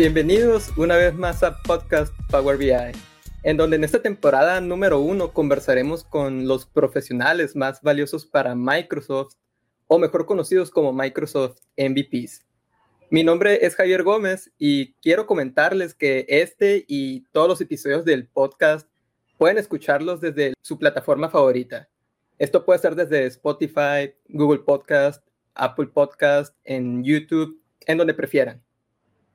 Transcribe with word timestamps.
Bienvenidos 0.00 0.72
una 0.78 0.96
vez 0.96 1.14
más 1.14 1.42
a 1.42 1.58
Podcast 1.58 2.14
Power 2.30 2.56
BI, 2.56 2.72
en 3.42 3.58
donde 3.58 3.76
en 3.76 3.84
esta 3.84 4.00
temporada 4.00 4.58
número 4.62 4.98
uno 4.98 5.34
conversaremos 5.34 6.04
con 6.04 6.48
los 6.48 6.64
profesionales 6.64 7.54
más 7.54 7.82
valiosos 7.82 8.24
para 8.24 8.54
Microsoft, 8.54 9.34
o 9.88 9.98
mejor 9.98 10.24
conocidos 10.24 10.70
como 10.70 10.94
Microsoft 10.94 11.58
MVPs. 11.76 12.46
Mi 13.10 13.24
nombre 13.24 13.58
es 13.66 13.76
Javier 13.76 14.02
Gómez 14.02 14.50
y 14.56 14.94
quiero 15.02 15.26
comentarles 15.26 15.92
que 15.92 16.24
este 16.30 16.86
y 16.88 17.26
todos 17.32 17.48
los 17.48 17.60
episodios 17.60 18.06
del 18.06 18.26
podcast 18.26 18.88
pueden 19.36 19.58
escucharlos 19.58 20.22
desde 20.22 20.54
su 20.62 20.78
plataforma 20.78 21.28
favorita. 21.28 21.90
Esto 22.38 22.64
puede 22.64 22.78
ser 22.78 22.94
desde 22.94 23.26
Spotify, 23.26 24.14
Google 24.30 24.60
Podcast, 24.60 25.22
Apple 25.54 25.88
Podcast, 25.88 26.56
en 26.64 27.04
YouTube, 27.04 27.60
en 27.80 27.98
donde 27.98 28.14
prefieran. 28.14 28.62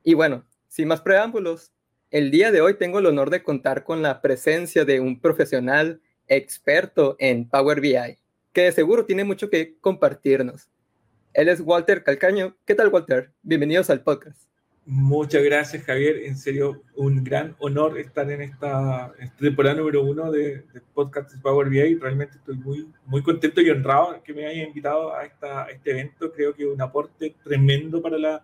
Y 0.03 0.15
bueno, 0.15 0.43
sin 0.75 0.89
más 0.89 0.99
preámbulos, 0.99 1.71
el 2.11 2.31
día 2.31 2.51
de 2.51 2.59
hoy 2.59 2.73
tengo 2.73 2.99
el 2.99 3.05
honor 3.05 3.29
de 3.29 3.43
contar 3.43 3.85
con 3.85 4.01
la 4.01 4.21
presencia 4.21 4.83
de 4.83 4.99
un 4.99 5.21
profesional 5.21 6.01
experto 6.27 7.15
en 7.17 7.47
Power 7.47 7.79
BI, 7.79 8.17
que 8.51 8.63
de 8.63 8.71
seguro 8.73 9.05
tiene 9.05 9.23
mucho 9.23 9.49
que 9.49 9.77
compartirnos. 9.79 10.67
Él 11.33 11.47
es 11.47 11.61
Walter 11.61 12.03
Calcaño. 12.03 12.57
¿Qué 12.65 12.75
tal, 12.75 12.89
Walter? 12.89 13.31
Bienvenidos 13.41 13.89
al 13.89 14.01
podcast. 14.01 14.49
Muchas 14.85 15.43
gracias, 15.43 15.81
Javier. 15.83 16.25
En 16.25 16.35
serio, 16.35 16.83
un 16.97 17.23
gran 17.23 17.55
honor 17.59 17.97
estar 17.97 18.29
en 18.29 18.41
esta, 18.41 19.13
temporada 19.39 19.75
número 19.75 20.03
uno 20.03 20.29
de, 20.29 20.65
Podcast 20.93 21.41
Power 21.41 21.69
BI. 21.69 21.95
Realmente 21.95 22.35
estoy 22.35 22.57
muy, 22.57 22.91
muy 23.05 23.23
contento 23.23 23.61
y 23.61 23.69
honrado 23.69 24.21
que 24.21 24.33
me 24.33 24.45
haya 24.45 24.63
invitado 24.63 25.15
a, 25.15 25.23
esta, 25.23 25.63
a 25.63 25.69
este 25.69 25.91
evento. 25.91 26.33
Creo 26.33 26.53
que 26.53 26.63
es 26.63 26.69
un 26.69 26.81
aporte 26.81 27.33
tremendo 27.45 28.01
para 28.01 28.17
la 28.17 28.43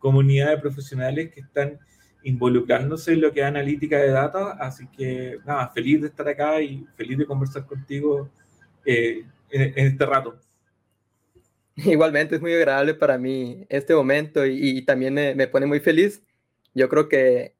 comunidad 0.00 0.50
de 0.50 0.58
profesionales 0.58 1.30
que 1.32 1.42
están 1.42 1.78
involucrándose 2.24 3.12
en 3.12 3.20
lo 3.20 3.32
que 3.32 3.40
es 3.40 3.46
analítica 3.46 3.98
de 3.98 4.10
datos. 4.10 4.52
Así 4.58 4.88
que, 4.88 5.38
nada, 5.46 5.68
feliz 5.68 6.00
de 6.00 6.08
estar 6.08 6.26
acá 6.26 6.60
y 6.60 6.84
feliz 6.96 7.16
de 7.18 7.26
conversar 7.26 7.64
contigo 7.66 8.28
eh, 8.84 9.24
en 9.50 9.86
este 9.86 10.04
rato. 10.04 10.36
Igualmente 11.84 12.36
es 12.36 12.40
muy 12.40 12.52
agradable 12.52 12.94
para 12.94 13.18
mí 13.18 13.66
este 13.68 13.94
momento 13.94 14.44
y, 14.46 14.82
también 14.84 15.14
me, 15.14 15.46
pone 15.48 15.66
muy 15.66 15.80
feliz. 15.80 16.22
Yo 16.74 16.88
creo 16.88 17.08
que, 17.08 17.54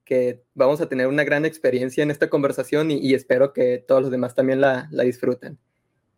vamos 0.54 0.80
a 0.80 0.88
tener 0.88 1.06
una 1.06 1.24
gran 1.24 1.44
experiencia 1.44 2.02
en 2.02 2.10
esta 2.10 2.28
conversación 2.28 2.90
y, 2.90 3.14
espero 3.14 3.52
que 3.52 3.78
todos 3.86 4.02
los 4.02 4.10
demás 4.10 4.34
también 4.34 4.60
la, 4.60 4.88
disfruten. 4.90 5.58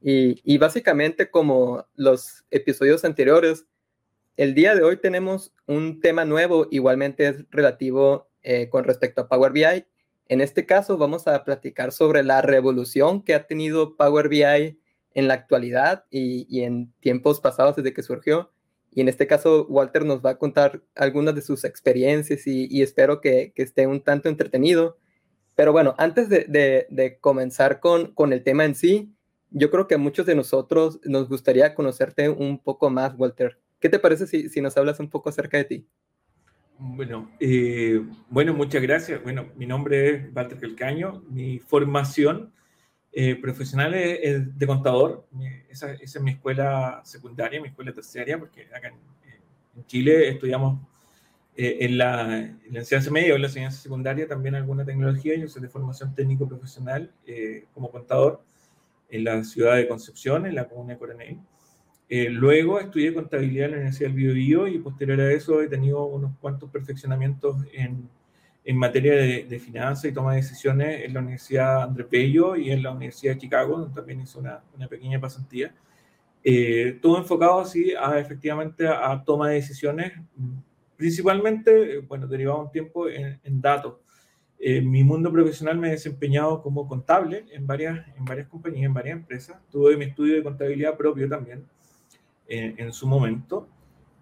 Y, 0.00 0.59
básicamente 0.59 1.31
como 1.31 1.87
los 1.95 2.45
episodios 2.50 3.05
anteriores, 3.05 3.67
el 4.36 4.55
día 4.55 4.75
de 4.75 4.83
hoy 4.83 4.97
tenemos 4.97 5.52
un 5.66 6.00
tema 6.00 6.25
nuevo, 6.25 6.66
igualmente 6.70 7.28
es 7.28 7.44
relativo 7.50 8.30
eh, 8.42 8.69
con 8.70 8.84
respecto 8.84 9.22
a 9.22 9.28
Power 9.28 9.52
BI. 9.52 9.84
En 10.28 10.41
este 10.41 10.64
caso 10.64 10.97
vamos 10.97 11.28
a 11.28 11.44
platicar 11.44 11.92
sobre 11.92 12.22
la 12.22 12.41
revolución 12.41 13.22
que 13.22 13.34
ha 13.34 13.47
tenido 13.47 13.97
Power 13.97 14.28
BI 14.28 14.78
en 15.14 15.28
la 15.28 15.34
actualidad 15.34 16.05
y, 16.10 16.62
en 16.62 16.92
tiempos 17.00 17.41
pasados 17.41 17.77
desde 17.77 17.92
que 17.92 18.03
surgió. 18.03 18.50
Y 18.91 19.00
en 19.00 19.08
este 19.08 19.27
caso, 19.27 19.66
Walter 19.69 20.05
nos 20.05 20.25
va 20.25 20.30
a 20.30 20.38
contar 20.38 20.83
algunas 20.94 21.34
de 21.34 21.42
sus 21.42 21.64
experiencias 21.64 22.47
y, 22.47 22.83
espero 22.83 23.20
que, 23.20 23.53
esté 23.56 23.86
un 23.86 24.03
tanto 24.03 24.28
entretenido. 24.28 24.98
Pero 25.55 25.72
bueno, 25.72 25.94
antes 25.98 26.28
de, 26.28 27.19
comenzar 27.20 27.80
con, 27.80 28.12
con, 28.14 28.33
el 28.33 28.42
tema 28.42 28.64
en 28.64 28.75
sí, 28.75 29.14
yo 29.50 29.70
creo 29.70 29.86
que 29.86 29.94
a 29.97 29.98
muchos 29.98 30.27
de 30.27 30.34
nosotros 30.34 31.00
nos 31.05 31.28
gustaría 31.28 31.75
conocerte 31.75 32.28
un 32.28 32.58
poco 32.58 32.91
más, 32.91 33.14
Walter. 33.16 33.61
¿Qué 33.83 33.88
te 33.88 33.98
parece 33.98 34.28
si, 34.28 34.48
si 34.48 34.61
nos 34.61 34.77
hablas 34.77 35.00
un 35.00 35.11
poco 35.11 35.28
acerca 35.28 35.58
de 35.58 35.64
ti? 35.64 35.86
Bueno, 36.78 37.30
eh, 37.41 38.00
bueno, 38.31 38.54
muchas 38.54 38.81
gracias. 38.81 39.22
Bueno, 39.22 39.48
mi 39.56 39.66
nombre 39.66 40.09
es 40.09 40.34
Walter 40.34 40.59
Calcaño. 40.59 41.25
Mi 41.28 41.59
formación 41.59 42.53
eh, 43.10 43.34
profesionales 43.37 44.20
eh, 44.22 44.38
de 44.54 44.66
contador. 44.66 45.26
Esa, 45.69 45.93
esa, 45.94 46.19
es 46.19 46.25
mi 46.25 46.31
escuela 46.31 47.03
secundaria, 47.04 47.60
mi 47.60 47.69
escuela 47.69 47.93
terciaria, 47.93 48.38
porque 48.38 48.69
acá 48.75 48.88
en, 48.88 49.84
Chile 49.87 50.28
estudiamos 50.28 50.81
eh, 51.56 51.78
en, 51.81 51.99
la, 51.99 52.38
en, 52.38 52.60
la, 52.70 52.78
enseñanza 52.78 53.10
media 53.10 53.32
o 53.32 53.37
en 53.37 53.43
la 53.43 53.49
enseñanza 53.49 53.82
secundaria 53.82 54.28
también 54.28 54.54
alguna 54.54 54.84
tecnología. 54.84 55.34
Yo 55.37 55.49
soy 55.49 55.60
de 55.60 55.69
formación 55.69 56.14
técnico 56.14 56.49
profesional 56.49 57.12
como 57.75 57.91
contador 57.91 58.44
en 59.10 59.25
la 59.25 59.43
ciudad 59.43 59.75
de 59.75 59.88
Concepción, 59.88 60.47
en 60.47 60.54
la 60.54 60.69
comuna 60.69 60.93
de 60.93 60.99
Coronel. 61.00 61.41
Luego 62.31 62.78
estudié 62.78 63.15
contabilidad 63.15 63.67
en 63.67 63.71
la 63.71 63.77
Universidad 63.78 64.11
del 64.11 64.17
Biobío 64.17 64.69
y 64.69 64.78
posterior 64.78 65.21
a 65.21 65.33
eso 65.33 65.62
he 65.62 65.69
tenido 65.69 66.05
unos 66.05 66.33
cuantos 66.41 66.71
perfeccionamientos 66.71 67.56
en 67.73 68.09
en 68.65 68.77
materia 68.77 69.15
de, 69.15 69.59
finanzas 69.59 70.05
y 70.05 70.12
toma 70.12 70.33
de 70.33 70.37
decisiones 70.37 71.05
en 71.05 71.15
la 71.15 71.21
Universidad 71.21 71.83
André 71.83 72.06
Bello 72.11 72.56
y 72.56 72.71
en 72.71 72.83
la 72.83 72.93
Universidad 72.93 73.34
de 73.34 73.41
Chicago, 73.41 73.78
donde 73.78 73.95
también 73.95 74.21
hice 74.21 74.39
una, 74.39 74.62
una 74.77 74.89
pequeña 74.89 75.21
pasantía. 75.21 75.75
Eh, 76.45 76.99
todo 77.03 77.19
enfocado 77.19 77.61
así 77.61 77.93
a 77.95 78.19
efectivamente 78.19 78.87
a, 78.87 79.23
toma 79.25 79.49
de 79.49 79.56
decisiones, 79.56 80.12
principalmente, 80.97 81.99
bueno, 82.00 82.27
derivado 82.29 82.62
un 82.62 82.71
tiempo 82.71 83.09
en, 83.09 83.61
datos. 83.61 83.97
En 84.59 84.89
mi 84.89 85.03
mundo 85.03 85.33
profesional 85.33 85.77
me 85.77 85.89
he 85.89 85.93
desempeñado 85.93 86.62
como 86.62 86.87
contable 86.87 87.47
en 87.50 87.67
varias, 87.67 88.06
en 88.17 88.25
varias 88.25 88.47
compañías, 88.47 88.87
en 88.87 88.94
varias 88.94 89.17
empresas. 89.19 89.56
Tuve 89.71 89.97
mi 89.97 90.05
estudio 90.05 90.37
de 90.37 90.43
contabilidad 90.44 90.97
propio 90.97 91.29
también 91.29 91.65
en, 92.52 92.78
en 92.78 92.92
su 92.92 93.06
momento. 93.06 93.68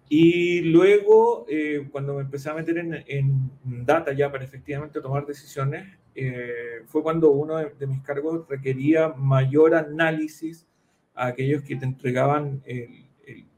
Y 0.09 0.61
luego, 0.61 1.45
eh, 1.47 1.87
cuando 1.91 2.15
me 2.15 2.21
empecé 2.21 2.49
a 2.49 2.53
meter 2.53 2.77
en, 2.77 3.51
data 3.63 4.11
ya 4.13 4.31
para 4.31 4.43
efectivamente 4.43 4.99
tomar 4.99 5.25
decisiones, 5.25 5.87
eh, 6.15 6.81
fue 6.87 7.01
cuando 7.01 7.31
uno 7.31 7.57
de, 7.57 7.87
mis 7.87 8.01
cargos 8.01 8.47
requería 8.49 9.09
mayor 9.09 9.73
análisis 9.75 10.67
a 11.15 11.27
aquellos 11.27 11.63
que 11.63 11.75
te 11.77 11.85
entregaban 11.85 12.61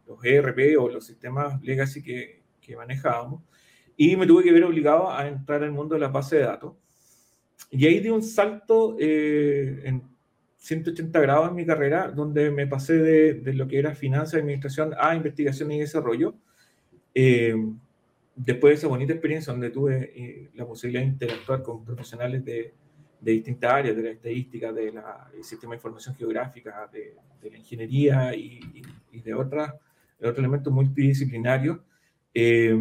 los 0.06 0.23
ERP 0.23 0.78
o 0.79 0.90
los 0.90 1.05
sistemas 1.05 1.61
legacy 1.63 2.03
que, 2.03 2.44
que 2.61 2.75
manejábamos. 2.75 3.41
Y 3.95 4.16
me 4.16 4.25
tuve 4.25 4.44
que 4.44 4.51
ver 4.51 4.63
obligado 4.63 5.11
a 5.11 5.28
entrar 5.28 5.63
al 5.63 5.72
mundo 5.72 5.95
de 5.95 6.01
la 6.01 6.07
base 6.07 6.38
de 6.38 6.44
datos. 6.44 6.73
Y 7.69 7.85
ahí 7.85 8.00
di 8.00 8.09
un 8.09 8.23
salto 8.23 8.95
eh, 9.00 9.81
en 9.84 10.03
180 10.63 11.19
grados 11.19 11.50
en 11.50 11.56
mi 11.56 11.66
carrera, 11.66 12.09
donde 12.09 12.50
me 12.50 12.66
pasé 12.68 12.94
de, 12.94 13.34
de 13.34 13.53
lo 13.53 13.68
que 13.68 13.78
era 13.78 13.94
finanzas 13.96 14.40
administración 14.40 14.94
a 14.97 15.13
investigación 15.13 15.69
y 15.74 15.79
desarrollo. 15.81 16.35
Eh, 17.13 17.53
después 18.34 18.72
de 18.72 18.75
esa 18.75 18.88
bonita 18.88 19.12
experiencia 19.12 19.52
donde 19.52 19.72
tuve 19.72 20.13
eh, 20.16 20.50
la 20.53 20.66
posibilidad 20.66 21.02
de 21.02 21.09
interactuar 21.09 21.63
con 21.63 21.84
profesionales 21.84 22.46
de, 22.46 22.73
de 23.19 23.31
distintas 23.34 23.73
áreas, 23.73 23.97
de 23.97 24.03
la 24.03 24.09
estadística, 24.12 24.72
del 24.72 25.02
sistema 25.41 25.72
de 25.72 25.79
información 25.79 26.16
geográfica, 26.16 26.90
de, 26.94 27.13
la 27.50 27.57
ingeniería 27.57 28.34
y, 28.34 28.81
de, 29.12 29.34
otras, 29.34 29.73
otros 30.18 30.40
elementos 30.40 30.72
multidisciplinarios, 30.72 31.79
eh, 32.34 32.76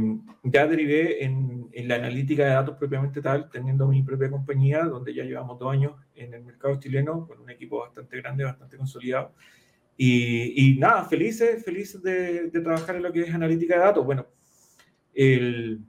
ya 0.44 0.66
derivé 0.66 1.24
en, 1.24 1.68
en, 1.72 1.88
la 1.88 1.96
analítica 1.96 2.44
de 2.44 2.50
datos 2.50 2.76
propiamente 2.76 3.20
tal, 3.20 3.50
teniendo 3.50 3.86
mi 3.86 4.02
propia 4.02 4.30
compañía, 4.30 4.84
donde 4.84 5.14
ya 5.14 5.24
llevamos 5.24 5.58
dos 5.58 5.72
años 5.72 5.92
en 6.14 6.32
el 6.32 6.42
mercado 6.42 6.78
chileno, 6.80 7.26
con 7.26 7.40
un 7.40 7.50
equipo 7.50 7.80
bastante 7.80 8.16
grande, 8.16 8.44
bastante 8.44 8.76
consolidado. 8.76 9.34
Y, 9.96 10.70
y 10.70 10.78
nada, 10.78 11.04
felices, 11.04 11.62
felices 11.64 12.02
de, 12.02 12.48
de, 12.48 12.60
trabajar 12.60 12.96
en 12.96 13.02
lo 13.02 13.12
que 13.12 13.22
es 13.22 13.34
analítica 13.34 13.74
de 13.74 13.80
datos. 13.80 14.04
Bueno, 14.06 14.26
el, 15.14 15.80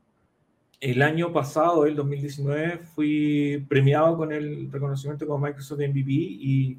el 0.81 1.01
año 1.01 1.31
pasado, 1.31 1.85
el 1.85 1.95
2019, 1.95 2.79
fui 2.79 3.65
premiado 3.69 4.17
con 4.17 4.33
el 4.33 4.69
reconocimiento 4.69 5.25
como 5.25 5.45
Microsoft 5.45 5.79
MVP 5.79 6.11
y, 6.11 6.77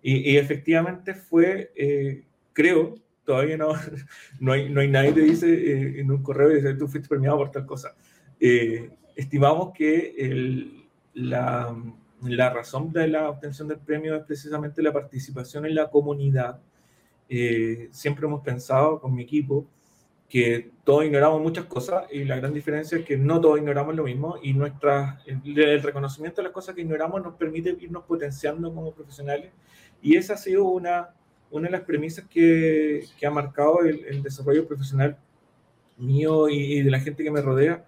y, 0.00 0.32
y 0.32 0.36
efectivamente 0.36 1.14
fue, 1.14 1.72
eh, 1.74 2.24
creo, 2.52 2.94
todavía 3.24 3.56
no, 3.56 3.72
no, 4.40 4.52
hay, 4.52 4.68
no 4.68 4.80
hay 4.80 4.88
nadie 4.88 5.14
que 5.14 5.20
dice 5.20 5.52
eh, 5.52 6.00
en 6.00 6.10
un 6.10 6.22
correo 6.22 6.48
dice, 6.48 6.74
tú 6.74 6.88
fuiste 6.88 7.08
premiado 7.08 7.38
por 7.38 7.50
tal 7.50 7.66
cosa. 7.66 7.94
Eh, 8.38 8.90
estimamos 9.16 9.72
que 9.72 10.86
la, 11.14 11.76
la, 12.22 12.50
razón 12.50 12.92
de 12.92 13.08
la 13.08 13.28
obtención 13.28 13.68
del 13.68 13.78
premio 13.78 14.16
es 14.16 14.24
precisamente 14.24 14.82
la 14.82 14.92
participación 14.92 15.66
en 15.66 15.74
la 15.74 15.90
comunidad. 15.90 16.58
Eh, 17.28 17.88
siempre 17.92 18.26
hemos 18.26 18.42
pensado 18.42 19.00
con 19.00 19.14
mi 19.14 19.22
equipo 19.22 19.66
que 20.28 20.70
todos 20.84 21.04
ignoramos 21.04 21.42
muchas 21.42 21.64
cosas 21.64 22.04
y 22.10 22.24
la 22.24 22.36
gran 22.36 22.54
diferencia 22.54 22.98
es 22.98 23.04
que 23.04 23.16
no 23.16 23.40
todos 23.40 23.58
ignoramos 23.58 23.96
lo 23.96 24.04
mismo 24.04 24.36
y 24.40 24.52
nuestra, 24.52 25.20
el 25.26 25.82
reconocimiento 25.82 26.40
de 26.40 26.44
las 26.44 26.52
cosas 26.52 26.74
que 26.74 26.82
ignoramos 26.82 27.20
nos 27.20 27.34
permite 27.34 27.76
irnos 27.80 28.04
potenciando 28.04 28.72
como 28.72 28.92
profesionales 28.92 29.50
y 30.00 30.16
esa 30.16 30.34
ha 30.34 30.36
sido 30.36 30.64
una 30.64 31.10
una 31.50 31.66
de 31.68 31.72
las 31.72 31.82
premisas 31.82 32.26
que, 32.28 33.04
que 33.18 33.26
ha 33.26 33.30
marcado 33.30 33.80
el, 33.80 34.04
el, 34.06 34.22
desarrollo 34.22 34.66
profesional 34.66 35.18
mío 35.98 36.48
y, 36.48 36.82
de 36.82 36.90
la 36.90 37.00
gente 37.00 37.22
que 37.22 37.30
me 37.30 37.42
rodea, 37.42 37.84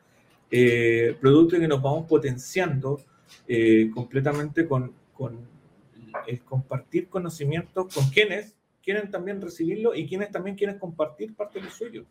eh, 0.50 1.16
producto 1.20 1.56
de 1.56 1.62
que 1.62 1.68
nos 1.68 1.80
vamos 1.80 2.06
potenciando 2.06 3.00
eh, 3.48 3.90
completamente 3.94 4.66
con, 4.66 4.92
con, 5.12 5.50
el 6.26 6.42
compartir 6.42 7.08
conocimientos 7.08 7.92
con 7.94 8.10
quienes 8.10 8.54
quieren 8.82 9.10
también 9.10 9.40
recibirlo 9.40 9.94
y 9.94 10.06
quienes 10.06 10.30
también 10.30 10.56
quieren 10.56 10.78
compartir 10.78 11.34
parte 11.34 11.58
de 11.58 11.64
lo 11.64 11.70
suyo. 11.70 12.04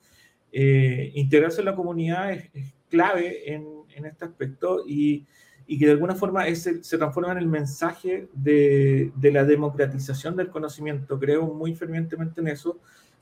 integrarse 0.51 1.61
en 1.61 1.65
la 1.65 1.75
comunidad 1.75 2.31
es, 2.33 2.49
clave 2.89 3.53
en, 3.53 3.65
en, 3.95 4.05
este 4.05 4.25
aspecto 4.25 4.83
y, 4.85 5.25
y, 5.71 5.77
que 5.77 5.85
de 5.85 5.91
alguna 5.91 6.15
forma 6.15 6.47
ese, 6.47 6.83
se 6.83 6.97
transforma 6.97 7.31
en 7.31 7.37
el 7.37 7.47
mensaje 7.47 8.27
de, 8.33 9.11
de, 9.15 9.31
la 9.31 9.45
democratización 9.45 10.35
del 10.35 10.49
conocimiento. 10.49 11.17
Creo 11.19 11.45
muy 11.47 11.75
fervientemente 11.75 12.41
en 12.41 12.49
eso. 12.49 12.79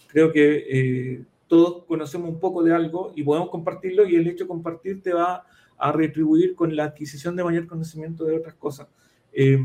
Creo 0.07 0.31
que 0.31 1.25
todos 1.50 1.84
conocemos 1.86 2.30
un 2.30 2.40
poco 2.40 2.63
de 2.63 2.74
algo 2.74 3.12
y 3.16 3.24
podemos 3.24 3.50
compartirlo 3.50 4.07
y 4.07 4.16
el 4.16 4.28
hecho 4.28 4.46
de 4.46 4.48
compartir 4.48 5.01
te 5.01 5.13
va 5.13 5.44
a 5.78 5.92
retribuir 5.92 6.56
con 6.56 6.75
la 6.75 6.86
adquisición 6.86 7.36
de 7.36 7.44
mayor 7.44 7.68
conocimiento 7.68 8.24
de 8.24 8.38
otras 8.38 8.56
cosas. 8.56 8.88
Eh, 9.34 9.60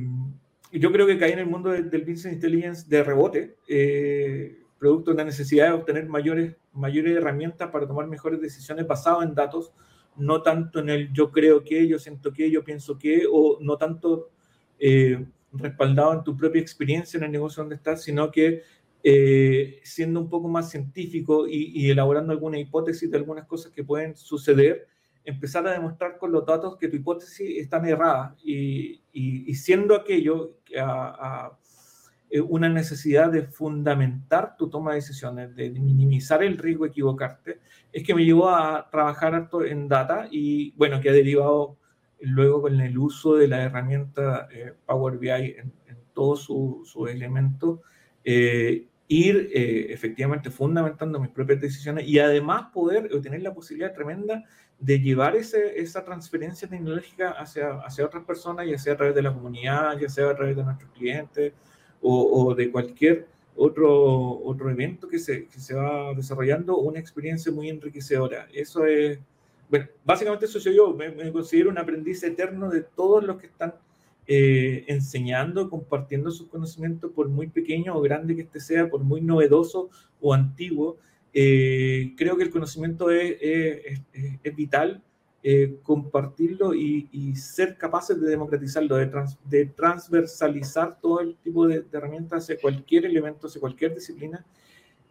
yo 0.73 0.91
creo 0.91 1.07
que 1.07 1.19
caí 1.19 1.33
en 1.33 1.41
el 1.41 1.47
mundo 1.47 1.71
del, 1.71 1.85
business 1.85 2.33
intelligence 2.33 2.89
de 2.89 3.05
rebote, 3.05 3.57
eh, 3.69 4.59
producto 4.79 5.11
de 5.11 5.19
la 5.19 5.25
necesidad 5.25 5.67
de 5.67 5.73
obtener 5.73 6.09
mayores, 6.09 6.57
mayores 6.73 7.17
herramientas 7.17 7.71
para 7.71 7.87
tomar 7.87 8.07
mejores 8.07 8.41
decisiones 8.41 8.87
basadas 8.87 9.25
en 9.25 9.35
datos, 9.35 9.73
no 10.17 10.43
tanto 10.43 10.81
en 10.81 10.89
el 10.91 11.13
yo 11.13 11.31
creo 11.31 11.65
que, 11.65 11.87
yo 11.89 11.99
siento 11.99 12.33
que, 12.33 12.51
yo 12.51 12.65
pienso 12.65 12.99
que, 12.99 13.25
o 13.31 13.59
no 13.61 13.77
tanto 13.77 14.31
eh, 14.79 15.25
respaldado 15.53 16.13
en 16.13 16.25
tu 16.25 16.37
propia 16.37 16.61
experiencia 16.61 17.19
en 17.19 17.25
el 17.25 17.33
negocio 17.33 17.63
donde 17.63 17.77
estás, 17.77 18.03
sino 18.03 18.31
que 18.31 18.63
eh, 19.03 19.81
siendo 19.83 20.21
un 20.21 20.29
poco 20.29 20.49
más 20.49 20.71
científico 20.71 21.47
y, 21.47 21.91
elaborando 21.91 22.33
alguna 22.33 22.59
hipótesis 22.59 23.11
de 23.11 23.19
algunas 23.19 23.47
cosas 23.47 23.71
que 23.73 23.85
pueden 23.85 24.17
suceder, 24.17 24.89
empezar 25.25 25.67
a 25.67 25.73
demostrar 25.73 26.19
con 26.19 26.33
los 26.33 26.45
datos 26.45 26.77
que 26.77 26.89
tu 26.89 26.97
hipótesis 26.97 27.59
están 27.59 27.87
errada 27.87 28.35
y, 28.43 29.03
y, 29.13 29.55
siendo 29.55 29.95
aquello 29.95 30.59
a, 30.79 31.59
eh, 32.35 32.41
una 32.41 32.69
necesidad 32.69 33.31
de 33.31 33.43
fundamentar 33.43 34.57
tu 34.57 34.69
toma 34.69 34.91
de 34.91 34.97
decisiones, 34.97 35.55
de 35.55 35.71
minimizar 35.71 36.43
el 36.43 36.59
riesgo 36.59 36.83
de 36.83 36.91
equivocarte, 36.91 37.61
es 37.93 38.03
que 38.03 38.13
me 38.13 38.25
llevó 38.25 38.49
a 38.49 38.91
trabajar 38.91 39.37
harto 39.37 39.65
en 39.65 39.87
data 39.87 40.27
y 40.29 40.73
bueno, 40.73 41.01
que 41.01 41.11
ha 41.11 41.13
derivado 41.13 41.79
luego 42.19 42.63
con 42.63 42.81
el 42.81 42.99
uso 42.99 43.37
de 43.37 43.47
la 43.47 43.63
herramienta 43.63 44.49
eh, 44.51 44.75
Power 44.85 45.19
BI 45.19 45.29
en, 45.31 45.73
en 45.87 45.99
todos 46.13 46.43
sus 46.43 46.91
su 46.91 47.07
elementos 47.07 47.79
ir 49.07 49.51
eh, 49.55 49.93
efectivamente 49.93 50.51
fundamentando 50.51 51.21
mis 51.21 51.31
propias 51.31 51.61
decisiones 51.61 52.09
y 52.09 52.19
además 52.19 52.71
poder 52.73 53.09
tener 53.21 53.43
la 53.43 53.55
posibilidad 53.55 53.95
tremenda 53.95 54.43
de 54.81 54.99
llevar 54.99 55.37
ese, 55.37 55.79
esa 55.81 56.05
transferencia 56.05 56.69
tecnológica 56.69 57.31
hacia, 57.31 57.75
hacia 57.81 58.05
otras 58.05 58.25
personas, 58.25 58.67
ya 58.67 58.79
sea 58.79 58.95
a 58.95 58.97
través 58.97 59.15
de 59.15 59.23
la 59.23 59.33
comunidad, 59.33 59.97
ya 59.99 60.09
sea 60.09 60.31
a 60.31 60.35
través 60.35 60.57
de 60.57 60.65
nuestros 60.65 60.91
clientes 60.91 61.53
o, 62.07 62.55
de 62.55 62.71
cualquier 62.71 63.27
otro, 63.57 64.41
otro 64.45 64.71
evento 64.71 65.09
que 65.09 65.19
se, 65.19 65.47
que 65.47 65.59
se 65.59 65.75
va 65.75 66.13
desarrollando, 66.15 66.77
una 66.77 66.99
experiencia 66.99 67.51
muy 67.51 67.69
enriquecedora. 67.71 68.47
Eso 68.53 68.85
es, 68.85 69.19
bueno, 69.71 69.87
básicamente 70.05 70.45
eso 70.47 70.61
soy 70.61 70.77
yo, 70.77 70.93
me, 70.93 71.11
me 71.11 71.33
considero 71.33 71.71
un 71.71 71.79
aprendiz 71.79 72.23
eterno 72.23 72.69
de 72.69 72.83
todos 72.83 73.25
los 73.25 73.39
que 73.39 73.47
están 73.47 73.75
eh, 74.27 74.85
enseñando, 74.89 75.69
compartiendo 75.69 76.31
sus 76.31 76.49
conocimientos, 76.49 77.11
por 77.13 77.29
muy 77.29 77.49
pequeño 77.49 77.95
o 77.95 78.01
grande 78.01 78.35
que 78.35 78.43
este 78.43 78.59
sea, 78.59 78.89
por 78.89 79.05
muy 79.05 79.21
novedoso 79.21 79.91
o 80.21 80.33
antiguo. 80.33 80.97
Eh, 81.35 82.15
creo 82.17 82.37
que 82.37 82.45
el 82.45 82.51
conocimiento 82.51 83.11
es, 83.11 83.37
es, 83.41 84.57
vital, 84.57 85.03
eh, 85.45 85.77
compartirlo 85.83 86.75
y, 86.75 87.37
ser 87.37 87.77
capaces 87.77 88.21
de 88.21 88.29
democratizarlo, 88.31 88.97
de, 88.97 89.09
de, 89.45 89.67
transversalizar 89.67 90.99
todo 91.01 91.21
el 91.21 91.37
tipo 91.37 91.69
de, 91.69 91.83
de 91.83 91.99
herramientas 91.99 92.43
hacia 92.43 92.59
cualquier 92.61 93.05
elemento, 93.05 93.47
hacia 93.47 93.61
cualquier 93.61 93.95
disciplina 93.95 94.45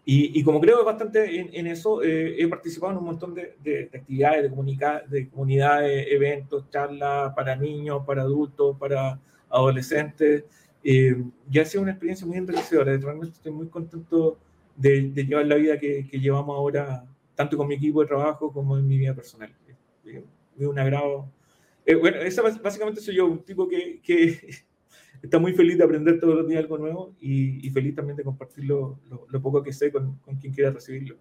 y, 0.05 0.43
como 0.43 0.59
creo 0.59 0.83
bastante 0.83 1.39
en, 1.57 1.67
eso, 1.67 2.03
eh, 2.03 2.35
he 2.37 2.47
participado 2.49 2.91
en 2.91 2.97
un 2.97 3.05
montón 3.05 3.33
de, 3.33 3.55
de, 3.63 3.89
actividades, 3.93 4.51
de, 4.51 5.01
de 5.07 5.29
comunidades, 5.29 6.07
eventos, 6.09 6.69
charlas 6.69 7.33
para 7.33 7.55
niños, 7.55 8.03
para 8.05 8.23
adultos, 8.23 8.77
para 8.77 9.17
adolescentes. 9.49 10.43
Eh, 10.83 11.23
y 11.49 11.59
ha 11.59 11.63
sido 11.63 11.83
una 11.83 11.91
experiencia 11.91 12.27
muy 12.27 12.35
enriquecedora. 12.37 12.97
Realmente 12.97 13.35
estoy 13.35 13.53
muy 13.53 13.67
contento 13.67 14.37
de, 14.75 15.09
llevar 15.13 15.45
la 15.45 15.55
vida 15.55 15.79
que, 15.79 16.05
que, 16.05 16.19
llevamos 16.19 16.57
ahora, 16.57 17.05
tanto 17.33 17.55
con 17.55 17.67
mi 17.69 17.75
equipo 17.75 18.01
de 18.01 18.07
trabajo 18.07 18.51
como 18.51 18.77
en 18.77 18.85
mi 18.85 18.97
vida 18.97 19.15
personal. 19.15 19.55
Es 20.05 20.67
un 20.67 20.79
agrado. 20.79 21.31
Eh, 21.85 21.95
bueno, 21.95 22.17
esa 22.17 22.41
básicamente 22.41 23.01
soy 23.01 23.15
yo, 23.15 23.25
un 23.25 23.43
tipo 23.43 23.67
que, 23.67 24.01
que 24.01 24.39
está 25.21 25.39
muy 25.39 25.53
feliz 25.53 25.77
de 25.77 25.83
aprender 25.83 26.19
todos 26.19 26.35
los 26.35 26.47
días 26.47 26.61
algo 26.61 26.77
nuevo 26.77 27.15
y, 27.19 27.69
feliz 27.71 27.95
también 27.95 28.17
de 28.17 28.23
compartir 28.23 28.65
lo, 28.65 28.99
poco 29.41 29.63
que 29.63 29.73
sé 29.73 29.91
con, 29.91 30.19
quien 30.39 30.53
quiera 30.53 30.71
recibirlo. 30.71 31.17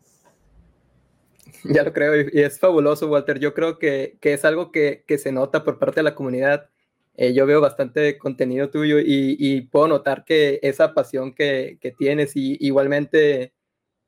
Ya 1.65 1.83
lo 1.83 1.93
creo, 1.93 2.29
y 2.33 2.41
es 2.41 2.59
fabuloso, 2.59 3.09
Walter. 3.09 3.39
Yo 3.39 3.55
creo 3.55 3.79
que, 3.79 4.17
es 4.21 4.45
algo 4.45 4.71
que, 4.71 5.05
se 5.19 5.33
nota 5.33 5.65
por 5.65 5.79
parte 5.79 6.01
de 6.01 6.05
la 6.05 6.15
comunidad. 6.15 6.69
Eh, 7.15 7.35
yo 7.35 7.45
veo 7.47 7.61
bastante 7.61 8.17
contenido 8.17 8.71
tuyo 8.71 8.99
y, 8.99 9.63
puedo 9.73 9.89
notar 9.89 10.25
que 10.25 10.61
esa 10.63 10.95
pasión 10.95 11.35
que, 11.35 11.79
tienes 11.99 12.37
y 12.37 12.57
igualmente 12.61 13.53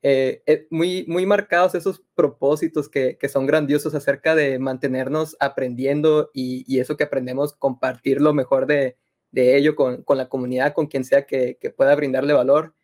eh, 0.07 0.43
eh, 0.45 0.67
muy, 0.69 1.03
muy 1.07 1.25
marcados 1.25 1.73
esos 1.73 2.03
propósitos 2.13 2.89
que, 2.89 3.17
son 3.27 3.47
grandiosos 3.47 3.95
acerca 3.95 4.35
de 4.35 4.59
mantenernos 4.59 5.35
aprendiendo 5.39 6.29
y, 6.31 6.63
y, 6.67 6.79
eso 6.79 6.95
que 6.95 7.05
aprendemos, 7.05 7.53
compartir 7.53 8.21
lo 8.21 8.31
mejor 8.31 8.67
de, 8.67 8.97
de 9.31 9.57
ello 9.57 9.75
con, 9.75 10.03
con, 10.03 10.19
la 10.19 10.29
comunidad, 10.29 10.73
con 10.75 10.85
quien 10.85 11.05
sea 11.05 11.25
que, 11.25 11.57
que 11.59 11.71
pueda 11.71 11.95
brindarle 11.95 12.33
valor, 12.33 12.75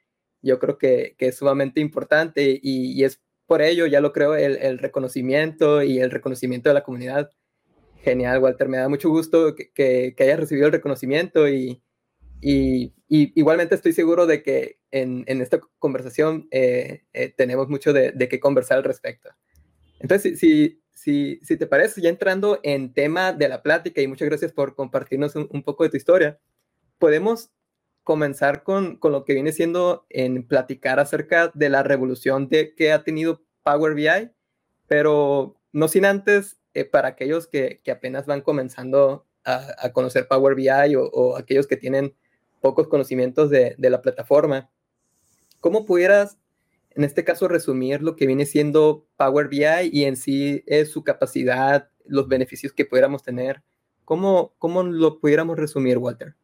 yo 0.42 0.58
creo 0.58 0.80
que, 0.80 1.14
que 1.16 1.28
es 1.28 1.38
sumamente 1.38 1.80
importante 1.80 2.60
y, 2.60 3.00
y, 3.00 3.04
es 3.04 3.22
por 3.46 3.62
ello, 3.62 3.86
ya 3.86 4.02
lo 4.02 4.14
creo, 4.14 4.36
el, 4.36 4.58
el, 4.58 4.80
reconocimiento 4.80 5.84
y 5.84 6.00
el 6.00 6.10
reconocimiento 6.10 6.70
de 6.70 6.74
la 6.74 6.84
comunidad. 6.84 7.30
Genial, 7.98 8.40
Walter, 8.42 8.68
me 8.68 8.78
da 8.78 8.90
mucho 8.90 9.12
gusto 9.12 9.54
que, 9.54 9.72
que, 10.16 10.24
hayas 10.24 10.40
recibido 10.40 10.66
el 10.66 10.74
reconocimiento 10.74 11.48
y, 11.48 11.84
y, 12.42 12.96
igualmente 13.12 13.76
estoy 13.76 13.92
seguro 13.92 14.26
de 14.26 14.42
que 14.42 14.80
en, 14.90 15.26
en 15.28 15.42
esta 15.42 15.60
conversación 15.80 16.48
eh, 16.50 17.04
eh, 17.12 17.34
tenemos 17.36 17.68
mucho 17.68 17.92
de, 17.92 18.14
de, 18.14 18.30
qué 18.30 18.40
conversar 18.40 18.78
al 18.78 18.86
respecto. 18.86 19.30
Entonces, 20.00 20.40
si, 20.40 20.82
si, 20.94 21.42
si, 21.44 21.58
te 21.58 21.68
parece, 21.68 22.02
ya 22.02 22.10
entrando 22.10 22.62
en 22.64 22.94
tema 22.94 23.34
de 23.34 23.50
la 23.50 23.62
plática 23.62 24.02
y 24.02 24.08
muchas 24.08 24.30
gracias 24.30 24.54
por 24.54 24.76
compartirnos 24.76 25.36
un, 25.36 25.64
poco 25.64 25.84
de 25.84 25.90
tu 25.90 25.98
historia, 25.98 26.40
podemos 27.00 27.52
comenzar 28.04 28.64
con, 28.64 28.96
con, 28.96 29.12
lo 29.12 29.26
que 29.26 29.34
viene 29.34 29.52
siendo 29.52 30.06
en 30.10 30.48
platicar 30.48 31.02
acerca 31.02 31.52
de 31.54 31.70
la 31.70 31.84
revolución 31.84 32.48
de, 32.48 32.74
que 32.76 32.94
ha 32.94 33.04
tenido 33.04 33.44
Power 33.64 33.94
BI, 33.94 34.32
pero 34.88 35.60
no 35.74 35.90
sin 35.90 36.06
antes, 36.06 36.62
eh, 36.74 36.86
para 36.86 37.10
aquellos 37.10 37.46
que, 37.48 37.82
que, 37.84 37.92
apenas 37.92 38.26
van 38.26 38.40
comenzando 38.40 39.28
a, 39.44 39.76
a 39.78 39.92
conocer 39.92 40.30
Power 40.30 40.56
BI 40.56 40.96
o, 40.96 41.36
aquellos 41.36 41.68
que 41.68 41.76
tienen 41.76 42.16
pocos 42.62 42.88
conocimientos 42.88 43.50
de, 43.50 43.76
de 43.78 43.90
la 43.90 44.02
plataforma, 44.02 44.70
¿cómo 45.60 45.86
pudieras 45.86 46.38
en 46.96 47.04
este 47.04 47.24
caso 47.24 47.48
resumir 47.48 48.02
lo 48.02 48.16
que 48.16 48.28
viene 48.28 48.46
siendo 48.46 49.06
Power 49.18 49.48
BI 49.48 49.90
y 49.92 50.04
en 50.04 50.18
sí 50.18 50.64
es 50.66 50.92
su 50.92 51.04
capacidad, 51.04 51.90
los 52.06 52.28
beneficios 52.28 52.74
que 52.74 52.86
pudiéramos 52.86 53.24
tener. 53.24 53.62
¿Cómo, 54.06 54.54
cómo 54.58 54.84
lo 54.84 55.20
pudiéramos 55.20 55.58
resumir, 55.58 55.98
Walter? 55.98 56.36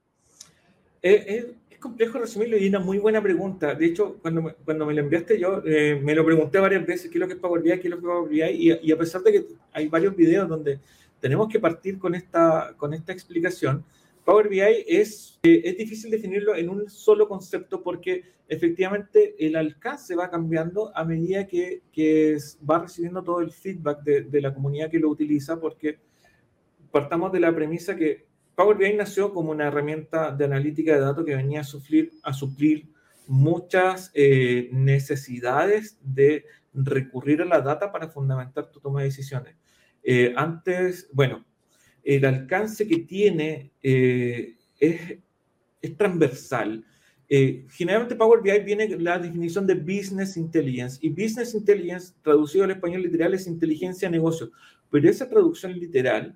es 1.02 1.46
complejo 1.80 2.18
resumirlo 2.18 2.58
y 2.58 2.68
una 2.68 2.80
muy 2.80 2.98
buena 2.98 3.22
pregunta. 3.22 3.76
De 3.76 3.86
hecho, 3.86 4.18
cuando 4.22 4.42
me, 4.42 4.54
cuando 4.54 4.86
me 4.86 4.94
lo 4.94 5.02
enviaste 5.02 5.40
yo, 5.40 5.62
eh, 5.66 6.00
me 6.02 6.16
lo 6.16 6.26
pregunté 6.26 6.60
varias 6.60 6.86
veces, 6.86 7.10
¿qué 7.10 7.18
es 7.18 7.20
lo 7.20 7.28
que 7.28 7.34
es 7.34 7.40
Power 7.40 7.62
BI? 7.62 7.80
¿Qué 7.80 7.88
es 7.88 7.90
lo 7.90 7.98
que 7.98 8.06
es 8.06 8.12
Power 8.12 8.30
BI? 8.30 8.42
Y, 8.42 8.90
y, 8.90 8.92
a 8.92 8.98
pesar 8.98 9.22
de 9.22 9.32
que 9.32 9.46
hay 9.72 9.88
varios 9.88 10.16
videos 10.16 10.50
donde 10.50 10.80
tenemos 11.20 11.48
que 11.48 11.60
partir 11.60 11.98
con 12.00 12.16
esta, 12.16 12.74
con 12.78 12.94
esta 12.94 13.14
explicación, 13.14 13.86
Power 14.28 14.50
BI 14.50 14.60
es, 14.60 15.40
eh, 15.42 15.62
es 15.64 15.78
difícil 15.78 16.12
definirlo 16.12 16.54
en 16.54 16.68
un 16.68 16.90
solo 16.90 17.30
concepto 17.30 17.82
porque 17.82 18.26
efectivamente 18.50 19.36
el 19.40 19.56
alcance 19.56 20.16
va 20.16 20.30
cambiando 20.30 20.92
a 20.94 21.06
medida 21.06 21.48
que, 21.48 21.84
que 21.94 22.38
va 22.70 22.80
recibiendo 22.80 23.24
todo 23.24 23.40
el 23.40 23.54
feedback 23.54 24.04
de, 24.04 24.24
de, 24.24 24.42
la 24.42 24.54
comunidad 24.54 24.92
que 24.92 25.00
lo 25.00 25.08
utiliza 25.08 25.58
porque 25.62 26.00
partamos 26.92 27.32
de 27.32 27.40
la 27.40 27.56
premisa 27.56 27.96
que 27.96 28.28
Power 28.54 28.76
BI 28.76 28.96
nació 28.96 29.34
como 29.34 29.52
una 29.52 29.68
herramienta 29.68 30.30
de 30.36 30.44
analítica 30.44 30.94
de 30.96 31.00
datos 31.00 31.24
que 31.24 31.34
venía 31.34 31.62
a 31.62 31.64
suplir, 31.64 32.12
a 32.22 32.34
suplir 32.34 32.90
muchas 33.28 34.12
eh, 34.14 34.68
necesidades 34.74 36.00
de 36.04 36.44
recurrir 36.74 37.44
a 37.44 37.46
la 37.46 37.62
data 37.62 37.94
para 37.94 38.10
fundamentar 38.10 38.72
tu 38.72 38.82
toma 38.82 39.00
de 39.00 39.06
decisiones. 39.06 39.56
Eh, 40.04 40.34
antes, 40.36 41.10
bueno, 41.14 41.46
el 42.08 42.24
alcance 42.24 42.88
que 42.88 43.00
tiene 43.00 43.74
eh, 43.84 44.56
es, 44.80 45.18
es, 45.82 45.98
transversal. 45.98 46.86
Eh, 47.28 47.66
generalmente 47.70 48.16
Power 48.16 48.42
BI 48.42 48.64
viene 48.64 48.98
la 48.98 49.20
definición 49.20 49.68
de 49.68 49.76
Business 49.76 50.38
Intelligence 50.38 51.00
y 51.02 51.10
Business 51.10 51.54
Intelligence, 51.54 52.14
traducido 52.22 52.64
al 52.64 52.72
español 52.72 53.02
literal, 53.02 53.34
es 53.34 53.46
inteligencia 53.46 54.10
negocio. 54.10 54.52
Pero 54.90 55.10
esa 55.10 55.28
traducción 55.28 55.78
literal 55.78 56.34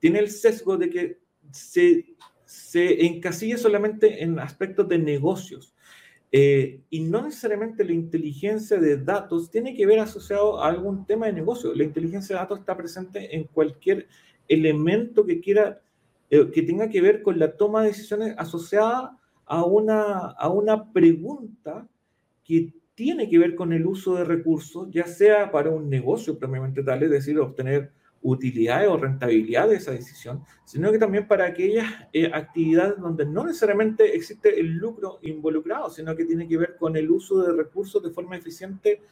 tiene 0.00 0.18
el 0.18 0.28
sesgo 0.28 0.76
de 0.76 0.90
que 0.90 1.18
se, 1.52 2.04
se 2.44 3.06
encasilla 3.06 3.58
solamente 3.58 4.24
en 4.24 4.40
aspectos 4.40 4.88
de 4.88 4.98
negocios. 4.98 5.72
Eh, 6.34 6.80
y 6.90 7.00
no 7.00 7.22
necesariamente 7.22 7.84
la 7.84 7.92
inteligencia 7.92 8.78
de 8.78 8.96
datos 8.96 9.50
tiene 9.50 9.76
que 9.76 9.86
ver 9.86 10.00
asociado 10.00 10.60
a 10.60 10.66
algún 10.66 11.06
tema 11.06 11.26
de 11.26 11.32
negocio. 11.34 11.72
La 11.74 11.84
inteligencia 11.84 12.34
de 12.34 12.40
datos 12.40 12.58
está 12.58 12.76
presente 12.76 13.36
en 13.36 13.44
cualquier 13.44 14.08
elemento 14.48 15.24
que 15.24 15.40
quiera, 15.40 15.80
eh, 16.30 16.50
que 16.52 16.62
tenga 16.62 16.88
que 16.88 17.00
ver 17.00 17.22
con 17.22 17.38
la 17.38 17.56
toma 17.56 17.82
de 17.82 17.88
decisiones 17.88 18.34
asociada 18.38 19.18
a 19.46 19.64
una, 19.64 20.30
a 20.30 20.48
una 20.48 20.92
pregunta 20.92 21.88
que 22.44 22.72
tiene 22.94 23.28
que 23.28 23.38
ver 23.38 23.54
con 23.54 23.72
el 23.72 23.86
uso 23.86 24.14
de 24.16 24.24
recursos, 24.24 24.88
ya 24.90 25.06
sea 25.06 25.50
para 25.50 25.70
un 25.70 25.88
negocio 25.88 26.38
propiamente 26.38 26.82
tal, 26.82 27.02
es 27.02 27.10
decir, 27.10 27.38
obtener 27.38 27.90
utilidades 28.22 28.88
o 28.88 28.96
rentabilidad 28.96 29.68
de 29.68 29.76
esa 29.76 29.90
decisión, 29.90 30.44
sino 30.64 30.92
que 30.92 30.98
también 30.98 31.26
para 31.26 31.46
aquellas 31.46 31.86
eh, 32.12 32.30
actividades 32.32 32.98
donde 32.98 33.26
no 33.26 33.44
necesariamente 33.44 34.14
existe 34.14 34.60
el 34.60 34.74
lucro 34.74 35.18
involucrado, 35.22 35.90
sino 35.90 36.14
que 36.14 36.24
tiene 36.24 36.46
que 36.46 36.56
ver 36.56 36.76
con 36.76 36.96
el 36.96 37.10
uso 37.10 37.42
de 37.42 37.52
recursos 37.52 38.02
de 38.02 38.10
forma 38.10 38.36
eficiente 38.36 39.02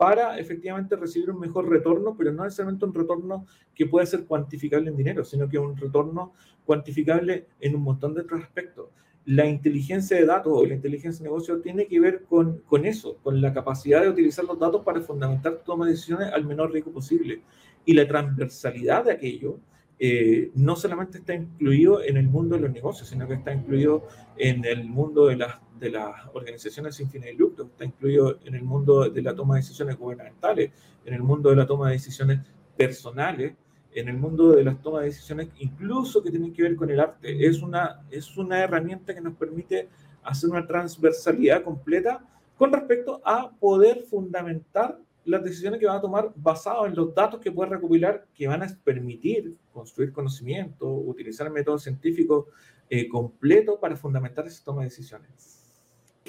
para 0.00 0.38
efectivamente 0.38 0.96
recibir 0.96 1.30
un 1.30 1.38
mejor 1.38 1.68
retorno, 1.68 2.16
pero 2.16 2.32
no 2.32 2.44
necesariamente 2.44 2.86
un 2.86 2.94
retorno 2.94 3.44
que 3.74 3.84
pueda 3.84 4.06
ser 4.06 4.24
cuantificable 4.24 4.88
en 4.88 4.96
dinero, 4.96 5.26
sino 5.26 5.46
que 5.46 5.58
un 5.58 5.76
retorno 5.76 6.32
cuantificable 6.64 7.48
en 7.60 7.76
un 7.76 7.82
montón 7.82 8.14
de 8.14 8.22
otros 8.22 8.42
aspectos 8.42 8.88
la 9.26 9.46
inteligencia 9.46 10.16
de 10.16 10.24
datos 10.24 10.52
o 10.54 10.64
la 10.64 10.74
inteligencia 10.74 11.22
de 11.22 11.28
negocio 11.28 11.60
tiene 11.60 11.86
que 11.86 12.00
ver 12.00 12.24
con, 12.24 12.62
con 12.66 12.86
eso, 12.86 13.18
con 13.22 13.42
la 13.42 13.52
capacidad 13.52 14.00
de 14.00 14.08
utilizar 14.08 14.46
los 14.46 14.58
datos 14.58 14.82
para 14.82 15.02
fundamentar 15.02 15.62
toma 15.64 15.84
de 15.84 15.92
decisiones 15.92 16.32
al 16.32 16.46
menor 16.46 16.72
riesgo 16.72 16.90
posible. 16.90 17.42
Y 17.84 17.92
la 17.92 18.08
transversalidad 18.08 19.04
de 19.04 19.12
aquello 19.12 19.60
eh, 19.98 20.50
no 20.54 20.76
solamente 20.76 21.18
está 21.18 21.34
incluido 21.34 22.02
en 22.02 22.16
el 22.16 22.26
mundo 22.26 22.56
de 22.56 22.62
los 22.62 22.72
negocios, 22.72 23.08
sino 23.08 23.28
que 23.28 23.34
está 23.34 23.52
incluido 23.52 24.06
en 24.38 24.64
el 24.64 24.84
mundo 24.84 25.26
de 25.26 25.36
las, 25.36 25.60
de 25.80 25.90
las 25.90 26.26
organizaciones 26.34 26.94
sin 26.94 27.10
fines 27.10 27.30
de 27.30 27.34
lucro, 27.34 27.64
está 27.64 27.84
incluido 27.84 28.38
en 28.44 28.54
el 28.54 28.62
mundo 28.62 29.08
de 29.08 29.22
la 29.22 29.34
toma 29.34 29.54
de 29.54 29.62
decisiones 29.62 29.96
gubernamentales, 29.96 30.70
en 31.04 31.14
el 31.14 31.22
mundo 31.22 31.50
de 31.50 31.56
la 31.56 31.66
toma 31.66 31.88
de 31.88 31.94
decisiones 31.94 32.40
personales, 32.76 33.54
en 33.92 34.08
el 34.08 34.16
mundo 34.16 34.52
de 34.52 34.64
las 34.64 34.80
tomas 34.80 35.02
de 35.02 35.08
decisiones, 35.08 35.48
incluso 35.58 36.22
que 36.22 36.30
tienen 36.30 36.52
que 36.52 36.62
ver 36.62 36.76
con 36.76 36.90
el 36.90 37.00
arte. 37.00 37.46
Es 37.46 37.62
una, 37.62 38.02
es 38.10 38.36
una 38.36 38.60
herramienta 38.60 39.14
que 39.14 39.20
nos 39.20 39.34
permite 39.34 39.88
hacer 40.22 40.50
una 40.50 40.66
transversalidad 40.66 41.62
completa 41.62 42.24
con 42.56 42.72
respecto 42.72 43.20
a 43.24 43.50
poder 43.50 44.02
fundamentar 44.02 44.98
las 45.24 45.42
decisiones 45.42 45.80
que 45.80 45.86
van 45.86 45.96
a 45.96 46.00
tomar 46.00 46.32
basado 46.34 46.86
en 46.86 46.94
los 46.94 47.14
datos 47.14 47.40
que 47.40 47.52
puede 47.52 47.70
recopilar, 47.70 48.26
que 48.34 48.46
van 48.46 48.62
a 48.62 48.68
permitir 48.84 49.56
construir 49.72 50.12
conocimiento, 50.12 50.86
utilizar 50.88 51.50
métodos 51.50 51.82
científicos 51.82 52.46
eh, 52.88 53.08
completos 53.08 53.78
para 53.80 53.96
fundamentar 53.96 54.46
esa 54.46 54.64
toma 54.64 54.82
de 54.82 54.88
decisiones. 54.88 55.59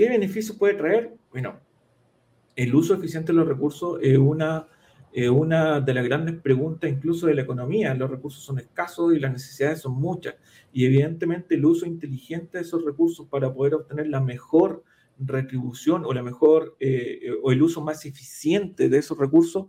¿Qué 0.01 0.09
beneficios 0.09 0.57
puede 0.57 0.73
traer? 0.73 1.15
Bueno, 1.29 1.59
el 2.55 2.73
uso 2.73 2.95
eficiente 2.95 3.31
de 3.31 3.37
los 3.37 3.47
recursos 3.47 3.99
es 4.01 4.17
una 4.17 4.67
eh, 5.13 5.29
una 5.29 5.79
de 5.79 5.93
las 5.93 6.03
grandes 6.03 6.41
preguntas 6.41 6.89
incluso 6.89 7.27
de 7.27 7.35
la 7.35 7.43
economía. 7.43 7.93
Los 7.93 8.09
recursos 8.09 8.43
son 8.43 8.57
escasos 8.57 9.13
y 9.13 9.19
las 9.19 9.31
necesidades 9.31 9.81
son 9.81 9.93
muchas. 9.93 10.37
Y 10.73 10.85
evidentemente 10.85 11.53
el 11.53 11.65
uso 11.65 11.85
inteligente 11.85 12.57
de 12.57 12.63
esos 12.63 12.83
recursos 12.83 13.27
para 13.27 13.53
poder 13.53 13.75
obtener 13.75 14.07
la 14.07 14.21
mejor 14.21 14.83
retribución 15.19 16.03
o 16.03 16.13
la 16.13 16.23
mejor 16.23 16.75
eh, 16.79 17.37
o 17.43 17.51
el 17.51 17.61
uso 17.61 17.81
más 17.81 18.03
eficiente 18.03 18.89
de 18.89 18.97
esos 18.97 19.19
recursos 19.19 19.67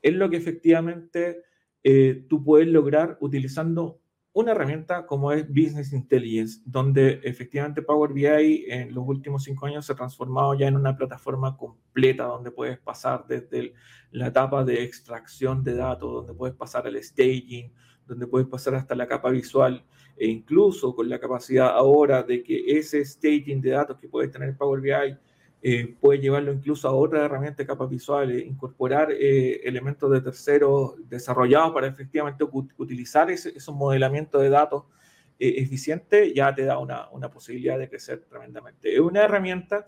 es 0.00 0.14
lo 0.14 0.30
que 0.30 0.36
efectivamente 0.36 1.42
eh, 1.82 2.24
tú 2.28 2.44
puedes 2.44 2.68
lograr 2.68 3.18
utilizando 3.20 3.98
una 4.34 4.52
herramienta 4.52 5.06
como 5.06 5.30
es 5.30 5.46
Business 5.48 5.92
Intelligence, 5.92 6.60
donde 6.64 7.20
efectivamente 7.22 7.82
Power 7.82 8.12
BI 8.12 8.64
en 8.68 8.94
los 8.94 9.06
últimos 9.06 9.44
cinco 9.44 9.66
años 9.66 9.84
se 9.84 9.92
ha 9.92 9.96
transformado 9.96 10.54
ya 10.54 10.68
en 10.68 10.76
una 10.76 10.96
plataforma 10.96 11.56
completa 11.56 12.24
donde 12.24 12.50
puedes 12.50 12.78
pasar 12.78 13.26
desde 13.28 13.74
la 14.10 14.28
etapa 14.28 14.64
de 14.64 14.82
extracción 14.82 15.62
de 15.62 15.74
datos, 15.74 16.10
donde 16.10 16.32
puedes 16.32 16.56
pasar 16.56 16.86
al 16.86 17.02
staging, 17.02 17.70
donde 18.06 18.26
puedes 18.26 18.48
pasar 18.48 18.74
hasta 18.74 18.94
la 18.94 19.06
capa 19.06 19.30
visual 19.30 19.84
e 20.16 20.26
incluso 20.26 20.94
con 20.94 21.08
la 21.08 21.18
capacidad 21.18 21.68
ahora 21.68 22.22
de 22.22 22.42
que 22.42 22.78
ese 22.78 23.04
staging 23.04 23.60
de 23.60 23.70
datos 23.70 23.98
que 23.98 24.08
puedes 24.08 24.30
tener 24.30 24.56
Power 24.56 24.80
BI 24.80 25.16
eh, 25.64 25.94
puede 26.00 26.18
llevarlo 26.18 26.52
incluso 26.52 26.88
a 26.88 26.92
otra 26.92 27.24
herramienta 27.24 27.62
de 27.62 27.68
capas 27.68 27.88
visuales, 27.88 28.44
incorporar 28.44 29.12
eh, 29.12 29.60
elementos 29.62 30.10
de 30.10 30.20
terceros 30.20 30.94
desarrollados 31.08 31.72
para 31.72 31.86
efectivamente 31.86 32.44
utilizar 32.76 33.30
ese, 33.30 33.56
esos 33.56 33.72
modelamientos 33.72 34.42
de 34.42 34.50
datos 34.50 34.84
eh, 35.38 35.54
eficientes, 35.58 36.34
ya 36.34 36.52
te 36.52 36.64
da 36.64 36.78
una, 36.78 37.08
una 37.10 37.30
posibilidad 37.30 37.78
de 37.78 37.88
crecer 37.88 38.24
tremendamente. 38.28 38.92
Es 38.92 38.98
una 38.98 39.22
herramienta 39.22 39.86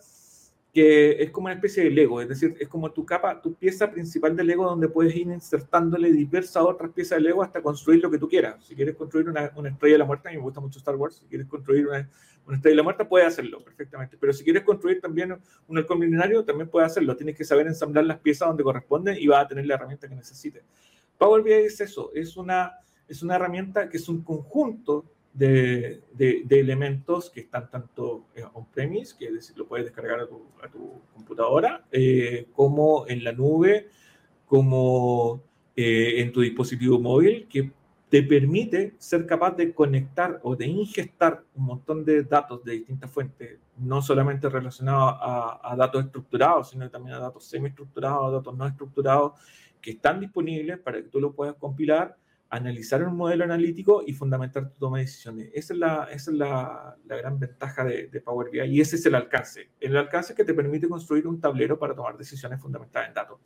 que 0.75 1.23
es 1.23 1.31
como 1.31 1.45
una 1.47 1.54
especie 1.54 1.85
de 1.85 1.90
Lego, 1.90 2.21
es 2.21 2.28
decir, 2.28 2.57
es 2.59 2.66
como 2.66 2.90
tu 2.90 3.07
capa, 3.07 3.40
tu 3.40 3.54
pieza 3.54 3.88
principal 3.93 4.35
de 4.35 4.43
Lego 4.43 4.64
donde 4.64 4.88
puedes 4.88 5.14
ir 5.14 5.28
insertándole 5.28 6.11
diversas 6.11 6.64
otras 6.64 6.90
piezas 6.90 7.19
de 7.19 7.23
Lego 7.23 7.45
hasta 7.45 7.62
construir 7.62 8.02
lo 8.02 8.11
que 8.11 8.19
tú 8.19 8.28
quieras. 8.28 8.64
Si 8.64 8.75
quieres 8.75 8.97
construir 8.97 9.28
una, 9.28 9.45
estrella 9.45 9.95
de 9.95 9.99
la 9.99 10.04
muerte, 10.04 10.28
a 10.28 10.33
mí 10.33 10.38
me 10.38 10.43
gusta 10.43 10.61
mucho 10.61 10.81
Star 10.81 10.97
Wars, 10.97 11.14
si 11.14 11.26
quieres 11.26 11.47
construir 11.47 11.87
una, 11.87 12.11
una 12.45 12.57
estrella 12.57 12.73
de 12.73 12.76
la 12.78 12.83
muerte, 12.83 13.04
puedes 13.04 13.28
hacerlo 13.28 13.62
perfectamente. 13.62 14.16
Pero 14.19 14.33
si 14.33 14.43
quieres 14.43 14.64
construir 14.64 15.00
también 15.00 15.38
un 15.69 15.78
halcón 15.78 16.00
milenario, 16.00 16.45
también 16.45 16.69
puedes 16.69 16.90
hacerlo. 16.90 17.16
Tienes 17.16 17.37
que 17.37 17.45
saber 17.45 17.69
ensamblar 17.69 18.04
las 18.04 18.19
piezas 18.19 18.49
donde 18.49 18.64
corresponden 18.64 19.16
y 19.16 19.28
vas 19.28 19.45
a 19.45 19.47
tener 19.47 19.66
la 19.66 19.75
herramienta 19.75 20.09
que 20.09 20.16
necesites. 20.16 20.64
Power 21.16 21.40
BI 21.45 21.52
es 21.52 21.81
eso, 21.81 22.11
es 22.12 22.37
una, 22.37 22.73
es 23.07 23.23
una 23.23 23.37
herramienta 23.37 23.88
que 23.88 23.99
es 23.99 24.09
un 24.09 24.25
conjunto 24.25 25.04
de, 25.35 26.00
de, 26.12 26.61
elementos 26.61 27.29
que 27.29 27.41
están 27.41 27.69
tanto 27.69 28.26
eh, 28.37 28.45
on-premise, 28.55 29.17
que 29.19 29.29
lo 29.57 29.67
puedes 29.67 29.87
descargar 29.87 30.21
a 30.21 30.29
tu, 30.29 30.47
a 30.62 30.69
tu 30.69 31.00
computadora, 31.12 31.85
eh, 31.91 32.47
como 32.53 33.07
en 33.09 33.25
la 33.25 33.33
nube, 33.33 33.88
como 34.47 35.43
eh, 35.75 36.21
en 36.21 36.33
tu 36.33 36.41
dispositivo 36.41 37.00
móvil, 37.00 37.49
que 37.49 37.73
te 38.09 38.23
permite 38.23 38.95
ser 38.99 39.26
capaz 39.26 39.57
de 39.57 39.75
conectar 39.75 40.38
o 40.45 40.55
de 40.55 40.67
ingestar 40.69 41.43
un 41.57 41.64
montón 41.64 42.05
de 42.05 42.23
datos 42.23 42.62
de 42.62 42.75
distintas 42.75 43.11
fuentes, 43.11 43.59
no 43.76 44.00
solamente 44.03 44.49
relacionados 44.49 45.17
a, 45.21 45.61
a 45.64 45.75
datos 45.75 46.05
estructurados, 46.05 46.71
sino 46.71 46.88
también 46.88 47.17
a 47.17 47.19
datos 47.19 47.45
semi-estructurados, 47.47 48.33
datos 48.33 48.57
no 48.57 48.69
estructurados, 48.69 49.33
que 49.81 49.91
están 49.91 50.21
disponibles 50.21 50.79
para 50.79 51.03
que 51.03 51.09
tú 51.09 51.21
lo 51.21 51.33
puedas 51.33 51.57
compilar 51.57 52.17
analizar 52.56 53.02
un 53.02 53.16
modelo 53.16 53.44
analítico 53.44 54.02
y 54.06 54.12
fundamentar 54.12 54.70
tu 54.70 54.78
toma 54.78 54.99
de 54.99 55.04
decisiones. 55.04 55.50
Esa 55.52 55.73
es 55.75 55.78
la, 55.78 56.08
esa 56.12 56.30
es 56.30 56.37
la, 56.37 56.96
gran 57.04 57.38
ventaja 57.38 57.84
de, 57.84 58.20
Power 58.25 58.50
BI 58.50 58.61
y 58.62 58.80
ese 58.80 58.96
es 58.96 59.06
el 59.06 59.14
alcance. 59.14 59.70
El 59.80 59.96
alcance 59.96 60.34
que 60.34 60.44
te 60.44 60.54
permite 60.54 60.88
construir 60.88 61.26
un 61.26 61.40
tablero 61.40 61.78
para 61.78 61.94
tomar 61.94 62.16
decisiones 62.16 62.61
fundamentadas 62.61 63.08
en 63.08 63.14
datos. 63.14 63.40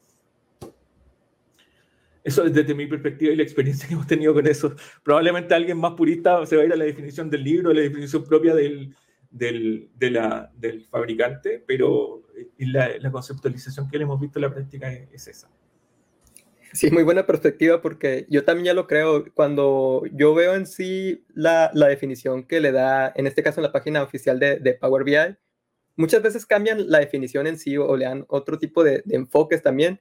Eso 2.22 2.44
es 2.44 2.52
desde 2.52 2.74
mi 2.74 2.86
perspectiva 2.86 3.32
y 3.32 3.36
la 3.36 3.42
experiencia 3.42 3.88
que 3.88 3.94
hemos 3.94 4.06
tenido 4.06 4.34
con 4.34 4.46
eso. 4.46 4.74
Probablemente 5.02 5.54
alguien 5.54 5.78
más 5.78 5.94
purista 5.94 6.44
se 6.44 6.56
va 6.56 6.62
a 6.62 6.66
ir 6.66 6.72
a 6.72 6.76
la 6.76 6.84
definición 6.84 7.30
del 7.30 7.42
libro, 7.42 7.70
a 7.70 7.74
la 7.74 7.80
definición 7.80 8.24
propia 8.24 8.54
del, 8.54 8.94
del, 9.30 9.88
de 9.94 10.10
la, 10.10 10.52
del 10.54 10.84
fabricante, 10.84 11.64
pero 11.66 12.24
la, 12.58 12.98
la, 12.98 13.10
conceptualización 13.10 13.88
que 13.88 13.96
le 13.96 14.04
hemos 14.04 14.20
visto 14.20 14.38
en 14.38 14.42
la 14.42 14.52
práctica 14.52 14.92
es 14.92 15.26
esa. 15.28 15.48
Sí, 16.72 16.90
muy 16.90 17.02
buena 17.02 17.26
perspectiva 17.26 17.80
porque 17.80 18.26
yo 18.28 18.44
también 18.44 18.66
ya 18.66 18.74
lo 18.74 18.86
creo. 18.86 19.24
Cuando 19.34 20.02
yo 20.12 20.34
veo 20.34 20.54
en 20.54 20.66
sí 20.66 21.24
la, 21.34 21.70
la 21.74 21.88
definición 21.88 22.44
que 22.44 22.60
le 22.60 22.72
da, 22.72 23.12
en 23.14 23.26
este 23.26 23.42
caso 23.42 23.60
en 23.60 23.64
la 23.64 23.72
página 23.72 24.02
oficial 24.02 24.38
de, 24.38 24.78
Power 24.80 25.04
BI, 25.04 25.36
muchas 25.96 26.22
veces 26.22 26.46
cambian 26.46 26.90
la 26.90 26.98
definición 26.98 27.46
en 27.46 27.58
sí 27.58 27.76
o, 27.76 27.96
le 27.96 28.04
dan 28.04 28.26
otro 28.28 28.58
tipo 28.58 28.84
de, 28.84 29.02
de 29.04 29.16
enfoques 29.16 29.62
también, 29.62 30.00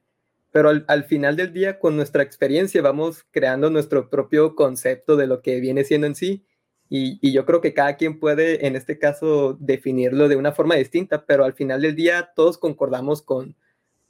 pero 0.51 0.69
al, 0.69 0.86
al, 0.88 1.05
final 1.05 1.36
del 1.36 1.53
día 1.53 1.79
con 1.79 1.95
nuestra 1.95 2.24
experiencia 2.24 2.81
vamos 2.81 3.25
creando 3.31 3.69
nuestro 3.69 4.09
propio 4.09 4.55
concepto 4.55 5.15
de 5.15 5.27
lo 5.27 5.41
que 5.41 5.59
viene 5.59 5.83
siendo 5.83 6.07
en 6.07 6.15
sí. 6.15 6.45
Y, 6.89 7.19
y 7.21 7.33
yo 7.33 7.45
creo 7.45 7.59
que 7.59 7.74
cada 7.74 7.97
quien 7.97 8.19
puede, 8.19 8.65
en 8.65 8.75
este 8.77 8.97
caso, 8.97 9.57
definirlo 9.59 10.29
de 10.29 10.38
una 10.38 10.53
forma 10.53 10.75
distinta, 10.75 11.25
pero 11.25 11.43
al 11.43 11.53
final 11.53 11.81
del 11.81 11.95
día 11.95 12.31
todos 12.33 12.57
concordamos 12.57 13.21
con, 13.21 13.57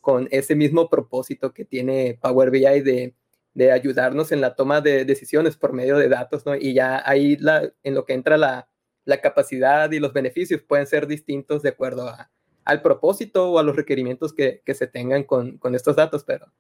con 0.08 0.30
ese 0.32 0.56
mismo 0.56 0.90
propósito 0.90 1.54
que 1.54 1.66
tiene 1.66 2.18
Power 2.22 2.50
BI 2.50 2.62
de, 2.62 3.14
de 3.54 3.72
ayudarnos 3.74 4.32
en 4.32 4.40
la 4.40 4.56
toma 4.56 4.80
de 4.80 5.04
decisiones 5.04 5.58
por 5.58 5.74
medio 5.74 5.98
de 5.98 6.08
datos, 6.08 6.46
¿no? 6.46 6.56
Y 6.56 6.74
ya 6.74 7.04
ahí 7.06 7.36
la, 7.36 7.74
en 7.84 7.94
lo 7.94 8.06
que 8.06 8.14
entra 8.14 8.38
la, 8.38 8.70
la, 9.04 9.20
capacidad 9.20 9.92
y 9.92 10.00
los 10.00 10.14
beneficios 10.14 10.62
pueden 10.62 10.88
ser 10.88 11.08
distintos 11.08 11.62
de 11.62 11.68
acuerdo 11.68 12.08
a, 12.08 12.32
al 12.64 12.82
propósito 12.82 13.52
o 13.52 13.60
a 13.60 13.64
los 13.64 13.76
requerimientos 13.76 14.32
que, 14.32 14.62
que 14.66 14.74
se 14.76 14.88
tengan 14.88 15.26
con, 15.26 15.58
con, 15.58 15.76
estos 15.76 15.98
datos, 15.98 16.24
pero, 16.24 16.54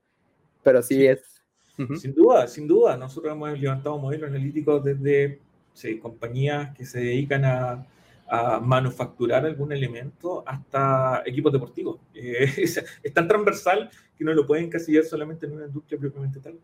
pero 0.61 0.81
sí, 0.81 0.95
sí. 0.95 1.07
es... 1.07 1.41
Uh 1.77 1.83
-huh. 1.83 1.97
Sin 1.97 2.13
duda, 2.13 2.47
sin 2.47 2.67
duda. 2.67 2.97
Nosotros 2.97 3.31
hemos 3.31 3.57
levantado 3.57 3.97
modelos 3.97 4.29
analíticos 4.29 4.83
desde 4.83 5.39
sí, 5.73 5.99
compañías 5.99 6.75
que 6.75 6.85
se 6.85 6.99
dedican 6.99 7.45
a, 7.45 7.87
a 8.27 8.59
manufacturar 8.59 9.45
algún 9.45 9.71
elemento 9.71 10.43
hasta 10.45 11.23
equipos 11.25 11.53
deportivos. 11.53 11.99
Eh, 12.13 12.51
es, 12.57 12.83
es, 13.03 13.13
tan 13.13 13.27
transversal 13.27 13.89
que 14.17 14.23
no 14.23 14.33
lo 14.33 14.45
pueden 14.45 14.65
encasillar 14.65 15.03
solamente 15.03 15.45
en 15.45 15.53
una 15.53 15.65
industria 15.65 15.99
propiamente 15.99 16.39
tal. 16.39 16.59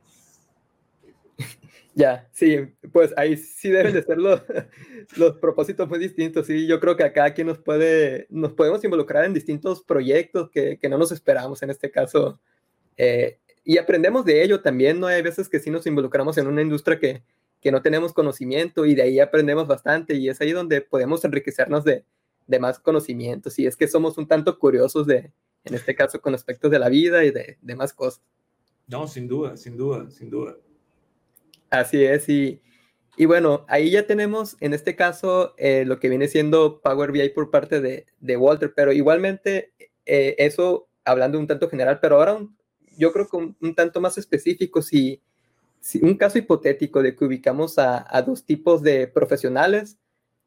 Ya, 1.95 2.27
sí, 2.31 2.57
pues 2.91 3.13
ahí 3.15 3.37
sí 3.37 3.69
deben 3.69 3.93
de 3.93 4.01
ser 4.01 4.17
los, 4.17 4.41
los 5.17 5.37
propósitos 5.37 5.87
muy 5.87 5.99
distintos. 5.99 6.47
Sí, 6.47 6.65
yo 6.65 6.79
creo 6.79 6.97
que 6.97 7.03
acá 7.03 7.25
aquí 7.25 7.43
nos 7.43 7.59
puede, 7.59 8.25
nos 8.29 8.53
podemos 8.53 8.83
involucrar 8.83 9.25
en 9.25 9.33
distintos 9.33 9.83
proyectos 9.83 10.49
que, 10.49 10.77
que 10.79 10.89
no 10.89 10.97
nos 10.97 11.11
esperamos 11.11 11.61
en 11.61 11.69
este 11.69 11.91
caso. 11.91 12.39
Eh, 12.97 13.37
y 13.63 13.77
aprendemos 13.77 14.25
de 14.25 14.43
ello 14.43 14.61
también, 14.61 14.99
¿no? 14.99 15.07
Hay 15.07 15.21
veces 15.21 15.47
que 15.47 15.59
sí 15.59 15.69
nos 15.69 15.85
involucramos 15.85 16.37
en 16.37 16.47
una 16.47 16.61
industria 16.61 16.99
que, 16.99 17.23
que 17.63 17.71
no 17.71 17.81
tenemos 17.81 18.13
conocimiento 18.13 18.85
y 18.85 18.93
de 18.93 19.03
ahí 19.03 19.19
aprendemos 19.19 19.67
bastante 19.67 20.15
y 20.15 20.29
es 20.29 20.41
ahí 20.41 20.51
donde 20.51 20.81
podemos 20.81 21.23
enriquecernos 21.23 21.83
de, 21.83 22.03
de 22.45 22.59
más 22.59 22.77
conocimientos. 22.77 23.57
Y 23.57 23.65
es 23.65 23.77
que 23.77 23.87
somos 23.87 24.17
un 24.17 24.27
tanto 24.27 24.59
curiosos 24.59 25.07
de, 25.07 25.31
en 25.63 25.73
este 25.73 25.95
caso, 25.95 26.21
con 26.21 26.35
aspectos 26.35 26.69
de 26.69 26.79
la 26.79 26.89
vida 26.89 27.23
y 27.23 27.31
de, 27.31 27.57
de 27.61 27.75
más 27.75 27.93
cosas. 27.93 28.21
No, 28.87 29.07
sin 29.07 29.27
duda, 29.27 29.55
sin 29.55 29.77
duda, 29.77 30.11
sin 30.11 30.29
duda. 30.29 30.57
Así 31.69 32.03
es, 32.03 32.29
y, 32.29 32.61
y 33.15 33.25
bueno, 33.25 33.65
ahí 33.67 33.89
ya 33.89 34.05
tenemos 34.05 34.57
en 34.59 34.73
este 34.73 34.95
caso 34.95 35.55
eh, 35.57 35.85
lo 35.85 35.99
que 35.99 36.09
viene 36.09 36.27
siendo 36.27 36.81
Power 36.81 37.11
BI 37.11 37.29
por 37.29 37.49
parte 37.49 37.79
de, 37.81 38.05
de 38.19 38.37
Walter, 38.37 38.73
pero 38.75 38.91
igualmente 38.91 39.73
eh, 40.05 40.35
eso 40.37 40.87
hablando 41.05 41.39
un 41.39 41.47
tanto 41.47 41.69
general, 41.69 41.99
pero 42.01 42.17
ahora 42.17 42.39
yo 42.97 43.11
creo 43.11 43.27
que 43.27 43.37
un, 43.37 43.75
tanto 43.75 44.01
más 44.01 44.17
específico, 44.17 44.81
si, 44.81 45.21
un 46.01 46.15
caso 46.15 46.37
hipotético 46.37 47.01
de 47.01 47.15
que 47.15 47.25
ubicamos 47.25 47.77
a, 47.77 48.21
dos 48.25 48.45
tipos 48.45 48.81
de 48.81 49.07
profesionales, 49.07 49.97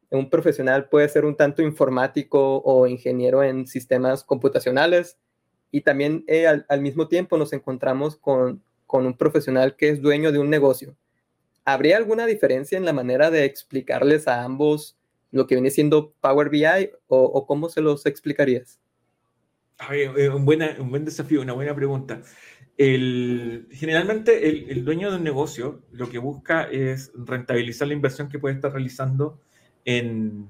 un 0.09 0.29
profesional 0.29 0.89
puede 0.89 1.09
ser 1.09 1.25
un 1.25 1.35
tanto 1.35 1.61
informático 1.61 2.61
o 2.63 2.87
ingeniero 2.87 3.43
en 3.43 3.67
sistemas 3.67 4.23
computacionales, 4.23 5.17
y 5.69 5.81
también 5.81 6.23
eh, 6.27 6.47
al, 6.47 6.81
mismo 6.81 7.07
tiempo 7.07 7.37
nos 7.37 7.51
encontramos 7.53 8.15
con, 8.15 8.63
con 8.85 9.05
un 9.05 9.17
profesional 9.17 9.75
que 9.75 9.89
es 9.89 10.01
dueño 10.01 10.31
de 10.31 10.39
un 10.39 10.49
negocio 10.49 10.95
¿habría 11.67 11.97
alguna 11.97 12.25
diferencia 12.25 12.77
en 12.77 12.85
la 12.85 12.93
manera 12.93 13.29
de 13.29 13.43
explicarles 13.43 14.29
a 14.29 14.43
ambos 14.43 14.97
lo 15.31 15.47
que 15.47 15.55
viene 15.55 15.69
siendo 15.69 16.13
Power 16.21 16.49
BI 16.49 16.91
o, 17.07 17.45
cómo 17.45 17.67
se 17.67 17.81
los 17.81 18.05
explicarías? 18.05 18.79
Eh, 19.91 20.29
un, 20.29 20.45
buena, 20.45 20.77
un 20.79 20.89
buen 20.89 21.03
desafío, 21.03 21.41
una 21.41 21.51
buena 21.51 21.75
pregunta. 21.75 22.21
El, 22.77 23.67
generalmente 23.71 24.47
el, 24.47 24.85
dueño 24.85 25.09
de 25.09 25.17
un 25.17 25.23
negocio 25.23 25.81
lo 25.91 26.09
que 26.09 26.19
busca 26.19 26.63
es 26.63 27.11
rentabilizar 27.15 27.87
la 27.87 27.95
inversión 27.95 28.29
que 28.29 28.37
puede 28.37 28.53
estar 28.53 28.71
realizando 28.71 29.41
en, 29.83 30.47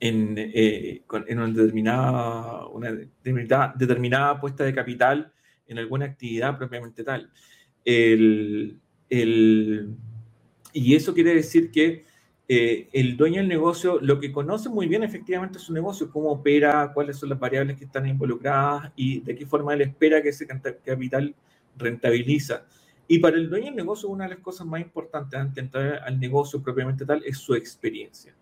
en, 0.00 0.34
eh, 0.36 1.02
en 1.28 1.38
una, 1.38 1.52
determinada, 1.52 2.66
una 2.66 2.92
determinada, 2.92 3.72
determinada 3.76 4.40
puesta 4.40 4.64
de 4.64 4.74
capital 4.74 5.32
en 5.68 5.78
alguna 5.78 6.06
actividad 6.06 6.58
propiamente 6.58 7.04
tal. 7.04 7.30
El, 7.84 8.80
el, 9.08 9.94
y 10.72 10.94
eso 10.96 11.14
quiere 11.14 11.34
decir 11.34 11.70
que 11.70 12.04
eh, 12.50 12.88
el 12.92 13.18
dueño 13.18 13.40
del 13.40 13.48
negocio 13.48 13.98
lo 14.00 14.18
que 14.18 14.32
conoce 14.32 14.70
muy 14.70 14.86
bien 14.86 15.02
efectivamente 15.02 15.58
es 15.58 15.64
su 15.64 15.72
negocio, 15.74 16.10
cómo 16.10 16.30
opera, 16.30 16.92
cuáles 16.94 17.18
son 17.18 17.28
las 17.28 17.38
variables 17.38 17.76
que 17.76 17.84
están 17.84 18.08
involucradas 18.08 18.90
y 18.96 19.20
de 19.20 19.36
qué 19.36 19.44
forma 19.44 19.74
él 19.74 19.82
espera 19.82 20.22
que 20.22 20.30
ese 20.30 20.46
capital 20.46 21.34
rentabiliza. 21.76 22.64
Y 23.06 23.18
para 23.18 23.36
el 23.36 23.50
dueño 23.50 23.66
del 23.66 23.76
negocio, 23.76 24.08
una 24.08 24.24
de 24.24 24.30
las 24.30 24.40
cosas 24.40 24.66
más 24.66 24.80
importantes 24.80 25.38
antes 25.38 25.54
de 25.56 25.60
entrar 25.60 26.02
al 26.04 26.18
negocio 26.18 26.62
propiamente 26.62 27.04
tal 27.04 27.22
es 27.24 27.36
su 27.36 27.54
experiencia. 27.54 28.34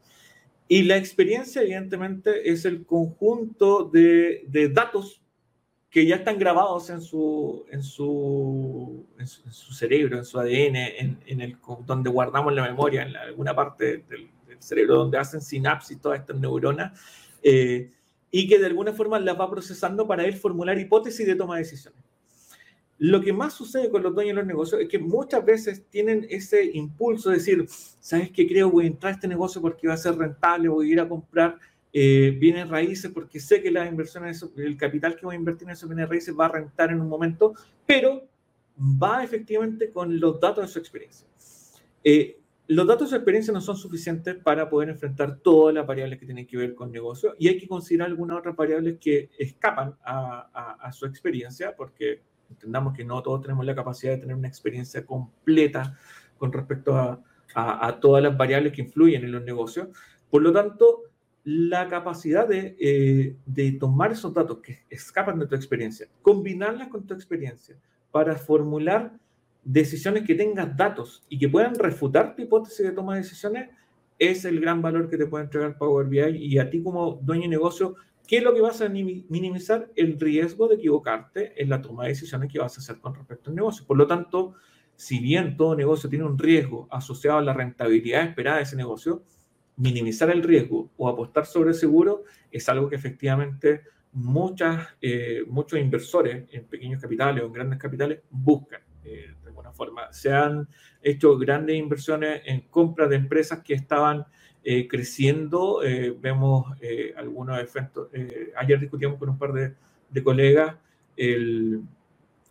Y 0.68 0.82
la 0.82 0.96
experiencia, 0.96 1.62
evidentemente, 1.62 2.50
es 2.50 2.64
el 2.64 2.84
conjunto 2.86 3.84
de, 3.84 4.44
de 4.48 4.68
datos 4.68 5.20
que 5.90 6.04
ya 6.04 6.16
están 6.16 6.38
grabados 6.38 6.90
en 6.90 7.00
su, 7.00 7.64
en 7.70 7.82
su, 7.82 9.06
en 9.18 9.26
su, 9.26 9.72
cerebro, 9.72 10.18
en 10.18 10.24
su 10.24 10.38
ADN, 10.38 10.76
en, 10.76 11.20
en, 11.26 11.40
el, 11.40 11.56
donde 11.86 12.10
guardamos 12.10 12.52
la 12.54 12.62
memoria, 12.62 13.02
en 13.02 13.16
alguna 13.16 13.54
parte 13.54 14.04
del, 14.08 14.30
cerebro 14.58 14.96
donde 14.96 15.18
hacen 15.18 15.42
sinapsis 15.42 16.00
todas 16.00 16.20
estas 16.20 16.38
neuronas, 16.38 16.98
eh, 17.42 17.92
y 18.30 18.48
que 18.48 18.58
de 18.58 18.66
alguna 18.66 18.92
forma 18.92 19.18
las 19.20 19.38
va 19.38 19.50
procesando 19.50 20.06
para 20.06 20.24
él 20.24 20.34
formular 20.34 20.78
hipótesis 20.78 21.26
de 21.26 21.34
toma 21.34 21.56
de 21.56 21.62
decisiones. 21.62 22.02
Lo 22.98 23.20
que 23.20 23.32
más 23.32 23.52
sucede 23.52 23.90
con 23.90 24.02
los 24.02 24.14
dueños 24.14 24.34
de 24.34 24.40
los 24.40 24.46
negocios 24.46 24.80
es 24.80 24.88
que 24.88 24.98
muchas 24.98 25.44
veces 25.44 25.84
tienen 25.90 26.26
ese 26.30 26.64
impulso 26.64 27.28
de 27.28 27.36
decir, 27.36 27.66
¿sabes 27.68 28.30
qué? 28.30 28.46
Creo 28.48 28.70
voy 28.70 28.84
a 28.84 28.88
entrar 28.88 29.12
a 29.12 29.14
este 29.14 29.28
negocio 29.28 29.60
porque 29.60 29.86
va 29.86 29.94
a 29.94 29.98
ser 29.98 30.16
rentable, 30.16 30.68
voy 30.68 30.88
a 30.88 30.92
ir 30.92 31.00
a 31.00 31.08
comprar 31.08 31.58
eh, 31.98 32.36
bienes 32.38 32.68
raíces 32.68 33.10
porque 33.10 33.40
sé 33.40 33.62
que 33.62 33.70
las 33.70 33.88
inversiones, 33.88 34.46
el 34.58 34.76
capital 34.76 35.16
que 35.16 35.24
voy 35.24 35.34
a 35.34 35.38
invertir 35.38 35.66
en 35.66 35.72
esos 35.72 35.88
bienes 35.88 36.06
raíces 36.06 36.36
va 36.38 36.44
a 36.44 36.50
rentar 36.50 36.90
en 36.90 37.00
un 37.00 37.08
momento, 37.08 37.54
pero 37.86 38.28
va 38.78 39.24
efectivamente 39.24 39.90
con 39.90 40.20
los 40.20 40.38
datos 40.38 40.66
de 40.66 40.68
su 40.70 40.78
experiencia. 40.78 41.26
Eh, 42.04 42.38
los 42.66 42.86
datos 42.86 43.08
de 43.08 43.10
su 43.12 43.16
experiencia 43.16 43.50
no 43.50 43.62
son 43.62 43.78
suficientes 43.78 44.34
para 44.34 44.68
poder 44.68 44.90
enfrentar 44.90 45.38
todas 45.38 45.74
las 45.74 45.86
variables 45.86 46.18
que 46.18 46.26
tienen 46.26 46.46
que 46.46 46.58
ver 46.58 46.74
con 46.74 46.92
negocio 46.92 47.34
y 47.38 47.48
hay 47.48 47.56
que 47.56 47.66
considerar 47.66 48.08
algunas 48.08 48.40
otras 48.40 48.54
variables 48.54 48.98
que 49.00 49.30
escapan 49.38 49.96
a, 50.04 50.76
a, 50.78 50.92
su 50.92 51.06
experiencia 51.06 51.74
porque 51.74 52.20
entendamos 52.50 52.94
que 52.94 53.06
no 53.06 53.22
todos 53.22 53.40
tenemos 53.40 53.64
la 53.64 53.74
capacidad 53.74 54.12
de 54.12 54.18
tener 54.18 54.36
una 54.36 54.48
experiencia 54.48 55.06
completa 55.06 55.98
con 56.36 56.52
respecto 56.52 56.94
a, 56.94 57.22
a 57.54 57.98
todas 57.98 58.22
las 58.22 58.36
variables 58.36 58.74
que 58.74 58.82
influyen 58.82 59.24
en 59.24 59.32
los 59.32 59.42
negocios. 59.42 59.88
Por 60.28 60.42
lo 60.42 60.52
tanto, 60.52 61.04
la 61.46 61.86
capacidad 61.88 62.48
de, 62.48 62.76
eh, 62.80 63.36
de, 63.46 63.70
tomar 63.70 64.10
esos 64.10 64.34
datos 64.34 64.58
que 64.58 64.80
escapan 64.90 65.38
de 65.38 65.46
tu 65.46 65.54
experiencia, 65.54 66.08
combinarlas 66.20 66.88
con 66.88 67.06
tu 67.06 67.14
experiencia 67.14 67.76
para 68.10 68.34
formular 68.34 69.12
decisiones 69.62 70.24
que 70.24 70.34
tengan 70.34 70.76
datos 70.76 71.24
y 71.28 71.38
que 71.38 71.48
puedan 71.48 71.76
refutar 71.76 72.34
tu 72.34 72.42
hipótesis 72.42 72.84
de 72.84 72.90
toma 72.90 73.14
de 73.14 73.20
decisiones, 73.22 73.70
es 74.18 74.44
el 74.44 74.60
gran 74.60 74.82
valor 74.82 75.08
que 75.08 75.16
te 75.16 75.26
puede 75.26 75.44
entregar 75.44 75.78
Power 75.78 76.08
BI 76.08 76.36
y 76.36 76.58
a 76.58 76.68
ti 76.68 76.82
como 76.82 77.20
dueño 77.22 77.42
de 77.42 77.48
negocio, 77.48 77.94
¿qué 78.26 78.38
es 78.38 78.42
lo 78.42 78.52
que 78.52 78.60
vas 78.60 78.80
a 78.80 78.88
minimizar? 78.88 79.88
El 79.94 80.18
riesgo 80.18 80.66
de 80.66 80.74
equivocarte 80.74 81.62
en 81.62 81.70
la 81.70 81.80
toma 81.80 82.02
de 82.02 82.08
decisiones 82.08 82.50
que 82.50 82.58
vas 82.58 82.76
a 82.76 82.80
hacer 82.80 82.98
con 82.98 83.14
respecto 83.14 83.50
al 83.50 83.56
negocio. 83.56 83.86
Por 83.86 83.98
lo 83.98 84.08
tanto, 84.08 84.54
si 84.96 85.20
bien 85.20 85.56
todo 85.56 85.76
negocio 85.76 86.10
tiene 86.10 86.24
un 86.24 86.36
riesgo 86.36 86.88
asociado 86.90 87.38
a 87.38 87.42
la 87.42 87.52
rentabilidad 87.52 88.24
esperada 88.24 88.56
de 88.56 88.64
ese 88.64 88.74
negocio, 88.74 89.22
minimizar 89.76 90.30
el 90.30 90.42
riesgo 90.42 90.90
o 90.96 91.08
apostar 91.08 91.46
sobre 91.46 91.74
seguro 91.74 92.24
es 92.50 92.68
algo 92.68 92.88
que 92.88 92.96
efectivamente 92.96 93.82
muchas, 94.12 94.88
eh, 95.02 95.44
muchos 95.46 95.78
inversores 95.78 96.44
en 96.50 96.64
pequeños 96.64 97.00
capitales 97.00 97.42
o 97.42 97.46
en 97.46 97.52
grandes 97.52 97.78
capitales 97.78 98.20
buscan. 98.30 98.80
Eh, 99.04 99.34
de 99.42 99.48
alguna 99.48 99.72
forma, 99.72 100.12
se 100.12 100.32
han 100.32 100.66
hecho 101.02 101.36
grandes 101.36 101.76
inversiones 101.76 102.42
en 102.46 102.62
compras 102.62 103.10
de 103.10 103.16
empresas 103.16 103.60
que 103.62 103.74
estaban 103.74 104.24
eh, 104.64 104.88
creciendo. 104.88 105.80
vemos 106.18 106.66
algunos 107.16 107.60
efectos. 107.60 108.08
ayer 108.56 108.80
discutimos 108.80 109.18
con 109.18 109.28
un 109.28 109.38
par 109.38 109.52
de, 109.52 109.74
de 110.10 110.22
colegas 110.22 110.76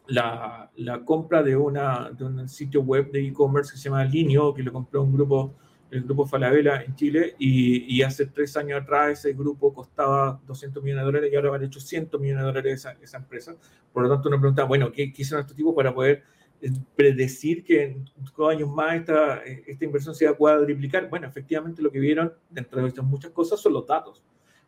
la, 0.07 0.71
la, 0.75 1.03
compra 1.03 1.43
de, 1.43 1.55
una, 1.55 2.11
de 2.11 2.23
un 2.23 2.47
sitio 2.47 2.81
web 2.81 3.11
de 3.11 3.27
e-commerce 3.27 3.71
que 3.71 3.77
se 3.77 3.89
llama 3.89 4.05
Linio, 4.05 4.53
que 4.53 4.63
lo 4.63 4.71
compró 4.71 5.01
un 5.01 5.13
grupo 5.13 5.55
el 5.95 6.03
grupo 6.03 6.25
Falabella 6.25 6.81
en 6.83 6.95
Chile, 6.95 7.35
y, 7.39 8.01
hace 8.01 8.27
tres 8.27 8.55
años 8.57 8.81
atrás 8.81 9.19
ese 9.19 9.33
grupo 9.33 9.73
costaba 9.73 10.39
200 10.45 10.83
millones 10.83 11.01
de 11.01 11.05
dólares 11.05 11.29
y 11.31 11.35
ahora 11.35 11.49
vale 11.51 11.65
800 11.65 12.19
millones 12.19 12.43
de 12.43 12.47
dólares 12.47 12.73
esa, 12.73 12.91
esa 13.01 13.17
empresa. 13.17 13.55
Por 13.91 14.03
lo 14.03 14.09
tanto, 14.09 14.29
uno 14.29 14.39
pregunta, 14.39 14.63
bueno, 14.63 14.91
¿qué, 14.91 15.11
qué 15.11 15.21
hicieron 15.21 15.41
estos 15.41 15.55
tipos 15.55 15.73
para 15.73 15.93
poder 15.93 16.23
eh, 16.61 16.71
predecir 16.95 17.63
que 17.63 17.83
en 17.83 18.05
dos 18.37 18.49
años 18.49 18.69
más 18.69 18.95
esta, 18.95 19.37
esta 19.43 19.85
inversión 19.85 20.13
se 20.13 20.25
va 20.25 20.31
a 20.31 20.35
cuadriplicar? 20.35 21.09
Bueno, 21.09 21.27
efectivamente 21.27 21.81
lo 21.81 21.91
que 21.91 21.99
vieron, 21.99 22.33
dentro 22.49 22.81
de 22.81 22.87
estas 22.87 23.05
muchas 23.05 23.31
cosas, 23.31 23.59
son 23.59 23.73
los 23.73 23.87
datos 23.87 24.23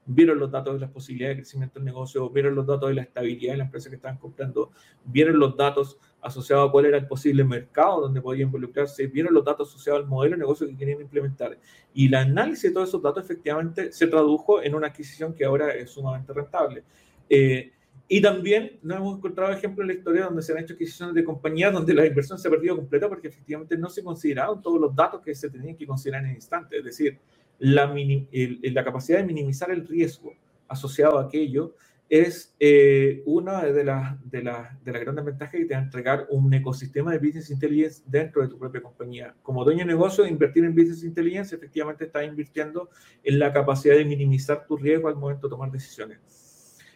vieron 0.07 0.39
los 0.39 0.49
datos 0.49 0.73
de 0.73 0.79
las 0.79 0.89
posibilidades 0.89 1.37
de 1.37 1.41
crecimiento 1.43 1.79
del 1.79 1.85
negocio, 1.85 2.29
vieron 2.29 2.55
los 2.55 2.65
datos 2.65 2.89
de 2.89 2.95
la 2.95 3.01
estabilidad 3.03 3.51
de 3.51 3.57
la 3.57 3.65
empresa 3.65 3.89
que 3.89 3.97
estaban 3.97 4.17
comprando, 4.17 4.71
vieron 5.03 5.37
los 5.37 5.55
datos 5.55 5.99
asociados 6.21 6.69
a 6.69 6.71
cuál 6.71 6.85
era 6.85 6.97
el 6.97 7.07
posible 7.07 7.43
mercado 7.43 8.01
donde 8.01 8.21
podía 8.21 8.43
involucrarse, 8.43 9.07
vieron 9.07 9.33
los 9.33 9.45
datos 9.45 9.69
asociados 9.69 10.01
al 10.01 10.07
modelo 10.07 10.35
de 10.35 10.39
negocio 10.39 10.67
que 10.67 10.75
querían 10.75 11.01
implementar. 11.01 11.57
Y 11.93 12.07
el 12.07 12.15
análisis 12.15 12.63
de 12.63 12.71
todos 12.71 12.89
esos 12.89 13.01
datos 13.01 13.23
efectivamente 13.23 13.91
se 13.91 14.07
tradujo 14.07 14.61
en 14.61 14.75
una 14.75 14.87
adquisición 14.87 15.33
que 15.33 15.45
ahora 15.45 15.73
es 15.73 15.91
sumamente 15.91 16.33
rentable. 16.33 16.83
Eh, 17.29 17.71
y 18.09 18.21
también 18.21 18.79
nos 18.81 18.97
hemos 18.99 19.17
encontrado 19.17 19.51
ejemplos 19.51 19.83
en 19.83 19.87
la 19.87 19.93
historia 19.93 20.25
donde 20.25 20.41
se 20.41 20.53
han 20.53 20.59
hecho 20.59 20.73
adquisiciones 20.73 21.13
de 21.13 21.23
compañías 21.25 21.73
donde 21.73 21.93
la 21.93 22.05
inversión 22.05 22.39
se 22.39 22.47
ha 22.47 22.51
perdido 22.51 22.77
completa 22.77 23.09
porque 23.09 23.27
efectivamente 23.27 23.77
no 23.77 23.89
se 23.89 24.01
consideraron 24.01 24.61
todos 24.61 24.79
los 24.79 24.95
datos 24.95 25.21
que 25.21 25.35
se 25.35 25.49
tenían 25.49 25.75
que 25.75 25.85
considerar 25.85 26.23
en 26.23 26.29
el 26.29 26.35
instante. 26.35 26.77
Es 26.77 26.85
decir, 26.85 27.19
la, 27.59 27.93
la 27.93 28.83
capacidad 28.83 29.19
de 29.19 29.25
minimizar 29.25 29.71
el 29.71 29.85
riesgo 29.85 30.33
asociado 30.69 31.17
a 31.17 31.23
aquello 31.23 31.75
es 32.09 32.55
eh, 32.59 33.21
una 33.25 33.63
de 33.63 33.83
las, 33.83 34.31
de, 34.31 34.41
las, 34.41 34.83
de 34.83 34.91
las 34.93 35.01
grandes 35.01 35.25
ventajas 35.25 35.53
que 35.53 35.65
te 35.65 35.73
va 35.73 35.81
a 35.81 35.83
entregar 35.83 36.27
un 36.29 36.53
ecosistema 36.53 37.11
de 37.11 37.19
business 37.19 37.49
intelligence 37.49 38.01
dentro 38.05 38.41
de 38.41 38.47
tu 38.47 38.57
propia 38.57 38.81
compañía. 38.81 39.35
Como 39.41 39.65
dueño 39.65 39.79
de 39.79 39.85
negocio, 39.85 40.25
invertir 40.25 40.63
en 40.63 40.73
business 40.73 41.03
intelligence 41.03 41.53
efectivamente 41.55 42.05
está 42.05 42.23
invirtiendo 42.23 42.89
en 43.23 43.39
la 43.39 43.51
capacidad 43.51 43.95
de 43.95 44.05
minimizar 44.05 44.65
tu 44.65 44.77
riesgo 44.77 45.09
al 45.09 45.15
momento 45.15 45.47
de 45.47 45.51
tomar 45.51 45.69
decisiones. 45.69 46.19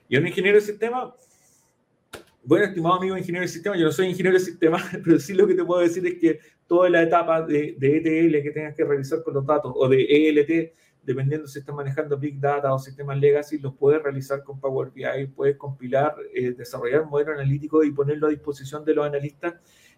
Y 0.07 0.15
un 0.15 0.27
ingeniero 0.27 0.57
de 0.57 0.61
sistema, 0.61 1.13
bueno, 2.43 2.65
estimado 2.65 2.95
amigo 2.95 3.17
ingeniero 3.17 3.43
de 3.43 3.49
sistema, 3.49 3.75
yo 3.75 3.85
no 3.85 3.91
soy 3.91 4.07
ingeniero 4.07 4.37
de 4.37 4.45
sistema, 4.45 4.81
pero 5.03 5.19
sí 5.19 5.33
lo 5.33 5.45
que 5.45 5.55
te 5.55 5.65
puedo 5.65 5.81
decir 5.81 6.05
es 6.07 6.15
que 6.15 6.39
toda 6.67 6.89
la 6.89 7.03
etapa 7.03 7.41
de, 7.41 7.75
de 7.77 7.97
ETL 7.97 8.41
que 8.41 8.51
tengas 8.51 8.75
que 8.75 8.85
realizar 8.85 9.21
con 9.23 9.33
los 9.33 9.45
datos 9.45 9.73
o 9.75 9.89
de 9.89 10.03
ELT, 10.03 10.73
dependiendo 11.03 11.47
si 11.47 11.59
estás 11.59 11.75
manejando 11.75 12.17
Big 12.17 12.39
Data 12.39 12.73
o 12.73 12.79
sistemas 12.79 13.17
legacy, 13.17 13.57
los 13.57 13.75
puedes 13.75 14.01
realizar 14.01 14.43
con 14.43 14.59
Power 14.59 14.91
BI, 14.91 15.27
puedes 15.35 15.57
compilar, 15.57 16.15
eh, 16.33 16.51
desarrollar 16.51 17.01
un 17.01 17.09
modelo 17.09 17.33
analítico 17.33 17.83
y 17.83 17.91
ponerlo 17.91 18.27
a 18.27 18.29
disposición 18.29 18.85
de 18.85 18.93
los 18.93 19.05
analistas 19.05 19.55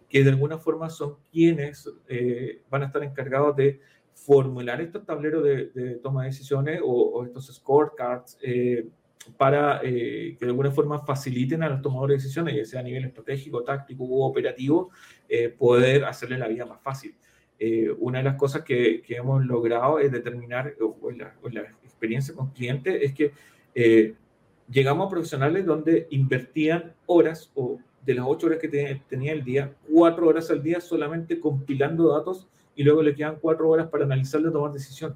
que 0.08 0.22
de 0.22 0.30
alguna 0.30 0.58
forma 0.58 0.88
son 0.88 1.16
quienes 1.30 1.90
eh, 2.08 2.62
van 2.70 2.82
a 2.82 2.86
estar 2.86 3.02
encargados 3.02 3.56
de 3.56 3.80
formular 4.14 4.80
estos 4.80 5.04
tableros 5.04 5.42
de, 5.42 5.98
toma 6.02 6.22
de 6.22 6.28
decisiones 6.28 6.80
o, 6.82 7.24
estos 7.24 7.52
scorecards 7.52 8.38
eh, 8.42 8.86
para 9.36 9.80
que 9.80 10.36
de 10.38 10.46
alguna 10.46 10.70
forma 10.70 10.98
faciliten 11.04 11.62
a 11.62 11.68
los 11.70 11.80
tomadores 11.80 12.18
de 12.18 12.22
decisiones, 12.22 12.54
ya 12.54 12.64
sea 12.64 12.80
a 12.80 12.82
nivel 12.82 13.06
estratégico, 13.06 13.64
táctico 13.64 14.04
u 14.04 14.22
operativo, 14.22 14.90
poder 15.58 16.04
hacerle 16.04 16.36
la 16.36 16.46
vida 16.46 16.66
más 16.66 16.82
fácil. 16.82 17.16
Una 17.98 18.18
de 18.18 18.24
las 18.24 18.36
cosas 18.36 18.62
que, 18.62 19.02
hemos 19.08 19.44
logrado 19.44 19.98
es 19.98 20.12
determinar, 20.12 20.74
o, 20.80 21.10
la, 21.10 21.34
experiencia 21.82 22.34
con 22.34 22.50
clientes, 22.50 23.02
es 23.02 23.14
que 23.14 23.32
llegamos 24.70 25.06
a 25.06 25.10
profesionales 25.10 25.64
donde 25.64 26.06
invertían 26.10 26.92
horas 27.06 27.50
o 27.54 27.78
de 28.04 28.14
las 28.14 28.26
ocho 28.28 28.46
horas 28.46 28.58
que 28.58 29.00
tenía 29.08 29.32
el 29.32 29.44
día, 29.44 29.72
cuatro 29.90 30.28
horas 30.28 30.50
al 30.50 30.62
día 30.62 30.80
solamente 30.80 31.40
compilando 31.40 32.08
datos 32.08 32.46
y 32.76 32.82
luego 32.82 33.02
le 33.02 33.14
quedan 33.14 33.36
cuatro 33.40 33.68
horas 33.68 33.88
para 33.88 34.04
analizarlo 34.04 34.50
y 34.50 34.52
tomar 34.52 34.72
decisión. 34.72 35.14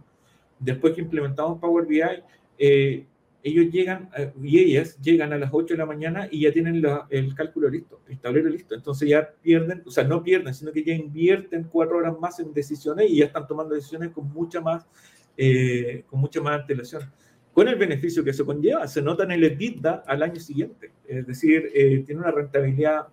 Después 0.58 0.94
que 0.94 1.02
implementamos 1.02 1.58
Power 1.58 1.86
BI, 1.86 2.00
eh, 2.58 3.04
ellos 3.42 3.66
llegan 3.70 4.10
eh, 4.16 4.32
y 4.42 4.58
ellas 4.58 4.98
llegan 5.00 5.32
a 5.32 5.38
las 5.38 5.50
8 5.52 5.74
de 5.74 5.78
la 5.78 5.86
mañana 5.86 6.28
y 6.30 6.42
ya 6.42 6.52
tienen 6.52 6.82
el 7.10 7.34
cálculo 7.34 7.68
listo, 7.68 8.00
el 8.08 8.18
tablero 8.18 8.48
listo. 8.48 8.74
Entonces 8.74 9.08
ya 9.08 9.30
pierden, 9.42 9.82
o 9.86 9.90
sea, 9.90 10.04
no 10.04 10.22
pierden, 10.22 10.54
sino 10.54 10.72
que 10.72 10.82
ya 10.82 10.94
invierten 10.94 11.64
cuatro 11.64 11.98
horas 11.98 12.18
más 12.18 12.40
en 12.40 12.52
decisiones 12.52 13.10
y 13.10 13.18
ya 13.18 13.26
están 13.26 13.46
tomando 13.46 13.74
decisiones 13.74 14.10
con 14.10 14.28
mucha 14.32 14.60
más, 14.60 14.86
eh, 15.36 16.04
con 16.08 16.20
mucha 16.20 16.40
más 16.40 16.60
antelación 16.60 17.02
con 17.58 17.66
el 17.66 17.74
beneficio 17.74 18.22
que 18.22 18.30
eso 18.30 18.46
conlleva, 18.46 18.86
se 18.86 19.02
nota 19.02 19.24
en 19.24 19.32
el 19.32 19.42
EBITDA 19.42 20.04
al 20.06 20.22
año 20.22 20.38
siguiente. 20.38 20.92
Es 21.04 21.26
decir, 21.26 21.72
eh, 21.74 22.04
tiene 22.06 22.20
una 22.20 22.30
rentabilidad 22.30 23.08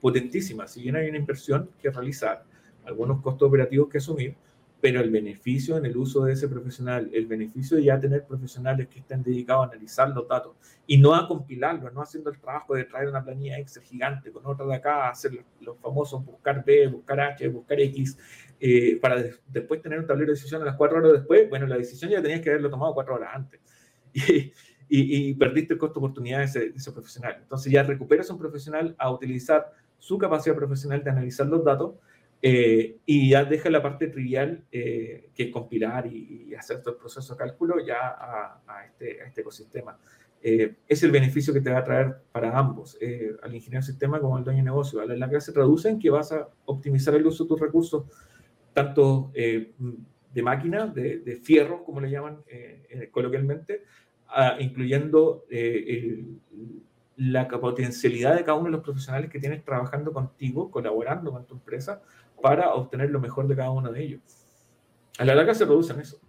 potentísima. 0.00 0.66
Si 0.66 0.80
bien 0.80 0.96
hay 0.96 1.10
una 1.10 1.18
inversión 1.18 1.68
que 1.78 1.90
realizar, 1.90 2.42
algunos 2.86 3.20
costos 3.20 3.46
operativos 3.46 3.90
que 3.90 3.98
asumir, 3.98 4.34
pero 4.80 5.00
el 5.00 5.10
beneficio 5.10 5.76
en 5.76 5.84
el 5.84 5.96
uso 5.96 6.24
de 6.24 6.32
ese 6.32 6.48
profesional, 6.48 7.10
el 7.12 7.26
beneficio 7.26 7.76
de 7.76 7.84
ya 7.84 8.00
tener 8.00 8.24
profesionales 8.24 8.88
que 8.88 9.00
estén 9.00 9.22
dedicados 9.22 9.66
a 9.66 9.70
analizar 9.70 10.08
los 10.10 10.26
datos 10.26 10.56
y 10.86 10.98
no 10.98 11.14
a 11.14 11.28
compilarlos, 11.28 11.92
no 11.92 12.00
haciendo 12.00 12.30
el 12.30 12.38
trabajo 12.38 12.74
de 12.74 12.84
traer 12.84 13.08
una 13.08 13.22
planilla 13.22 13.58
Excel 13.58 13.82
gigante 13.82 14.32
con 14.32 14.46
otra 14.46 14.66
de 14.66 14.74
acá, 14.74 15.08
hacer 15.08 15.32
los, 15.60 15.78
famosos 15.78 16.24
buscar 16.24 16.64
B, 16.64 16.88
buscar 16.88 17.20
H, 17.20 17.48
buscar 17.48 17.78
X, 17.80 18.18
eh, 18.58 18.98
para 19.00 19.22
después 19.48 19.82
tener 19.82 19.98
un 19.98 20.06
tablero 20.06 20.32
de 20.32 20.34
decisión 20.34 20.62
a 20.62 20.64
las 20.64 20.76
cuatro 20.76 20.98
horas 20.98 21.12
después, 21.12 21.48
bueno, 21.48 21.66
la 21.66 21.76
decisión 21.76 22.10
ya 22.10 22.22
tenías 22.22 22.40
que 22.40 22.50
haberlo 22.50 22.70
tomado 22.70 22.94
cuatro 22.94 23.14
horas 23.14 23.30
antes. 23.34 23.60
y, 24.92 25.34
perdiste 25.34 25.74
el 25.74 25.78
costo 25.78 26.00
de 26.00 26.06
oportunidad 26.06 26.38
de 26.38 26.72
ese, 26.74 26.92
profesional. 26.92 27.36
Entonces 27.40 27.72
ya 27.72 27.84
recuperas 27.84 28.28
un 28.30 28.38
profesional 28.38 28.94
a 28.98 29.10
utilizar 29.10 29.72
su 29.98 30.18
capacidad 30.18 30.56
profesional 30.56 31.04
de 31.04 31.10
analizar 31.10 31.46
los 31.46 31.64
datos 31.64 31.94
eh, 32.42 32.98
y 33.04 33.30
ya 33.30 33.44
deja 33.44 33.68
la 33.68 33.82
parte 33.82 34.08
trivial, 34.08 34.64
eh, 34.72 35.30
que 35.34 35.44
es 35.44 35.50
compilar 35.50 36.06
y, 36.06 36.54
hacer 36.54 36.82
todo 36.82 36.94
el 36.94 37.00
proceso 37.00 37.34
de 37.34 37.38
cálculo 37.38 37.84
ya 37.84 38.08
a, 38.08 38.84
este, 38.86 39.22
este, 39.22 39.40
ecosistema. 39.40 39.98
Eh, 40.42 40.76
es 40.86 41.02
el 41.02 41.10
beneficio 41.10 41.52
que 41.54 41.60
te 41.60 41.70
va 41.70 41.78
a 41.78 41.84
traer 41.84 42.16
para 42.32 42.58
ambos, 42.58 42.98
al 43.42 43.54
ingeniero 43.54 43.82
de 43.82 43.86
sistema 43.86 44.20
como 44.20 44.36
al 44.36 44.44
dueño 44.44 44.58
de 44.58 44.64
negocio. 44.64 45.00
A 45.00 45.06
la 45.06 45.16
larga 45.16 45.40
se 45.40 45.52
traduce 45.52 45.88
en 45.88 45.98
que 45.98 46.10
vas 46.10 46.32
a 46.32 46.48
optimizar 46.66 47.14
el 47.14 47.26
uso 47.26 47.44
de 47.44 47.48
tus 47.48 47.60
recursos, 47.60 48.04
tanto 48.72 49.32
de 49.32 50.42
máquina, 50.42 50.86
de, 50.86 51.40
fierro, 51.42 51.84
como 51.84 52.00
le 52.00 52.10
llaman 52.10 52.42
coloquialmente, 53.10 53.84
incluyendo 54.60 55.44
eh, 55.50 56.24
la 57.28 57.48
potencialidad 57.48 58.34
de 58.34 58.44
cada 58.44 58.56
uno 58.56 58.66
de 58.66 58.72
los 58.72 58.80
profesionales 58.80 59.30
que 59.30 59.38
tienes 59.38 59.62
trabajando 59.62 60.10
contigo, 60.10 60.70
colaborando 60.70 61.30
con 61.30 61.44
tu 61.44 61.54
empresa, 61.54 62.00
para 62.40 62.74
obtener 62.74 63.10
lo 63.10 63.20
mejor 63.20 63.48
de 63.48 63.56
cada 63.56 63.70
uno 63.70 63.92
de 63.92 64.02
ellos. 64.02 64.20
A 65.18 65.24
la 65.24 65.34
larga 65.34 65.54
se 65.54 65.66
producen 65.66 66.00
eso. 66.00 66.20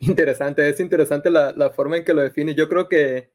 Interesante, 0.00 0.68
es 0.68 0.78
interesante 0.80 1.30
la, 1.30 1.70
forma 1.70 1.96
en 1.96 2.04
que 2.04 2.14
lo 2.14 2.22
define. 2.22 2.54
Yo 2.54 2.68
creo 2.68 2.88
que, 2.88 3.30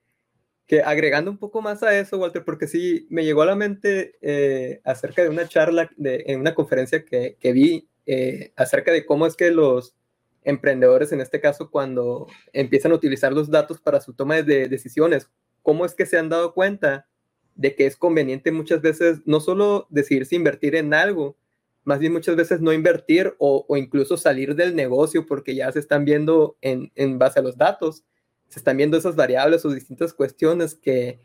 que, 0.68 0.82
agregando 0.82 1.32
un 1.32 1.38
poco 1.38 1.62
más 1.62 1.84
a 1.84 1.98
eso, 1.98 2.18
Walter, 2.18 2.44
porque 2.44 2.68
sí 2.68 3.08
me 3.10 3.26
llegó 3.26 3.42
a 3.42 3.48
la 3.48 3.56
mente 3.56 4.18
eh, 4.22 4.82
acerca 4.84 5.24
de 5.24 5.30
una 5.30 5.48
charla 5.48 5.90
de, 5.98 6.24
en 6.28 6.40
una 6.40 6.54
conferencia 6.54 7.04
que, 7.04 7.38
que 7.40 7.52
vi 7.52 7.90
eh, 8.06 8.54
acerca 8.56 8.92
de 8.92 9.06
cómo 9.06 9.26
es 9.26 9.36
que 9.36 9.52
los, 9.52 9.96
emprendedores 10.44 11.12
en 11.12 11.22
este 11.22 11.40
caso 11.40 11.70
cuando 11.70 12.28
empiezan 12.54 12.92
a 12.92 12.96
utilizar 12.96 13.34
los 13.34 13.50
datos 13.50 13.80
para 13.80 14.02
su 14.02 14.14
toma 14.14 14.42
de 14.42 14.68
decisiones? 14.68 15.30
¿Cómo 15.62 15.86
es 15.86 15.94
que 15.94 16.06
se 16.06 16.18
han 16.18 16.30
dado 16.30 16.54
cuenta 16.54 17.08
de 17.56 17.76
que 17.76 17.86
es 17.86 17.96
conveniente 17.96 18.52
muchas 18.52 18.82
veces 18.82 19.20
no 19.26 19.40
solo 19.40 19.88
decidirse 19.90 20.36
invertir 20.36 20.76
en 20.76 20.94
algo, 20.94 21.38
más 21.84 22.00
bien 22.00 22.14
muchas 22.14 22.36
veces 22.36 22.62
no 22.62 22.74
invertir 22.74 23.34
o, 23.40 23.66
incluso 23.76 24.18
salir 24.18 24.56
del 24.56 24.76
negocio 24.76 25.26
porque 25.26 25.56
ya 25.56 25.72
se 25.72 25.80
están 25.80 26.06
viendo 26.06 26.56
en, 26.62 27.18
base 27.18 27.40
a 27.40 27.44
los 27.44 27.58
datos, 27.58 28.04
se 28.48 28.60
están 28.60 28.78
viendo 28.78 28.98
esas 28.98 29.16
variables 29.16 29.66
o 29.66 29.70
distintas 29.70 30.14
cuestiones 30.14 30.76
que, 30.76 31.20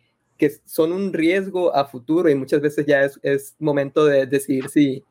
son 0.64 0.92
un 0.92 1.12
riesgo 1.12 1.74
a 1.74 1.86
futuro 1.86 2.28
y 2.28 2.34
muchas 2.34 2.60
veces 2.60 2.84
ya 2.86 3.02
es, 3.22 3.56
momento 3.58 4.04
de 4.04 4.26
decidir 4.26 4.68
si, 4.68 5.02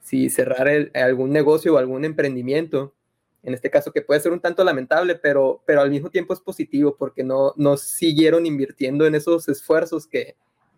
si 0.00 0.30
cerrar 0.30 0.90
algún 0.94 1.30
negocio 1.30 1.74
o 1.74 1.78
algún 1.78 2.04
emprendimiento. 2.04 2.94
En 3.42 3.54
este 3.54 3.70
caso 3.70 3.92
que 3.92 4.02
puede 4.02 4.20
ser 4.20 4.32
un 4.32 4.40
tanto 4.40 4.64
lamentable, 4.64 5.14
pero, 5.14 5.62
pero 5.66 5.80
al 5.80 5.90
mismo 5.90 6.10
tiempo 6.10 6.34
es 6.34 6.40
positivo 6.40 6.96
porque 6.98 7.24
no, 7.24 7.54
no 7.56 7.76
siguieron 7.76 8.46
invirtiendo 8.46 9.06
en 9.06 9.14
esos 9.14 9.48
esfuerzos 9.48 10.06
que, 10.06 10.36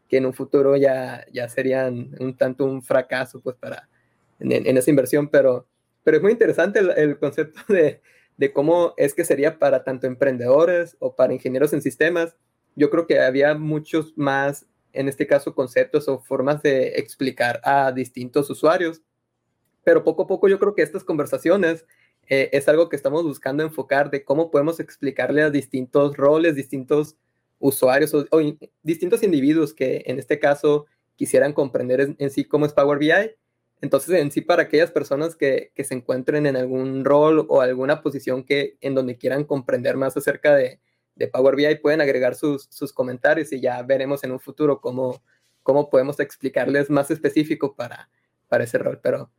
que 0.09 0.19
en 0.19 0.27
un 0.27 0.35
futuro 0.35 0.77
ya, 0.77 1.25
ya 1.33 1.49
serían 1.49 2.15
un 2.21 2.37
tanto 2.37 2.65
un 2.65 2.83
fracaso 2.83 3.41
pues 3.41 3.57
para 3.57 3.89
en, 4.51 4.77
esa 4.77 4.91
inversión, 4.91 5.29
pero, 5.29 5.67
pero 6.05 6.17
es 6.17 6.23
muy 6.23 6.33
interesante 6.33 6.81
el, 6.81 7.19
concepto 7.19 7.61
de, 7.73 8.01
de, 8.37 8.53
cómo 8.53 8.95
es 8.97 9.15
que 9.15 9.25
sería 9.25 9.59
para 9.59 9.85
tanto 9.85 10.07
emprendedores 10.07 10.97
o 10.99 11.15
para 11.15 11.33
ingenieros 11.33 11.73
en 11.73 11.83
sistemas. 11.83 12.37
Yo 12.75 12.91
creo 12.91 13.07
que 13.07 13.21
había 13.21 13.55
muchos 13.55 14.17
más, 14.17 14.67
en 14.93 15.09
este 15.09 15.27
caso, 15.27 15.55
conceptos 15.55 16.09
o 16.09 16.19
formas 16.19 16.63
de 16.63 16.95
explicar 16.97 17.61
a 17.65 17.93
distintos 17.93 18.49
usuarios, 18.51 19.03
pero 19.85 20.05
poco 20.05 20.23
a 20.23 20.27
poco 20.27 20.49
yo 20.49 20.59
creo 20.59 20.75
que 20.75 20.83
estas 20.83 21.05
conversaciones 21.05 21.85
eh, 22.29 22.51
es 22.53 22.69
algo 22.69 22.89
que 22.89 22.97
estamos 22.97 23.25
buscando 23.25 23.63
enfocar 23.63 24.11
de 24.11 24.25
cómo 24.25 24.51
podemos 24.51 24.81
explicarle 24.81 25.43
a 25.43 25.51
distintos 25.51 26.17
roles, 26.17 26.55
distintos 26.55 27.17
usuarios 27.59 28.15
o, 28.15 28.27
distintos 28.83 29.23
individuos 29.23 29.75
que 29.75 30.03
en 30.07 30.19
este 30.19 30.39
caso 30.39 30.87
quisieran 31.17 31.53
comprender 31.53 32.15
en, 32.19 32.31
sí 32.31 32.45
cómo 32.45 32.67
es 32.67 32.73
Power 32.73 32.99
BI. 32.99 33.13
Entonces, 33.83 34.19
en 34.19 34.31
sí, 34.31 34.41
para 34.41 34.63
aquellas 34.63 34.91
personas 34.91 35.37
que, 35.37 35.73
se 35.77 35.95
encuentren 35.95 36.47
en 36.47 36.57
algún 36.57 37.05
rol 37.05 37.47
o 37.49 37.61
alguna 37.61 38.01
posición 38.01 38.45
que 38.45 38.79
en 38.81 38.95
donde 38.95 39.19
quieran 39.19 39.45
comprender 39.45 39.97
más 39.97 40.17
acerca 40.17 40.55
de, 40.55 40.81
Power 41.31 41.55
BI, 41.55 41.77
pueden 41.77 42.01
agregar 42.01 42.35
sus, 42.35 42.93
comentarios 42.95 43.53
y 43.53 43.61
ya 43.61 43.81
veremos 43.83 44.25
en 44.25 44.33
un 44.33 44.41
futuro 44.41 44.81
cómo, 44.81 45.23
cómo 45.63 45.91
podemos 45.91 46.19
explicarles 46.19 46.89
más 46.89 47.11
específico 47.11 47.77
para, 47.77 48.09
para 48.49 48.65
ese 48.65 48.79
rol. 48.79 48.99
Pero 49.03 49.31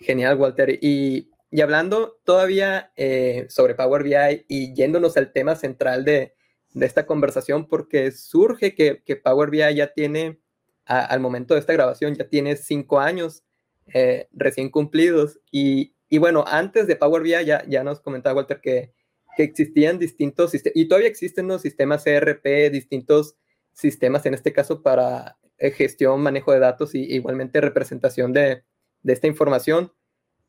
genial, 0.00 0.36
Walter. 0.36 0.78
Y 0.82 1.30
y 1.50 1.62
hablando 1.62 2.20
todavía 2.24 2.92
eh, 2.96 3.46
sobre 3.48 3.74
Power 3.74 4.04
BI 4.04 4.44
y 4.46 4.72
yéndonos 4.72 5.16
al 5.16 5.32
tema 5.32 5.56
central 5.56 6.04
de, 6.04 6.34
esta 6.74 7.04
conversación, 7.04 7.66
porque 7.66 8.12
surge 8.12 8.76
que, 8.76 9.16
Power 9.16 9.50
BI 9.50 9.74
ya 9.74 9.92
tiene, 9.92 10.40
al 10.84 11.18
momento 11.18 11.54
de 11.54 11.60
esta 11.60 11.72
grabación, 11.72 12.14
ya 12.14 12.28
tiene 12.28 12.54
cinco 12.54 13.00
años 13.00 13.42
eh, 13.86 14.28
recién 14.32 14.70
cumplidos. 14.70 15.40
Y, 15.50 15.94
bueno, 16.18 16.44
antes 16.46 16.86
de 16.86 16.96
Power 16.96 17.22
BI 17.22 17.44
ya, 17.44 17.64
ya 17.66 17.84
nos 17.84 18.00
comentaba 18.00 18.36
Walter 18.36 18.60
que, 18.60 18.92
que 19.36 19.42
existían 19.42 19.98
distintos 19.98 20.50
sistemas, 20.50 20.76
y 20.76 20.88
todavía 20.88 21.08
existen 21.08 21.48
los 21.48 21.62
sistemas 21.62 22.06
ERP, 22.06 22.70
distintos 22.70 23.36
sistemas, 23.72 24.26
en 24.26 24.34
este 24.34 24.52
caso 24.52 24.82
para 24.82 25.38
eh, 25.58 25.70
gestión, 25.70 26.20
manejo 26.22 26.52
de 26.52 26.58
datos 26.58 26.94
y 26.94 27.02
igualmente 27.02 27.60
representación 27.60 28.32
de, 28.32 28.64
de 29.02 29.12
esta 29.12 29.26
información. 29.26 29.92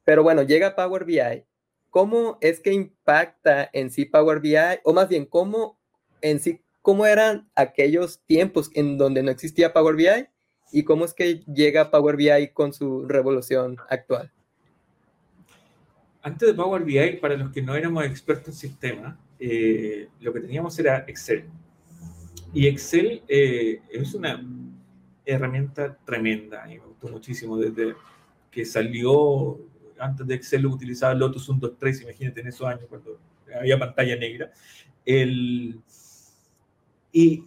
Pero 0.04 0.24
bueno, 0.24 0.44
llega 0.44 0.76
Power 0.76 1.06
BI. 1.06 1.46
¿Cómo 1.90 2.38
es 2.42 2.60
que 2.62 2.74
impacta 2.74 3.70
en 3.74 3.92
sí 3.92 4.06
Power 4.06 4.40
BI? 4.40 4.56
O 4.84 4.94
más 4.94 5.10
bien, 5.10 5.26
¿cómo 5.26 5.80
en 6.22 6.40
sí, 6.40 6.62
cómo 6.82 7.06
eran 7.06 7.50
aquellos 7.56 8.22
tiempos 8.26 8.72
en 8.74 8.98
donde 8.98 9.24
no 9.24 9.32
existía 9.32 9.74
Power 9.74 9.96
BI? 9.96 10.28
¿Y 10.72 10.84
cómo 10.84 11.06
es 11.06 11.14
que 11.14 11.44
llega 11.46 11.92
Power 11.92 12.16
BI 12.16 12.50
con 12.54 12.74
su 12.74 13.06
revolución 13.08 13.78
actual? 13.90 14.32
Antes 16.22 16.48
de 16.48 16.54
Power 16.54 16.84
BI, 16.84 17.18
para 17.18 17.36
los 17.36 17.52
que 17.52 17.62
no 17.62 17.76
éramos 17.76 18.06
expertos 18.06 18.50
en 18.50 18.54
sistema, 18.54 19.20
eh, 19.40 20.08
lo 20.20 20.32
que 20.32 20.40
teníamos 20.40 20.78
era 20.80 21.00
Excel. 21.08 21.46
Y 22.54 22.68
Excel 22.68 23.24
eh, 23.28 23.82
es 23.90 24.14
una 24.14 24.44
herramienta 25.26 25.98
tremenda 26.06 26.66
y 26.72 26.80
me 26.80 26.86
gustó 26.86 27.08
muchísimo 27.08 27.58
desde 27.58 27.96
que 28.50 28.66
salió 28.66 29.60
antes 30.02 30.28
de 30.28 30.36
Excel 30.36 30.64
lo 30.64 30.70
utilizaba 30.72 31.14
Lotus 31.14 31.48
1, 31.48 31.60
2, 31.60 31.74
3, 31.78 32.02
imagínate 32.02 32.42
en 32.42 32.48
esos 32.48 32.68
años 32.68 32.86
cuando 32.90 33.20
había 33.58 33.78
pantalla 33.78 34.16
negra. 34.16 34.52
El, 35.06 35.80
y, 37.12 37.44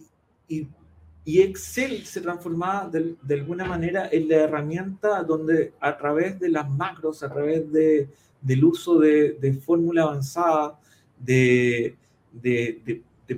y, 0.47 0.67
y, 1.25 1.41
Excel 1.41 2.05
se 2.05 2.21
transformaba 2.21 2.89
de, 2.89 3.33
alguna 3.33 3.65
manera 3.65 4.07
en 4.11 4.29
la 4.29 4.37
herramienta 4.37 5.23
donde 5.23 5.73
a 5.79 5.97
través 5.97 6.39
de 6.39 6.49
las 6.49 6.69
macros, 6.69 7.23
a 7.23 7.33
través 7.33 7.71
de, 7.71 8.09
del 8.41 8.63
uso 8.63 8.99
de, 8.99 9.33
de 9.33 9.53
fórmula 9.53 10.03
avanzada, 10.03 10.79
de, 11.19 11.95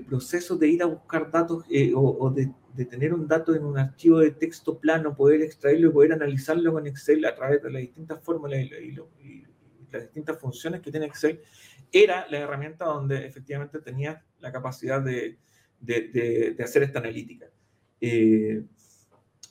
procesos 0.10 0.60
de 0.60 0.68
ir 0.68 0.84
a 0.84 0.86
buscar 0.86 1.32
datos 1.32 1.64
eh, 1.70 1.94
o, 1.96 2.30
de, 2.30 2.52
tener 2.86 3.14
un 3.14 3.28
dato 3.28 3.56
en 3.56 3.66
un 3.66 3.78
archivo 3.78 4.20
de 4.20 4.32
texto 4.32 4.78
plano, 4.78 5.16
poder 5.16 5.42
extraerlo 5.42 5.90
y 5.90 5.94
poder 5.94 6.14
analizarlo 6.14 6.74
con 6.74 6.86
Excel 6.86 7.26
a 7.26 7.34
través 7.34 7.64
de 7.64 7.72
las 7.72 7.82
distintas 7.82 8.22
fórmulas 8.24 8.60
y, 8.60 8.96
las 9.92 10.04
distintas 10.04 10.38
funciones 10.38 10.82
que 10.82 10.92
tiene 10.92 11.06
Excel, 11.06 11.42
era 11.92 12.28
la 12.30 12.40
herramienta 12.40 12.86
donde 12.86 13.26
efectivamente 13.26 13.80
tenía 13.80 14.22
la 14.40 14.52
capacidad 14.52 15.02
de 15.02 15.38
hacer 16.60 16.84
esta 16.84 17.00
analítica. 17.00 17.48
Eh, 18.00 18.64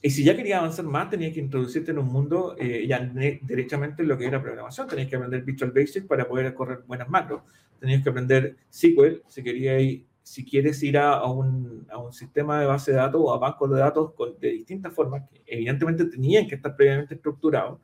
y 0.03 0.11
si 0.11 0.23
ya 0.23 0.37
quería 0.37 0.59
avanzar 0.59 0.85
más, 0.85 1.11
tenía 1.11 1.33
que 1.33 1.41
introducirte 1.41 1.91
en 1.91 1.99
un 1.99 2.07
mundo 2.07 2.55
eh, 2.59 2.87
ya 2.87 3.01
derechamente 3.01 4.05
lo 4.05 4.17
que 4.17 4.27
era 4.27 4.41
programación. 4.41 4.87
Tenías 4.87 5.09
que 5.09 5.17
aprender 5.17 5.43
Visual 5.43 5.73
Basic 5.73 6.07
para 6.07 6.29
poder 6.29 6.55
correr 6.55 6.81
buenas 6.87 7.09
macros. 7.09 7.43
Tenías 7.81 8.03
que 8.03 8.11
aprender 8.11 8.57
SQL 8.71 9.23
si, 9.27 9.43
quería 9.43 9.81
ir, 9.81 10.07
si 10.23 10.45
quieres 10.45 10.83
ir 10.83 10.99
a, 10.99 11.15
a, 11.15 11.31
un, 11.31 11.87
a, 11.91 11.99
un, 11.99 12.13
sistema 12.13 12.61
de 12.61 12.67
base 12.67 12.93
de 12.93 12.99
datos 12.99 13.21
o 13.21 13.33
a 13.33 13.39
bancos 13.39 13.71
de 13.71 13.79
datos 13.79 14.13
con, 14.15 14.39
de 14.39 14.51
distintas 14.51 14.95
formas, 14.95 15.29
que 15.29 15.43
evidentemente 15.47 16.05
tenían 16.05 16.47
que 16.47 16.55
estar 16.55 16.77
previamente 16.77 17.15
estructurados, 17.15 17.81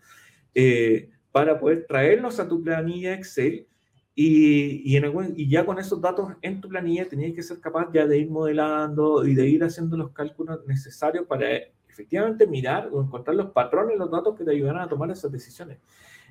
eh, 0.55 1.11
para 1.33 1.59
poder 1.59 1.87
traerlos 1.87 2.39
a 2.39 2.49
tu 2.49 2.63
planilla 2.63 3.15
Excel 3.15 3.67
y, 4.15 4.93
y, 4.93 4.97
en 4.97 5.35
y, 5.37 5.49
ya 5.49 5.65
con 5.65 5.79
esos 5.79 6.01
datos 6.01 6.33
en 6.43 6.61
tu 6.61 6.69
planilla 6.69 7.09
tenías 7.09 7.33
que 7.33 7.43
ser 7.43 7.61
capaz 7.61 7.91
ya 7.93 8.07
de 8.07 8.19
ir 8.19 8.31
modelando 8.31 9.25
y 9.25 9.35
de 9.35 9.49
ir 9.49 9.65
haciendo 9.65 9.97
los 9.97 10.11
cálculos 10.11 10.61
necesarios 10.67 11.27
para 11.27 11.47
efectivamente 11.89 12.47
mirar 12.47 12.89
o 12.93 13.03
encontrar 13.03 13.37
los 13.37 13.51
patrones, 13.51 13.99
los 13.99 14.11
datos 14.11 14.37
que 14.37 14.45
te 14.45 14.51
ayudaran 14.51 14.83
a 14.83 14.89
tomar 14.89 15.11
esas 15.11 15.33
decisiones. 15.33 15.79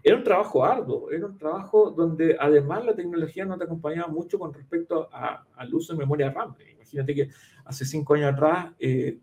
Era 0.04 0.16
un 0.16 0.24
trabajo 0.24 0.64
arduo, 0.64 1.12
era 1.12 1.26
un 1.26 1.38
trabajo 1.38 1.92
donde 1.92 2.36
además 2.40 2.86
la 2.86 2.96
tecnología 2.96 3.46
no 3.46 3.58
te 3.58 3.66
acompañaba 3.66 4.08
mucho 4.08 4.40
con 4.40 4.54
respecto 4.54 5.10
a, 5.12 5.46
al 5.56 5.74
uso 5.74 5.94
de 5.94 6.00
memoria 6.00 6.32
RAM. 6.32 6.56
Imagínate 6.74 7.14
que 7.14 7.30
hace 7.66 7.86
cinco 7.86 8.16
años 8.16 8.34
atrás 8.34 8.72
eh, 8.80 9.20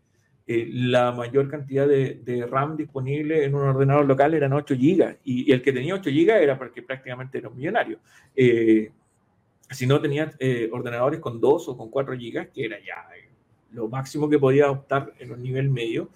eh, 0.48 0.68
la 0.72 1.12
mayor 1.12 1.48
cantidad 1.48 1.86
de, 1.86 2.20
de, 2.24 2.46
RAM 2.46 2.76
disponible 2.76 3.44
en 3.44 3.54
un 3.54 3.68
ordenador 3.68 4.06
local 4.06 4.34
eran 4.34 4.52
8 4.54 4.74
GB 4.74 5.18
y, 5.24 5.50
y 5.50 5.52
el 5.52 5.62
que 5.62 5.72
tenía 5.72 5.94
8 5.94 6.10
GB 6.10 6.30
era 6.42 6.58
porque 6.58 6.82
prácticamente 6.82 7.38
era 7.38 7.48
un 7.48 7.56
millonario. 7.56 8.00
Eh, 8.34 8.90
si 9.70 9.86
no 9.86 10.00
tenías 10.00 10.34
eh, 10.38 10.68
ordenadores 10.72 11.20
con 11.20 11.40
2 11.40 11.68
o 11.68 11.76
con 11.76 11.90
4 11.90 12.14
GB, 12.14 12.50
que 12.52 12.64
era 12.64 12.78
ya 12.78 13.06
eh, 13.16 13.28
lo 13.72 13.88
máximo 13.88 14.28
que 14.28 14.38
podía 14.38 14.70
optar 14.70 15.12
en 15.18 15.32
un 15.32 15.42
nivel 15.42 15.68
medio. 15.68 16.10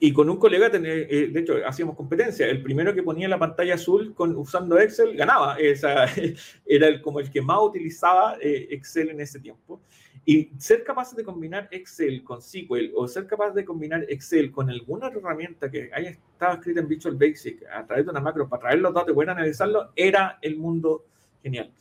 Y 0.00 0.12
con 0.12 0.30
un 0.30 0.36
colega, 0.36 0.70
eh, 0.72 1.30
de 1.32 1.40
hecho, 1.40 1.54
hacíamos 1.66 1.96
competencia. 1.96 2.46
El 2.46 2.62
primero 2.62 2.94
que 2.94 3.02
ponía 3.02 3.26
la 3.26 3.38
pantalla 3.38 3.74
azul 3.74 4.14
con, 4.14 4.36
usando 4.36 4.78
Excel 4.78 5.16
ganaba. 5.16 5.58
Esa, 5.58 6.06
era 6.66 6.86
el, 6.86 7.02
como 7.02 7.18
el 7.18 7.28
que 7.30 7.42
más 7.42 7.58
utilizaba 7.60 8.36
Excel 8.40 9.10
en 9.10 9.20
ese 9.20 9.40
tiempo. 9.40 9.80
Y 10.30 10.50
ser 10.58 10.84
capaz 10.84 11.16
de 11.16 11.24
combinar 11.24 11.68
Excel 11.70 12.22
con 12.22 12.42
SQL 12.42 12.92
o 12.94 13.08
ser 13.08 13.26
capaz 13.26 13.52
de 13.52 13.64
combinar 13.64 14.04
Excel 14.10 14.52
con 14.52 14.68
alguna 14.68 15.06
herramienta 15.06 15.70
que 15.70 15.88
haya 15.90 16.10
estado 16.10 16.56
escrita 16.56 16.80
en 16.80 16.88
Visual 16.88 17.16
Basic 17.16 17.64
a 17.72 17.86
través 17.86 18.04
de 18.04 18.10
una 18.10 18.20
macro 18.20 18.46
para 18.46 18.60
traer 18.60 18.80
los 18.80 18.92
datos 18.92 19.12
y 19.12 19.14
poder 19.14 19.30
analizarlo, 19.30 19.90
era 19.96 20.38
el 20.42 20.58
mundo 20.58 21.06
genial. 21.42 21.72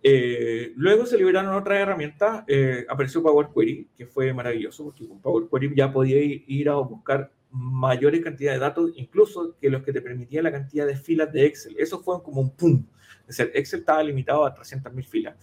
Eh, 0.00 0.72
luego 0.76 1.04
se 1.04 1.18
liberaron 1.18 1.52
otras 1.52 1.80
herramientas, 1.80 2.44
eh, 2.46 2.86
apareció 2.88 3.24
Power 3.24 3.48
Query, 3.52 3.88
que 3.98 4.06
fue 4.06 4.32
maravilloso, 4.32 4.84
porque 4.84 5.08
con 5.08 5.20
Power 5.20 5.48
Query 5.50 5.74
ya 5.74 5.92
podía 5.92 6.22
ir 6.22 6.68
a 6.68 6.76
buscar 6.76 7.32
mayores 7.50 8.22
cantidades 8.22 8.60
de 8.60 8.66
datos, 8.66 8.92
incluso 8.94 9.56
que 9.60 9.68
los 9.68 9.82
que 9.82 9.92
te 9.92 10.00
permitía 10.00 10.42
la 10.42 10.52
cantidad 10.52 10.86
de 10.86 10.94
filas 10.94 11.32
de 11.32 11.44
Excel. 11.44 11.74
Eso 11.76 11.98
fue 11.98 12.22
como 12.22 12.40
un 12.40 12.50
pum. 12.54 12.86
Es 13.26 13.36
decir, 13.36 13.50
Excel 13.52 13.80
estaba 13.80 14.04
limitado 14.04 14.46
a 14.46 14.54
300.000 14.54 15.04
filas 15.04 15.34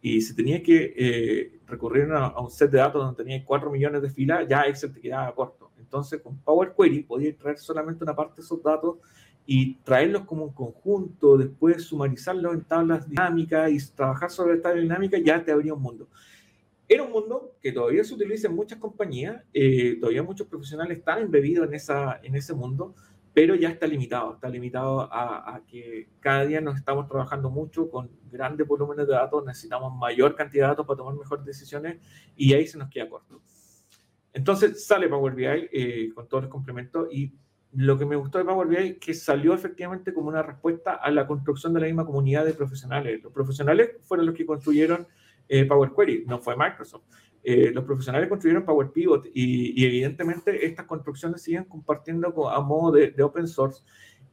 y 0.00 0.20
si 0.20 0.34
tenías 0.34 0.62
que 0.62 0.94
eh, 0.96 1.60
recurrir 1.66 2.10
a, 2.12 2.26
a, 2.26 2.40
un 2.40 2.50
set 2.50 2.70
de 2.70 2.78
datos 2.78 3.02
donde 3.02 3.22
tenías 3.22 3.44
4 3.44 3.70
millones 3.70 4.02
de 4.02 4.10
filas, 4.10 4.46
ya 4.48 4.62
Excel 4.62 4.92
te 4.92 5.00
quedaba 5.00 5.34
corto. 5.34 5.70
Entonces, 5.78 6.20
con 6.20 6.38
Power 6.38 6.74
Query 6.76 7.02
podías 7.02 7.36
traer 7.36 7.58
solamente 7.58 8.04
una 8.04 8.14
parte 8.14 8.36
de 8.36 8.42
esos 8.42 8.62
datos 8.62 8.98
y 9.50 9.76
traerlos 9.76 10.24
como 10.24 10.44
un 10.44 10.52
conjunto, 10.52 11.38
después 11.38 11.82
sumarizarlos 11.84 12.52
en 12.52 12.64
tablas 12.64 13.08
dinámicas 13.08 13.70
y 13.72 13.94
trabajar 13.94 14.30
sobre 14.30 14.56
esta 14.56 14.74
dinámica, 14.74 15.18
ya 15.18 15.42
te 15.42 15.50
abría 15.50 15.72
un 15.72 15.80
mundo. 15.80 16.06
Era 16.86 17.02
un 17.02 17.10
mundo 17.10 17.54
que 17.60 17.72
todavía 17.72 18.04
se 18.04 18.12
utiliza 18.14 18.48
en 18.48 18.54
muchas 18.54 18.78
compañías, 18.78 19.42
eh, 19.54 19.96
todavía 20.00 20.22
muchos 20.22 20.46
profesionales 20.46 20.98
están 20.98 21.22
embebidos 21.22 21.66
en, 21.66 21.74
esa, 21.74 22.20
en 22.22 22.34
ese 22.34 22.52
mundo, 22.52 22.94
pero 23.38 23.54
ya 23.54 23.68
está 23.68 23.86
limitado, 23.86 24.34
está 24.34 24.48
limitado 24.48 25.02
a, 25.12 25.54
a, 25.54 25.64
que 25.64 26.08
cada 26.18 26.44
día 26.44 26.60
nos 26.60 26.74
estamos 26.74 27.06
trabajando 27.06 27.50
mucho 27.50 27.88
con 27.88 28.10
grandes 28.32 28.66
volúmenes 28.66 29.06
de 29.06 29.12
datos, 29.12 29.46
necesitamos 29.46 29.94
mayor 29.96 30.34
cantidad 30.34 30.64
de 30.64 30.68
datos 30.70 30.84
para 30.84 30.96
tomar 30.96 31.14
mejores 31.14 31.44
decisiones 31.44 31.98
y 32.34 32.52
ahí 32.52 32.66
se 32.66 32.78
nos 32.78 32.90
queda 32.90 33.08
corto. 33.08 33.40
Entonces 34.32 34.84
sale 34.84 35.08
Power 35.08 35.36
BI 35.36 35.44
eh, 35.46 36.10
con 36.16 36.26
todos 36.26 36.42
los 36.42 36.50
complementos 36.50 37.06
y 37.12 37.32
lo 37.74 37.96
que 37.96 38.06
me 38.06 38.16
gustó 38.16 38.38
de 38.38 38.44
Power 38.44 38.66
BI 38.66 38.76
es 38.76 38.98
que 38.98 39.14
salió 39.14 39.54
efectivamente 39.54 40.12
como 40.12 40.30
una 40.30 40.42
respuesta 40.42 40.94
a 40.94 41.08
la 41.12 41.24
construcción 41.24 41.72
de 41.72 41.78
la 41.78 41.86
misma 41.86 42.04
comunidad 42.04 42.44
de 42.44 42.54
profesionales. 42.54 43.22
Los 43.22 43.32
profesionales 43.32 43.98
fueron 44.02 44.26
los 44.26 44.34
que 44.34 44.46
construyeron 44.46 45.06
eh, 45.48 45.64
Power 45.64 45.92
Query, 45.96 46.24
no 46.26 46.38
fue 46.38 46.56
Microsoft. 46.56 47.04
Eh, 47.42 47.70
los 47.72 47.84
profesionales 47.84 48.28
construyeron 48.28 48.64
Power 48.64 48.90
Pivot 48.90 49.26
y, 49.32 49.84
evidentemente 49.84 50.66
estas 50.66 50.86
construcciones 50.86 51.40
siguen 51.40 51.64
compartiendo 51.64 52.48
a 52.48 52.60
modo 52.60 52.92
de, 52.92 53.22
open 53.22 53.46
source. 53.46 53.82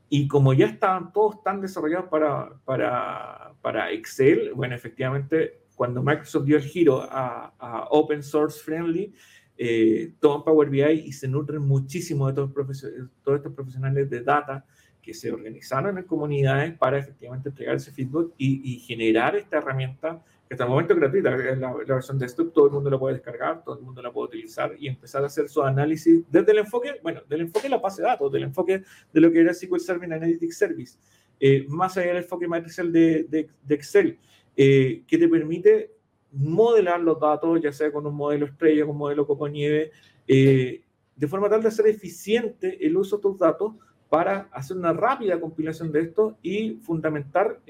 Y 0.10 0.28
como 0.28 0.54
ya 0.54 0.68
estaban 0.68 1.14
todos 1.14 1.42
tan 1.42 1.62
desarrollados 1.62 2.10
para, 2.10 3.92
Excel, 3.92 4.54
bueno, 4.54 4.76
efectivamente, 4.76 5.62
cuando 5.76 6.04
Microsoft 6.04 6.46
dio 6.46 6.58
el 6.58 6.64
giro 6.64 7.02
a, 7.10 7.88
open 7.90 8.22
source 8.22 8.62
friendly, 8.62 9.14
eh, 9.58 10.14
toman 10.20 10.44
Power 10.44 10.70
BI 10.70 10.84
y 10.84 11.14
se 11.14 11.28
nutren 11.28 11.62
muchísimo 11.62 12.28
de 12.28 12.34
todos, 12.34 12.84
estos 12.84 13.54
profesionales 13.54 14.10
de 14.10 14.22
data 14.22 14.66
que 15.02 15.14
se 15.14 15.32
organizaron 15.32 15.98
en 15.98 16.04
comunidades 16.04 16.78
para 16.78 16.98
efectivamente 16.98 17.50
entregar 17.50 17.76
ese 17.76 17.92
feedback 17.92 18.34
y 18.38 18.80
generar 18.80 19.36
esta 19.36 19.58
herramienta 19.58 20.22
que 20.48 20.54
hasta 20.54 20.64
el 20.64 20.70
momento 20.70 20.94
es 20.94 21.00
gratuita, 21.00 21.32
la, 21.56 21.74
versión 21.74 22.20
desktop, 22.20 22.54
todo 22.54 22.68
el 22.68 22.72
mundo 22.74 22.90
la 22.90 23.00
puede 23.00 23.16
descargar, 23.16 23.64
todo 23.64 23.80
el 23.80 23.84
mundo 23.84 24.02
la 24.02 24.12
puede 24.12 24.28
utilizar 24.28 24.76
y 24.78 24.88
empezar 24.88 25.24
a 25.24 25.28
hacer 25.28 25.50
su 25.50 25.64
análisis 25.64 26.24
desde 26.30 26.52
el 26.52 26.60
enfoque, 26.60 27.00
bueno, 27.02 27.22
del 27.28 27.42
enfoque 27.42 27.64
de 27.64 27.70
la 27.70 27.80
base 27.80 28.04
de 28.04 28.08
datos, 28.08 28.32
del 28.32 28.44
enfoque 28.44 28.84
de 29.12 29.22
lo 29.22 29.32
que 29.32 29.42
era 29.42 29.54
SQL 29.54 29.80
Server 29.80 30.14
Analytics 30.14 30.58
Service, 30.58 30.98
eh, 31.40 31.66
más 31.68 31.98
allá 31.98 32.08
del 32.08 32.18
enfoque 32.18 32.48
matricial 32.48 32.92
de, 32.92 33.24
de, 33.24 33.50
de 33.64 33.76
Excel, 33.76 34.20
eh, 34.56 35.04
que 35.08 35.18
te 35.18 35.28
permite 35.28 35.92
modelar 36.32 37.00
los 37.02 37.20
datos, 37.20 37.60
ya 37.62 37.72
sea 37.72 37.92
con 37.92 38.06
un 38.06 38.16
modelo 38.16 38.46
estrella, 38.46 38.84
con 38.84 38.92
un 38.92 38.98
modelo 38.98 39.26
copo 39.26 39.48
nieve, 39.48 39.92
eh, 40.28 40.84
de 41.16 41.28
forma 41.28 41.50
tal 41.50 41.64
de 41.64 41.70
hacer 41.70 41.88
eficiente 41.88 42.86
el 42.86 42.96
uso 42.98 43.18
de 43.18 43.22
tus 43.24 43.40
datos 43.40 43.74
para 44.10 44.48
hacer 44.52 44.78
una 44.78 44.94
rápida 44.94 45.40
compilación 45.40 45.92
de 45.92 46.02
esto 46.02 46.38
y 46.44 46.76
fundamentar 46.84 47.62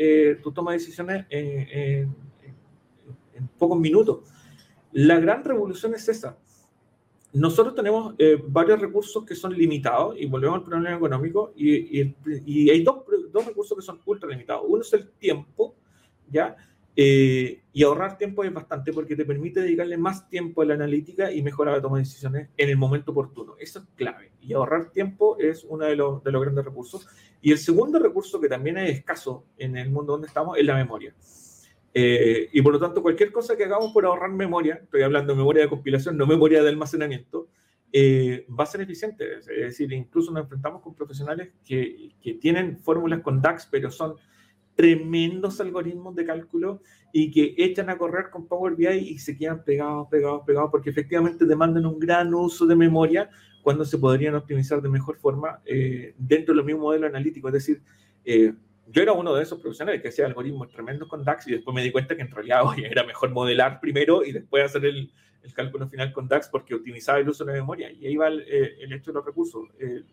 tu 0.43 0.51
toma 0.51 0.71
de 0.71 0.77
decisiones 0.79 1.25
en, 1.29 2.13
en, 3.35 3.47
pocos 3.47 3.79
minutos. 3.79 4.19
La 4.91 5.19
gran 5.19 5.43
revolución 5.43 5.93
es 5.93 6.07
esa. 6.09 6.37
Nosotros 7.33 7.75
tenemos 7.75 8.15
eh, 8.17 8.41
varios 8.47 8.79
recursos 8.79 9.25
que 9.25 9.35
son 9.35 9.53
limitados 9.53 10.15
y 10.17 10.25
volvemos 10.25 10.59
al 10.59 10.63
problema 10.63 10.95
económico 10.95 11.51
y, 11.55 12.01
y, 12.01 12.15
y 12.45 12.69
hay 12.69 12.81
dos, 12.81 13.03
dos, 13.31 13.45
recursos 13.45 13.77
que 13.77 13.83
son 13.83 13.99
ultra 14.05 14.29
limitados. 14.29 14.63
Uno 14.67 14.81
es 14.81 14.93
el 14.93 15.09
tiempo, 15.09 15.75
¿ya? 16.31 16.55
Eh, 16.97 17.61
y 17.73 17.83
ahorrar 17.83 18.17
tiempo 18.17 18.43
es 18.45 18.53
bastante 18.53 18.93
porque 18.93 19.17
te 19.17 19.25
permite 19.25 19.59
dedicarle 19.59 19.97
más 19.97 20.29
tiempo 20.29 20.61
a 20.61 20.65
la 20.65 20.75
analítica 20.75 21.29
y 21.29 21.41
mejorar 21.41 21.75
la 21.75 21.81
toma 21.81 21.97
de 21.97 22.03
decisiones 22.03 22.49
en 22.55 22.69
el 22.69 22.77
momento 22.77 23.11
oportuno. 23.11 23.55
Eso 23.59 23.79
es 23.79 23.85
clave. 23.95 24.31
Y 24.41 24.53
ahorrar 24.53 24.91
tiempo 24.91 25.37
es 25.37 25.65
uno 25.65 25.85
de 25.85 25.95
los, 25.97 26.23
de 26.23 26.31
los 26.31 26.41
grandes 26.41 26.63
recursos. 26.63 27.05
Y 27.41 27.51
el 27.51 27.57
segundo 27.57 27.99
recurso 27.99 28.39
que 28.39 28.47
también 28.47 28.77
es 28.77 28.97
escaso 28.97 29.43
en 29.57 29.75
el 29.75 29.89
mundo 29.89 30.13
donde 30.13 30.27
estamos 30.27 30.57
es 30.57 30.65
la 30.65 30.75
memoria. 30.75 31.13
Eh, 31.97 32.49
y 32.51 32.61
por 32.61 32.73
lo 32.73 32.79
tanto, 32.79 33.01
cualquier 33.01 33.31
cosa 33.31 33.55
que 33.55 33.63
hagamos 33.63 33.93
por 33.93 34.05
ahorrar 34.05 34.29
memoria, 34.29 34.81
estoy 34.83 35.01
hablando 35.01 35.31
de 35.31 35.37
memoria 35.37 35.63
de 35.63 35.69
compilación, 35.69 36.17
no 36.17 36.27
memoria 36.27 36.61
de 36.61 36.67
almacenamiento, 36.67 37.47
eh, 37.93 38.45
va 38.47 38.65
a 38.65 38.67
ser 38.67 38.81
eficiente. 38.81 39.37
Es 39.37 39.45
decir, 39.45 39.93
incluso 39.93 40.29
nos 40.33 40.43
enfrentamos 40.43 40.81
con 40.81 40.93
profesionales 40.93 41.53
que, 41.65 42.09
que 42.21 42.33
tienen 42.33 42.77
fórmulas 42.77 43.21
con 43.21 43.41
DAX, 43.41 43.69
pero 43.71 43.89
son 43.89 44.15
tremendos 44.75 45.61
algoritmos 45.61 46.13
de 46.15 46.25
cálculo 46.25 46.81
y 47.13 47.31
que 47.31 47.55
echan 47.57 47.89
a 47.89 47.97
correr 47.97 48.29
con 48.29 48.45
Power 48.45 48.75
BI 48.75 48.87
y 48.87 49.19
se 49.19 49.37
quedan 49.37 49.63
pegados, 49.63 50.09
pegados, 50.09 50.43
pegados, 50.45 50.69
porque 50.69 50.89
efectivamente 50.89 51.45
demandan 51.45 51.85
un 51.85 51.97
gran 51.97 52.33
uso 52.33 52.65
de 52.65 52.75
memoria 52.75 53.29
cuándo 53.63 53.85
se 53.85 53.97
podrían 53.97 54.35
optimizar 54.35 54.81
de 54.81 54.89
mejor 54.89 55.15
forma 55.17 55.61
eh, 55.65 56.13
dentro 56.17 56.53
de 56.53 56.57
los 56.57 56.65
mismos 56.65 56.83
modelos 56.83 57.09
analíticos. 57.09 57.49
Es 57.49 57.53
decir, 57.53 57.81
eh, 58.25 58.53
yo 58.87 59.01
era 59.01 59.13
uno 59.13 59.33
de 59.33 59.43
esos 59.43 59.59
profesionales 59.59 60.01
que 60.01 60.09
hacía 60.09 60.25
algoritmos 60.25 60.69
tremendos 60.69 61.07
con 61.07 61.23
DAX 61.23 61.47
y 61.47 61.51
después 61.51 61.73
me 61.73 61.81
di 61.81 61.91
cuenta 61.91 62.15
que 62.15 62.21
en 62.21 62.31
realidad 62.31 62.63
era 62.77 63.03
mejor 63.03 63.31
modelar 63.31 63.79
primero 63.79 64.23
y 64.23 64.31
después 64.31 64.65
hacer 64.65 64.85
el, 64.85 65.11
el, 65.43 65.53
cálculo 65.53 65.87
final 65.87 66.13
con 66.13 66.27
DAX 66.27 66.49
porque 66.49 66.75
optimizaba 66.75 67.19
el 67.19 67.29
uso 67.29 67.43
de 67.45 67.53
la 67.53 67.59
memoria. 67.59 67.91
Y 67.91 68.07
ahí 68.07 68.15
va 68.15 68.27
el, 68.27 68.41
eh, 68.47 68.75
hecho 68.91 69.11
de 69.11 69.15
los 69.15 69.25
recursos. 69.25 69.63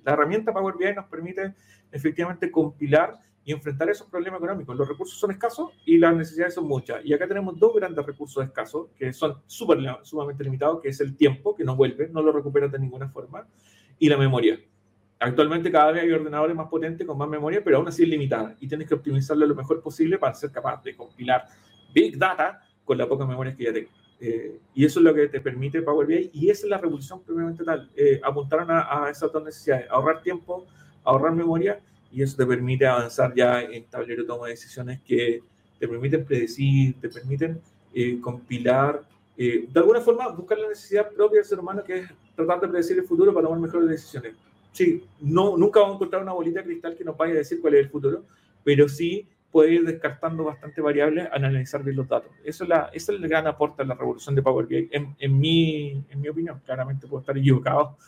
la 0.05 0.13
herramienta 0.13 0.53
Power 0.53 0.77
BI 0.79 0.95
nos 0.95 1.07
permite 1.07 1.55
efectivamente 1.91 2.51
compilar 2.51 3.19
y 3.45 3.53
enfrentar 3.53 3.91
esos 3.91 4.09
problemas 4.09 4.39
económicos. 4.39 4.77
Los 4.77 4.89
recursos 4.89 5.19
son 5.19 5.33
escasos 5.33 5.71
y 5.85 5.99
las 5.99 6.15
necesidades 6.15 6.55
son 6.55 6.67
muchas. 6.67 7.05
Y 7.05 7.13
acá 7.13 7.27
tenemos 7.27 7.59
dos 7.59 7.75
grandes 7.75 8.05
recursos 8.07 8.45
escasos 8.45 8.89
que 8.97 9.13
son 9.13 9.43
sumamente 9.47 10.45
limitados, 10.45 10.81
que 10.81 10.89
es 10.89 11.01
el 11.01 11.17
tiempo, 11.17 11.55
que 11.55 11.65
no 11.65 11.75
vuelve, 11.75 12.09
no 12.09 12.23
lo 12.23 12.33
recuperas 12.33 12.71
de 12.71 12.79
ninguna 12.79 13.09
forma, 13.09 13.47
y 13.99 14.09
la 14.09 14.17
memoria. 14.17 14.59
Actualmente 15.25 15.71
cada 15.71 15.93
vez 15.93 16.03
hay 16.03 16.11
ordenadores 16.11 16.57
más 16.57 16.69
potentes 16.69 17.07
con 17.07 17.17
más 17.17 17.29
memoria, 17.29 17.63
pero 17.63 17.77
aún 17.77 17.87
así 17.87 18.03
es 18.03 18.09
limitada 18.09 18.57
y 18.59 18.67
tienes 18.67 18.89
que 18.89 18.95
optimizarlo 18.95 19.47
lo 19.47 19.55
mejor 19.55 19.81
posible 19.81 20.19
para 20.19 20.35
ser 20.35 20.51
capaz 20.51 20.83
de 20.83 20.97
compilar 20.97 21.47
Big 21.95 22.19
Data 22.19 22.61
con 22.85 22.99
la 22.99 23.09
poca 23.09 23.25
memoria 23.25 23.55
que 23.55 23.65
ya 23.65 23.73
tengo. 23.73 23.89
Eh, 24.19 24.59
y 24.75 24.85
eso 24.85 24.99
es 24.99 25.05
lo 25.05 25.15
que 25.15 25.29
te 25.29 25.41
permite 25.41 25.81
Power 25.83 26.09
BI 26.09 26.31
y 26.33 26.51
esa 26.51 26.67
es 26.67 26.71
la 26.71 26.79
revolución 26.79 27.23
propiamente 27.23 27.63
tal. 27.63 27.89
Eh, 27.95 28.21
apuntaron 28.23 28.69
a, 28.73 29.05
a 29.05 29.11
esas 29.11 29.31
dos 29.31 29.45
necesidades, 29.45 29.87
ahorrar 29.91 30.23
tiempo, 30.23 30.67
ahorrar 31.05 31.33
memoria 31.33 31.79
y 32.11 32.23
eso 32.23 32.37
te 32.37 32.45
permite 32.45 32.85
avanzar 32.85 33.33
ya 33.33 33.63
en 33.63 33.85
tablero 33.85 34.23
de 34.23 34.29
toma 34.29 34.47
de 34.47 34.53
decisiones 34.53 35.01
que 35.03 35.41
te 35.79 35.87
permiten 35.87 36.25
predecir, 36.25 37.01
te 37.01 37.09
permiten 37.09 37.61
eh, 37.95 38.21
compilar, 38.21 39.05
de 39.37 39.69
alguna 39.75 40.01
forma 40.01 40.29
buscar 40.29 40.59
la 40.59 40.69
necesidad 40.69 41.11
propia 41.11 41.39
del 41.39 41.45
ser 41.45 41.59
humano 41.59 41.83
que 41.83 41.99
es 42.01 42.11
tratar 42.37 42.61
de 42.61 42.69
predecir 42.69 42.99
el 42.99 43.05
futuro 43.05 43.33
para 43.33 43.47
tomar 43.47 43.61
mejores 43.61 43.89
decisiones. 43.89 44.35
Sí, 44.73 45.05
no, 45.21 45.57
nunca 45.57 45.81
vamos 45.81 45.95
a 45.95 45.97
encontrar 45.97 46.23
una 46.23 46.33
bolita 46.33 46.61
de 46.61 46.67
cristal 46.67 46.97
que 46.97 47.05
nos 47.05 47.17
vaya 47.17 47.35
a 47.35 47.37
decir 47.37 47.61
cuál 47.61 47.75
es 47.75 47.81
el 47.81 47.91
futuro, 47.91 48.25
pero 48.65 48.89
sí 48.89 49.29
puede 49.51 49.75
ir 49.75 49.85
descartando 49.85 50.45
bastantes 50.45 50.83
variables 50.83 51.29
al 51.31 51.45
analizar 51.45 51.85
bien 51.85 51.97
los 51.97 52.09
datos. 52.09 52.33
Eso 52.43 52.65
es, 52.65 52.71
la, 52.71 52.91
ese 52.95 53.13
es 53.13 53.21
el 53.21 53.29
gran 53.29 53.47
aporte 53.47 53.83
a 53.83 53.85
la 53.85 53.95
revolución 53.95 54.35
de 54.35 54.43
Power 54.43 54.67
BI, 54.67 54.89
en, 54.91 55.39
mi, 55.39 56.03
en 56.09 56.21
mi 56.21 56.29
opinión. 56.29 56.61
Claramente 56.65 57.07
puedo 57.07 57.21
estar 57.21 57.37
equivocado 57.37 57.99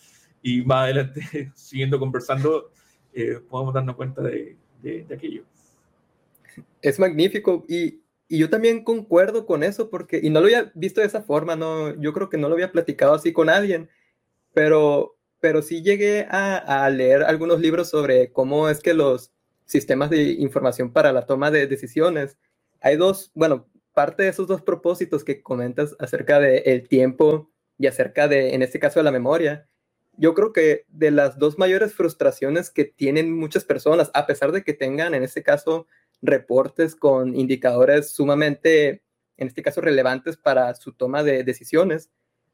y 0.43 0.63
más 0.63 0.85
adelante, 0.85 1.53
siguiendo 1.55 1.99
conversando, 1.99 2.71
eh, 3.13 3.41
podamos 3.49 3.75
darnos 3.75 3.95
cuenta 3.95 4.23
de, 4.23 4.57
de, 4.83 5.07
aquello. 5.15 5.45
Es 6.81 6.99
magnífico 6.99 7.65
y, 7.69 8.01
y, 8.27 8.39
yo 8.39 8.49
también 8.49 8.83
concuerdo 8.83 9.45
con 9.45 9.63
eso 9.63 9.91
porque, 9.91 10.21
y 10.23 10.31
no 10.31 10.41
lo 10.41 10.47
había 10.47 10.73
visto 10.75 11.03
de 11.03 11.07
esa 11.07 11.23
forma, 11.23 11.57
no, 11.57 11.95
yo 12.01 12.15
creo 12.15 12.31
que 12.31 12.39
no 12.39 12.49
lo 12.49 12.55
había 12.55 12.73
platicado 12.73 13.13
así 13.13 13.35
con 13.35 13.51
alguien, 13.51 13.91
pero, 14.55 15.14
pero 15.45 15.61
sí 15.61 15.83
llegué 15.83 16.27
a, 16.31 16.89
leer 16.89 17.23
algunos 17.23 17.61
libros 17.61 17.91
sobre 17.91 18.33
cómo 18.33 18.71
es 18.71 18.81
que 18.81 18.95
los 18.95 19.31
sistemas 19.67 20.09
de 20.09 20.23
información 20.23 20.91
para 20.91 21.13
la 21.13 21.27
toma 21.27 21.51
de 21.51 21.67
decisiones, 21.67 22.39
hay 22.81 22.97
dos, 22.97 23.31
bueno, 23.35 23.69
parte 23.93 24.23
de 24.23 24.31
esos 24.31 24.49
dos 24.49 24.63
propósitos 24.63 25.23
que 25.23 25.43
comentas 25.43 25.97
acerca 25.99 26.41
del 26.41 26.63
el 26.65 26.89
tiempo 26.89 27.51
y 27.77 27.89
acerca 27.89 28.27
de, 28.27 28.55
en 28.55 28.63
este 28.63 28.79
caso, 28.79 29.01
de 29.01 29.05
la 29.05 29.13
memoria, 29.13 29.69
yo 30.17 30.33
creo 30.33 30.55
que 30.55 30.87
de 30.89 31.11
las 31.11 31.39
dos 31.39 31.59
mayores 31.59 31.93
frustraciones 31.93 32.71
que 32.71 32.87
tienen 32.87 33.31
muchas 33.31 33.65
personas, 33.65 34.11
a 34.15 34.27
pesar 34.27 34.51
de 34.51 34.65
que 34.65 34.73
tengan 34.73 35.13
en 35.13 35.25
este 35.25 35.43
caso 35.43 35.87
reportes 36.23 36.97
con 36.97 37.37
indicadores 37.37 38.13
sumamente, 38.13 39.03
en 39.37 39.49
este 39.49 39.63
caso, 39.63 39.83
relevantes 39.83 40.39
para 40.39 40.75
su 40.75 40.95
toma 40.95 41.23
de 41.23 41.45
decisiones, 41.45 42.09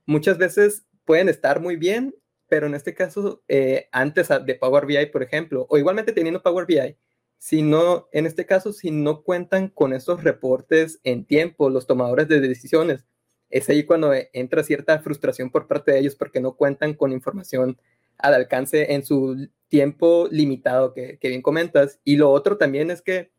muchas 0.07 0.39
veces 0.39 0.87
pueden 1.05 1.29
estar 1.29 1.61
muy 1.61 1.77
bien, 1.77 2.17
pero 2.51 2.67
en 2.67 2.75
este 2.75 2.95
caso, 2.95 3.43
eh, 3.49 3.89
antes 3.93 4.29
de 4.45 4.55
Power 4.57 4.85
BI, 4.85 5.07
por 5.07 5.23
ejemplo, 5.23 5.67
o 5.71 5.79
igualmente 5.79 6.13
teniendo 6.13 6.43
Power 6.43 6.67
BI, 6.67 6.97
si 7.39 7.63
no, 7.63 8.09
en 8.13 8.27
este 8.27 8.45
caso, 8.45 8.73
si 8.73 8.91
no 8.91 9.23
cuentan 9.23 9.69
con 9.69 9.95
esos 9.95 10.25
reportes 10.25 11.01
en 11.05 11.25
tiempo, 11.25 11.71
los 11.71 11.87
tomadores 11.87 12.27
de 12.29 12.41
decisiones, 12.41 13.07
es 13.51 13.69
ahí 13.69 13.85
cuando 13.85 14.13
entra 14.33 14.65
cierta 14.65 14.99
frustración 14.99 15.51
por 15.51 15.69
parte 15.69 15.93
de 15.93 16.01
ellos 16.01 16.17
porque 16.17 16.41
no 16.41 16.57
cuentan 16.57 16.95
con 16.95 17.13
información 17.13 17.79
al 18.19 18.35
alcance 18.35 18.95
en 18.95 19.05
su 19.05 19.49
tiempo 19.69 20.29
limitado 20.31 20.93
que, 20.93 21.19
bien 21.23 21.43
comentas. 21.43 22.01
Y 22.05 22.17
lo 22.17 22.31
otro 22.31 22.59
también 22.59 22.91
es 22.91 23.01
que, 23.01 23.31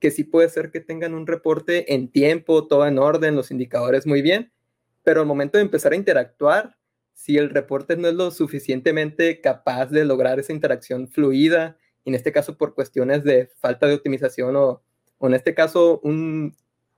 que 0.00 0.10
sí 0.10 0.24
puede 0.24 0.48
ser 0.48 0.72
que 0.72 0.80
tengan 0.80 1.14
un 1.14 1.26
reporte 1.26 1.94
en 1.94 2.10
tiempo, 2.10 2.66
todo 2.66 2.86
en 2.86 2.98
orden, 2.98 3.36
los 3.36 3.52
indicadores 3.52 4.06
muy 4.06 4.22
bien, 4.22 4.52
pero 5.04 5.20
al 5.20 5.26
momento 5.26 5.56
de 5.56 5.62
empezar 5.62 5.92
a 5.92 5.96
interactuar, 5.96 6.76
si 7.16 7.38
el 7.38 7.48
reporte 7.48 7.96
no 7.96 8.08
es 8.08 8.14
lo 8.14 8.30
suficientemente 8.30 9.40
capaz 9.40 9.86
de 9.86 10.04
lograr 10.04 10.38
esa 10.38 10.52
interacción 10.52 11.08
fluida, 11.08 11.78
en 12.04 12.14
este 12.14 12.30
caso 12.30 12.56
por 12.56 12.74
cuestiones 12.74 13.24
de 13.24 13.48
falta 13.58 13.86
de 13.86 13.94
optimización 13.94 14.54
o, 14.54 14.82
o 15.16 15.26
en 15.26 15.32
este 15.34 15.54
caso 15.54 15.98
un, 16.04 16.54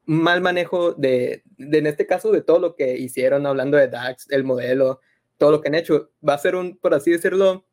mal 0.08 0.40
manejo 0.40 0.94
de, 0.94 1.44
en 1.58 1.86
este 1.86 2.06
caso, 2.06 2.32
de 2.32 2.40
todo 2.40 2.58
lo 2.58 2.74
que 2.74 2.96
hicieron, 2.96 3.46
hablando 3.46 3.76
de 3.76 3.88
DAX, 3.88 4.26
el 4.30 4.42
modelo, 4.42 5.00
todo 5.36 5.50
lo 5.50 5.60
que 5.60 5.68
han 5.68 5.74
hecho, 5.74 6.10
va 6.26 6.32
a 6.32 6.38
ser 6.38 6.56
un, 6.56 6.78
por 6.78 6.94
así 6.94 7.10
decirlo, 7.10 7.66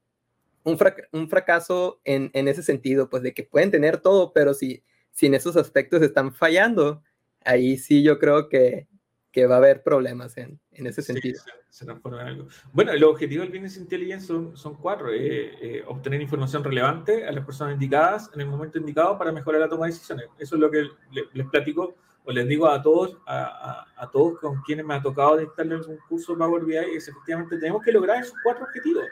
un, 0.65 0.77
un 1.13 1.29
fracaso 1.29 2.01
en, 2.03 2.31
en, 2.33 2.49
ese 2.49 2.61
sentido, 2.61 3.09
pues 3.09 3.23
de 3.23 3.33
que 3.33 3.43
pueden 3.43 3.71
tener 3.71 4.01
todo, 4.01 4.33
pero 4.33 4.53
si, 4.53 4.83
si 5.11 5.27
en 5.27 5.33
esos 5.33 5.55
aspectos 5.55 6.01
están 6.01 6.33
fallando, 6.33 7.01
ahí 7.45 7.77
sí 7.77 8.03
yo 8.03 8.19
creo 8.19 8.49
que, 8.49 8.89
que 9.35 9.47
va 9.47 9.55
a 9.55 9.57
haber 9.57 9.83
problemas 9.83 10.37
en, 10.37 10.57
en 10.71 10.87
ese 10.87 11.01
sentido. 11.01 11.41
se, 11.67 11.83
transforma 11.83 12.21
en 12.21 12.27
algo. 12.29 12.47
Bueno, 12.71 12.93
los 12.93 13.09
objetivos 13.09 13.43
del 13.43 13.51
Business 13.51 13.75
Intelligence 13.75 14.27
son, 14.27 14.55
son 14.55 14.75
cuatro. 14.75 15.11
Eh, 15.11 15.51
eh, 15.61 15.83
obtener 15.85 16.21
información 16.21 16.63
relevante 16.63 17.27
a 17.27 17.33
las 17.33 17.45
personas 17.45 17.73
indicadas 17.73 18.31
en 18.33 18.39
el 18.39 18.47
momento 18.47 18.77
indicado 18.77 19.17
para 19.17 19.33
mejorar 19.33 19.59
la 19.59 19.67
toma 19.67 19.87
de 19.87 19.91
decisiones. 19.91 20.27
Eso 20.39 20.55
es 20.55 20.61
lo 20.61 20.71
que 20.71 20.87
les 21.33 21.47
platico 21.47 21.95
o 22.23 22.31
les 22.31 22.47
digo 22.47 22.65
a 22.69 22.81
todos, 22.81 23.17
a, 23.27 23.85
a, 23.97 24.09
todos 24.09 24.39
con 24.39 24.61
quienes 24.61 24.85
me 24.85 24.93
ha 24.93 25.01
tocado 25.01 25.35
dictarle 25.35 25.75
algún 25.75 25.97
curso 26.07 26.37
Power 26.37 26.63
BI, 26.63 26.77
es 26.95 27.09
efectivamente 27.09 27.57
tenemos 27.57 27.83
que 27.83 27.91
lograr 27.91 28.21
esos 28.21 28.35
cuatro 28.41 28.63
objetivos. 28.63 29.03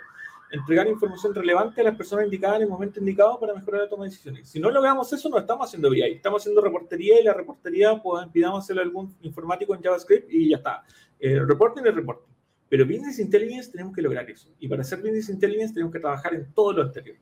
Entregar 0.54 0.88
información 0.88 1.34
relevante 1.34 1.82
a 1.82 1.84
las 1.84 1.96
personas 1.96 2.26
indicadas 2.26 2.58
en 2.58 2.62
el 2.64 2.70
momento 2.70 3.00
indicado 3.00 3.40
para 3.40 3.56
mejorar 3.56 3.82
la 3.82 3.90
toma 3.90 4.04
de 4.04 4.12
decisiones. 4.12 4.48
Si 4.48 4.60
no 4.60 4.70
logramos 4.70 5.12
eso, 5.12 5.28
no 5.28 5.40
estamos 5.40 5.68
haciendo 5.68 5.90
BI, 5.90 6.04
estamos 6.04 6.44
haciendo 6.44 6.62
reportería 6.62 7.20
y 7.20 7.24
la 7.24 7.34
reportería, 7.34 8.00
pues 8.00 8.28
pidamos 8.32 8.64
hacerle 8.64 8.84
algún 8.84 9.18
informático 9.24 9.74
en 9.74 9.82
JavaScript 9.82 10.32
y 10.32 10.50
ya 10.52 10.58
está. 10.58 10.84
Eh, 11.20 11.40
reporting 11.40 11.82
es 11.88 11.96
reporting. 11.96 12.32
Pero 12.70 12.86
Business 12.86 13.18
Intelligence 13.18 13.72
tenemos 13.72 13.96
que 13.96 14.04
lograr 14.04 14.30
eso. 14.30 14.54
Y 14.60 14.68
para 14.68 14.84
hacer 14.84 15.00
Business 15.00 15.30
Intelligence 15.30 15.74
tenemos 15.74 15.92
que 15.92 16.00
trabajar 16.00 16.36
en 16.36 16.54
todo 16.54 16.72
lo 16.74 16.84
anterior. 16.84 17.18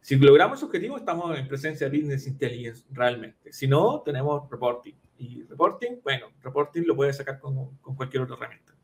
Si 0.00 0.16
logramos 0.16 0.58
ese 0.58 0.66
objetivo, 0.66 0.96
estamos 0.96 1.38
en 1.38 1.46
presencia 1.46 1.88
de 1.88 1.96
Business 1.96 2.26
Intelligence 2.26 2.84
realmente. 2.90 3.52
Si 3.52 3.68
no, 3.68 4.02
tenemos 4.04 4.50
reporting. 4.50 4.94
Y 5.16 5.44
reporting, 5.44 6.00
bueno, 6.02 6.26
reporting 6.42 6.82
lo 6.86 6.96
puedes 6.96 7.16
sacar 7.16 7.38
con, 7.38 7.76
con 7.76 7.94
cualquier 7.94 8.24
otra 8.24 8.34
herramienta. 8.34 8.74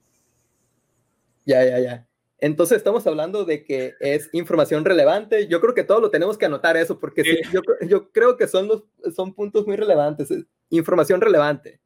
Ya, 1.45 1.65
ya, 1.65 1.81
ya. 1.81 2.09
Entonces 2.43 2.79
estamos 2.79 3.07
hablando 3.07 3.45
de 3.45 3.63
que 3.63 3.95
es 4.01 4.29
información 4.33 4.85
relevante. 4.85 5.47
Yo 5.47 5.61
creo 5.61 5.75
que 5.75 5.85
todos 5.85 6.03
lo 6.03 6.11
tenemos 6.11 6.37
que 6.37 6.47
anotar 6.47 6.77
eso, 6.77 6.99
porque 6.99 7.23
sí, 7.23 7.39
yo, 7.53 7.61
yo, 7.87 8.11
creo 8.11 8.37
que 8.37 8.49
son, 8.49 8.67
los, 8.67 8.83
son 9.15 9.33
puntos 9.33 9.65
muy 9.65 9.77
relevantes. 9.77 10.29
Información 10.69 11.21
relevante 11.21 11.81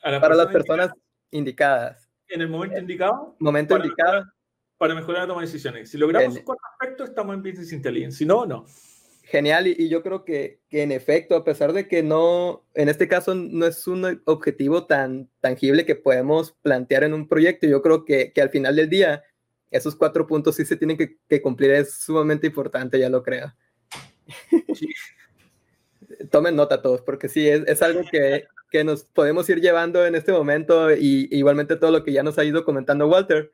para 0.00 0.36
las 0.36 0.46
personas 0.46 0.92
indicadas. 1.32 2.08
En 2.28 2.40
el 2.40 2.48
momento 2.48 2.78
indicado. 2.78 3.34
Momento 3.40 3.74
para 3.74 3.84
indicado. 3.84 4.12
Mejorar, 4.12 4.32
para 4.78 4.94
mejorar 4.94 5.22
la 5.22 5.26
toma 5.26 5.40
de 5.40 5.48
decisiones. 5.48 5.90
Si 5.90 5.98
logramos 5.98 6.34
esos 6.34 6.44
cuatro 6.44 6.64
aspectos, 6.70 7.08
estamos 7.08 7.34
en 7.34 7.42
Business 7.42 7.72
Intelligence. 7.72 8.18
Si 8.18 8.24
no, 8.24 8.46
no. 8.46 8.64
Genial, 9.24 9.66
y, 9.66 9.74
y 9.76 9.88
yo 9.88 10.04
creo 10.04 10.24
que, 10.24 10.60
que, 10.68 10.84
en 10.84 10.92
efecto, 10.92 11.34
a 11.34 11.42
pesar 11.42 11.72
de 11.72 11.88
que 11.88 12.04
no, 12.04 12.64
en 12.74 12.88
este 12.88 13.08
caso 13.08 13.34
no 13.34 13.66
es 13.66 13.88
un 13.88 14.22
objetivo 14.24 14.86
tan 14.86 15.28
tangible 15.40 15.84
que 15.84 15.96
podemos 15.96 16.52
plantear 16.62 17.02
en 17.02 17.12
un 17.12 17.26
proyecto, 17.26 17.66
yo 17.66 17.82
creo 17.82 18.04
que, 18.04 18.32
que 18.32 18.40
al 18.40 18.50
final 18.50 18.76
del 18.76 18.88
día 18.88 19.24
esos 19.70 19.96
cuatro 19.96 20.26
puntos 20.26 20.56
sí 20.56 20.64
se 20.64 20.76
tienen 20.76 20.96
que, 20.96 21.18
que 21.28 21.42
cumplir, 21.42 21.72
es 21.72 21.94
sumamente 21.94 22.46
importante, 22.46 22.98
ya 22.98 23.08
lo 23.08 23.22
creo. 23.22 23.52
Sí. 24.74 24.88
Tomen 26.30 26.56
nota 26.56 26.82
todos, 26.82 27.02
porque 27.02 27.28
sí, 27.28 27.48
es, 27.48 27.62
es 27.66 27.82
algo 27.82 28.02
que, 28.10 28.44
que, 28.70 28.84
nos 28.84 29.04
podemos 29.04 29.48
ir 29.48 29.60
llevando 29.60 30.06
en 30.06 30.14
este 30.14 30.32
momento 30.32 30.92
y 30.92 31.28
igualmente 31.30 31.76
todo 31.76 31.90
lo 31.90 32.04
que 32.04 32.12
ya 32.12 32.22
nos 32.22 32.38
ha 32.38 32.44
ido 32.44 32.64
comentando 32.64 33.08
Walter. 33.08 33.52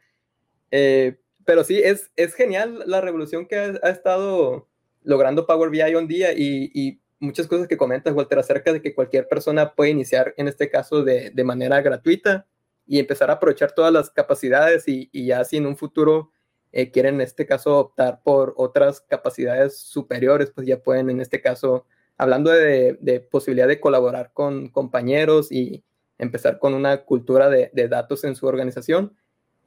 Eh, 0.70 1.18
pero 1.44 1.64
sí, 1.64 1.80
es, 1.82 2.10
es 2.16 2.34
genial 2.34 2.82
la 2.86 3.00
revolución 3.00 3.46
que 3.46 3.56
ha, 3.56 3.74
ha 3.82 3.90
estado 3.90 4.68
logrando 5.02 5.46
Power 5.46 5.70
BI 5.70 5.94
un 5.94 6.08
día 6.08 6.32
y, 6.32 6.70
y, 6.74 7.00
muchas 7.18 7.46
cosas 7.46 7.68
que 7.68 7.76
comentas, 7.76 8.14
Walter, 8.14 8.40
acerca 8.40 8.72
de 8.72 8.82
que 8.82 8.96
cualquier 8.96 9.28
persona 9.28 9.74
puede 9.76 9.90
iniciar, 9.90 10.34
en 10.36 10.48
este 10.48 10.68
caso, 10.68 11.04
de, 11.04 11.30
de 11.30 11.44
manera 11.44 11.80
gratuita 11.80 12.48
y 12.86 12.98
empezar 12.98 13.30
a 13.30 13.34
aprovechar 13.34 13.72
todas 13.72 13.92
las 13.92 14.10
capacidades 14.10 14.88
y, 14.88 15.08
y 15.12 15.26
ya 15.26 15.44
si 15.44 15.56
en 15.56 15.66
un 15.66 15.76
futuro 15.76 16.30
eh, 16.72 16.90
quieren, 16.90 17.16
en 17.16 17.20
este 17.22 17.46
caso, 17.46 17.78
optar 17.78 18.22
por 18.22 18.54
otras 18.56 19.00
capacidades 19.00 19.78
superiores, 19.78 20.50
pues 20.50 20.66
ya 20.66 20.82
pueden, 20.82 21.10
en 21.10 21.20
este 21.20 21.40
caso, 21.40 21.86
hablando 22.16 22.50
de, 22.50 22.98
de 23.00 23.20
posibilidad 23.20 23.68
de 23.68 23.80
colaborar 23.80 24.32
con 24.32 24.68
compañeros 24.68 25.52
y 25.52 25.84
empezar 26.18 26.58
con 26.58 26.74
una 26.74 27.04
cultura 27.04 27.48
de, 27.48 27.70
de 27.72 27.88
datos 27.88 28.24
en 28.24 28.36
su 28.36 28.46
organización, 28.46 29.16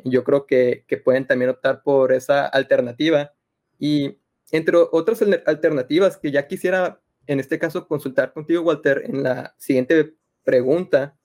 yo 0.03 0.23
creo 0.23 0.45
que, 0.45 0.83
que 0.87 0.97
pueden 0.97 1.27
también 1.27 1.51
optar 1.51 1.83
por 1.83 2.11
esa 2.11 2.45
alternativa. 2.45 3.33
Y 3.79 4.19
entre 4.51 4.77
otras 4.77 5.21
alternativas 5.45 6.17
que 6.17 6.31
ya 6.31 6.47
quisiera 6.47 7.01
en 7.27 7.39
este 7.39 7.59
caso 7.59 7.87
consultar 7.87 8.33
contigo, 8.33 8.61
Walter, 8.63 9.03
en 9.05 9.23
la 9.23 9.55
siguiente 9.57 10.15
pregunta, 10.43 11.17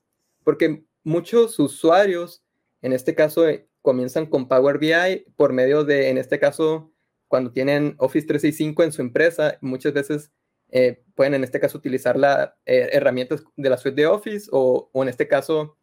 porque 0.45 0.85
muchos 1.05 1.59
usuarios, 1.59 2.43
en 2.83 2.93
este 2.93 3.15
caso, 3.15 3.49
eh, 3.49 3.69
comienzan 3.83 4.27
con 4.27 4.49
Power 4.49 4.79
BI 4.79 5.27
por 5.37 5.53
medio 5.53 5.85
de, 5.85 6.11
en 6.11 6.19
este 6.19 6.39
caso, 6.39 6.93
cuando 7.29 7.53
tienen 7.53 7.95
Office 7.99 8.27
365 8.27 8.83
en 8.83 8.93
su 8.93 9.03
empresa, 9.03 9.59
muchas 9.61 9.93
veces 9.93 10.33
eh, 10.71 11.03
pueden 11.15 11.35
en 11.35 11.45
este 11.45 11.61
caso 11.61 11.79
utilizar 11.79 12.17
las 12.17 12.51
eh, 12.67 12.91
herramientas 12.93 13.43
de 13.57 13.71
la 13.71 13.77
suite 13.77 14.03
de 14.03 14.07
Office 14.07 14.49
o, 14.53 14.91
en 14.95 15.09
este 15.09 15.29
caso 15.29 15.77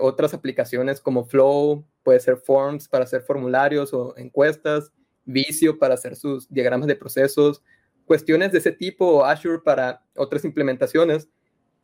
otras 0.00 0.34
aplicaciones 0.34 1.00
como 1.00 1.24
Flow, 1.24 1.86
puede 2.02 2.18
ser 2.18 2.38
Forms 2.38 2.88
para 2.88 3.04
hacer 3.04 3.22
formularios 3.22 3.94
o 3.94 4.12
encuestas, 4.16 4.90
Visio 5.24 5.78
para 5.78 5.94
hacer 5.94 6.16
sus 6.16 6.48
diagramas 6.48 6.88
de 6.88 6.96
procesos, 6.96 7.62
cuestiones 8.08 8.50
de 8.50 8.58
ese 8.58 8.72
tipo 8.72 9.06
o 9.06 9.24
Azure 9.24 9.60
para 9.62 10.02
otras 10.16 10.44
implementaciones. 10.44 11.28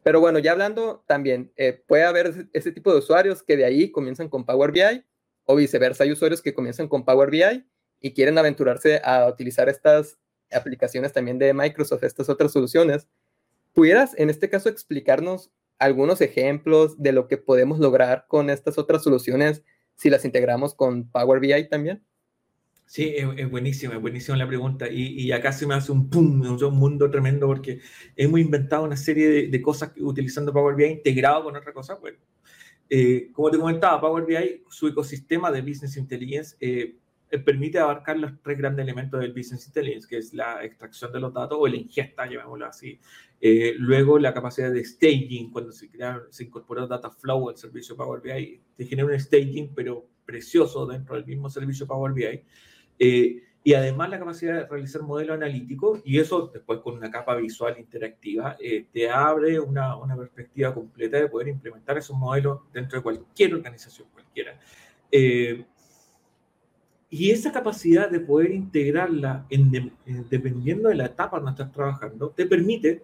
Pero 0.05 0.21
bueno, 0.21 0.39
ya 0.39 0.53
hablando 0.53 1.03
también, 1.09 1.51
eh, 1.57 1.83
puede 1.89 2.05
haber 2.05 2.49
ese, 2.53 2.73
tipo 2.73 2.93
de 2.93 2.99
usuarios 2.99 3.43
que 3.43 3.57
de 3.57 3.65
ahí 3.65 3.91
comienzan 3.91 4.29
con 4.29 4.45
Power 4.45 4.71
BI 4.71 5.03
o 5.45 5.57
viceversa, 5.57 6.05
hay 6.05 6.13
usuarios 6.13 6.43
que 6.43 6.53
comienzan 6.53 6.89
con 6.89 7.07
Power 7.07 7.31
BI 7.31 7.67
y 8.01 8.13
quieren 8.13 8.37
aventurarse 8.37 9.01
a 9.03 9.27
utilizar 9.27 9.71
estas 9.71 10.19
aplicaciones 10.53 11.15
también 11.15 11.39
de 11.39 11.55
Microsoft, 11.55 12.05
estas 12.05 12.29
otras 12.29 12.53
soluciones. 12.53 13.09
¿Pudieras 13.73 14.13
en 14.19 14.29
este 14.29 14.51
caso 14.51 14.69
explicarnos 14.69 15.51
algunos 15.79 16.21
ejemplos 16.21 17.01
de 17.03 17.13
lo 17.13 17.27
que 17.27 17.39
podemos 17.39 17.79
lograr 17.79 18.27
con 18.29 18.51
estas 18.51 18.77
otras 18.77 19.03
soluciones 19.03 19.65
si 19.95 20.11
las 20.11 20.27
integramos 20.27 20.75
con 20.75 21.11
Power 21.11 21.41
BI 21.41 21.69
también? 21.71 22.05
Sí, 22.87 23.15
es, 23.17 23.51
buenísima, 23.51 23.95
es 23.95 24.01
buenísima 24.01 24.37
la 24.37 24.47
pregunta. 24.47 24.89
Y, 24.89 25.21
y, 25.21 25.33
acá 25.33 25.53
se 25.53 25.67
me 25.67 25.75
hace 25.75 25.91
un 25.91 26.11
pum, 26.11 26.43
un 26.43 26.75
mundo 26.77 27.11
tremendo 27.11 27.47
porque 27.47 27.81
hemos 28.15 28.39
inventado 28.41 28.85
una 28.85 28.97
serie 28.97 29.49
de, 29.49 29.63
cosas 29.63 29.93
utilizando 29.99 30.53
Power 30.53 30.77
BI 30.77 30.85
integrado 30.85 31.45
con 31.45 31.57
otra 31.57 31.73
cosa. 31.73 31.95
Bueno, 31.97 32.19
eh, 32.89 33.31
como 33.33 33.51
te 33.51 33.59
comentaba, 33.59 34.01
Power 34.01 34.25
BI, 34.25 34.65
su 34.69 34.89
ecosistema 34.89 35.51
de 35.51 35.63
Business 35.63 35.97
Intelligence, 35.97 36.57
eh, 36.61 36.97
eh, 37.31 37.39
permite 37.39 37.79
abarcar 37.79 38.19
los 38.19 38.33
tres 38.43 38.59
grandes 38.59 38.85
elementos 38.85 39.19
del 39.21 39.33
Business 39.33 39.67
Intelligence, 39.67 40.07
que 40.07 40.19
es 40.19 40.35
la 40.35 40.63
extracción 40.65 41.11
de 41.11 41.21
los 41.21 41.33
datos 41.33 41.59
o 41.61 41.67
la 41.67 41.77
ingesta, 41.77 42.27
llamémoslo 42.27 42.67
así. 42.67 43.01
luego, 43.79 44.19
la 44.19 44.33
capacidad 44.33 44.71
de 44.71 44.85
staging, 44.85 45.51
cuando 45.51 45.73
se, 45.73 45.91
crea, 45.91 46.23
se 46.31 46.45
incorporó 46.45 46.87
Data 46.87 47.11
Flow 47.11 47.49
al 47.49 47.57
servicio 47.57 47.97
Power 47.97 48.21
BI, 48.21 48.61
te 48.77 48.87
genera 48.87 49.09
un 49.09 49.19
staging, 49.19 49.75
pero 49.75 50.07
precioso 50.25 50.87
dentro 50.87 51.17
del 51.17 51.27
mismo 51.27 51.51
servicio 51.51 51.87
Power 51.87 52.13
BI. 52.13 52.45
Eh, 52.99 53.43
y 53.63 53.73
además 53.73 54.11
la 54.11 54.19
capacidad 54.19 54.55
de 54.55 54.67
realizar 54.67 55.03
modelos 55.03 55.37
analíticos, 55.37 56.01
y 56.05 56.19
eso 56.19 56.51
después 56.53 56.81
con 56.81 56.97
una 56.97 57.11
capa 57.11 57.35
visual 57.37 57.77
interactiva, 57.79 58.57
eh, 58.61 58.87
te 58.93 59.09
abre 59.09 59.59
una, 59.59 59.97
una, 59.97 60.17
perspectiva 60.17 60.75
completa 60.75 61.17
de 61.17 61.29
poder 61.29 61.49
implementar 61.49 61.97
esos 61.97 62.17
modelos 62.17 62.61
dentro 62.73 62.99
de 62.99 63.03
cualquier 63.03 63.55
organización, 63.55 64.09
cualquiera. 64.13 64.59
Eh, 65.11 65.65
y 67.09 67.31
esa 67.31 67.53
capacidad 67.53 68.11
de 68.11 68.21
poder 68.21 68.51
integrarla 68.51 69.47
en 69.49 69.93
dependiendo 70.29 70.89
de 70.89 70.97
la 70.97 71.07
etapa 71.07 71.37
donde 71.37 71.53
estás 71.53 71.73
trabajando, 71.73 72.31
te 72.31 72.45
permite, 72.45 73.03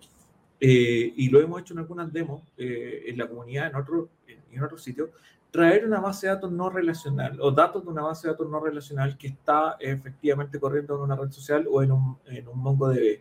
y 0.59 1.29
lo 1.31 1.41
hemos 1.41 1.61
hecho 1.61 1.75
en 1.75 1.79
algunas 1.79 2.13
demos 2.13 2.43
en 2.59 3.17
la 3.17 3.29
comunidad, 3.29 3.69
en 3.69 3.77
otros 3.77 4.09
en 4.53 4.63
otro 4.63 4.79
sitios, 4.79 5.11
traer 5.51 5.85
una 5.85 6.01
base 6.01 6.27
de 6.27 6.35
datos 6.35 6.53
no 6.53 6.71
relacional 6.71 7.41
o 7.41 7.51
datos 7.51 7.85
de 7.85 7.91
una 7.91 8.03
base 8.03 8.27
de 8.27 8.33
datos 8.33 8.49
no 8.49 8.61
relacional 8.61 9.17
que 9.19 9.29
está 9.29 9.77
efectivamente 9.81 10.61
corriendo 10.61 10.95
en 10.97 11.03
una 11.03 11.17
red 11.17 11.31
social 11.31 11.67
o 11.71 11.83
en 11.83 11.93
un, 11.93 12.19
en 12.27 12.49
un 12.49 12.59
MongoDB. 12.59 13.21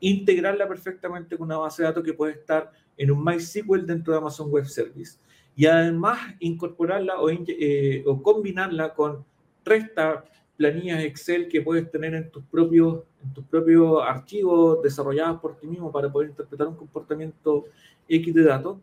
Integrarla 0.00 0.66
perfectamente 0.68 1.36
con 1.36 1.46
una 1.46 1.58
base 1.58 1.82
de 1.82 1.88
datos 1.88 2.04
que 2.04 2.14
puede 2.14 2.32
estar 2.32 2.70
en 2.96 3.10
un 3.10 3.22
MySQL 3.22 3.84
dentro 3.86 4.12
de 4.12 4.18
Amazon 4.18 4.50
Web 4.50 4.66
Service. 4.66 5.18
Y 5.54 5.66
además 5.66 6.18
incorporarla 6.40 7.20
o, 7.20 7.30
eh, 7.30 8.04
o 8.06 8.22
combinarla 8.22 8.94
con 8.94 9.24
resta 9.64 10.24
planillas 10.56 11.02
Excel 11.02 11.48
que 11.48 11.60
puedes 11.60 11.90
tener 11.90 12.14
en 12.14 12.30
tus 12.30 12.42
propios, 12.44 13.02
en 13.22 13.32
tus 13.34 13.44
propios 13.44 14.02
archivos 14.02 14.82
desarrollados 14.82 15.40
por 15.40 15.58
ti 15.58 15.66
mismo 15.66 15.92
para 15.92 16.10
poder 16.10 16.30
interpretar 16.30 16.66
un 16.66 16.76
comportamiento 16.76 17.66
X 18.08 18.34
de 18.34 18.42
datos 18.42 18.78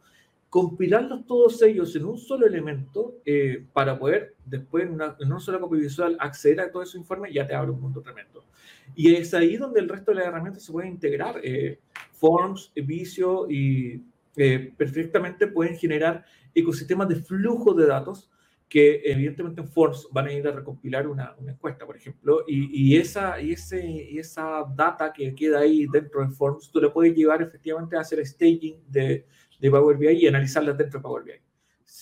compilarlos 0.53 1.25
todos 1.25 1.59
ellos 1.63 1.95
en 1.95 2.05
un 2.05 2.15
solo 2.15 2.45
elemento 2.45 3.15
eh, 3.25 3.65
para 3.73 3.97
poder 3.97 4.35
después 4.45 4.83
en 4.83 4.91
una, 4.91 5.15
en 5.19 5.31
una, 5.31 5.39
sola 5.39 5.57
copia 5.57 5.79
visual 5.79 6.15
acceder 6.19 6.61
a 6.61 6.71
todo 6.71 6.83
ese 6.83 6.95
informe 6.95 7.33
ya 7.33 7.47
te 7.47 7.55
abre 7.55 7.71
un 7.71 7.81
mundo 7.81 8.03
tremendo. 8.03 8.45
Y 8.93 9.15
es 9.15 9.33
ahí 9.33 9.57
donde 9.57 9.79
el 9.79 9.89
resto 9.89 10.11
de 10.11 10.17
las 10.17 10.27
herramientas 10.27 10.63
se 10.63 10.71
pueden 10.71 10.91
integrar. 10.91 11.41
Eh, 11.43 11.79
Forms, 12.11 12.71
Visio 12.75 13.49
y 13.49 14.03
eh, 14.37 14.71
perfectamente 14.77 15.47
pueden 15.47 15.75
generar 15.75 16.23
ecosistemas 16.53 17.09
de 17.09 17.15
flujo 17.15 17.73
de 17.73 17.87
datos 17.87 18.29
que 18.69 19.01
evidentemente 19.05 19.59
en 19.59 19.67
Forms 19.67 20.07
van 20.11 20.27
a 20.27 20.33
ir 20.33 20.47
a 20.47 20.51
recompilar 20.51 21.07
una, 21.07 21.35
una 21.39 21.53
encuesta, 21.53 21.83
por 21.83 21.97
ejemplo, 21.97 22.43
y, 22.47 22.93
y, 22.93 22.97
esa, 22.97 23.41
y, 23.41 23.53
ese, 23.53 23.83
y 23.83 24.19
esa 24.19 24.63
data 24.75 25.11
que 25.11 25.33
queda 25.33 25.61
ahí 25.61 25.87
dentro 25.91 26.21
de 26.21 26.29
Forms, 26.29 26.69
tú 26.69 26.79
le 26.79 26.89
puedes 26.89 27.15
llevar 27.15 27.41
efectivamente 27.41 27.97
a 27.97 28.01
hacer 28.01 28.23
staging 28.23 28.83
de, 28.87 29.25
de 29.59 29.71
Power 29.71 29.97
BI 29.97 30.09
y 30.09 30.27
analizarlas 30.27 30.77
dentro 30.77 30.99
de 30.99 31.03
Power 31.03 31.23
BI. 31.23 31.33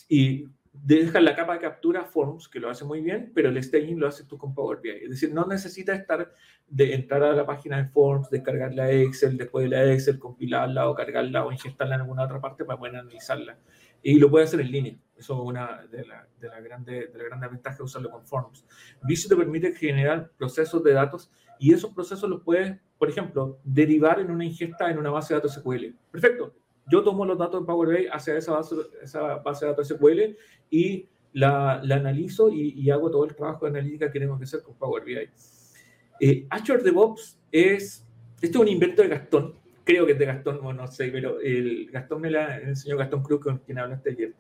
Y 0.10 0.48
dejas 0.74 1.22
la 1.22 1.36
capa 1.36 1.54
de 1.54 1.60
captura 1.60 2.06
Forms, 2.06 2.48
que 2.48 2.60
lo 2.60 2.70
hace 2.70 2.86
muy 2.86 3.02
bien, 3.02 3.32
pero 3.36 3.50
el 3.50 3.62
staging 3.62 4.00
lo 4.00 4.08
haces 4.08 4.28
tú 4.28 4.38
con 4.38 4.54
Power 4.54 4.80
BI. 4.82 4.90
Es 4.90 5.10
decir, 5.10 5.34
no 5.34 5.46
necesitas 5.46 6.00
estar 6.00 6.34
de 6.68 6.94
entrar 6.94 7.24
a 7.24 7.34
la 7.34 7.46
página 7.46 7.78
de 7.78 7.90
Forms, 7.90 8.30
descargar 8.30 8.74
la 8.74 8.90
Excel, 8.92 9.38
después 9.38 9.70
de 9.70 9.76
la 9.76 9.92
Excel, 9.92 10.18
compilarla 10.18 10.90
o 10.90 10.96
cargarla 10.96 11.46
o 11.46 11.52
ingestarla 11.52 11.96
en 11.96 12.02
alguna 12.02 12.24
otra 12.24 12.40
parte 12.40 12.64
para 12.64 12.80
poder 12.80 12.96
analizarla. 12.96 13.58
Y 14.02 14.18
lo 14.20 14.32
puedes 14.32 14.50
hacer 14.50 14.62
en 14.62 14.72
línea. 14.72 14.96
Eso 15.18 15.34
es 15.36 15.50
una 15.50 15.84
de 15.92 16.06
las 16.06 16.28
de 16.40 16.48
la 16.48 16.60
grandes 16.62 17.14
de 17.14 17.30
la 17.30 17.48
ventajas 17.48 17.78
de 17.78 17.84
usarlo 17.84 18.10
con 18.10 18.26
Forms. 18.26 18.66
Visio 19.04 19.30
te 19.30 19.36
permite 19.36 19.74
generar 19.74 20.32
procesos 20.38 20.84
de 20.84 20.94
datos 20.94 21.30
y 21.60 21.74
esos 21.74 21.94
procesos 21.94 22.28
los 22.28 22.42
puedes, 22.42 22.80
por 22.98 23.10
ejemplo, 23.10 23.60
derivar 23.64 24.20
en 24.20 24.32
una 24.32 24.46
ingesta 24.46 24.90
en 24.90 24.98
una 24.98 25.12
base 25.12 25.34
de 25.34 25.40
datos 25.40 25.54
SQL. 25.54 25.94
Perfecto 26.10 26.56
yo 26.92 27.04
tomo 27.04 27.26
los 27.26 27.38
datos 27.38 27.62
de 27.62 27.66
Power 27.66 27.90
BI 27.90 28.08
hacia 28.12 28.38
esa 28.38 28.52
base, 28.52 28.76
esa 29.02 29.38
base 29.38 29.66
de 29.66 29.72
datos 29.72 29.88
SQL 29.88 30.36
y 30.70 31.08
la, 31.34 31.80
la 31.84 31.96
analizo 31.96 32.50
y, 32.50 32.90
hago 32.90 33.10
todo 33.10 33.24
el 33.24 33.34
trabajo 33.34 33.66
de 33.66 33.72
analítica 33.72 34.08
que 34.08 34.20
tenemos 34.20 34.38
que 34.38 34.44
hacer 34.44 34.62
con 34.62 34.76
Power 34.76 35.04
BI. 35.06 35.30
Eh, 36.20 36.46
Azure 36.50 36.84
DevOps 36.84 37.40
es, 37.52 38.06
esto 38.42 38.58
es 38.58 38.62
un 38.62 38.68
invento 38.68 39.02
de 39.02 39.08
Gastón, 39.08 39.56
creo 39.86 40.06
que 40.06 40.12
es 40.12 40.20
de 40.20 40.26
Gastón, 40.26 40.60
no 40.62 40.88
sé, 40.88 41.08
pero 41.08 41.40
el 41.40 41.90
Gastón 41.92 42.22
me 42.22 42.30
la 42.30 42.60
enseñó 42.60 42.98
Gastón 42.98 43.24
Cruz, 43.24 43.40
con 43.40 43.60
quien 43.60 43.80
hablaste 43.80 44.12
ayer. 44.12 44.34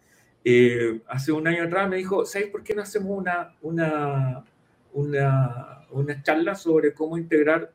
Eh, 0.43 1.01
hace 1.07 1.31
un 1.31 1.47
año 1.47 1.63
atrás 1.63 1.89
me 1.89 1.97
dijo, 1.97 2.25
¿sabes 2.25 2.49
por 2.49 2.63
qué 2.63 2.75
no 2.75 2.81
hacemos 2.81 3.17
una, 3.17 3.55
una, 3.61 4.43
una, 4.91 5.87
una 5.91 6.21
charla 6.21 6.55
sobre 6.55 6.93
cómo 6.93 7.17
integrar 7.17 7.71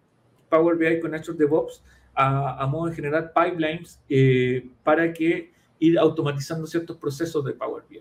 Power 0.51 0.77
BI 0.77 1.01
con 1.01 1.15
Azure 1.15 1.39
DevOps? 1.39 1.83
A, 2.17 2.67
modo 2.67 2.89
de 2.89 2.97
generar 2.97 3.33
pipelines 3.33 4.01
eh, 4.09 4.67
para 4.83 5.13
que 5.13 5.53
ir 5.79 5.99
automatizando 5.99 6.67
ciertos 6.67 6.97
procesos 6.97 7.45
de 7.45 7.53
Power 7.53 7.85
BI. 7.89 8.01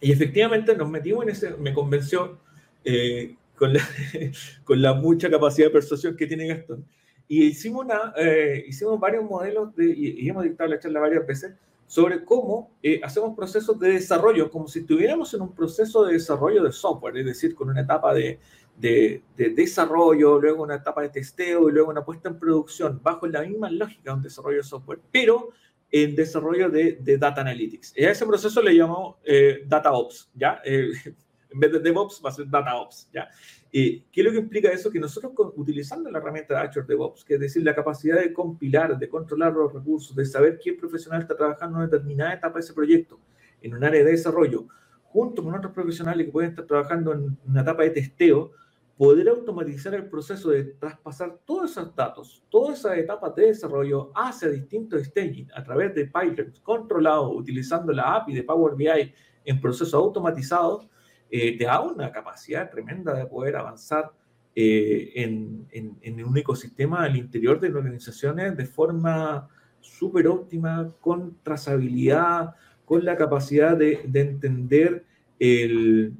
Y 0.00 0.12
efectivamente 0.12 0.76
nos 0.76 0.90
metimos 0.90 1.24
en 1.24 1.30
ese, 1.30 1.56
me 1.56 1.72
convenció 1.72 2.38
eh, 2.84 3.34
con, 3.56 3.72
la, 3.72 3.80
con 4.64 4.82
la 4.82 4.92
mucha 4.92 5.30
capacidad 5.30 5.68
de 5.68 5.72
persuasión 5.72 6.16
que 6.16 6.26
tiene 6.26 6.46
Gastón. 6.48 6.84
Y 7.26 7.44
hicimos, 7.44 7.86
una, 7.86 8.12
eh, 8.18 8.62
hicimos 8.68 9.00
varios 9.00 9.24
modelos 9.24 9.74
de, 9.74 9.86
y, 9.86 10.28
hemos 10.28 10.44
dictado 10.44 10.68
la 10.68 10.78
charla 10.78 11.00
varias 11.00 11.26
veces 11.26 11.54
sobre 11.86 12.24
cómo 12.24 12.72
hacemos 13.02 13.36
procesos 13.36 13.78
de 13.78 13.90
desarrollo, 13.92 14.50
como 14.50 14.66
si 14.68 14.80
estuviéramos 14.80 15.32
en 15.34 15.42
un 15.42 15.54
proceso 15.54 16.04
de 16.04 16.14
desarrollo 16.14 16.62
de 16.64 16.72
software, 16.72 17.16
es 17.18 17.26
decir, 17.26 17.54
con 17.54 17.68
una 17.68 17.82
etapa 17.82 18.12
de, 18.14 18.40
de, 18.76 19.22
desarrollo, 19.36 20.40
luego 20.40 20.62
una 20.62 20.76
etapa 20.76 21.02
de 21.02 21.08
testeo 21.10 21.68
y 21.68 21.72
luego 21.72 21.90
una 21.90 22.04
puesta 22.04 22.28
en 22.28 22.38
producción 22.38 23.00
bajo 23.02 23.26
la 23.26 23.42
misma 23.42 23.70
lógica 23.70 24.10
de 24.10 24.16
un 24.16 24.22
desarrollo 24.22 24.58
de 24.58 24.62
software, 24.64 25.00
pero 25.10 25.50
en 25.90 26.14
desarrollo 26.16 26.70
de, 26.70 26.98
Data 27.18 27.40
Analytics. 27.40 27.94
Y 27.96 28.04
a 28.04 28.10
ese 28.10 28.26
proceso 28.26 28.60
le 28.60 28.74
llamamos 28.74 29.16
eh, 29.24 29.62
Data 29.66 29.92
Ops, 29.92 30.30
¿ya? 30.34 30.60
Eh, 30.64 30.90
en 31.50 31.60
vez 31.60 31.72
de 31.72 31.78
DevOps 31.78 32.20
va 32.24 32.30
a 32.30 32.32
ser 32.32 32.48
Data 32.48 32.76
Ops, 32.76 33.08
¿ya? 33.12 33.28
¿Qué 33.70 34.04
es 34.12 34.24
lo 34.24 34.30
que 34.30 34.38
implica 34.38 34.68
eso? 34.68 34.88
Que 34.88 35.00
nosotros 35.00 35.32
utilizando 35.56 36.08
la 36.08 36.18
herramienta 36.18 36.54
de 36.54 36.60
Azure 36.60 36.86
DevOps, 36.86 37.24
que 37.24 37.34
es 37.34 37.40
decir, 37.40 37.64
la 37.64 37.74
capacidad 37.74 38.20
de 38.20 38.32
compilar, 38.32 38.96
de 38.96 39.08
controlar 39.08 39.52
los 39.52 39.72
recursos, 39.72 40.14
de 40.14 40.24
saber 40.24 40.60
qué 40.62 40.74
profesional 40.74 41.22
está 41.22 41.36
trabajando 41.36 41.82
en 41.82 41.90
determinada 41.90 42.34
etapa 42.34 42.54
de 42.54 42.60
ese 42.60 42.72
proyecto, 42.72 43.18
en 43.60 43.74
un 43.74 43.82
área 43.82 44.04
de 44.04 44.12
desarrollo, 44.12 44.68
junto 45.02 45.42
con 45.42 45.54
otros 45.54 45.72
profesionales 45.72 46.26
que 46.26 46.32
pueden 46.32 46.50
estar 46.50 46.66
trabajando 46.66 47.12
en 47.14 47.36
una 47.46 47.62
etapa 47.62 47.82
de 47.82 47.90
testeo, 47.90 48.52
poder 48.96 49.28
automatizar 49.28 49.94
el 49.94 50.08
proceso 50.08 50.50
de 50.50 50.64
traspasar 50.64 51.38
todos 51.44 51.72
esos 51.72 51.94
datos, 51.94 52.44
todas 52.48 52.78
esas 52.78 52.98
etapas 52.98 53.34
de 53.34 53.46
desarrollo 53.46 54.12
hacia 54.14 54.48
distintos 54.48 55.02
staging 55.04 55.48
a 55.54 55.62
través 55.64 55.94
de 55.94 56.06
pipelines 56.06 56.60
controlados 56.60 57.34
utilizando 57.34 57.92
la 57.92 58.14
API 58.16 58.34
de 58.34 58.42
Power 58.44 58.76
BI 58.76 59.12
en 59.44 59.60
procesos 59.60 59.94
automatizados, 59.94 60.88
te 61.28 61.64
da 61.64 61.80
una 61.80 62.12
capacidad 62.12 62.70
tremenda 62.70 63.12
de 63.14 63.26
poder 63.26 63.56
avanzar 63.56 64.12
en, 64.54 65.66
en, 65.72 65.98
en, 66.00 66.24
un 66.24 66.36
ecosistema 66.36 67.02
al 67.02 67.16
interior 67.16 67.58
de 67.58 67.70
las 67.70 67.78
organizaciones 67.78 68.56
de 68.56 68.66
forma 68.66 69.48
súper 69.80 70.28
óptima, 70.28 70.92
con 71.00 71.36
trazabilidad, 71.42 72.54
con 72.84 73.04
la 73.04 73.16
capacidad 73.16 73.76
de, 73.76 74.02
de 74.06 74.20
entender 74.20 75.04
el, 75.38 76.14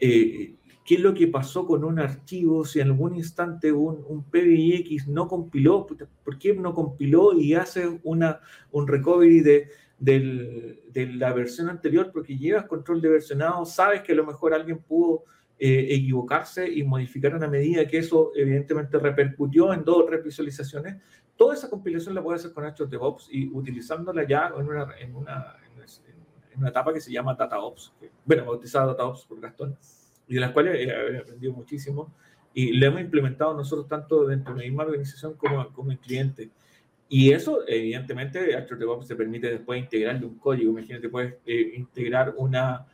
eh, 0.00 0.54
qué 0.88 0.94
es 0.94 1.02
lo 1.02 1.12
que 1.12 1.26
pasó 1.26 1.66
con 1.66 1.84
un 1.84 1.98
archivo, 1.98 2.64
si 2.64 2.80
en 2.80 2.86
algún 2.86 3.14
instante 3.14 3.70
un, 3.70 4.02
un 4.08 4.24
PBX 4.24 5.06
no 5.06 5.28
compiló, 5.28 5.86
¿por 6.24 6.38
qué 6.38 6.54
no 6.54 6.72
compiló 6.72 7.34
y 7.34 7.52
hace 7.52 8.00
una, 8.04 8.40
un 8.72 8.88
recovery 8.88 9.40
de, 9.40 9.68
de 9.98 11.12
la 11.12 11.34
versión 11.34 11.68
anterior? 11.68 12.10
Porque 12.10 12.38
llevas 12.38 12.64
control 12.64 13.02
de 13.02 13.10
versionado, 13.10 13.66
sabes 13.66 14.00
que 14.00 14.12
a 14.12 14.14
lo 14.14 14.24
mejor 14.24 14.54
alguien 14.54 14.78
pudo 14.78 15.24
eh, 15.58 15.88
equivocarse 15.90 16.66
y 16.66 16.82
modificar 16.84 17.34
una 17.34 17.48
medida 17.48 17.86
que 17.86 17.98
eso 17.98 18.32
evidentemente 18.34 18.98
repercutió 18.98 19.74
en 19.74 19.84
dos 19.84 19.98
o 19.98 20.04
tres 20.06 20.24
visualizaciones. 20.24 20.96
Toda 21.36 21.52
esa 21.52 21.68
compilación 21.68 22.14
la 22.14 22.22
puedes 22.22 22.40
hacer 22.40 22.54
con 22.54 22.64
Azure 22.64 22.88
DevOps 22.88 23.28
y 23.30 23.46
utilizándola 23.48 24.26
ya 24.26 24.54
en 24.56 24.66
una, 24.66 24.96
en 24.98 25.14
una, 25.14 25.56
en 26.54 26.58
una 26.60 26.70
etapa 26.70 26.94
que 26.94 27.00
se 27.02 27.12
llama 27.12 27.34
DataOps, 27.34 27.92
bueno, 28.24 28.46
bautizada 28.46 28.86
DataOps 28.86 29.26
por 29.26 29.38
Gastón, 29.38 29.76
y 30.28 30.34
de 30.34 30.40
las 30.40 30.52
cuales 30.52 30.86
he 30.86 31.18
aprendido 31.18 31.52
muchísimo 31.52 32.12
y 32.54 32.72
lo 32.72 32.86
hemos 32.86 33.00
implementado 33.00 33.54
nosotros 33.54 33.88
tanto 33.88 34.26
dentro 34.26 34.54
de 34.54 34.60
la 34.60 34.66
misma 34.66 34.84
organización 34.84 35.34
como, 35.34 35.72
como 35.72 35.92
en 35.92 35.98
cliente. 35.98 36.50
Y 37.08 37.32
eso, 37.32 37.60
evidentemente, 37.66 38.54
Azure 38.56 38.80
DevOps 38.80 39.06
te 39.06 39.16
permite 39.16 39.48
después 39.48 39.80
integrarle 39.80 40.26
un 40.26 40.38
código. 40.38 40.72
Imagínate, 40.72 41.08
puedes 41.08 41.34
eh, 41.46 41.72
integrar 41.76 42.34
una, 42.36 42.86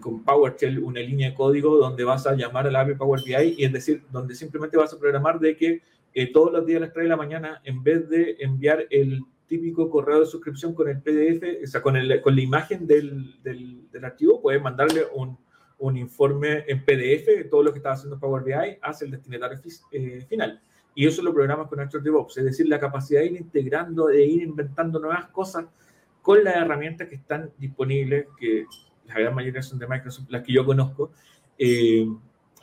con 0.00 0.24
PowerShell 0.24 0.78
una 0.78 1.00
línea 1.00 1.30
de 1.30 1.34
código 1.34 1.76
donde 1.76 2.04
vas 2.04 2.26
a 2.26 2.34
llamar 2.34 2.66
al 2.66 2.76
API 2.76 2.94
Power 2.94 3.20
BI 3.24 3.56
y 3.58 3.64
es 3.64 3.72
decir, 3.72 4.02
donde 4.10 4.34
simplemente 4.34 4.76
vas 4.76 4.92
a 4.92 4.98
programar 4.98 5.38
de 5.38 5.56
que 5.56 5.82
eh, 6.14 6.32
todos 6.32 6.52
los 6.52 6.66
días 6.66 6.78
a 6.78 6.86
las 6.86 6.92
3 6.92 7.04
de 7.04 7.08
la 7.08 7.16
mañana, 7.16 7.60
en 7.64 7.82
vez 7.82 8.08
de 8.08 8.36
enviar 8.40 8.86
el 8.90 9.20
típico 9.46 9.90
correo 9.90 10.20
de 10.20 10.26
suscripción 10.26 10.74
con 10.74 10.88
el 10.88 11.00
PDF, 11.00 11.62
o 11.62 11.66
sea, 11.66 11.82
con, 11.82 11.96
el, 11.96 12.20
con 12.22 12.34
la 12.34 12.42
imagen 12.42 12.86
del, 12.86 13.42
del, 13.42 13.90
del 13.90 14.04
archivo, 14.04 14.40
puedes 14.40 14.62
mandarle 14.62 15.04
un, 15.14 15.36
un, 15.82 15.96
informe 15.96 16.64
en 16.66 16.84
PDF 16.84 17.26
de 17.26 17.46
todo 17.50 17.62
lo 17.62 17.72
que 17.72 17.78
está 17.78 17.92
haciendo 17.92 18.18
Power 18.18 18.42
BI 18.42 18.78
hacia 18.82 19.04
el 19.04 19.10
destinatario 19.10 19.58
eh, 19.92 20.24
final. 20.28 20.60
Y 20.94 21.06
eso 21.06 21.22
lo 21.22 21.32
programas 21.32 21.68
con 21.68 21.80
Azure 21.80 22.02
DevOps, 22.02 22.38
es 22.38 22.44
decir, 22.44 22.68
la 22.68 22.78
capacidad 22.78 23.20
de 23.20 23.26
ir 23.26 23.36
integrando, 23.36 24.06
de 24.06 24.24
ir 24.24 24.42
inventando 24.42 24.98
nuevas 24.98 25.28
cosas 25.28 25.66
con 26.20 26.44
las 26.44 26.56
herramientas 26.56 27.08
que 27.08 27.16
están 27.16 27.50
disponibles, 27.58 28.26
que 28.38 28.66
la 29.06 29.14
gran 29.14 29.34
mayoría 29.34 29.62
son 29.62 29.78
de 29.78 29.88
Microsoft, 29.88 30.26
las 30.28 30.42
que 30.42 30.52
yo 30.52 30.64
conozco, 30.64 31.12
eh, 31.58 32.06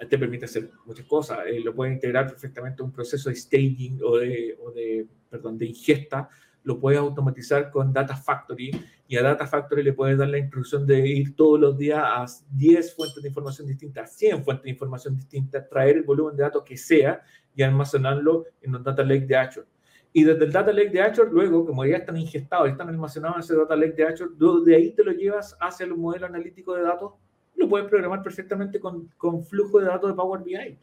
te 0.10 0.18
permite 0.18 0.46
hacer 0.46 0.70
muchas 0.86 1.06
cosas. 1.06 1.40
Eh, 1.48 1.60
lo 1.60 1.74
puedes 1.76 1.94
integrar 1.94 2.28
perfectamente 2.28 2.82
a 2.82 2.86
un 2.86 2.92
proceso 2.92 3.30
de 3.30 3.36
staging 3.36 4.00
o 4.04 4.18
de, 4.18 4.58
o 4.64 4.72
de, 4.72 5.06
perdón, 5.30 5.58
de 5.58 5.66
ingesta, 5.66 6.30
lo 6.70 6.80
puedes 6.80 7.00
automatizar 7.00 7.72
con 7.72 7.92
Data 7.92 8.16
Factory 8.16 8.70
y 9.08 9.18
a 9.18 9.24
Data 9.24 9.48
Factory 9.48 9.82
le 9.82 9.94
puedes 9.94 10.20
dar 10.20 10.28
la 10.28 10.38
instrucción 10.38 10.86
de 10.86 11.00
ir 11.00 11.36
todos 11.36 11.60
los 11.60 11.76
días 11.76 12.00
a 12.00 12.26
10 12.52 12.96
fuentes 12.96 13.24
de 13.24 13.30
información 13.30 13.68
distintas, 13.68 14.16
100 14.16 14.44
fuentes 14.44 14.66
de 14.66 14.70
información 14.70 15.16
distintas, 15.16 15.68
traer 15.68 15.98
el 15.98 16.04
volumen 16.04 16.38
de 16.38 16.44
datos 16.44 16.64
que 16.64 16.78
sea 16.78 17.24
y 17.56 17.64
almacenarlo 17.64 18.46
en 18.62 18.76
un 18.76 18.84
Data 18.84 19.04
Lake 19.04 19.26
de 19.26 19.36
Azure. 19.36 19.66
Y 20.14 20.24
desde 20.24 20.46
el 20.46 20.52
Data 20.52 20.72
Lake 20.72 20.92
de 20.92 21.02
Azure, 21.02 21.32
luego, 21.32 21.66
como 21.66 21.84
ya 21.86 21.98
están 21.98 22.18
ingestados, 22.18 22.70
están 22.70 22.88
almacenados 22.90 23.38
en 23.38 23.42
ese 23.42 23.56
Data 23.56 23.76
Lake 23.76 23.94
de 23.94 24.04
Azure, 24.04 24.32
de 24.64 24.76
ahí 24.76 24.92
te 24.92 25.04
lo 25.04 25.12
llevas 25.12 25.58
hacia 25.60 25.88
el 25.88 25.96
modelo 25.96 26.28
analítico 26.28 26.76
de 26.76 26.84
datos, 26.84 27.14
lo 27.56 27.68
puedes 27.68 27.88
programar 27.88 28.22
perfectamente 28.22 28.80
con, 28.80 29.08
con 29.18 29.44
flujo 29.44 29.80
de 29.80 29.88
datos 29.88 30.12
de 30.12 30.16
Power 30.16 30.44
BI. 30.44 30.78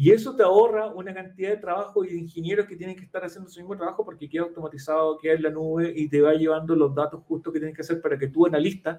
Y 0.00 0.12
eso 0.12 0.34
te 0.34 0.42
ahorra 0.42 0.86
una 0.86 1.12
cantidad 1.12 1.50
de 1.50 1.58
trabajo 1.58 2.02
y 2.06 2.08
de 2.08 2.16
ingenieros 2.16 2.64
que 2.64 2.74
tienen 2.74 2.96
que 2.96 3.04
estar 3.04 3.22
haciendo 3.22 3.50
su 3.50 3.60
mismo 3.60 3.76
trabajo 3.76 4.02
porque 4.02 4.30
queda 4.30 4.44
automatizado, 4.44 5.18
queda 5.18 5.34
en 5.34 5.42
la 5.42 5.50
nube 5.50 5.92
y 5.94 6.08
te 6.08 6.22
va 6.22 6.32
llevando 6.32 6.74
los 6.74 6.94
datos 6.94 7.22
justos 7.24 7.52
que 7.52 7.58
tienes 7.58 7.76
que 7.76 7.82
hacer 7.82 8.00
para 8.00 8.18
que 8.18 8.28
tu 8.28 8.46
analista 8.46 8.98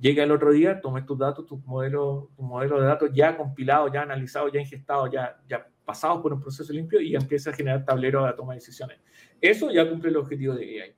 llegue 0.00 0.20
al 0.20 0.32
otro 0.32 0.50
día, 0.50 0.80
tome 0.80 1.02
tus 1.02 1.16
datos, 1.16 1.46
tus 1.46 1.64
modelos, 1.64 2.34
tu 2.34 2.42
modelo 2.42 2.80
de 2.80 2.86
datos 2.88 3.10
ya 3.14 3.36
compilados, 3.36 3.92
ya 3.92 4.02
analizados, 4.02 4.50
ya 4.52 4.58
ingestados, 4.58 5.12
ya, 5.12 5.40
ya 5.48 5.64
pasados 5.84 6.20
por 6.20 6.32
un 6.32 6.40
proceso 6.40 6.72
limpio 6.72 7.00
y 7.00 7.14
empieza 7.14 7.50
a 7.50 7.52
generar 7.52 7.84
tableros 7.84 8.26
de 8.26 8.32
toma 8.32 8.54
de 8.54 8.58
decisiones. 8.58 8.98
Eso 9.40 9.70
ya 9.70 9.88
cumple 9.88 10.10
el 10.10 10.16
objetivo 10.16 10.54
de 10.54 10.82
AI. 10.82 10.96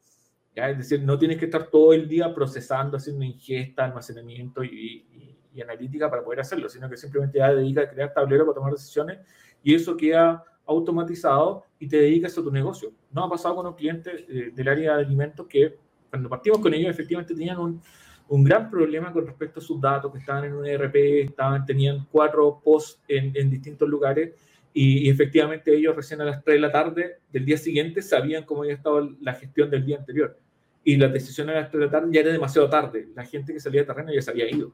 ¿ya? 0.57 0.71
Es 0.71 0.79
decir, 0.79 1.03
no 1.03 1.19
tienes 1.19 1.37
que 1.37 1.45
estar 1.45 1.67
todo 1.67 1.93
el 1.93 2.09
día 2.09 2.35
procesando, 2.35 2.97
haciendo 2.97 3.23
ingesta, 3.27 3.85
almacenamiento 3.85 4.65
y, 4.65 4.71
y, 4.71 5.34
analítica 5.63 6.11
para 6.11 6.23
poder 6.23 6.41
hacerlo, 6.41 6.69
sino 6.69 6.89
que 6.89 6.97
simplemente 6.97 7.39
ya 7.39 7.55
dedica 7.55 7.83
a 7.83 7.89
crear 7.89 8.13
tableros 8.13 8.47
para 8.47 8.55
tomar 8.55 8.73
decisiones 8.73 9.19
y 9.63 9.75
eso 9.75 9.97
queda 9.97 10.45
automatizado 10.67 11.65
y 11.79 11.89
te 11.89 11.99
dedicas 11.99 12.37
a 12.39 12.43
tu 12.43 12.51
negocio. 12.51 12.93
No 13.13 13.25
ha 13.25 13.31
pasado 13.31 13.57
con 13.57 13.67
un 13.67 13.75
cliente 13.75 14.27
eh, 14.29 14.51
del 14.55 14.69
área 14.69 14.97
de 14.97 15.05
alimentos 15.05 15.47
que 15.47 15.77
cuando 16.11 16.29
partimos 16.29 16.61
con 16.61 16.73
ellos 16.73 16.91
efectivamente 16.91 17.35
tenían 17.35 17.59
un, 17.59 17.83
un 18.29 18.45
gran 18.45 18.71
problema 18.71 19.13
con 19.13 19.27
respecto 19.27 19.61
a 19.61 19.63
sus 19.63 19.81
datos, 19.81 20.13
que 20.13 20.19
estaban 20.19 20.45
en 20.45 20.55
un 20.55 20.67
ERP, 20.67 20.95
estaban, 21.29 21.65
tenían 21.65 22.07
cuatro 22.11 22.61
posts 22.63 23.03
en, 23.09 23.33
en 23.35 23.51
distintos 23.51 23.89
lugares 23.89 24.33
y, 24.77 25.09
efectivamente 25.09 25.73
ellos 25.73 25.95
recién 25.95 26.21
a 26.21 26.25
las 26.25 26.43
3 26.43 26.57
de 26.57 26.61
la 26.61 26.73
tarde 26.73 27.19
del 27.33 27.45
día 27.45 27.57
siguiente 27.57 28.03
sabían 28.03 28.45
cómo 28.45 28.63
había 28.63 28.75
estado 28.75 29.09
la 29.21 29.35
gestión 29.35 29.71
del 29.71 29.87
día 29.87 29.99
anterior. 29.99 30.37
Y 30.83 30.97
la 30.97 31.07
decisión 31.07 31.49
a 31.49 31.55
las 31.55 31.71
3 31.71 31.79
de 31.79 31.87
la 31.87 31.93
tarde 31.93 32.09
ya 32.13 32.21
era 32.21 32.33
demasiado 32.33 32.69
tarde. 32.69 33.09
La 33.15 33.25
gente 33.25 33.53
que 33.53 33.61
salía 33.61 33.83
de 33.83 33.87
terreno 33.87 34.13
ya 34.13 34.21
se 34.21 34.33
había 34.33 34.51
ido. 34.51 34.73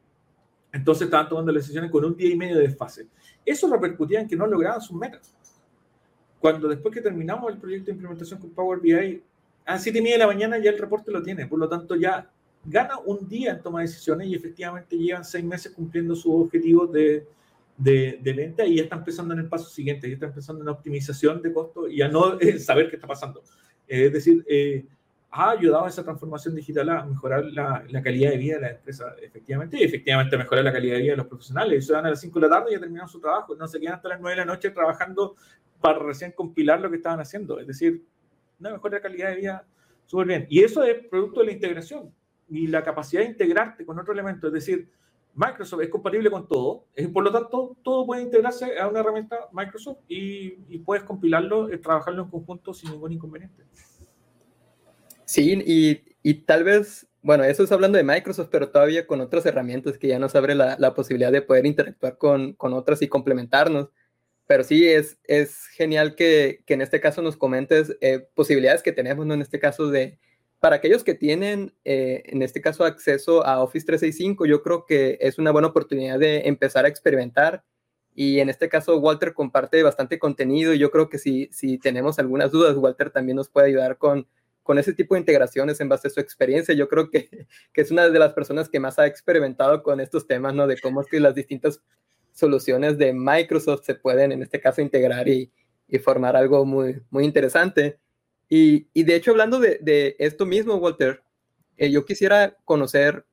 Entonces 0.72 1.06
estaban 1.06 1.28
tomando 1.28 1.52
las 1.52 1.62
decisiones 1.62 1.90
con 1.90 2.04
un 2.04 2.16
día 2.16 2.30
y 2.30 2.36
medio 2.36 2.56
de 2.56 2.62
desfase. 2.62 3.08
Eso 3.44 3.70
repercutía 3.70 4.20
en 4.20 4.28
que 4.28 4.36
no 4.36 4.46
lograban 4.46 4.80
sus 4.80 4.96
metas. 4.96 5.34
Cuando 6.38 6.68
después 6.68 6.94
que 6.94 7.00
terminamos 7.00 7.52
el 7.52 7.58
proyecto 7.58 7.86
de 7.86 7.92
implementación 7.92 8.40
con 8.40 8.50
Power 8.50 8.80
BI, 8.80 9.22
a 9.66 9.78
7 9.78 9.98
y 9.98 10.02
media 10.02 10.14
de 10.14 10.20
la 10.20 10.26
mañana 10.26 10.58
ya 10.58 10.70
el 10.70 10.78
reporte 10.78 11.10
lo 11.10 11.22
tiene. 11.22 11.46
Por 11.46 11.58
lo 11.58 11.68
tanto, 11.68 11.96
ya 11.96 12.30
gana 12.64 12.98
un 13.04 13.28
día 13.28 13.52
en 13.52 13.62
toma 13.62 13.80
de 13.80 13.86
decisiones 13.86 14.28
y 14.28 14.34
efectivamente 14.34 14.96
llevan 14.96 15.24
seis 15.24 15.44
meses 15.44 15.72
cumpliendo 15.72 16.14
sus 16.14 16.46
objetivos 16.46 16.92
de, 16.92 17.26
de, 17.76 18.18
de, 18.22 18.32
venta 18.32 18.64
y 18.64 18.76
ya 18.76 18.82
están 18.82 19.00
empezando 19.00 19.34
en 19.34 19.40
el 19.40 19.48
paso 19.48 19.68
siguiente, 19.68 20.08
ya 20.08 20.14
están 20.14 20.30
empezando 20.30 20.60
en 20.60 20.66
la 20.66 20.72
optimización 20.72 21.40
de 21.40 21.52
costo 21.52 21.88
y 21.88 22.02
a 22.02 22.08
no 22.08 22.38
eh, 22.38 22.58
saber 22.58 22.88
qué 22.90 22.96
está 22.96 23.08
pasando. 23.08 23.42
Eh, 23.88 24.06
es 24.06 24.12
decir, 24.12 24.44
eh, 24.48 24.84
ha 25.32 25.50
ayudado 25.50 25.84
a 25.84 25.88
esa 25.88 26.02
transformación 26.02 26.54
digital 26.54 26.88
a 26.90 27.04
mejorar 27.04 27.44
la, 27.44 28.02
calidad 28.02 28.30
de 28.30 28.36
vida 28.36 28.54
de 28.56 28.60
la 28.62 28.70
empresa, 28.70 29.14
efectivamente, 29.22 29.78
y 29.78 29.84
efectivamente 29.84 30.36
mejorar 30.36 30.64
la 30.64 30.72
calidad 30.72 30.96
de 30.96 31.02
vida 31.02 31.12
de 31.12 31.18
los 31.18 31.26
profesionales. 31.26 31.72
Ellos 31.72 31.86
se 31.86 31.92
van 31.92 32.06
a 32.06 32.10
las 32.10 32.20
5 32.20 32.40
de 32.40 32.48
la 32.48 32.54
tarde 32.56 32.70
y 32.70 32.74
ya 32.74 32.80
terminaron 32.80 33.08
su 33.08 33.20
trabajo, 33.20 33.54
no 33.54 33.68
se 33.68 33.78
quedan 33.78 33.94
hasta 33.94 34.08
las 34.08 34.20
9 34.20 34.36
de 34.36 34.44
la 34.44 34.52
noche 34.52 34.70
trabajando 34.70 35.36
para 35.80 35.98
recién 36.00 36.32
compilar 36.32 36.80
lo 36.80 36.90
que 36.90 36.96
estaban 36.96 37.20
haciendo. 37.20 37.60
Es 37.60 37.66
decir, 37.66 38.04
una 38.58 38.72
mejora 38.72 39.00
calidad 39.00 39.30
de 39.30 39.36
vida 39.36 39.66
súper 40.06 40.26
bien. 40.26 40.46
Y 40.50 40.64
eso 40.64 40.82
es 40.82 41.06
producto 41.06 41.40
de 41.40 41.46
la 41.46 41.52
integración 41.52 42.12
y 42.48 42.66
la 42.66 42.82
capacidad 42.82 43.22
de 43.22 43.28
integrarte 43.28 43.86
con 43.86 43.98
otro 43.98 44.12
elemento. 44.12 44.48
Es 44.48 44.52
decir, 44.52 44.90
Microsoft 45.34 45.82
es 45.82 45.88
compatible 45.88 46.28
con 46.28 46.48
todo, 46.48 46.86
por 47.12 47.22
lo 47.22 47.30
tanto, 47.30 47.76
todo 47.84 48.04
puede 48.04 48.22
integrarse 48.22 48.76
a 48.80 48.88
una 48.88 48.98
herramienta 48.98 49.48
Microsoft 49.52 49.98
y, 50.08 50.58
y 50.68 50.78
puedes 50.78 51.04
compilarlo, 51.04 51.72
y 51.72 51.78
trabajarlo 51.78 52.24
en 52.24 52.30
conjunto 52.30 52.74
sin 52.74 52.90
ningún 52.90 53.12
inconveniente. 53.12 53.62
Sí, 55.30 55.62
y, 55.64 56.02
y, 56.28 56.34
tal 56.42 56.64
vez, 56.64 57.06
bueno, 57.22 57.44
eso 57.44 57.62
es 57.62 57.70
hablando 57.70 57.96
de 57.96 58.02
Microsoft, 58.02 58.48
pero 58.50 58.70
todavía 58.70 59.06
con 59.06 59.20
otras 59.20 59.46
herramientas 59.46 59.96
que 59.96 60.08
ya 60.08 60.18
nos 60.18 60.34
abre 60.34 60.56
la, 60.56 60.76
la 60.80 60.92
posibilidad 60.92 61.30
de 61.30 61.40
poder 61.40 61.66
interactuar 61.66 62.18
con, 62.18 62.54
con, 62.54 62.72
otras 62.72 63.00
y 63.00 63.06
complementarnos. 63.06 63.90
Pero 64.48 64.64
sí, 64.64 64.88
es, 64.88 65.18
es 65.22 65.66
genial 65.68 66.16
que, 66.16 66.64
que 66.66 66.74
en 66.74 66.82
este 66.82 67.00
caso 67.00 67.22
nos 67.22 67.36
comentes 67.36 67.96
eh, 68.00 68.26
posibilidades 68.34 68.82
que 68.82 68.90
tenemos, 68.90 69.24
¿no? 69.24 69.34
En 69.34 69.40
este 69.40 69.60
caso 69.60 69.88
de, 69.88 70.18
para 70.58 70.76
aquellos 70.76 71.04
que 71.04 71.14
tienen, 71.14 71.74
eh, 71.84 72.24
en 72.26 72.42
este 72.42 72.60
caso, 72.60 72.84
acceso 72.84 73.46
a 73.46 73.62
Office 73.62 73.86
365, 73.86 74.46
yo 74.46 74.64
creo 74.64 74.84
que 74.84 75.16
es 75.20 75.38
una 75.38 75.52
buena 75.52 75.68
oportunidad 75.68 76.18
de 76.18 76.48
empezar 76.48 76.86
a 76.86 76.88
experimentar. 76.88 77.62
Y 78.16 78.40
en 78.40 78.48
este 78.48 78.68
caso, 78.68 78.98
Walter 78.98 79.32
comparte 79.32 79.80
bastante 79.84 80.18
contenido. 80.18 80.74
Y 80.74 80.80
yo 80.80 80.90
creo 80.90 81.08
que 81.08 81.18
si, 81.18 81.48
si 81.52 81.78
tenemos 81.78 82.18
algunas 82.18 82.50
dudas, 82.50 82.76
Walter 82.76 83.10
también 83.10 83.36
nos 83.36 83.48
puede 83.48 83.68
ayudar 83.68 83.96
con, 83.96 84.26
con 84.70 84.78
ese 84.78 84.92
tipo 84.92 85.16
de 85.16 85.18
integraciones 85.22 85.80
en 85.80 85.88
base 85.88 86.06
a 86.06 86.12
su 86.12 86.20
experiencia. 86.20 86.72
Yo 86.76 86.88
creo 86.88 87.10
que, 87.10 87.28
que 87.72 87.80
es 87.80 87.90
una 87.90 88.08
de 88.08 88.16
las 88.20 88.34
personas 88.34 88.68
que 88.68 88.78
más 88.78 89.00
ha 89.00 89.06
experimentado 89.08 89.82
con 89.82 89.98
estos 89.98 90.28
temas, 90.28 90.54
¿no? 90.54 90.68
De 90.68 90.78
cómo 90.78 91.00
es 91.00 91.08
que 91.08 91.18
las 91.18 91.34
distintas 91.34 91.82
soluciones 92.30 92.96
de 92.96 93.12
Microsoft 93.12 93.82
se 93.84 93.96
pueden, 93.96 94.30
en 94.30 94.44
este 94.44 94.60
caso, 94.60 94.80
integrar 94.80 95.26
y, 95.26 95.50
y 95.88 95.98
formar 95.98 96.36
algo 96.36 96.64
muy, 96.64 97.02
muy 97.10 97.24
interesante. 97.24 97.98
Y, 98.48 98.86
y 98.92 99.02
de 99.02 99.16
hecho, 99.16 99.32
hablando 99.32 99.58
de, 99.58 99.80
de 99.82 100.14
esto 100.20 100.46
mismo, 100.46 100.76
Walter, 100.76 101.20
eh, 101.76 101.90
yo 101.90 102.04
quisiera 102.04 102.56
conocer 102.64 103.26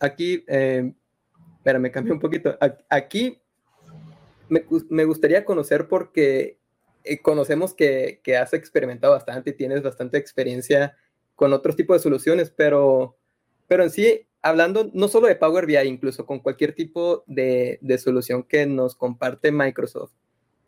aquí, 0.00 0.44
eh, 0.48 0.92
me 1.64 1.90
cambié 1.92 2.12
un 2.12 2.18
poquito. 2.18 2.58
Aquí 2.88 3.40
me, 4.48 4.64
me 4.88 5.04
gustaría 5.04 5.44
conocer 5.44 5.86
porque 5.86 6.58
eh, 7.04 7.20
conocemos 7.20 7.74
que, 7.74 8.20
que, 8.22 8.36
has 8.36 8.52
experimentado 8.52 9.12
bastante 9.12 9.50
y 9.50 9.54
tienes 9.54 9.82
bastante 9.82 10.18
experiencia 10.18 10.96
con 11.34 11.52
otros 11.52 11.76
tipos 11.76 11.96
de 11.96 12.02
soluciones, 12.02 12.50
pero, 12.50 13.16
pero 13.66 13.84
en 13.84 13.90
sí, 13.90 14.26
hablando 14.42 14.90
no 14.92 15.08
solo 15.08 15.26
de 15.26 15.36
Power 15.36 15.66
BI, 15.66 15.78
incluso 15.78 16.26
con 16.26 16.40
cualquier 16.40 16.74
tipo 16.74 17.24
de, 17.26 17.78
de 17.80 17.98
solución 17.98 18.42
que 18.42 18.66
nos 18.66 18.94
comparte 18.94 19.52
Microsoft, 19.52 20.12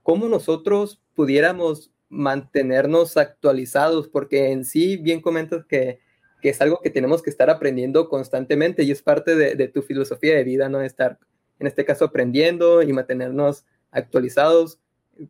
¿cómo 0.03 0.29
nosotros 0.29 1.03
pudiéramos 1.15 1.93
mantenernos 2.09 3.17
actualizados? 3.17 4.09
Porque 4.09 4.51
en 4.51 4.65
sí, 4.65 4.97
bien 4.97 5.21
comentas 5.21 5.65
que, 5.67 6.01
que, 6.41 6.51
es 6.51 6.61
algo 6.61 6.81
que 6.81 6.91
tenemos 6.91 7.23
que 7.23 7.31
estar 7.31 7.51
aprendiendo 7.51 8.09
constantemente 8.09 8.83
y 8.83 8.91
es 8.91 9.03
parte 9.03 9.35
de, 9.37 9.55
de 9.55 9.69
tu 9.69 9.83
filosofía 9.83 10.35
de 10.35 10.45
vida, 10.45 10.69
¿no? 10.69 10.81
Estar, 10.81 11.19
en 11.59 11.67
este 11.67 11.85
caso, 11.85 12.07
aprendiendo 12.07 12.83
y 12.83 12.93
mantenernos 12.93 13.65
actualizados. 13.91 14.82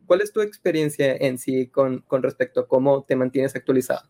¿Cuál 0.05 0.21
es 0.21 0.31
tu 0.31 0.41
experiencia 0.41 1.15
en 1.15 1.37
sí 1.37 1.67
con, 1.67 1.99
con 2.01 2.23
respecto 2.23 2.61
a 2.61 2.67
cómo 2.67 3.03
te 3.03 3.15
mantienes 3.15 3.55
actualizado? 3.55 4.09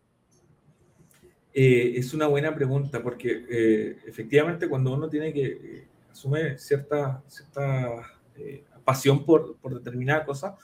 Eh, 1.54 1.94
es 1.98 2.14
una 2.16 2.26
buena 2.26 2.56
pregunta 2.56 3.04
porque 3.04 3.46
eh, 3.48 3.98
efectivamente 4.08 4.68
cuando 4.68 4.92
uno 4.94 5.08
tiene 5.08 5.32
que 5.32 5.46
eh, 5.46 5.88
asumir 6.12 6.58
cierta, 6.58 7.24
cierta 7.28 8.12
eh, 8.36 8.64
pasión 8.84 9.24
por, 9.24 9.58
por, 9.58 9.76
determinada 9.76 10.26
cosa, 10.26 10.58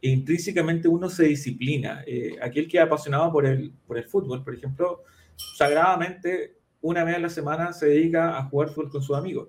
intrínsecamente 0.00 0.86
uno 0.86 1.10
se 1.10 1.24
disciplina. 1.24 2.04
aquel 2.40 2.68
que 2.68 2.78
es 2.78 2.84
apasionado 2.84 3.32
por 3.32 3.46
el, 3.46 3.72
por 3.86 3.98
el 3.98 4.04
fútbol, 4.04 4.44
por 4.44 4.54
ejemplo, 4.54 5.02
sagradamente 5.56 6.56
una 6.80 7.02
vez 7.02 7.16
a 7.16 7.18
la 7.18 7.28
semana 7.28 7.72
se 7.72 7.86
dedica 7.86 8.38
a 8.38 8.44
jugar 8.44 8.68
fútbol 8.68 8.90
con 8.90 9.02
sus 9.02 9.16
amigos. 9.16 9.48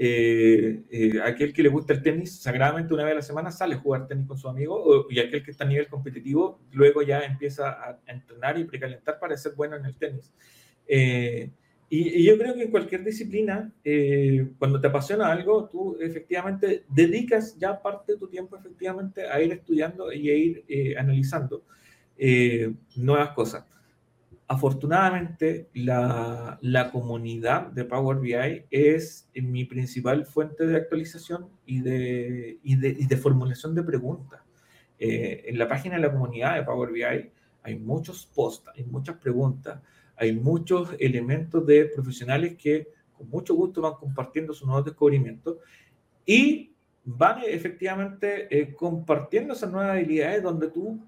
Eh, 0.00 0.84
eh, 0.90 1.20
aquel 1.24 1.52
que 1.52 1.60
le 1.60 1.68
gusta 1.68 1.92
el 1.92 2.02
tenis, 2.02 2.40
sagradamente 2.40 2.94
una 2.94 3.02
vez 3.02 3.12
a 3.12 3.16
la 3.16 3.22
semana 3.22 3.50
sale 3.50 3.74
a 3.74 3.78
jugar 3.78 4.06
tenis 4.06 4.28
con 4.28 4.38
su 4.38 4.48
amigo, 4.48 5.08
y 5.10 5.18
aquel 5.18 5.42
que 5.42 5.50
está 5.50 5.64
a 5.64 5.66
nivel 5.66 5.88
competitivo, 5.88 6.60
luego 6.70 7.02
ya 7.02 7.18
empieza 7.20 7.70
a, 7.70 7.98
entrenar 8.06 8.56
y 8.58 8.64
precalentar 8.64 9.18
para 9.18 9.36
ser 9.36 9.54
bueno 9.56 9.74
en 9.74 9.84
el 9.86 9.96
tenis. 9.96 10.32
Eh, 10.86 11.50
y, 11.90 12.24
yo 12.24 12.38
creo 12.38 12.54
que 12.54 12.62
en 12.62 12.70
cualquier 12.70 13.02
disciplina, 13.02 13.72
cuando 14.58 14.80
te 14.80 14.86
apasiona 14.86 15.32
algo, 15.32 15.68
tú 15.68 15.96
efectivamente 16.00 16.84
dedicas 16.88 17.58
ya 17.58 17.82
parte 17.82 18.12
de 18.12 18.18
tu 18.18 18.28
tiempo 18.28 18.56
efectivamente 18.56 19.26
a 19.28 19.40
ir 19.42 19.52
estudiando 19.52 20.12
y 20.12 20.30
a 20.30 20.34
ir 20.36 20.96
analizando 20.96 21.64
nuevas 22.94 23.30
cosas. 23.30 23.64
Afortunadamente, 24.50 25.68
la, 25.74 26.58
la, 26.62 26.90
comunidad 26.90 27.66
de 27.66 27.84
Power 27.84 28.18
BI 28.18 28.64
es 28.70 29.28
mi 29.34 29.66
principal 29.66 30.24
fuente 30.24 30.66
de 30.66 30.74
actualización 30.74 31.50
y 31.66 31.82
de, 31.82 32.58
y 32.62 32.76
de, 32.76 32.88
y 32.88 33.06
de 33.06 33.16
formulación 33.18 33.74
de 33.74 33.82
preguntas. 33.82 34.40
Eh, 34.98 35.44
en 35.46 35.58
la 35.58 35.68
página 35.68 35.96
de 35.96 36.00
la 36.00 36.10
comunidad 36.10 36.56
de 36.56 36.62
Power 36.62 36.90
BI 36.90 37.30
hay 37.62 37.78
muchos 37.78 38.24
posts, 38.24 38.70
hay 38.74 38.84
muchas 38.84 39.16
preguntas, 39.18 39.80
hay 40.16 40.32
muchos 40.32 40.96
elementos 40.98 41.66
de 41.66 41.84
profesionales 41.84 42.56
que 42.56 42.88
con 43.12 43.28
mucho 43.28 43.54
gusto 43.54 43.82
van 43.82 43.94
compartiendo 43.94 44.54
sus 44.54 44.66
nuevos 44.66 44.86
descubrimientos 44.86 45.58
y 46.24 46.72
van 47.04 47.42
efectivamente 47.46 48.48
eh, 48.50 48.74
compartiendo 48.74 49.52
esas 49.52 49.70
nuevas 49.70 49.92
habilidades 49.92 50.42
donde 50.42 50.68
tú 50.68 51.04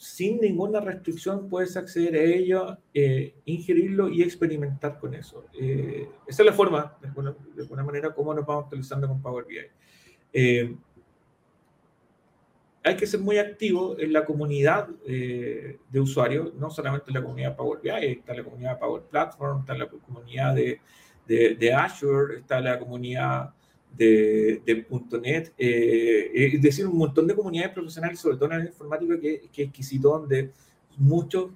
sin 0.00 0.40
ninguna 0.40 0.80
restricción 0.80 1.46
puedes 1.50 1.76
acceder 1.76 2.14
a 2.14 2.22
ello, 2.22 2.78
eh, 2.94 3.34
ingerirlo 3.44 4.08
y 4.08 4.22
experimentar 4.22 4.98
con 4.98 5.12
eso. 5.12 5.44
Eh, 5.52 6.08
esa 6.26 6.42
es 6.42 6.46
la 6.46 6.54
forma, 6.54 6.96
de 7.02 7.08
alguna, 7.08 7.36
de 7.54 7.82
manera, 7.82 8.14
como 8.14 8.32
nos 8.32 8.46
vamos 8.46 8.68
utilizando 8.68 9.06
con 9.06 9.20
Power 9.20 9.44
BI. 9.44 9.58
Eh, 10.32 10.74
hay 12.82 12.96
que 12.96 13.06
ser 13.06 13.20
muy 13.20 13.36
activo 13.36 13.94
en 13.98 14.14
la 14.14 14.24
comunidad 14.24 14.88
de 14.88 16.00
usuarios, 16.00 16.54
no 16.54 16.70
solamente 16.70 17.10
en 17.10 17.16
la 17.16 17.22
comunidad 17.22 17.54
Power 17.54 17.80
BI, 17.82 17.90
está 17.90 18.32
la 18.32 18.42
comunidad 18.42 18.78
Power 18.78 19.02
Platform, 19.02 19.60
está 19.60 19.74
la 19.74 19.86
comunidad 19.86 20.54
de, 20.54 20.80
de 21.26 21.72
Azure, 21.74 22.38
está 22.38 22.58
la 22.62 22.78
comunidad 22.78 23.52
de, 23.96 24.62
de 24.64 24.86
.NET, 25.20 25.52
eh, 25.58 26.30
es 26.54 26.62
decir, 26.62 26.86
un 26.86 26.96
montón 26.96 27.26
de 27.26 27.34
comunidades 27.34 27.72
profesionales, 27.72 28.18
sobre 28.18 28.36
todo 28.36 28.52
en 28.52 28.58
la 28.58 28.64
informática, 28.66 29.20
que, 29.20 29.40
que 29.52 29.62
es 29.62 29.68
exquisito, 29.68 30.08
donde 30.10 30.50
muchos 30.96 31.50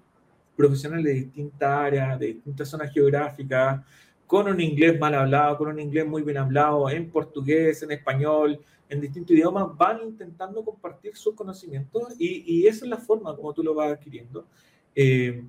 profesionales 0.57 1.05
de 1.05 1.15
distintas 1.15 1.71
áreas, 1.71 2.19
de 2.19 2.27
distintas 2.27 2.69
zonas 2.69 2.93
geográficas, 2.93 3.83
con 4.27 4.49
un 4.49 4.61
inglés 4.61 4.99
mal 4.99 5.15
hablado, 5.15 5.59
con 5.59 5.69
un 5.69 5.81
inglés 5.81 6.07
muy 6.07 6.23
bien 6.23 6.39
hablado, 6.39 6.89
en 6.91 7.11
portugués, 7.11 7.83
en 7.83 7.93
español, 7.93 8.59
en 8.89 9.01
distintos 9.01 9.37
idiomas, 9.37 9.77
van 9.77 10.03
intentando 10.03 10.65
compartir 10.65 11.17
sus 11.17 11.35
conocimientos 11.35 12.15
y, 12.19 12.43
y 12.47 12.67
esa 12.67 12.85
es 12.85 12.91
la 12.91 12.99
forma 12.99 13.35
como 13.37 13.53
tú 13.53 13.63
lo 13.63 13.75
vas 13.75 13.93
adquiriendo. 13.93 14.47
Eh, 14.95 15.45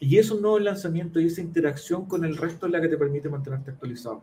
y 0.00 0.18
eso 0.18 0.38
no 0.40 0.56
el 0.56 0.64
lanzamiento 0.64 1.18
y 1.20 1.26
esa 1.26 1.40
interacción 1.40 2.06
con 2.06 2.24
el 2.24 2.36
resto 2.36 2.66
es 2.66 2.72
la 2.72 2.80
que 2.80 2.88
te 2.88 2.96
permite 2.96 3.28
mantenerte 3.28 3.72
actualizado. 3.72 4.22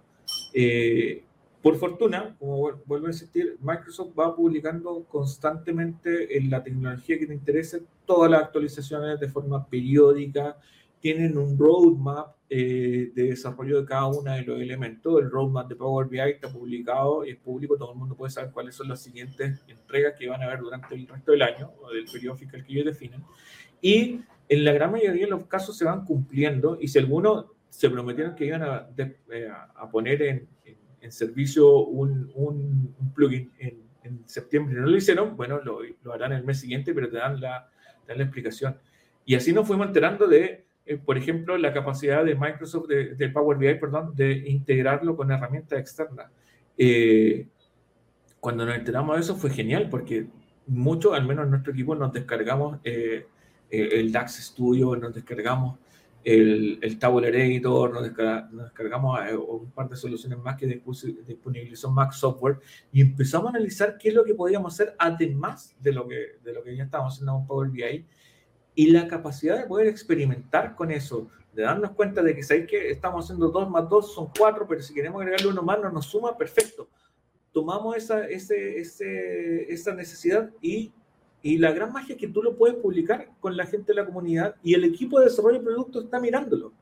Eh, 0.54 1.24
por 1.66 1.78
fortuna, 1.78 2.36
como 2.38 2.59
vuelvo 2.86 3.07
a 3.07 3.09
insistir, 3.09 3.57
Microsoft 3.59 4.13
va 4.16 4.36
publicando 4.36 5.03
constantemente 5.05 6.38
en 6.38 6.51
la 6.51 6.61
tecnología 6.61 7.18
que 7.18 7.26
te 7.26 7.34
interese 7.34 7.82
todas 8.05 8.30
las 8.30 8.43
actualizaciones 8.43 9.20
de 9.20 9.28
forma 9.30 9.68
periódica. 9.68 10.59
Tienen 10.99 11.39
un 11.39 11.57
roadmap 11.57 12.36
eh, 12.51 13.09
de 13.16 13.24
desarrollo 13.24 13.82
de 13.82 13.88
cada 13.88 14.05
uno 14.05 14.32
de 14.32 14.43
los 14.43 14.61
elementos. 14.61 15.20
El 15.20 15.32
roadmap 15.32 15.68
de 15.68 15.76
Power 15.76 16.07
BI 16.07 16.20
está 16.20 16.49
publicado, 16.49 17.24
es 17.24 17.36
público, 17.38 17.76
todo 17.78 17.93
el 17.93 17.97
mundo 17.97 18.16
puede 18.16 18.30
saber 18.30 18.51
cuáles 18.51 18.76
son 18.76 18.88
las 18.88 19.01
siguientes 19.01 19.59
entregas 19.68 20.13
que 20.20 20.30
van 20.30 20.43
a 20.43 20.45
haber 20.45 20.59
durante 20.59 20.93
el 20.93 21.07
resto 21.07 21.32
del 21.32 21.41
año 21.41 21.72
o 21.82 21.89
del 21.89 22.05
periodo 22.05 22.36
fiscal 22.38 22.63
que 22.63 22.74
ellos 22.74 22.86
definen. 22.86 23.24
Y 23.82 24.20
en 24.49 24.63
la 24.63 24.72
gran 24.72 24.91
mayoría 24.91 25.26
de 25.26 25.32
los 25.32 25.47
casos 25.47 25.76
se 25.76 25.86
van 25.86 26.05
cumpliendo 26.05 26.78
y 26.80 26.89
si 26.89 26.99
algunos 26.99 27.47
se 27.72 27.89
prometieron 27.89 28.36
que 28.36 28.45
iban 28.45 28.61
a, 28.61 28.82
de, 28.82 29.18
eh, 29.32 29.49
a 29.49 29.89
poner 29.89 30.22
en, 30.22 30.47
en 30.63 30.85
servicio 31.12 31.80
un, 31.86 32.32
un, 32.36 32.95
un 32.99 33.14
plugin 33.14 33.51
en, 33.60 33.82
en, 34.03 34.28
septiembre 34.28 34.76
y 34.76 34.82
no 34.82 34.88
lo 34.88 34.97
hicieron, 34.97 35.36
bueno, 35.36 35.60
lo, 35.64 35.80
lo, 36.03 36.14
harán 36.14 36.32
el 36.34 36.43
mes 36.43 36.60
siguiente, 36.60 36.93
pero 36.93 37.10
te 37.10 37.18
dan 37.18 37.39
la, 37.41 37.70
te 38.06 38.12
dan 38.12 38.20
la 38.20 38.24
explicación. 38.24 38.78
Y 39.26 39.36
así 39.36 39.53
nos 39.53 39.68
fuimos 39.68 39.88
enterando 39.88 40.28
de, 40.28 40.66
eh, 40.86 40.97
por 40.97 41.18
ejemplo, 41.18 41.58
la 41.58 41.74
capacidad 41.74 42.24
de 42.24 42.36
Microsoft, 42.36 42.88
de, 42.88 43.16
de, 43.16 43.30
Power 43.30 43.58
BI, 43.58 43.76
perdón, 43.76 44.16
de 44.16 44.32
integrarlo 44.49 45.16
con 45.16 45.32
herramientas 45.32 45.80
externas. 45.80 46.28
Eh, 46.78 47.47
cuando 48.39 48.66
nos 48.66 48.76
enteramos 48.76 49.16
de 49.16 49.22
eso 49.22 49.36
fue 49.36 49.49
genial, 49.49 49.89
porque 49.89 50.28
muchos, 50.68 51.14
al 51.14 51.26
menos 51.26 51.45
en 51.45 51.51
nuestro 51.51 51.74
equipo, 51.74 51.95
nos 51.95 52.14
descargamos 52.14 52.80
eh, 52.84 53.26
eh 53.72 53.89
el 53.93 54.12
DAX 54.12 54.36
Studio, 54.36 54.95
nos 54.95 55.14
descargamos 55.16 55.80
el, 56.26 56.80
el 56.82 56.98
Tabular 56.98 57.36
Editor, 57.36 57.94
nos, 57.94 58.04
descargamos 58.04 59.20
eh, 59.30 59.38
un 59.38 59.70
par 59.70 59.88
de 59.88 59.96
soluciones 59.96 60.40
más 60.40 60.58
que 60.58 60.66
disponibilizó 60.66 61.92
Mac 61.92 62.14
Software 62.14 62.58
y 62.92 63.02
empezamos 63.02 63.48
a 63.48 63.50
analizar 63.52 63.96
qué 64.00 64.10
es 64.10 64.16
lo 64.16 64.24
que 64.24 64.34
podíamos 64.34 64.74
hacer 64.74 64.96
además 64.98 65.76
de 65.80 65.94
lo 65.94 66.08
que, 66.08 66.40
de 66.44 66.52
lo 66.52 66.64
que 66.64 66.76
ya 66.76 66.86
estábamos 66.86 67.14
haciendo 67.14 67.34
con 67.34 67.46
Power 67.46 67.70
BI 67.70 68.06
y 68.74 68.88
la 68.88 69.08
capacidad 69.08 69.60
de 69.60 69.68
poder 69.68 69.86
experimentar 69.86 70.76
con 70.76 70.90
eso, 70.90 71.30
de 71.54 71.62
darnos 71.62 71.92
cuenta 71.92 72.24
de 72.24 72.36
que 72.36 72.42
sabéis 72.42 72.68
que 72.68 72.90
estamos 72.90 73.26
haciendo 73.26 73.50
2 73.50 73.70
más 73.70 73.88
2 73.88 74.16
son 74.16 74.32
4, 74.36 74.66
pero 74.68 74.82
si 74.82 74.96
queremos 74.96 75.22
agregarle 75.22 75.48
uno 75.48 75.62
más 75.62 75.80
no 75.80 75.92
nos 75.92 76.08
suma, 76.08 76.36
perfecto. 76.36 76.90
Tomamos 77.52 77.96
esa, 77.96 78.26
ese, 78.26 78.80
ese, 78.80 79.72
esa 79.72 79.94
necesidad 79.94 80.50
y 80.60 80.92
y 81.46 81.60
la 81.60 81.72
gran 81.72 81.93
magia 81.93 82.16
es 82.16 82.20
que 82.20 82.28
tú 82.28 82.41
lo 82.41 82.58
puedes 82.58 82.76
publicar 82.78 83.30
con 83.39 83.56
la 83.56 83.68
gente 83.68 83.91
de 83.91 84.02
la 84.02 84.06
comunidad 84.08 84.56
y 84.64 84.74
el 84.74 84.84
equipo 84.84 85.20
de 85.20 85.26
desarrollo 85.26 85.60
de 85.60 85.64
producto 85.64 86.02
está 86.02 86.20
mirándolo. 86.20 86.74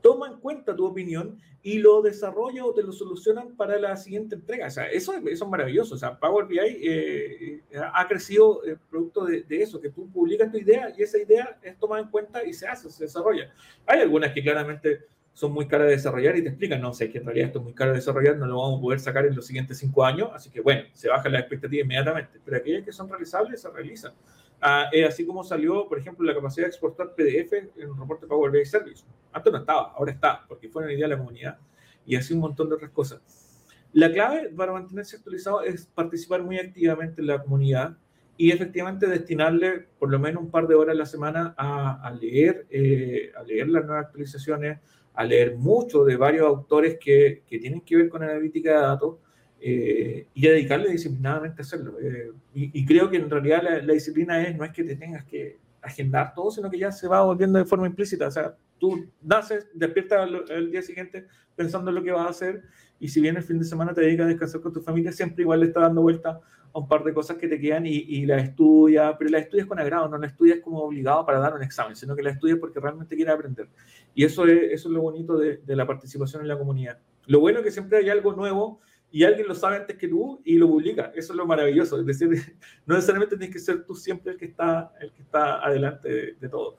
Toma 0.00 0.28
en 0.28 0.38
cuenta 0.38 0.74
tu 0.74 0.86
opinión 0.86 1.38
y 1.62 1.80
lo 1.80 2.00
desarrolla 2.00 2.64
o 2.64 2.72
te 2.72 2.82
lo 2.82 2.92
solucionan 2.92 3.54
para 3.56 3.78
la 3.78 3.94
siguiente 3.98 4.36
entrega. 4.36 4.68
O 4.68 4.70
sea, 4.70 4.86
eso, 4.86 5.12
eso 5.12 5.44
es 5.44 5.50
maravilloso. 5.50 5.96
O 5.96 5.98
sea, 5.98 6.18
Power 6.18 6.46
BI 6.46 6.58
eh, 6.58 7.60
ha 7.92 8.08
crecido 8.08 8.64
el 8.64 8.78
producto 8.78 9.26
de, 9.26 9.42
de, 9.42 9.62
eso, 9.62 9.78
que 9.78 9.90
tú 9.90 10.10
publicas 10.10 10.50
tu 10.50 10.56
idea 10.56 10.94
y 10.96 11.02
esa 11.02 11.18
idea 11.18 11.58
es 11.60 11.78
tomada 11.78 12.00
en 12.00 12.08
cuenta 12.08 12.42
y 12.42 12.54
se 12.54 12.66
hace, 12.66 12.88
se 12.88 13.04
desarrolla. 13.04 13.52
Hay 13.84 14.00
algunas 14.00 14.32
que 14.32 14.42
claramente 14.42 15.00
son 15.40 15.52
muy 15.52 15.66
caras 15.66 15.86
de 15.86 15.94
desarrollar 15.94 16.36
y 16.36 16.42
te 16.42 16.50
explican, 16.50 16.82
no 16.82 16.92
sé, 16.92 17.10
que 17.10 17.16
en 17.16 17.24
realidad 17.24 17.46
esto 17.46 17.60
es 17.60 17.64
muy 17.64 17.72
caro 17.72 17.92
de 17.92 17.96
desarrollar, 17.96 18.36
no 18.36 18.44
lo 18.44 18.58
vamos 18.58 18.78
a 18.78 18.82
poder 18.82 19.00
sacar 19.00 19.24
en 19.24 19.34
los 19.34 19.46
siguientes 19.46 19.78
cinco 19.78 20.04
años, 20.04 20.28
así 20.34 20.50
que 20.50 20.60
bueno, 20.60 20.82
se 20.92 21.08
baja 21.08 21.30
la 21.30 21.38
expectativa 21.38 21.82
inmediatamente, 21.82 22.38
pero 22.44 22.58
aquellas 22.58 22.84
que 22.84 22.92
son 22.92 23.08
realizables 23.08 23.58
se 23.58 23.70
realizan. 23.70 24.12
Ah, 24.60 24.90
es 24.92 25.08
así 25.08 25.24
como 25.24 25.42
salió, 25.42 25.88
por 25.88 25.98
ejemplo, 25.98 26.26
la 26.26 26.34
capacidad 26.34 26.66
de 26.66 26.68
exportar 26.68 27.14
PDF 27.14 27.54
en 27.54 27.88
un 27.88 27.98
reporte 27.98 28.26
Power 28.26 28.50
BI 28.50 28.66
Service. 28.66 29.02
Antes 29.32 29.50
no 29.50 29.60
estaba, 29.60 29.92
ahora 29.92 30.12
está, 30.12 30.44
porque 30.46 30.68
fue 30.68 30.82
una 30.82 30.92
idea 30.92 31.06
de 31.06 31.14
la 31.14 31.18
comunidad 31.18 31.58
y 32.04 32.16
así 32.16 32.34
un 32.34 32.40
montón 32.40 32.68
de 32.68 32.74
otras 32.74 32.90
cosas. 32.90 33.22
La 33.94 34.12
clave 34.12 34.50
para 34.50 34.72
mantenerse 34.72 35.16
actualizado 35.16 35.62
es 35.62 35.86
participar 35.86 36.42
muy 36.42 36.58
activamente 36.58 37.22
en 37.22 37.28
la 37.28 37.42
comunidad 37.42 37.96
y 38.36 38.50
efectivamente 38.50 39.06
destinarle 39.06 39.86
por 39.98 40.10
lo 40.10 40.18
menos 40.18 40.42
un 40.42 40.50
par 40.50 40.66
de 40.66 40.74
horas 40.74 40.94
a 40.94 40.98
la 40.98 41.06
semana 41.06 41.54
a, 41.56 42.06
a 42.06 42.10
leer, 42.10 42.66
eh, 42.68 43.32
a 43.34 43.42
leer 43.42 43.70
las 43.70 43.86
nuevas 43.86 44.04
actualizaciones, 44.04 44.80
a 45.20 45.24
leer 45.24 45.54
mucho 45.58 46.02
de 46.02 46.16
varios 46.16 46.46
autores 46.46 46.96
que, 46.98 47.42
que 47.46 47.58
tienen 47.58 47.82
que 47.82 47.94
ver 47.94 48.08
con 48.08 48.22
analítica 48.22 48.70
de 48.70 48.80
datos 48.80 49.18
eh, 49.60 50.26
y 50.32 50.48
a 50.48 50.52
dedicarle 50.52 50.88
disciplinadamente 50.90 51.60
a 51.60 51.62
hacerlo. 51.62 52.00
Eh, 52.00 52.32
y, 52.54 52.80
y, 52.80 52.86
creo 52.86 53.10
que 53.10 53.18
en 53.18 53.28
realidad 53.28 53.62
la, 53.62 53.82
la, 53.82 53.92
disciplina 53.92 54.40
es, 54.42 54.56
no 54.56 54.64
es 54.64 54.72
que 54.72 54.82
te 54.82 54.96
tengas 54.96 55.26
que 55.26 55.58
agendar 55.82 56.32
todo, 56.32 56.50
sino 56.50 56.70
que 56.70 56.78
ya 56.78 56.90
se 56.90 57.06
va 57.06 57.20
volviendo 57.20 57.58
de 57.58 57.66
forma 57.66 57.86
implícita. 57.86 58.28
O 58.28 58.30
sea, 58.30 58.56
tú 58.78 59.10
naces, 59.20 59.68
despiertas 59.74 60.26
el, 60.48 60.70
día 60.70 60.80
siguiente 60.80 61.26
pensando 61.54 61.90
en 61.90 61.96
lo 61.96 62.02
que 62.02 62.12
vas 62.12 62.26
a 62.26 62.30
hacer 62.30 62.62
y 62.98 63.08
si 63.08 63.20
bien 63.20 63.36
el 63.36 63.42
fin 63.42 63.58
de 63.58 63.66
semana 63.66 63.92
te 63.92 64.00
dedicas 64.00 64.24
a 64.24 64.28
descansar 64.30 64.62
con 64.62 64.72
tu 64.72 64.80
familia, 64.80 65.12
siempre 65.12 65.42
igual 65.42 65.60
le 65.60 65.66
está 65.66 65.80
dando 65.80 66.00
vuelta 66.00 66.40
a 66.72 66.78
un 66.78 66.88
par 66.88 67.04
de 67.04 67.12
cosas 67.12 67.36
que 67.36 67.48
te 67.48 67.58
quedan 67.58 67.86
y, 67.86 67.96
y 67.96 68.26
las 68.26 68.42
estudias, 68.44 69.14
pero 69.18 69.30
las 69.30 69.42
estudias 69.42 69.66
con 69.66 69.78
agrado, 69.78 70.08
no 70.08 70.18
las 70.18 70.32
estudias 70.32 70.60
como 70.60 70.82
obligado 70.82 71.24
para 71.26 71.38
dar 71.38 71.54
un 71.54 71.62
examen, 71.62 71.96
sino 71.96 72.14
que 72.14 72.22
las 72.22 72.34
estudias 72.34 72.58
porque 72.58 72.80
realmente 72.80 73.16
quieres 73.16 73.34
aprender. 73.34 73.68
Y 74.14 74.24
eso 74.24 74.46
es, 74.46 74.72
eso 74.72 74.88
es 74.88 74.94
lo 74.94 75.02
bonito 75.02 75.36
de, 75.36 75.60
la 75.66 75.86
participación 75.86 76.42
en 76.42 76.48
la 76.48 76.58
comunidad. 76.58 76.98
Lo 77.26 77.40
bueno 77.40 77.60
es 77.60 77.64
que 77.64 77.70
siempre 77.70 77.98
hay 77.98 78.10
algo 78.10 78.32
nuevo 78.32 78.80
y 79.10 79.24
alguien 79.24 79.48
lo 79.48 79.54
sabe 79.54 79.76
antes 79.76 79.96
que 79.96 80.08
tú 80.08 80.40
y 80.44 80.56
lo 80.56 80.68
publica. 80.68 81.12
Eso 81.14 81.32
es 81.32 81.36
lo 81.36 81.46
maravilloso. 81.46 81.98
Es 81.98 82.06
decir, 82.06 82.28
no 82.86 82.94
necesariamente 82.94 83.36
tienes 83.36 83.54
que 83.54 83.60
ser 83.60 83.84
tú 83.84 83.94
siempre 83.94 84.32
el 84.32 84.38
que 84.38 84.46
está, 84.46 84.92
el 85.00 85.12
que 85.12 85.22
está 85.22 85.64
adelante 85.64 86.36
de, 86.38 86.48
todo. 86.48 86.76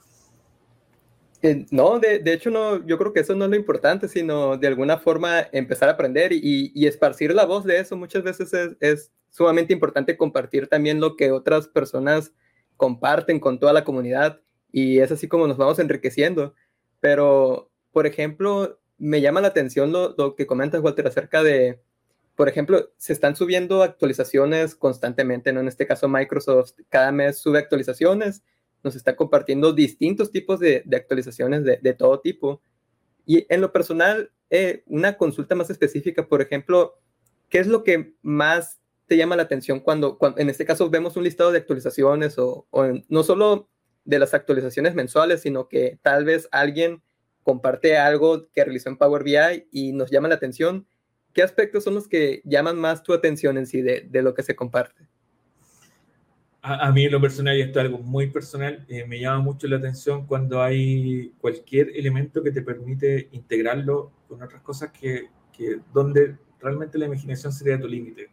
Eh, 1.44 1.66
no, 1.72 2.00
de, 2.00 2.20
de, 2.20 2.34
hecho, 2.34 2.52
no, 2.52 2.86
yo 2.86 2.98
creo 2.98 3.14
que 3.14 3.22
eso 3.22 3.36
no 3.36 3.46
es 3.46 3.50
lo 3.52 3.56
importante, 3.56 4.08
sino 4.08 4.58
de 4.58 4.68
alguna 4.68 4.98
forma 4.98 5.48
empezar 5.52 5.90
a 5.90 5.94
aprender 5.94 6.32
y, 6.34 6.72
y 6.76 6.86
esparcir 6.86 7.34
la 7.34 7.46
voz 7.46 7.64
de 7.66 7.80
eso. 7.80 7.98
Muchas 7.98 8.24
veces 8.24 8.54
es, 8.54 8.76
es, 8.80 9.12
sumamente 9.32 9.74
importante 9.74 10.18
compartir 10.18 10.68
también 10.68 11.00
lo 11.00 11.16
que 11.16 11.32
otras 11.32 11.68
personas 11.68 12.34
comparten 12.78 13.40
con 13.40 13.60
toda 13.60 13.72
la 13.74 13.86
comunidad 13.86 14.42
y 14.72 15.00
es 15.00 15.12
así 15.12 15.28
como 15.28 15.48
nos 15.48 15.58
vamos 15.58 15.80
enriqueciendo. 15.80 16.54
Pero, 17.00 17.72
por 17.92 18.06
ejemplo, 18.06 18.80
me 18.98 19.22
llama 19.22 19.42
la 19.42 19.48
atención 19.48 19.92
lo, 19.92 20.14
lo 20.18 20.36
que 20.36 20.46
comentas, 20.46 20.82
Walter, 20.82 21.08
acerca 21.08 21.44
de, 21.44 21.80
por 22.36 22.50
ejemplo, 22.50 22.92
se 22.98 23.14
están 23.14 23.36
subiendo 23.36 23.84
actualizaciones 23.84 24.76
constantemente, 24.76 25.52
¿no? 25.54 25.60
En 25.60 25.68
este 25.68 25.88
caso, 25.88 26.08
Microsoft 26.08 26.74
cada 26.90 27.12
mes 27.12 27.40
sube 27.40 27.60
actualizaciones, 27.60 28.44
nos 28.84 28.96
está 28.96 29.16
compartiendo 29.16 29.74
distintos 29.74 30.32
tipos 30.32 30.60
de, 30.60 30.84
actualizaciones 30.94 31.64
de, 31.64 31.94
todo 31.94 32.20
tipo. 32.20 32.62
Y 33.26 33.46
en 33.54 33.62
lo 33.62 33.72
personal, 33.72 34.32
eh, 34.50 34.84
una 34.88 35.18
consulta 35.18 35.56
más 35.56 35.70
específica, 35.70 36.28
por 36.28 36.42
ejemplo, 36.42 37.00
¿qué 37.50 37.60
es 37.60 37.68
lo 37.68 37.84
que 37.84 38.16
más 38.22 38.80
te 39.08 39.18
llama 39.18 39.36
la 39.36 39.44
atención 39.44 39.80
cuando, 39.82 40.18
en 40.38 40.50
este 40.50 40.66
caso, 40.66 40.90
vemos 40.90 41.18
un 41.18 41.24
listado 41.24 41.52
de 41.52 41.60
actualizaciones 41.60 42.38
o, 42.38 42.68
no 43.10 43.24
solo 43.24 43.70
de 44.06 44.20
las 44.20 44.34
actualizaciones 44.34 44.96
mensuales, 44.96 45.42
sino 45.42 45.68
que 45.68 46.00
tal 46.02 46.26
vez 46.26 46.48
alguien 46.52 47.04
comparte 47.44 47.98
algo 47.98 48.50
que 48.52 48.64
realizó 48.64 48.90
en 48.90 48.98
Power 48.98 49.24
BI 49.24 49.68
y 49.72 49.94
nos 49.94 50.12
llama 50.12 50.30
la 50.30 50.36
atención? 50.36 50.88
¿qué 51.34 51.44
aspectos 51.44 51.84
son 51.84 51.96
los 51.96 52.08
que 52.08 52.42
llaman 52.46 52.78
más 52.78 53.04
tu 53.04 53.14
atención 53.14 53.58
en 53.58 53.66
sí 53.66 53.82
de, 53.82 54.02
de 54.10 54.22
lo 54.22 54.34
que 54.34 54.44
se 54.44 54.56
comparte? 54.56 55.08
A, 56.64 56.92
mí 56.92 57.06
en 57.06 57.12
lo 57.12 57.20
personal, 57.20 57.58
y 57.58 57.62
esto 57.62 57.80
es 57.80 57.86
algo 57.86 57.98
muy 57.98 58.28
personal, 58.28 58.86
eh, 58.88 59.04
me 59.08 59.20
llama 59.20 59.40
mucho 59.40 59.68
la 59.68 59.78
atención 59.78 60.28
cuando 60.28 60.62
hay 60.62 61.34
cualquier 61.40 61.90
elemento 61.98 62.44
que 62.44 62.52
te 62.52 62.62
permite 62.62 63.30
integrarlo 63.32 64.12
con 64.28 64.44
otras 64.44 64.62
cosas 64.62 64.92
que, 64.92 65.30
que 65.52 65.80
donde 65.92 66.38
realmente 66.60 67.00
la 67.00 67.08
imaginación 67.08 67.52
sería 67.52 67.80
tu 67.80 67.88
límite. 67.88 68.30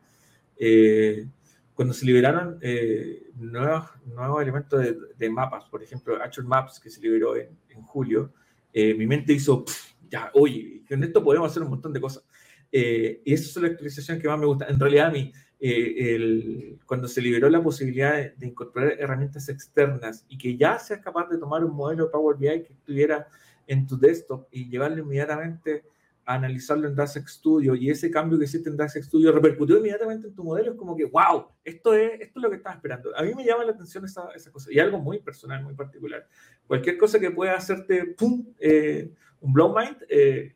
Eh, 0.58 1.26
cuando 1.72 1.94
se 1.94 2.04
liberaron 2.04 2.58
eh, 2.60 3.30
nuevos, 3.36 3.86
nuevos 4.04 4.42
elementos 4.42 4.78
de, 4.78 4.98
de, 5.16 5.30
mapas, 5.30 5.64
por 5.64 5.82
ejemplo, 5.82 6.22
Actual 6.22 6.46
Maps, 6.46 6.78
que 6.78 6.90
se 6.90 7.00
liberó 7.00 7.34
en, 7.34 7.48
en 7.70 7.82
julio, 7.82 8.32
mi 8.74 9.06
mente 9.06 9.32
hizo, 9.32 9.64
ya, 10.08 10.30
oye, 10.34 10.82
con 10.88 11.02
esto 11.02 11.24
podemos 11.24 11.50
hacer 11.50 11.62
un 11.62 11.70
montón 11.70 11.92
de 11.92 12.00
cosas. 12.00 12.22
Eh, 12.70 13.22
y 13.24 13.32
esa 13.32 13.44
es 13.44 13.56
la 13.56 13.68
actualización 13.68 14.20
que 14.20 14.28
más 14.28 14.38
me 14.38 14.46
gusta. 14.46 14.66
En 14.66 14.78
realidad, 14.78 15.06
a 15.06 15.10
mí, 15.10 15.32
eh, 15.60 16.14
el, 16.14 16.78
cuando 16.86 17.08
se 17.08 17.20
liberó 17.20 17.50
la 17.50 17.60
posibilidad 17.60 18.14
de, 18.14 18.46
incorporar 18.46 18.94
herramientas 18.98 19.48
externas 19.48 20.24
y 20.28 20.38
que 20.38 20.56
ya 20.56 20.78
seas 20.78 21.00
capaz 21.00 21.28
de 21.28 21.38
tomar 21.38 21.64
un 21.64 21.74
modelo 21.74 22.04
de 22.04 22.10
Power 22.10 22.36
BI 22.36 22.62
que 22.62 22.72
estuviera 22.72 23.26
en 23.66 23.86
tu 23.86 23.98
desktop 23.98 24.46
y 24.52 24.68
llevarlo 24.68 25.00
inmediatamente 25.00 25.84
a 26.24 26.34
analizarlo 26.34 26.86
en 26.86 26.94
DAX 26.94 27.14
Studio 27.26 27.74
y 27.74 27.90
ese 27.90 28.08
cambio 28.08 28.38
que 28.38 28.44
hiciste 28.44 28.68
en 28.68 28.76
DAX 28.76 28.94
Studio 29.02 29.32
repercutió 29.32 29.78
inmediatamente 29.78 30.28
en 30.28 30.34
tu 30.34 30.44
modelo, 30.44 30.72
es 30.72 30.78
como 30.78 30.94
que, 30.94 31.06
wow, 31.06 31.48
esto 31.64 31.92
es, 31.92 32.20
esto 32.20 32.38
es 32.38 32.42
lo 32.42 32.50
que 32.50 32.56
estaba 32.56 32.76
esperando. 32.76 33.16
A 33.16 33.22
mí 33.22 33.34
me 33.34 33.44
llama 33.44 33.64
la 33.64 33.72
atención 33.72 34.04
esa, 34.04 34.28
esa 34.36 34.52
cosa 34.52 34.70
y 34.72 34.78
algo 34.78 34.98
muy 34.98 35.18
personal, 35.18 35.64
muy 35.64 35.74
particular. 35.74 36.28
Cualquier 36.68 36.98
cosa 36.98 37.18
que 37.18 37.32
pueda 37.32 37.56
hacerte, 37.56 38.14
pum, 38.16 38.46
eh, 38.60 39.10
un 39.40 39.52
blow 39.52 39.74
mind, 39.74 39.96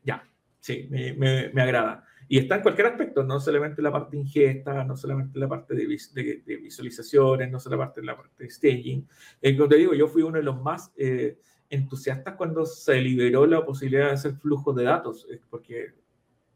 ya, 0.05 0.23
sí, 0.61 0.87
me, 0.91 1.15
me, 1.15 1.63
agrada. 1.63 2.05
Y 2.29 2.39
está 2.39 2.57
en 2.57 2.63
cualquier 2.63 2.89
aspecto, 2.89 3.23
no 3.23 3.41
solamente 3.41 3.83
la 3.83 3.93
parte 3.93 4.17
de 4.17 4.23
ingesta, 4.23 4.85
no 4.85 4.97
solamente 4.97 5.39
la 5.39 5.49
parte 5.49 5.75
de, 5.75 5.87
de, 5.87 6.57
visualizaciones, 6.57 7.51
no 7.51 7.61
solamente 7.61 8.03
la 8.03 8.17
parte 8.17 8.45
de 8.45 8.51
staging. 8.51 9.07
Eh, 9.41 9.57
como 9.57 9.69
te 9.69 9.77
digo, 9.77 9.95
yo 9.95 10.09
fui 10.09 10.23
uno 10.23 10.39
de 10.39 10.45
los 10.45 10.61
más 10.61 10.93
eh, 10.97 11.39
entusiastas 11.69 12.35
cuando 12.37 12.65
se 12.67 13.01
liberó 13.01 13.47
la 13.47 13.65
posibilidad 13.65 14.07
de 14.07 14.13
hacer 14.13 14.35
flujos 14.35 14.75
de 14.77 14.85
datos, 14.85 15.27
porque, 15.51 15.95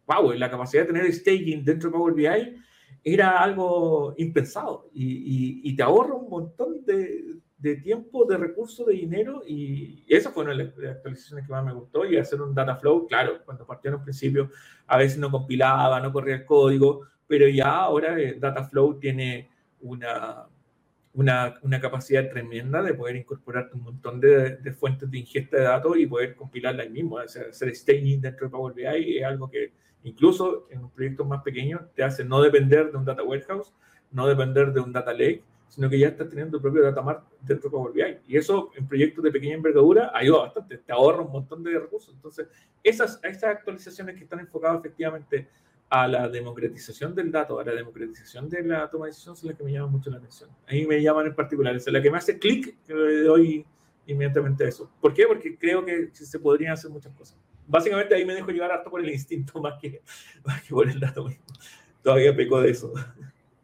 wow, 0.07 0.33
la 0.33 0.51
capacidad 0.51 0.83
de 0.83 0.93
tener 0.93 1.13
staging 1.13 1.65
dentro 1.65 1.91
de 1.91 1.97
Power 1.97 2.15
BI 2.15 2.57
era 3.03 3.43
algo 3.43 4.15
impensado 4.17 4.91
y, 4.93 5.05
y, 5.05 5.61
y 5.71 5.77
te 5.77 5.83
ahorra 5.83 6.15
un 6.15 6.29
montón 6.29 6.85
de, 6.85 7.37
de 7.59 7.77
tiempo, 7.77 8.25
de 8.27 8.37
recursos, 8.37 8.87
de 8.87 8.95
dinero, 8.95 9.43
y 9.47 10.05
esa 10.09 10.31
fue 10.31 10.45
una 10.45 10.55
de 10.55 10.65
las 10.65 10.97
actualizaciones 10.97 11.47
que 11.47 11.53
más 11.53 11.65
me 11.65 11.73
gustó, 11.73 12.05
y 12.05 12.17
hacer 12.17 12.41
un 12.41 12.55
data 12.55 12.77
flow, 12.77 13.07
claro, 13.07 13.43
cuando 13.45 13.67
partió 13.67 13.89
en 13.91 13.97
un 13.97 14.05
principio, 14.05 14.51
a 14.87 14.99
veces 14.99 15.19
no 15.19 15.31
compilaba, 15.31 16.01
no 16.01 16.13
corría 16.13 16.37
el 16.37 16.45
código, 16.45 17.03
pero 17.27 17.49
ya 17.49 17.71
ahora 17.71 18.19
eh, 18.21 18.37
data 18.39 18.65
flow 18.65 18.99
tiene 18.99 19.51
una, 19.81 20.47
una, 21.15 21.55
una, 21.63 21.81
capacidad 21.81 22.29
tremenda 22.29 22.83
de 22.83 22.95
poder 22.95 23.17
incorporar 23.17 23.71
un 23.73 23.83
montón 23.83 24.21
de, 24.21 24.57
de, 24.59 24.73
fuentes 24.73 25.11
de 25.11 25.19
ingesta 25.19 25.57
de 25.57 25.63
datos 25.65 25.97
y 25.97 26.07
poder 26.07 26.37
compilarla 26.37 26.83
ahí 26.83 26.91
mismo, 26.91 27.19
hacer, 27.19 27.49
hacer 27.51 27.75
staging 27.75 28.21
dentro 28.21 28.47
de 28.47 28.51
Power 28.51 28.75
BI 28.75 29.19
es 29.19 29.25
algo 29.25 29.51
que 29.51 29.73
incluso 30.05 30.67
en 30.71 30.85
un 30.85 30.91
proyecto 30.91 31.25
más 31.25 31.43
pequeño 31.43 31.89
te 31.95 32.05
hace 32.05 32.25
no 32.25 32.41
depender 32.41 32.93
de 32.93 32.99
un 32.99 33.05
data 33.05 33.23
warehouse, 33.23 33.75
no 34.13 34.27
depender 34.27 34.73
de 34.73 34.81
un 34.81 34.93
data 34.93 35.13
lake, 35.13 35.43
sino 35.69 35.91
que 35.91 35.99
ya 35.99 36.09
estás 36.09 36.29
teniendo 36.29 36.59
tu 36.59 36.63
propio 36.63 36.83
data 36.83 37.03
mart 37.03 37.25
dentro 37.41 37.69
de 37.69 37.71
Power 37.71 37.93
BI. 37.93 38.19
Y 38.33 38.37
eso 38.37 38.71
en 38.77 38.87
proyectos 38.87 39.23
de 39.25 39.31
pequeña 39.31 39.55
envergadura 39.55 40.11
ayuda 40.15 40.43
bastante, 40.43 40.79
te 40.79 40.93
ahorra 40.93 41.23
un 41.23 41.33
montón 41.33 41.63
de 41.63 41.79
recursos. 41.79 42.15
Entonces, 42.15 42.49
esas, 42.83 43.21
esas 43.23 43.45
actualizaciones 43.45 44.17
que 44.17 44.25
están 44.25 44.41
enfocadas 44.41 44.79
efectivamente 44.81 45.49
a 45.89 46.09
la 46.09 46.29
democratización 46.29 47.15
del 47.15 47.31
dato, 47.31 47.61
a 47.61 47.65
la 47.65 47.73
democratización 47.73 48.49
de 48.49 48.63
la 48.63 48.91
toma 48.91 49.07
de 49.07 49.11
decisión, 49.11 49.37
son 49.37 49.49
las 49.49 49.57
que 49.57 49.65
me 49.65 49.73
llaman 49.73 49.93
mucho 49.93 50.11
la 50.11 50.19
atención. 50.19 50.51
A 50.69 50.73
mí 50.73 50.87
me 50.87 51.01
llaman 51.01 51.27
en 51.27 51.35
particular, 51.35 51.77
es 51.77 51.87
la 51.87 52.03
que 52.03 52.11
me 52.11 52.19
hace 52.19 52.39
clic, 52.39 52.77
le 52.89 53.23
doy 53.23 53.65
inmediatamente 54.07 54.65
a 54.65 54.69
eso. 54.69 54.91
¿Por 55.01 55.15
qué? 55.15 55.27
Porque 55.27 55.57
creo 55.57 55.85
que 55.85 56.11
se 56.13 56.39
podrían 56.39 56.73
hacer 56.73 56.91
muchas 56.91 57.13
cosas. 57.15 57.39
Básicamente 57.67 58.15
ahí 58.15 58.25
me 58.25 58.35
dejo 58.35 58.51
llevar 58.51 58.73
harto 58.73 58.91
por 58.91 59.01
el 59.01 59.11
instinto 59.11 59.61
más 59.63 59.75
que, 59.81 60.03
más 60.45 60.63
que 60.63 60.71
por 60.71 60.89
el 60.89 60.99
dato 60.99 61.25
mismo. 61.25 61.45
Todavía 62.03 62.35
peco 62.35 62.61
de 62.61 62.71
eso. 62.71 62.93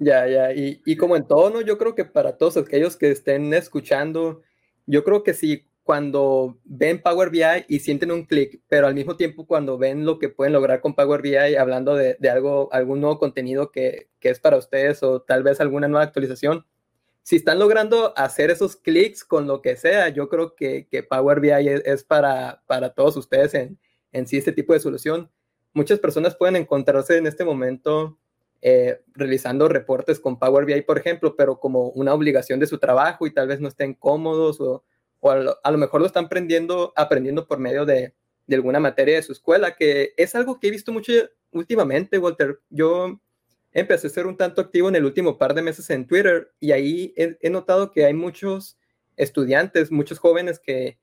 Ya, 0.05 0.26
ya, 0.26 0.53
y, 0.53 0.82
y, 0.84 0.96
como 0.96 1.16
en 1.16 1.28
todo, 1.28 1.50
¿no? 1.50 1.61
Yo 1.61 1.78
creo 1.78 1.94
que 1.94 2.05
para 2.05 2.36
todos 2.36 2.57
aquellos 2.57 2.96
que 2.96 3.12
estén 3.12 3.55
escuchando, 3.55 4.42
yo 4.84 5.05
creo 5.05 5.22
que 5.22 5.32
sí, 5.32 5.64
cuando 5.84 6.59
ven 6.64 7.00
Power 7.00 7.30
BI 7.30 7.66
y 7.68 7.78
sienten 7.78 8.11
un 8.11 8.24
clic, 8.24 8.61
pero 8.68 8.88
al 8.88 8.94
mismo 8.94 9.16
tiempo 9.16 9.46
cuando 9.46 9.78
ven 9.78 10.05
lo 10.05 10.18
que 10.18 10.28
pueden 10.28 10.55
lograr 10.55 10.80
con 10.80 10.94
Power 10.94 11.22
BI, 11.22 11.55
hablando 11.57 11.94
de, 11.94 12.16
de 12.18 12.30
algo, 12.30 12.68
algún 12.72 13.00
nuevo 13.00 13.18
contenido 13.20 13.70
que, 13.70 14.09
que, 14.18 14.30
es 14.30 14.40
para 14.40 14.57
ustedes 14.57 15.05
o 15.05 15.22
tal 15.22 15.44
vez 15.44 15.61
alguna 15.61 15.86
nueva 15.86 16.05
actualización, 16.05 16.66
si 17.22 17.36
están 17.36 17.61
logrando 17.61 18.12
hacer 18.16 18.50
esos 18.50 18.74
clics 18.74 19.24
con 19.24 19.46
lo 19.46 19.62
que 19.62 19.76
sea, 19.76 20.09
yo 20.09 20.28
creo 20.28 20.57
que, 20.57 20.88
que 20.88 21.05
Power 21.05 21.38
BI 21.38 21.68
es, 21.68 21.82
es, 21.84 22.03
para, 22.03 22.64
para 22.66 22.94
todos 22.94 23.16
ustedes 23.16 23.55
en, 23.55 23.78
en 24.11 24.26
sí 24.26 24.38
este 24.38 24.53
tipo 24.53 24.72
de 24.72 24.80
solución. 24.80 25.30
Muchas 25.74 26.00
personas 26.00 26.34
pueden 26.34 26.57
encontrarse 26.57 27.16
en 27.16 27.26
este 27.26 27.44
momento 27.44 28.18
eh, 28.64 29.02
realizando 29.14 29.68
reportes 29.68 30.20
con 30.20 30.38
Power 30.38 30.64
BI, 30.64 30.82
por 30.82 30.96
ejemplo, 30.96 31.34
pero 31.34 31.58
como 31.58 31.88
una 31.90 32.14
obligación 32.14 32.60
de 32.60 32.68
su 32.68 32.78
trabajo 32.78 33.26
y 33.26 33.34
tal 33.34 33.48
vez 33.48 33.60
no 33.60 33.66
estén 33.66 33.92
cómodos 33.92 34.60
o, 34.60 34.84
a, 35.28 35.70
lo, 35.70 35.78
mejor 35.78 36.00
lo 36.00 36.06
están 36.06 36.26
aprendiendo, 36.26 36.92
aprendiendo 36.94 37.48
por 37.48 37.58
medio 37.58 37.84
de, 37.84 38.14
alguna 38.52 38.78
materia 38.78 39.16
de 39.16 39.22
su 39.22 39.32
escuela, 39.32 39.74
que 39.74 40.12
es 40.16 40.34
algo 40.36 40.60
que 40.60 40.68
he 40.68 40.70
visto 40.70 40.92
mucho 40.92 41.12
últimamente, 41.50 42.18
Walter. 42.18 42.60
Yo 42.70 43.20
empecé 43.72 44.06
a 44.06 44.10
ser 44.10 44.26
un 44.26 44.36
tanto 44.36 44.60
activo 44.60 44.88
en 44.88 44.94
el 44.96 45.06
último 45.06 45.38
par 45.38 45.54
de 45.54 45.62
meses 45.62 45.90
en 45.90 46.06
Twitter 46.06 46.52
y 46.60 46.70
ahí 46.70 47.14
he, 47.16 47.50
notado 47.50 47.90
que 47.90 48.04
hay 48.04 48.14
muchos 48.14 48.78
estudiantes, 49.16 49.90
muchos 49.90 50.18
jóvenes 50.18 50.60
que 50.60 50.98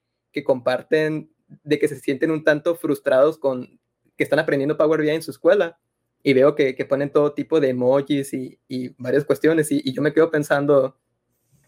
comparten 0.45 1.29
de 1.63 1.77
que 1.77 1.89
se 1.89 1.99
sienten 1.99 2.31
un 2.31 2.45
tanto 2.45 2.75
frustrados 2.75 3.37
con 3.37 3.79
que 4.15 4.23
están 4.23 4.39
aprendiendo 4.39 4.77
Power 4.77 5.01
BI 5.01 5.09
en 5.09 5.23
su 5.23 5.31
escuela 5.31 5.77
y 6.23 6.33
veo 6.33 6.55
que, 6.55 6.75
que, 6.75 6.85
ponen 6.85 7.11
todo 7.11 7.33
tipo 7.33 7.59
de 7.59 7.69
emojis 7.69 8.33
y, 8.33 8.59
y 8.67 8.89
varias 9.01 9.25
cuestiones 9.25 9.71
y, 9.71 9.81
y, 9.83 9.93
yo 9.93 10.01
me 10.01 10.13
quedo 10.13 10.29
pensando, 10.29 10.97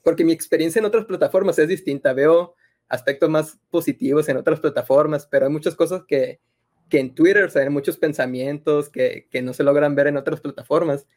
porque 0.03 0.25
mi 0.25 0.33
experiencia 0.33 0.79
en 0.79 0.85
otras 0.85 1.05
plataformas 1.05 1.57
es 1.59 1.67
distinta, 1.67 2.13
veo 2.13 2.55
aspectos 2.89 3.29
más 3.29 3.59
positivos 3.69 4.27
en 4.27 4.37
otras 4.37 4.59
plataformas, 4.59 5.25
pero 5.25 5.45
hay 5.45 5.51
muchas 5.51 5.75
cosas 5.75 6.03
que, 6.05 6.41
que 6.89 6.99
en 6.99 7.15
Twitter, 7.15 7.45
o 7.45 7.49
sea, 7.49 7.61
hay 7.61 7.69
muchos 7.69 7.97
pensamientos 7.97 8.89
que, 8.89 9.27
que, 9.31 9.41
no 9.41 9.53
se 9.53 9.63
logran 9.63 9.95
ver 9.95 10.07
en 10.07 10.17
otras 10.17 10.41
plataformas 10.41 11.07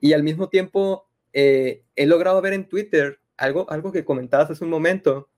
y 0.00 0.12
al 0.12 0.22
mismo 0.22 0.48
tiempo 0.48 1.08
eh, 1.32 1.82
he 1.96 2.06
logrado 2.06 2.40
ver 2.40 2.52
en 2.52 2.68
Twitter 2.68 3.18
algo, 3.36 3.68
algo 3.70 3.90
que 3.90 4.04
comentabas 4.04 4.50
hace 4.50 4.62
un 4.62 4.70
momento, 4.70 5.28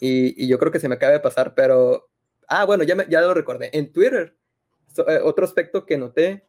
y, 0.00 0.46
yo 0.46 0.58
creo 0.58 0.72
que 0.72 0.80
se 0.80 0.88
me 0.88 0.94
acaba 0.94 1.12
de 1.12 1.20
pasar, 1.20 1.54
pero, 1.54 2.08
ah, 2.48 2.64
bueno, 2.64 2.84
ya, 2.84 3.06
ya 3.08 3.20
lo 3.20 3.34
recordé. 3.34 3.70
En 3.72 3.92
Twitter, 3.92 4.36
eh, 5.06 5.20
otro 5.22 5.44
aspecto 5.44 5.84
que 5.84 5.98
noté 5.98 6.46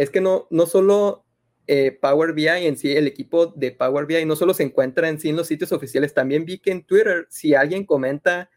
es 0.00 0.08
que 0.08 0.22
no, 0.22 0.46
no 0.48 0.64
solo 0.64 1.26
eh, 1.66 1.92
Power 2.00 2.32
BI 2.32 2.48
en 2.48 2.78
sí, 2.78 2.90
el 2.96 3.06
equipo 3.06 3.48
de 3.48 3.70
Power 3.70 4.06
BI 4.06 4.24
no 4.24 4.34
solo 4.34 4.54
se 4.54 4.62
encuentra 4.62 5.10
en 5.10 5.20
sí 5.20 5.28
en 5.28 5.36
los 5.36 5.46
sitios 5.46 5.72
oficiales, 5.72 6.14
también 6.14 6.46
vi 6.46 6.58
que 6.58 6.70
en 6.70 6.86
Twitter, 6.86 7.26
si 7.28 7.54
alguien 7.54 7.84
comenta, 7.84 8.48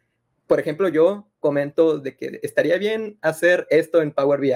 por 0.48 0.62
ejemplo, 0.62 0.88
yo 0.88 1.30
comento 1.42 2.00
de 2.00 2.16
que 2.16 2.40
estaría 2.44 2.78
bien 2.78 3.18
hacer 3.22 3.68
esto 3.70 4.02
en 4.02 4.14
Power 4.14 4.40
BI. 4.40 4.54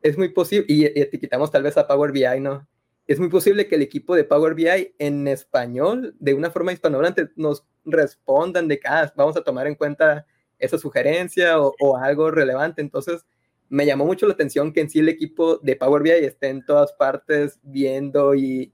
Es 0.00 0.16
muy 0.16 0.30
posible, 0.30 0.64
y, 0.70 0.86
etiquetamos 0.86 1.50
tal 1.50 1.64
vez 1.64 1.76
a 1.76 1.86
Power 1.86 2.12
BI, 2.12 2.40
¿no? 2.40 2.66
Es 3.06 3.18
muy 3.18 3.28
posible 3.28 3.68
que 3.68 3.74
el 3.74 3.82
equipo 3.82 4.16
de 4.16 4.24
Power 4.24 4.54
BI 4.54 4.94
en 4.98 5.28
español, 5.28 6.16
de 6.18 6.32
una 6.32 6.50
forma 6.50 6.72
hispanohablante, 6.72 7.28
nos 7.36 7.66
respondan 7.84 8.68
de 8.68 8.80
que 8.80 8.88
ah, 8.88 9.12
vamos 9.16 9.36
a 9.36 9.44
tomar 9.44 9.66
en 9.66 9.74
cuenta 9.74 10.24
esa 10.58 10.78
sugerencia 10.78 11.60
o 11.60 11.96
algo 11.98 12.30
relevante. 12.30 12.80
Entonces, 12.80 13.26
me 13.72 13.86
llamó 13.86 14.04
mucho 14.04 14.26
la 14.26 14.34
atención 14.34 14.70
que 14.70 14.82
en 14.82 14.90
sí 14.90 14.98
el 14.98 15.08
equipo 15.08 15.56
de 15.56 15.76
Power 15.76 16.02
BI 16.02 16.10
esté 16.10 16.50
en 16.50 16.62
todas 16.62 16.92
partes 16.92 17.58
viendo 17.62 18.34
y 18.34 18.70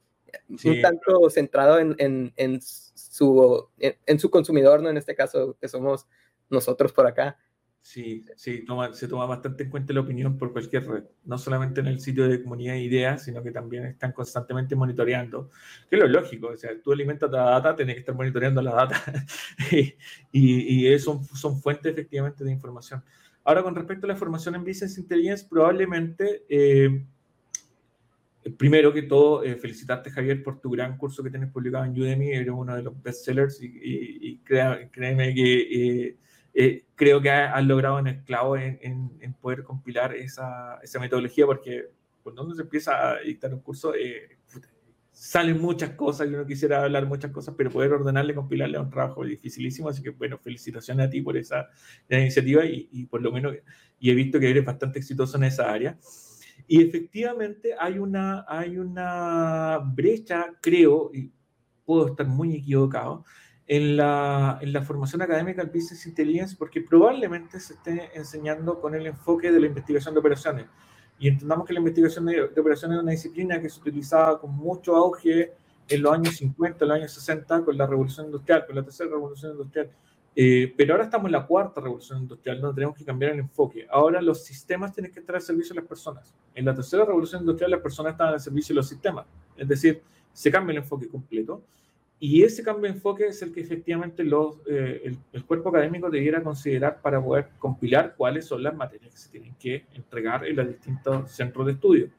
un 0.64 0.82
tanto 0.82 1.30
centrado 1.30 1.78
en, 1.78 1.94
en, 1.98 2.32
en 2.36 2.60
su, 2.60 3.68
en, 3.78 4.18
su 4.18 4.28
consumidor, 4.28 4.82
¿no? 4.82 4.90
En 4.90 4.96
este 4.96 5.14
caso, 5.14 5.56
que 5.60 5.68
somos 5.68 6.08
nosotros 6.50 6.92
por 6.92 7.06
acá. 7.06 7.38
Sí, 7.80 8.24
sí, 8.34 8.64
se 8.92 9.08
toma 9.08 9.26
bastante 9.26 9.62
en 9.62 9.70
cuenta 9.70 9.92
la 9.92 10.00
opinión 10.00 10.36
por 10.36 10.52
cualquier 10.52 10.84
red, 10.88 11.04
no 11.24 11.38
solamente 11.38 11.78
en 11.80 11.86
el 11.86 12.00
sitio 12.00 12.28
de 12.28 12.42
comunidad 12.42 12.72
de 12.72 12.80
ideas, 12.80 13.22
sino 13.22 13.40
que 13.40 13.52
también 13.52 13.86
están 13.86 14.10
constantemente 14.10 14.74
monitoreando, 14.74 15.48
que 15.88 15.94
es 15.94 16.02
lo 16.02 16.08
lógico, 16.08 16.48
o 16.48 16.56
sea, 16.56 16.70
tú 16.82 16.90
alimentas 16.90 17.30
la 17.30 17.44
data, 17.44 17.76
tienes 17.76 17.94
que 17.94 18.00
estar 18.00 18.16
monitoreando 18.16 18.60
la 18.60 18.74
data 18.74 19.00
y, 19.70 19.94
y, 20.32 20.92
y 20.92 20.98
son, 20.98 21.24
son 21.24 21.62
fuentes 21.62 21.92
efectivamente 21.92 22.42
de 22.42 22.50
información. 22.50 23.02
Ahora, 23.48 23.62
con 23.62 23.74
respecto 23.74 24.04
a 24.04 24.08
la 24.08 24.14
formación 24.14 24.56
en 24.56 24.62
Business 24.62 24.98
Intelligence, 24.98 25.46
probablemente, 25.48 26.44
eh, 26.50 27.02
primero 28.58 28.92
que 28.92 29.04
todo, 29.04 29.42
eh, 29.42 29.56
felicitarte, 29.56 30.10
Javier, 30.10 30.42
por 30.42 30.60
tu 30.60 30.68
gran 30.68 30.98
curso 30.98 31.22
que 31.22 31.30
tienes 31.30 31.50
publicado 31.50 31.86
en 31.86 31.98
Udemy. 31.98 32.28
Eres 32.28 32.50
uno 32.50 32.76
de 32.76 32.82
los 32.82 33.02
bestsellers 33.02 33.62
y, 33.62 33.70
y, 33.72 34.38
créeme 34.44 35.34
que 35.34 36.18
eh, 36.52 36.84
creo 36.94 37.22
que 37.22 37.30
has, 37.30 37.64
logrado 37.64 37.98
en 38.00 38.08
el 38.08 38.22
clavo 38.22 38.58
en, 38.58 39.32
poder 39.40 39.62
compilar 39.62 40.14
esa, 40.14 40.78
esa, 40.82 41.00
metodología, 41.00 41.46
porque 41.46 41.88
cuando 42.22 42.44
uno 42.44 42.54
se 42.54 42.60
empieza 42.60 43.12
a 43.12 43.20
dictar 43.20 43.54
un 43.54 43.60
curso, 43.60 43.94
salen 45.18 45.60
muchas 45.60 45.90
cosas 45.90 46.28
y 46.28 46.34
uno 46.34 46.46
quisiera 46.46 46.84
hablar 46.84 47.04
muchas 47.04 47.32
cosas, 47.32 47.52
pero 47.58 47.70
poder 47.70 47.92
ordenarle, 47.92 48.36
compilarle 48.36 48.78
es 48.78 48.84
un 48.84 48.90
trabajo 48.90 49.24
dificilísimo, 49.24 49.88
así 49.88 50.00
que 50.00 50.10
bueno, 50.10 50.38
felicitaciones 50.38 51.08
a 51.08 51.10
ti 51.10 51.20
por 51.20 51.36
esa, 51.36 51.68
iniciativa 52.08 52.64
y, 52.64 53.04
por 53.06 53.20
lo 53.20 53.32
menos, 53.32 53.56
y 53.98 54.10
he 54.10 54.14
visto 54.14 54.38
que 54.38 54.48
eres 54.48 54.64
bastante 54.64 55.00
exitoso 55.00 55.36
en 55.36 55.44
esa 55.44 55.72
área. 55.72 55.98
Y 56.68 56.82
efectivamente 56.82 57.74
hay 57.78 57.98
una, 57.98 58.44
hay 58.46 58.78
una 58.78 59.78
brecha, 59.92 60.54
creo, 60.60 61.10
y 61.12 61.32
puedo 61.84 62.06
estar 62.06 62.26
muy 62.26 62.54
equivocado, 62.54 63.24
en 63.66 63.96
la, 63.96 64.58
en 64.62 64.72
la 64.72 64.82
formación 64.82 65.20
académica 65.20 65.62
del 65.62 65.72
Business 65.72 66.06
Intelligence, 66.06 66.54
porque 66.56 66.80
probablemente 66.80 67.58
se 67.58 67.74
esté 67.74 68.10
enseñando 68.14 68.80
con 68.80 68.94
el 68.94 69.06
enfoque 69.06 69.50
de 69.50 69.60
la 69.60 69.66
investigación 69.66 70.14
de 70.14 70.20
operaciones 70.20 70.66
y 71.18 71.28
entendamos 71.28 71.66
que 71.66 71.72
la 71.72 71.80
investigación 71.80 72.26
de, 72.26 72.42
operaciones 72.42 72.96
es 72.96 73.02
una 73.02 73.12
disciplina 73.12 73.60
que 73.60 73.68
se 73.68 73.80
utilizaba 73.80 74.40
con 74.40 74.54
mucho 74.54 74.94
auge 74.94 75.52
en 75.88 76.02
los 76.02 76.12
años 76.12 76.36
50, 76.36 76.84
en 76.84 76.88
los 76.88 76.96
años 76.96 77.12
60, 77.12 77.64
con 77.64 77.76
la 77.76 77.86
revolución 77.86 78.26
industrial, 78.26 78.66
con 78.66 78.76
la 78.76 78.82
tercera 78.82 79.10
revolución 79.10 79.52
industrial. 79.52 79.90
Eh, 80.36 80.72
pero 80.76 80.94
ahora 80.94 81.04
estamos 81.04 81.26
en 81.26 81.32
la 81.32 81.44
cuarta 81.44 81.80
revolución 81.80 82.22
industrial, 82.22 82.60
no 82.60 82.72
tenemos 82.72 82.96
que 82.96 83.04
cambiar 83.04 83.32
el 83.32 83.40
enfoque. 83.40 83.86
Ahora 83.90 84.22
los 84.22 84.44
sistemas 84.44 84.92
tienen 84.92 85.10
que 85.10 85.18
estar 85.18 85.34
al 85.34 85.42
servicio 85.42 85.74
de 85.74 85.80
las 85.80 85.88
personas. 85.88 86.32
En 86.54 86.64
la 86.64 86.74
tercera 86.74 87.04
revolución 87.04 87.40
industrial 87.40 87.72
las 87.72 87.80
personas 87.80 88.12
están 88.12 88.28
al 88.28 88.40
servicio 88.40 88.72
de 88.72 88.76
los 88.76 88.88
sistemas. 88.88 89.26
Es 89.56 89.66
decir, 89.66 90.00
se 90.32 90.52
cambia 90.52 90.72
el 90.72 90.78
enfoque 90.78 91.08
completo. 91.08 91.62
Y 92.20 92.42
ese 92.42 92.64
cambio 92.64 92.90
de 92.90 92.96
enfoque 92.96 93.26
es 93.28 93.40
el 93.42 93.52
que 93.52 93.60
efectivamente 93.60 94.24
los, 94.24 94.56
eh, 94.66 95.14
el, 95.32 95.44
cuerpo 95.44 95.68
académico 95.68 96.10
debiera 96.10 96.42
considerar 96.42 97.00
para 97.00 97.22
poder 97.22 97.50
compilar 97.58 98.14
cuáles 98.16 98.46
son 98.46 98.62
las 98.62 98.74
materias 98.74 99.12
que 99.12 99.18
se 99.18 99.30
tienen 99.30 99.54
que 99.54 99.84
entregar 99.94 100.44
en 100.44 100.56
los 100.56 100.66
distintos 100.66 101.30
centros 101.30 101.66
de 101.66 101.72
estudio. 101.72 102.10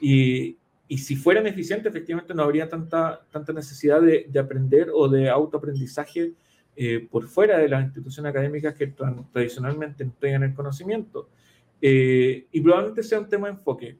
Y, 0.00 0.58
y 0.86 0.98
si 0.98 1.16
fueran 1.16 1.46
eficientes, 1.46 1.86
efectivamente 1.86 2.34
no 2.34 2.42
habría 2.42 2.68
tanta, 2.68 3.22
tanta 3.30 3.54
necesidad 3.54 4.02
de, 4.02 4.26
de 4.28 4.38
aprender 4.38 4.90
o 4.92 5.08
de 5.08 5.30
autoaprendizaje 5.30 6.34
eh, 6.76 7.08
por 7.10 7.26
fuera 7.26 7.58
de 7.58 7.68
las 7.70 7.84
instituciones 7.84 8.30
académicas 8.30 8.74
que 8.74 8.88
tradicionalmente 9.32 10.02
entregan 10.02 10.42
el 10.42 10.54
conocimiento. 10.54 11.30
Eh, 11.80 12.46
y 12.52 12.60
probablemente 12.60 13.02
sea 13.02 13.18
un 13.18 13.28
tema 13.28 13.48
de 13.48 13.54
enfoque. 13.54 13.98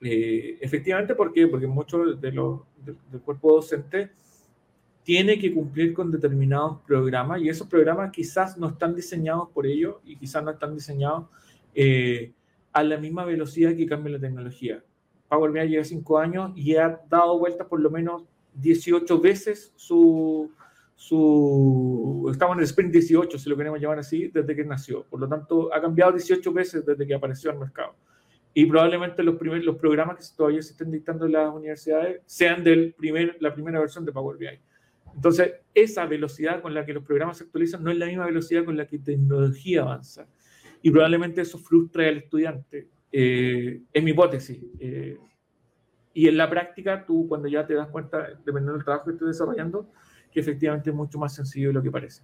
efectivamente, 0.00 1.14
¿por 1.14 1.32
qué? 1.32 1.46
Porque 1.48 1.66
muchos 1.66 2.18
de 2.18 2.32
los, 2.32 2.60
del 2.84 3.20
cuerpo 3.20 3.54
docente 3.56 4.10
tiene 5.06 5.38
que 5.38 5.54
cumplir 5.54 5.94
con 5.94 6.10
determinados 6.10 6.80
programas 6.84 7.40
y 7.40 7.48
esos 7.48 7.68
programas 7.68 8.10
quizás 8.10 8.58
no 8.58 8.70
están 8.70 8.92
diseñados 8.92 9.48
por 9.50 9.64
ello 9.64 10.00
y 10.04 10.16
quizás 10.16 10.42
no 10.42 10.50
están 10.50 10.74
diseñados 10.74 11.28
eh, 11.76 12.32
a 12.72 12.82
la 12.82 12.96
misma 12.96 13.24
velocidad 13.24 13.76
que 13.76 13.86
cambia 13.86 14.14
la 14.14 14.18
tecnología. 14.18 14.82
Power 15.28 15.52
BI 15.52 15.68
lleva 15.68 15.84
cinco 15.84 16.18
años 16.18 16.50
y 16.56 16.74
ha 16.74 17.00
dado 17.08 17.38
vueltas 17.38 17.68
por 17.68 17.78
lo 17.78 17.88
menos 17.88 18.24
18 18.54 19.20
veces 19.20 19.72
su, 19.76 20.50
su... 20.96 22.28
Estamos 22.32 22.56
en 22.56 22.62
el 22.62 22.64
sprint 22.64 22.92
18, 22.92 23.38
si 23.38 23.48
lo 23.48 23.56
queremos 23.56 23.80
llamar 23.80 24.00
así, 24.00 24.26
desde 24.26 24.56
que 24.56 24.64
nació. 24.64 25.04
Por 25.04 25.20
lo 25.20 25.28
tanto, 25.28 25.72
ha 25.72 25.80
cambiado 25.80 26.10
18 26.10 26.52
veces 26.52 26.84
desde 26.84 27.06
que 27.06 27.14
apareció 27.14 27.52
al 27.52 27.60
mercado. 27.60 27.94
Y 28.52 28.66
probablemente 28.66 29.22
los, 29.22 29.36
primeros, 29.36 29.64
los 29.64 29.76
programas 29.76 30.16
que 30.16 30.36
todavía 30.36 30.62
se 30.62 30.72
estén 30.72 30.90
dictando 30.90 31.26
en 31.26 31.32
las 31.32 31.54
universidades 31.54 32.22
sean 32.26 32.64
de 32.64 32.92
primer, 32.98 33.36
la 33.38 33.54
primera 33.54 33.78
versión 33.78 34.04
de 34.04 34.10
Power 34.10 34.36
BI. 34.36 34.58
Entonces, 35.16 35.54
esa 35.74 36.06
velocidad 36.06 36.60
con 36.60 36.74
la 36.74 36.84
que 36.84 36.92
los 36.92 37.02
programas 37.02 37.38
se 37.38 37.44
actualizan 37.44 37.82
no 37.82 37.90
es 37.90 37.96
la 37.96 38.06
misma 38.06 38.26
velocidad 38.26 38.64
con 38.64 38.76
la 38.76 38.86
que 38.86 38.98
tecnología 38.98 39.80
avanza. 39.80 40.28
Y 40.82 40.90
probablemente 40.90 41.40
eso 41.40 41.58
frustra 41.58 42.06
al 42.06 42.18
estudiante. 42.18 42.88
Eh, 43.10 43.80
es 43.92 44.04
mi 44.04 44.10
hipótesis. 44.10 44.62
Eh, 44.78 45.16
y 46.12 46.28
en 46.28 46.36
la 46.36 46.48
práctica, 46.50 47.04
tú 47.04 47.26
cuando 47.28 47.48
ya 47.48 47.66
te 47.66 47.74
das 47.74 47.88
cuenta, 47.88 48.28
dependiendo 48.44 48.74
del 48.74 48.84
trabajo 48.84 49.06
que 49.06 49.12
estés 49.12 49.28
desarrollando, 49.28 49.90
que 50.30 50.40
efectivamente 50.40 50.90
es 50.90 50.96
mucho 50.96 51.18
más 51.18 51.34
sencillo 51.34 51.68
de 51.68 51.74
lo 51.74 51.82
que 51.82 51.90
parece. 51.90 52.22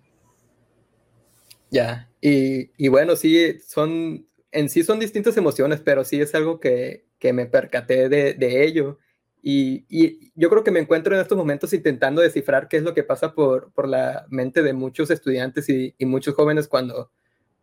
Ya, 1.70 2.11
y, 2.20 2.70
y, 2.76 2.88
bueno, 2.88 3.16
sí, 3.16 3.59
son, 3.66 4.26
en 4.51 4.68
sí 4.68 4.82
son 4.82 5.01
distintas 5.01 5.34
emociones, 5.38 5.80
pero 5.80 6.05
sí 6.05 6.20
es 6.20 6.34
algo 6.34 6.61
que, 6.61 7.07
que 7.18 7.32
me 7.32 7.47
percaté 7.47 8.11
de, 8.11 8.34
de 8.34 8.64
ello. 8.64 8.99
Y, 9.45 10.30
yo 10.36 10.49
creo 10.49 10.62
que 10.62 10.70
me 10.70 10.78
encuentro 10.78 11.14
en 11.14 11.20
estos 11.20 11.36
momentos 11.36 11.72
intentando 11.72 12.22
descifrar 12.22 12.68
qué 12.68 12.76
es 12.76 12.84
lo 12.84 12.95
que 12.95 13.03
pasa 13.03 13.34
por, 13.34 13.72
por 13.72 13.88
la 13.88 14.24
mente 14.30 14.62
de 14.62 14.72
muchos 14.72 15.11
estudiantes 15.11 15.68
y, 15.68 15.95
muchos 16.01 16.34
jóvenes 16.34 16.68
cuando, 16.68 17.11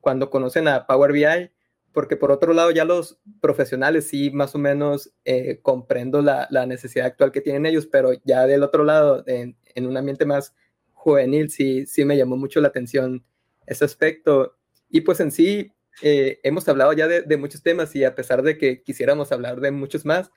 cuando 0.01 0.29
conocen 0.29 0.67
a 0.67 0.85
Power 0.85 1.13
BI, 1.13 1.51
porque 1.93 2.17
por 2.17 2.31
otro 2.31 2.53
lado 2.53 2.71
ya 2.71 2.85
los 2.85 3.19
profesionales 3.41 4.07
sí 4.07 4.29
más 4.29 4.53
o 4.53 4.59
menos 4.59 5.11
eh, 5.25 5.59
comprendo 5.61 6.21
la, 6.21 6.47
la, 6.51 6.65
necesidad 6.65 7.07
actual 7.07 7.31
que 7.31 7.41
tienen 7.41 7.65
ellos, 7.65 7.87
pero 7.87 8.11
ya 8.25 8.45
del 8.45 8.63
otro 8.63 8.83
lado, 8.83 9.23
en, 9.25 9.57
en 9.73 9.87
un 9.87 9.97
ambiente 9.97 10.25
más 10.25 10.53
juvenil, 10.93 11.49
sí, 11.49 11.85
sí 11.85 12.03
me 12.03 12.17
llamó 12.17 12.35
mucho 12.35 12.59
la 12.61 12.67
atención 12.67 13.23
ese 13.65 13.85
aspecto. 13.85 14.57
Y 14.89 15.01
pues 15.01 15.19
en 15.21 15.31
sí, 15.31 15.71
eh, 16.01 16.39
hemos 16.43 16.67
hablado 16.67 16.91
ya 16.93 17.07
de, 17.07 17.21
de 17.21 17.37
muchos 17.37 17.63
temas 17.63 17.95
y 17.95 18.03
a 18.03 18.15
pesar 18.15 18.43
de 18.43 18.57
que 18.57 18.83
quisiéramos 18.83 19.31
hablar 19.31 19.61
de 19.61 19.71
muchos 19.71 20.05
más, 20.05 20.31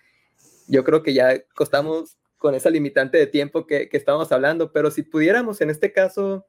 yo 0.69 0.85
creo 0.85 1.03
que 1.03 1.15
ya 1.15 1.43
costamos 1.55 2.17
con 2.39 2.55
esa 2.55 2.71
limitante 2.71 3.19
de 3.19 3.27
tiempo 3.27 3.67
que, 3.67 3.89
que 3.89 3.97
estábamos 3.97 4.33
hablando, 4.33 4.73
pero 4.73 4.91
si 4.91 5.03
pudiéramos 5.03 5.61
en 5.61 5.71
este 5.71 5.93
caso 5.93 6.47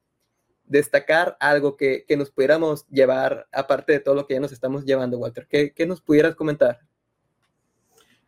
destacar 0.66 1.38
algo 1.40 1.78
que, 1.78 2.06
que, 2.08 2.18
nos 2.18 2.32
pudiéramos 2.32 2.88
llevar, 2.88 3.48
aparte 3.52 3.94
de 3.94 4.00
todo 4.00 4.16
lo 4.16 4.26
que 4.26 4.34
ya 4.34 4.40
nos 4.40 4.52
estamos 4.52 4.86
llevando, 4.86 5.18
Walter, 5.20 5.48
¿qué, 5.50 5.74
qué 5.74 5.86
nos 5.86 6.02
pudieras 6.02 6.36
comentar? 6.36 6.80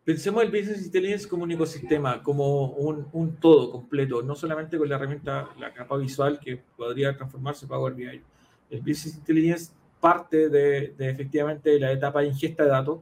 Pensemos 0.03 0.43
el 0.43 0.51
Business 0.51 0.85
Intelligence 0.85 1.27
como 1.27 1.43
un 1.43 1.51
ecosistema, 1.51 2.21
como 2.21 2.67
un, 2.73 3.07
un, 3.11 3.37
todo 3.37 3.71
completo, 3.71 4.21
no 4.21 4.35
solamente 4.35 4.77
con 4.77 4.87
la 4.87 4.97
herramienta, 4.97 5.49
la 5.57 5.73
capa 5.73 5.97
visual 5.97 6.39
que 6.39 6.61
podría 6.77 7.15
transformarse 7.15 7.65
en 7.65 7.69
Power 7.69 7.93
BI. 7.93 8.21
El 8.69 8.79
Business 8.81 9.15
Intelligence 9.15 9.71
parte 9.99 10.49
de, 10.49 10.93
de 10.95 11.09
efectivamente 11.09 11.79
la 11.79 11.91
etapa 11.91 12.21
de 12.21 12.27
ingesta 12.27 12.63
de 12.63 12.69
datos, 12.69 12.99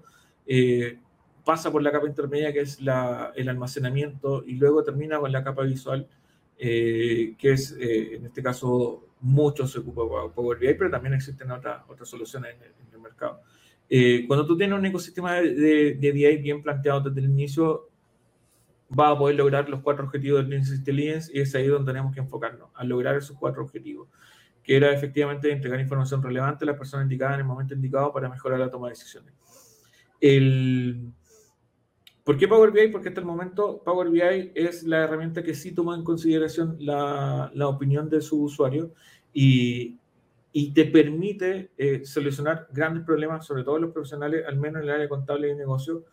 eh, 0.48 0.98
pasa 1.44 1.72
por 1.72 1.82
la 1.82 1.92
capa 1.92 2.08
intermedia, 2.08 2.54
que 2.54 2.62
es 2.62 2.82
la, 2.82 3.32
el 3.36 3.50
almacenamiento, 3.50 4.44
y 4.46 4.54
luego 4.54 4.84
termina 4.84 5.20
con 5.20 5.32
la 5.32 5.44
capa 5.44 5.64
visual, 5.64 6.08
eh, 6.58 7.36
que 7.38 7.52
es, 7.52 7.76
eh, 7.80 8.16
en 8.16 8.26
este 8.26 8.42
caso, 8.42 9.08
mucho 9.22 9.68
se 9.68 9.80
ocupa 9.80 10.34
Power 10.34 10.58
BI, 10.58 10.74
pero 10.76 10.90
también 10.90 11.14
existen 11.14 11.52
otras, 11.52 11.84
otras 11.88 12.08
soluciones 12.08 12.56
en 12.56 12.94
el, 12.94 13.00
mercado. 13.02 13.42
Eh, 13.90 14.24
cuando 14.28 14.46
tú 14.46 14.56
tienes 14.58 14.80
un 14.80 14.86
ecosistema 14.86 15.34
de, 15.36 15.96
de, 16.00 16.12
BI 16.14 16.38
bien 16.38 16.62
planteado 16.64 17.02
desde 17.02 17.20
el 17.20 17.26
inicio, 17.26 17.90
va 18.98 19.10
a 19.10 19.18
poder 19.18 19.36
lograr 19.36 19.68
los 19.68 19.82
cuatro 19.82 20.06
objetivos 20.06 20.40
del 20.40 20.58
Business 20.58 20.80
Intelligence 20.80 21.32
y 21.34 21.42
es 21.42 21.54
ahí 21.54 21.68
donde 21.68 21.92
tenemos 21.92 22.14
que 22.14 22.22
enfocarnos, 22.22 22.70
a 22.74 22.84
lograr 22.86 23.18
esos 23.18 23.38
cuatro 23.38 23.64
objetivos. 23.64 24.08
que 24.64 24.78
era 24.78 24.94
efectivamente 24.94 25.52
entregar 25.52 25.78
información 25.82 26.24
relevante 26.24 26.64
a 26.64 26.68
las 26.68 26.78
personas 26.78 27.04
indicadas 27.04 27.34
en 27.34 27.42
el 27.42 27.46
momento 27.46 27.74
indicado 27.74 28.14
para 28.14 28.30
mejorar 28.30 28.60
la 28.60 28.70
toma 28.70 28.88
de 28.88 28.94
decisiones. 28.94 29.34
El, 30.22 31.12
¿Por 32.24 32.38
qué 32.38 32.48
Power 32.48 32.72
BI? 32.72 32.88
Porque 32.88 33.10
hasta 33.10 33.20
el 33.20 33.28
momento 33.28 33.82
Power 33.84 34.10
BI 34.10 34.52
es 34.56 34.84
la 34.84 35.04
herramienta 35.04 35.44
que 35.44 35.54
sí 35.54 35.74
toma 35.74 35.96
en 35.96 36.04
consideración 36.04 36.78
la, 36.80 37.52
la 37.54 37.68
opinión 37.68 38.10
de 38.10 38.22
su 38.22 38.42
usuario 38.42 38.94
y, 39.34 40.00
te 40.74 40.86
permite 40.86 41.72
eh, 41.78 42.06
solucionar 42.06 42.68
grandes 42.72 43.04
problemas, 43.04 43.46
sobre 43.46 43.64
todo 43.64 43.80
los 43.80 43.92
profesionales, 43.92 44.46
al 44.48 44.58
menos 44.58 44.84
en 44.84 44.90
el 44.90 44.96
área 44.96 45.10
contable 45.10 45.50
y 45.50 45.56
negocio, 45.56 46.06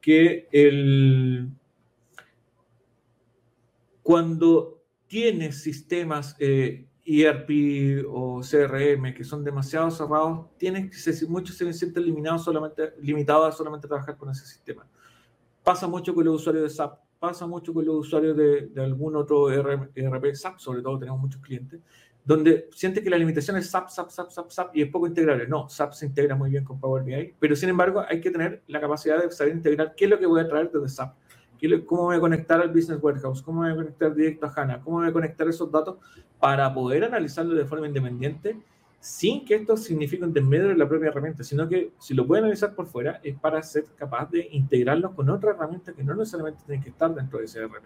que 0.00 0.46
el, 0.52 1.48
cuando 4.02 4.82
tienes 5.06 5.62
sistemas 5.62 6.36
eh, 6.38 6.86
ERP 7.06 8.04
o 8.06 8.42
CRM 8.42 9.14
que 9.14 9.24
son 9.24 9.42
demasiado 9.42 9.90
cerrados, 9.90 10.46
tienes 10.58 11.26
muchos 11.28 11.56
se 11.56 11.72
sienten 11.72 12.04
limitados 12.04 12.44
solamente, 12.44 12.92
limitados 13.00 13.60
a 13.60 13.80
trabajar 13.80 14.16
con 14.16 14.30
ese 14.30 14.44
sistema. 14.44 14.86
Pasa 15.66 15.88
mucho 15.88 16.14
con 16.14 16.24
los 16.24 16.36
usuarios 16.36 16.62
de 16.62 16.70
SAP, 16.70 16.96
pasa 17.18 17.44
mucho 17.44 17.74
con 17.74 17.84
los 17.84 17.96
usuarios 17.96 18.36
de, 18.36 18.70
algún 18.76 19.16
otro 19.16 19.50
ERP, 19.50 20.32
SAP, 20.32 20.60
sobre 20.60 20.80
todo 20.80 20.96
tenemos 20.96 21.20
muchos 21.20 21.42
clientes, 21.42 21.80
donde 22.24 22.68
siente 22.70 23.02
que 23.02 23.10
la 23.10 23.18
limitación 23.18 23.56
es 23.56 23.68
SAP, 23.68 23.88
SAP, 23.88 24.10
SAP, 24.10 24.30
SAP, 24.30 24.50
SAP 24.50 24.76
y 24.76 24.82
es 24.82 24.88
poco 24.88 25.08
integrable. 25.08 25.48
No, 25.48 25.68
SAP 25.68 25.92
se 25.94 26.06
integra 26.06 26.36
muy 26.36 26.50
bien 26.50 26.62
con 26.62 26.78
Power 26.78 27.02
BI, 27.02 27.34
pero 27.40 27.56
sin 27.56 27.68
embargo 27.70 28.04
hay 28.08 28.20
que 28.20 28.30
tener 28.30 28.62
la 28.68 28.80
capacidad 28.80 29.20
de 29.20 29.28
saber 29.32 29.54
integrar 29.54 29.96
qué 29.96 30.04
es 30.04 30.10
lo 30.12 30.20
que 30.20 30.26
voy 30.26 30.40
a 30.40 30.46
traer 30.46 30.70
desde 30.70 30.88
SAP, 30.88 31.16
cómo 31.84 32.04
voy 32.04 32.16
a 32.16 32.20
conectar 32.20 32.60
al 32.60 32.68
Business 32.68 33.02
Warehouse, 33.02 33.42
cómo 33.42 33.62
voy 33.62 33.72
a 33.72 33.74
conectar 33.74 34.14
directo 34.14 34.46
a 34.46 34.52
HANA, 34.54 34.80
cómo 34.82 34.98
voy 34.98 35.08
a 35.08 35.12
conectar 35.12 35.48
esos 35.48 35.68
datos 35.72 35.96
para 36.38 36.72
poder 36.72 37.02
analizarlo 37.02 37.56
de 37.56 37.64
forma 37.64 37.88
independiente 37.88 38.56
sin 39.00 39.44
que 39.44 39.54
esto 39.54 39.76
signifique 39.76 40.24
un 40.24 40.32
desmedro 40.32 40.68
de 40.68 40.76
la 40.76 40.88
propia 40.88 41.08
herramienta, 41.08 41.44
sino 41.44 41.68
que 41.68 41.92
si 41.98 42.14
lo 42.14 42.26
puede 42.26 42.40
analizar 42.40 42.74
por 42.74 42.86
fuera 42.86 43.20
es 43.22 43.38
para 43.38 43.62
ser 43.62 43.84
capaz 43.96 44.30
de 44.30 44.48
integrarlo 44.50 45.14
con 45.14 45.28
otra 45.30 45.50
herramienta 45.50 45.92
que 45.92 46.02
no 46.02 46.14
necesariamente 46.14 46.62
tiene 46.66 46.82
que 46.82 46.90
estar 46.90 47.14
dentro 47.14 47.38
de 47.38 47.44
ese 47.44 47.60
ERP. 47.60 47.84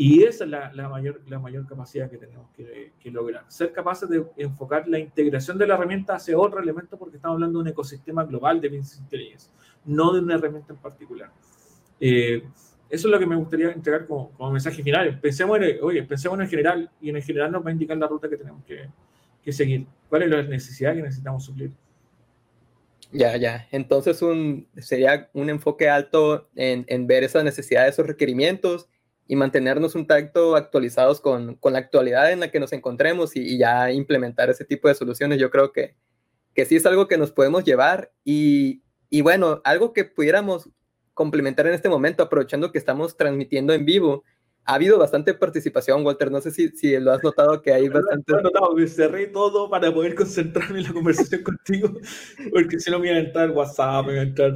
Y 0.00 0.22
esa 0.22 0.44
es 0.44 0.50
la, 0.50 0.72
la, 0.72 0.88
mayor, 0.88 1.20
la 1.26 1.40
mayor 1.40 1.66
capacidad 1.66 2.08
que 2.08 2.18
tenemos 2.18 2.48
que, 2.56 2.92
que, 3.00 3.10
lograr. 3.10 3.44
Ser 3.48 3.72
capaces 3.72 4.08
de 4.08 4.24
enfocar 4.36 4.86
la 4.86 5.00
integración 5.00 5.58
de 5.58 5.66
la 5.66 5.74
herramienta 5.74 6.14
hacia 6.14 6.38
otro 6.38 6.60
elemento 6.62 6.96
porque 6.96 7.16
estamos 7.16 7.34
hablando 7.34 7.58
de 7.58 7.62
un 7.64 7.68
ecosistema 7.68 8.24
global 8.24 8.60
de 8.60 8.68
Business 8.68 9.00
Intelligence, 9.00 9.50
no 9.84 10.12
de 10.12 10.20
una 10.20 10.36
herramienta 10.36 10.72
en 10.72 10.78
particular. 10.78 11.32
Eh, 11.98 12.44
eso 12.88 13.08
es 13.08 13.12
lo 13.12 13.18
que 13.18 13.26
me 13.26 13.34
gustaría 13.34 13.72
entregar 13.72 14.06
como, 14.06 14.30
como, 14.30 14.52
mensaje 14.52 14.84
final. 14.84 15.18
Pensemos 15.20 15.58
en, 15.60 15.78
oye, 15.82 16.02
pensemos 16.04 16.38
en 16.38 16.48
general 16.48 16.90
y 17.00 17.10
en 17.10 17.16
el 17.16 17.22
general 17.22 17.50
nos 17.50 17.66
va 17.66 17.70
a 17.70 17.72
indicar 17.72 17.96
la 17.98 18.06
ruta 18.06 18.28
que 18.28 18.36
tenemos 18.36 18.64
que, 18.64 18.88
que 19.48 19.52
seguir. 19.54 19.86
¿Cuál 20.10 20.24
es 20.24 20.28
la 20.28 20.42
necesidad 20.42 20.94
que 20.94 21.00
necesitamos 21.00 21.42
suplir? 21.46 21.72
Ya, 23.12 23.34
ya. 23.38 23.66
Entonces 23.72 24.20
un, 24.20 24.68
sería 24.76 25.30
un 25.32 25.48
enfoque 25.48 25.88
alto 25.88 26.50
en, 26.54 26.84
en 26.86 27.06
ver 27.06 27.24
esas 27.24 27.44
necesidades, 27.44 27.94
esos 27.94 28.06
requerimientos 28.06 28.90
y 29.26 29.36
mantenernos 29.36 29.94
un 29.94 30.06
tanto 30.06 30.54
actualizados 30.54 31.22
con, 31.22 31.54
con, 31.54 31.72
la 31.72 31.78
actualidad 31.78 32.30
en 32.30 32.40
la 32.40 32.50
que 32.50 32.60
nos 32.60 32.74
encontremos 32.74 33.36
y, 33.36 33.56
ya 33.56 33.90
implementar 33.90 34.50
ese 34.50 34.66
tipo 34.66 34.86
de 34.86 34.94
soluciones. 34.94 35.38
Yo 35.38 35.50
creo 35.50 35.72
que, 35.72 35.94
que 36.54 36.66
sí 36.66 36.76
es 36.76 36.84
algo 36.84 37.08
que 37.08 37.16
nos 37.16 37.32
podemos 37.32 37.64
llevar 37.64 38.12
y, 38.22 38.82
y, 39.08 39.22
bueno, 39.22 39.62
algo 39.64 39.94
que 39.94 40.04
pudiéramos 40.04 40.68
complementar 41.14 41.66
en 41.66 41.72
este 41.72 41.88
momento, 41.88 42.22
aprovechando 42.22 42.70
que 42.70 42.78
estamos 42.78 43.16
transmitiendo 43.16 43.72
en 43.72 43.86
vivo. 43.86 44.24
Ha 44.68 44.74
habido 44.74 44.98
bastante 44.98 45.32
participación, 45.32 46.04
Walter. 46.04 46.30
No 46.30 46.42
sé 46.42 46.50
si, 46.50 46.68
si 46.68 46.94
lo 47.00 47.10
has 47.12 47.24
notado 47.24 47.62
que 47.62 47.72
hay 47.72 47.88
bastante. 47.88 48.30
Lo 48.30 48.40
he 48.40 48.42
notado, 48.42 48.74
me 48.74 48.86
cerré 48.86 49.28
todo 49.28 49.70
para 49.70 49.90
poder 49.94 50.14
concentrarme 50.14 50.80
en 50.80 50.84
la 50.84 50.92
conversación 50.92 51.42
contigo, 51.42 51.94
porque 52.52 52.78
si 52.78 52.90
no 52.90 52.98
me 52.98 53.08
iba 53.08 53.16
a 53.16 53.20
entrar 53.20 53.50
WhatsApp, 53.50 54.04
me 54.04 54.12
iba 54.12 54.20
a 54.20 54.24
entrar 54.26 54.52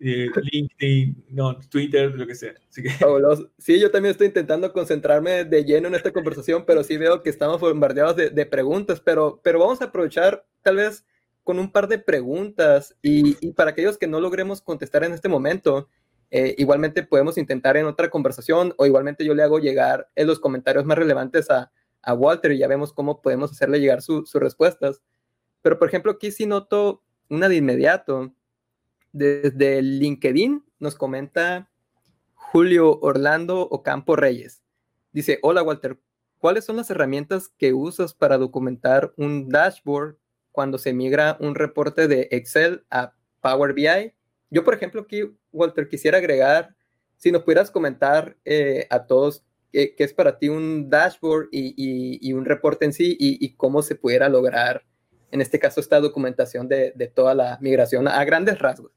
eh, 0.00 0.26
LinkedIn, 0.52 1.24
no, 1.30 1.56
Twitter, 1.70 2.12
lo 2.16 2.26
que 2.26 2.34
sea. 2.34 2.54
Sí, 3.58 3.78
yo 3.78 3.92
también 3.92 4.10
estoy 4.10 4.26
intentando 4.26 4.72
concentrarme 4.72 5.44
de 5.44 5.64
lleno 5.64 5.86
en 5.86 5.94
esta 5.94 6.12
conversación, 6.12 6.64
pero 6.66 6.82
sí 6.82 6.96
veo 6.96 7.22
que 7.22 7.30
estamos 7.30 7.60
bombardeados 7.60 8.16
de, 8.16 8.30
de 8.30 8.44
preguntas, 8.44 9.00
pero, 9.00 9.40
pero 9.44 9.60
vamos 9.60 9.80
a 9.80 9.84
aprovechar 9.84 10.44
tal 10.62 10.76
vez 10.76 11.04
con 11.44 11.60
un 11.60 11.70
par 11.70 11.86
de 11.86 12.00
preguntas 12.00 12.96
y, 13.02 13.36
y 13.40 13.52
para 13.52 13.70
aquellos 13.70 13.98
que 13.98 14.08
no 14.08 14.20
logremos 14.20 14.60
contestar 14.62 15.04
en 15.04 15.12
este 15.12 15.28
momento, 15.28 15.88
eh, 16.30 16.54
igualmente 16.58 17.02
podemos 17.02 17.38
intentar 17.38 17.76
en 17.76 17.86
otra 17.86 18.10
conversación 18.10 18.74
o 18.76 18.86
igualmente 18.86 19.24
yo 19.24 19.34
le 19.34 19.42
hago 19.42 19.58
llegar 19.58 20.10
en 20.14 20.26
los 20.26 20.40
comentarios 20.40 20.84
más 20.84 20.98
relevantes 20.98 21.50
a, 21.50 21.72
a 22.02 22.14
Walter 22.14 22.52
y 22.52 22.58
ya 22.58 22.68
vemos 22.68 22.92
cómo 22.92 23.22
podemos 23.22 23.50
hacerle 23.50 23.80
llegar 23.80 24.02
sus 24.02 24.32
respuestas. 24.34 25.02
Pero 25.62 25.78
por 25.78 25.88
ejemplo, 25.88 26.12
aquí 26.12 26.30
sí 26.30 26.46
noto 26.46 27.02
una 27.28 27.48
de 27.48 27.56
inmediato 27.56 28.34
desde 29.12 29.82
LinkedIn 29.82 30.64
nos 30.78 30.94
comenta 30.94 31.70
Julio 32.34 32.98
Orlando 33.00 33.60
Ocampo 33.62 34.16
Reyes. 34.16 34.62
Dice, 35.12 35.38
hola 35.42 35.62
Walter, 35.62 35.98
¿cuáles 36.38 36.64
son 36.64 36.76
las 36.76 36.90
herramientas 36.90 37.48
que 37.58 37.72
usas 37.72 38.14
para 38.14 38.38
documentar 38.38 39.12
un 39.16 39.48
dashboard 39.48 40.16
cuando 40.52 40.78
se 40.78 40.92
migra 40.92 41.36
un 41.40 41.54
reporte 41.54 42.08
de 42.08 42.28
Excel 42.30 42.84
a 42.90 43.14
Power 43.40 43.74
BI? 43.74 44.14
Yo, 44.50 44.64
por 44.64 44.74
ejemplo, 44.74 45.02
aquí, 45.02 45.36
Walter, 45.52 45.88
quisiera 45.88 46.18
agregar, 46.18 46.74
si 47.16 47.32
nos 47.32 47.42
pudieras 47.42 47.70
comentar 47.70 48.36
eh, 48.44 48.86
a 48.90 49.06
todos 49.06 49.44
qué, 49.72 49.94
es 49.98 50.14
para 50.14 50.38
ti 50.38 50.48
un 50.48 50.88
dashboard 50.88 51.48
y, 51.52 52.32
un 52.32 52.44
reporte 52.44 52.84
en 52.84 52.92
sí 52.92 53.16
y, 53.18 53.54
cómo 53.54 53.82
se 53.82 53.94
pudiera 53.94 54.28
lograr, 54.28 54.84
en 55.30 55.40
este 55.40 55.58
caso, 55.58 55.80
esta 55.80 56.00
documentación 56.00 56.68
de, 56.68 56.92
de 56.94 57.08
toda 57.08 57.34
la 57.34 57.58
migración 57.60 58.08
a 58.08 58.24
grandes 58.24 58.58
rasgos. 58.58 58.92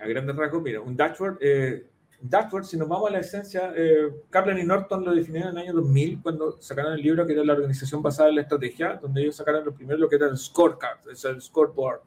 A 0.00 0.06
grandes 0.06 0.36
rasgos, 0.36 0.62
mira, 0.62 0.80
un 0.80 0.96
dashboard, 0.96 1.38
eh, 1.40 1.86
dashboard, 2.20 2.64
si 2.64 2.76
nos 2.76 2.88
vamos 2.88 3.08
a 3.08 3.12
la 3.12 3.20
esencia, 3.20 3.72
eh, 3.74 4.10
Kaplan 4.28 4.58
y 4.58 4.64
Norton 4.64 5.04
lo 5.04 5.14
definieron 5.14 5.52
en 5.52 5.58
el 5.58 5.64
año 5.64 5.74
2000 5.74 6.20
cuando 6.22 6.60
sacaron 6.60 6.92
el 6.92 7.00
libro 7.00 7.26
que 7.26 7.32
era 7.32 7.44
la 7.44 7.54
organización 7.54 8.02
basada 8.02 8.28
en 8.28 8.34
la 8.34 8.42
estrategia, 8.42 8.98
donde 9.00 9.22
ellos 9.22 9.36
sacaron 9.36 9.64
lo 9.64 9.72
primero 9.72 9.98
lo 9.98 10.08
que 10.08 10.16
era 10.16 10.26
el 10.26 10.36
scorecard, 10.36 10.98
es 11.10 11.24
el 11.24 11.40
scoreboard, 11.40 12.02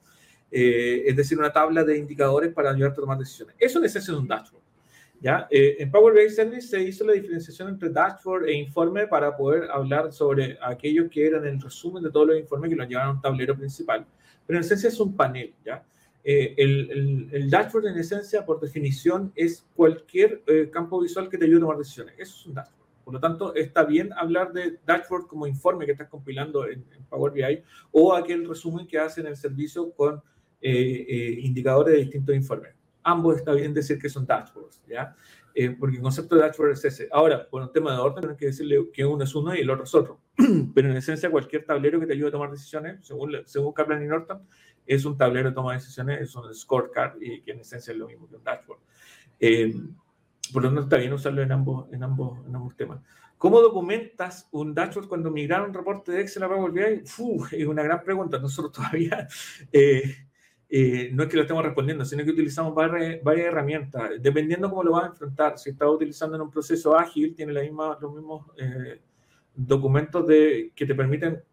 eh, 0.52 1.04
es 1.06 1.16
decir, 1.16 1.38
una 1.38 1.52
tabla 1.52 1.84
de 1.84 1.98
indicadores 1.98 2.54
para 2.54 2.72
ayudarte 2.72 3.00
a 3.00 3.02
tomar 3.02 3.18
decisiones. 3.18 3.56
Eso 3.58 3.80
es 3.80 3.86
esencia 3.86 4.14
de 4.14 4.20
un 4.20 4.28
dashboard. 4.28 4.64
¿ya? 5.22 5.48
Eh, 5.50 5.78
en 5.80 5.92
Power 5.92 6.14
BI 6.14 6.30
Service 6.30 6.68
se 6.68 6.82
hizo 6.82 7.06
la 7.06 7.14
diferenciación 7.14 7.70
entre 7.70 7.90
dashboard 7.90 8.50
e 8.50 8.54
informe 8.54 9.08
para 9.08 9.36
poder 9.38 9.70
hablar 9.72 10.12
sobre 10.12 10.58
aquellos 10.62 11.10
que 11.10 11.26
eran 11.26 11.46
el 11.46 11.62
resumen 11.62 12.04
de 12.04 12.12
todos 12.12 12.28
los 12.28 12.40
informes 12.40 12.70
que 12.70 12.76
los 12.76 12.88
llevaban 12.88 13.10
a 13.10 13.14
un 13.14 13.22
tablero 13.22 13.56
principal. 13.56 14.06
Pero 14.46 14.60
en 14.60 14.66
esencia 14.66 14.90
es 14.90 15.00
un 15.00 15.16
panel, 15.16 15.54
¿ya? 15.66 15.84
Eh, 16.24 16.54
el, 16.58 17.30
el, 17.32 17.50
dashboard 17.50 17.88
en 17.88 17.98
esencia, 17.98 18.46
por 18.46 18.60
definición, 18.60 19.32
es 19.36 19.66
cualquier 19.76 20.44
eh, 20.46 20.70
campo 20.72 21.00
visual 21.00 21.30
que 21.30 21.38
te 21.38 21.46
ayude 21.46 21.58
a 21.58 21.62
tomar 21.62 21.78
decisiones. 21.78 22.14
Eso 22.18 22.36
es 22.38 22.46
un 22.46 22.54
dashboard. 22.54 22.82
Por 23.04 23.14
lo 23.16 23.20
tanto, 23.20 23.56
está 23.56 23.84
bien 23.84 24.14
hablar 24.14 24.54
de 24.54 24.78
dashboard 24.86 25.26
como 25.26 25.48
informe 25.48 25.86
que 25.86 25.94
estás 25.94 26.10
compilando 26.10 26.68
en, 26.68 26.86
Power 27.10 27.34
BI 27.34 27.64
o 27.92 28.14
aquel 28.14 28.48
resumen 28.48 28.88
que 28.88 28.98
hace 28.98 29.20
en 29.20 29.28
el 29.28 29.36
servicio 29.36 29.92
con 29.92 30.22
eh, 30.62 31.40
indicadores 31.42 31.94
de 31.94 32.00
distintos 32.02 32.36
informes. 32.36 32.74
Ambos 33.04 33.38
está 33.38 33.54
bien 33.54 33.74
decir 33.74 33.98
que 33.98 34.10
son 34.10 34.26
dashboards, 34.26 34.84
¿ya? 34.88 35.16
porque 35.80 35.98
el 35.98 36.02
concepto 36.02 36.36
de 36.36 36.42
dashboard 36.42 36.72
es 36.72 36.86
ese. 36.86 37.10
Ahora, 37.12 37.48
por 37.50 37.62
un 37.62 37.72
tema 37.72 37.92
de 37.92 37.98
orden, 37.98 38.30
hay 38.30 38.38
que 38.38 38.46
decirle 38.48 38.90
que 38.94 39.04
uno 39.04 39.24
es 39.24 39.36
uno 39.36 39.54
y 39.54 39.60
el 39.60 39.70
otro 39.70 39.84
es 39.84 39.94
otro. 39.94 40.22
Pero 40.74 40.90
en 40.90 40.96
esencia, 40.96 41.30
cualquier 41.30 41.66
tablero 41.66 42.00
que 42.00 42.08
te 42.08 42.14
ayude 42.14 42.30
a 42.30 42.32
tomar 42.32 42.52
decisiones, 42.52 43.06
según, 43.06 43.36
según 43.46 43.74
Kaplan 43.74 44.04
y 44.04 44.08
Norton, 44.08 44.48
es 44.86 45.06
un 45.06 45.18
tablero 45.18 45.50
de 45.50 45.56
toma 45.56 45.72
de 45.72 45.80
decisiones, 45.80 46.22
es 46.22 46.36
un 46.36 46.54
scorecard 46.54 47.22
y 47.22 47.42
que 47.42 47.52
en 47.52 47.60
esencia 47.60 47.92
es 47.92 47.98
lo 47.98 48.08
mismo 48.08 48.28
que 48.30 48.36
un 48.36 48.44
dashboard. 48.44 48.80
Eh, 49.40 49.74
por 50.54 50.64
lo 50.64 50.70
tanto, 50.70 50.84
está 50.84 50.98
bien 50.98 51.14
usarlo 51.14 51.42
en 51.42 51.52
ambos, 51.52 51.92
en 51.92 52.04
ambos, 52.04 52.46
en 52.46 52.56
ambos 52.56 52.76
temas. 52.76 53.00
¿Cómo 53.38 53.60
documentas 53.62 54.48
un 54.52 54.74
dashboard 54.74 55.08
cuando 55.08 55.32
migraron 55.32 55.70
un 55.70 55.74
reporte 55.74 56.12
de 56.12 56.22
Excel 56.22 56.44
a 56.44 56.48
Power 56.48 56.72
BI? 56.72 57.04
es 57.04 57.68
una 57.68 57.84
gran 57.84 58.04
pregunta. 58.04 58.38
Nosotros 58.38 58.72
todavía 58.76 59.28
eh, 59.72 60.28
eh, 60.72 61.10
no 61.12 61.24
es 61.24 61.30
que 61.30 61.36
lo 61.36 61.42
estemos 61.44 61.64
respondiendo, 61.64 62.06
sino 62.06 62.24
que 62.24 62.32
utilizamos 62.32 62.74
varias, 62.74 63.20
herramientas. 63.26 64.12
Dependiendo 64.20 64.70
cómo 64.70 64.84
lo 64.84 64.94
vas 64.94 65.04
a 65.04 65.08
enfrentar, 65.08 65.60
si 65.60 65.72
estás 65.72 65.90
utilizando 65.90 66.38
en 66.38 66.44
un 66.44 66.50
proceso 66.50 66.98
ágil, 66.98 67.36
tiene 67.36 67.52
la 67.52 67.62
misma, 67.62 67.98
los 68.02 68.14
mismos 68.14 68.48
documentos 69.54 70.26
de, 70.26 70.72
que 70.74 70.86
te 70.86 70.96
permiten 70.96 71.44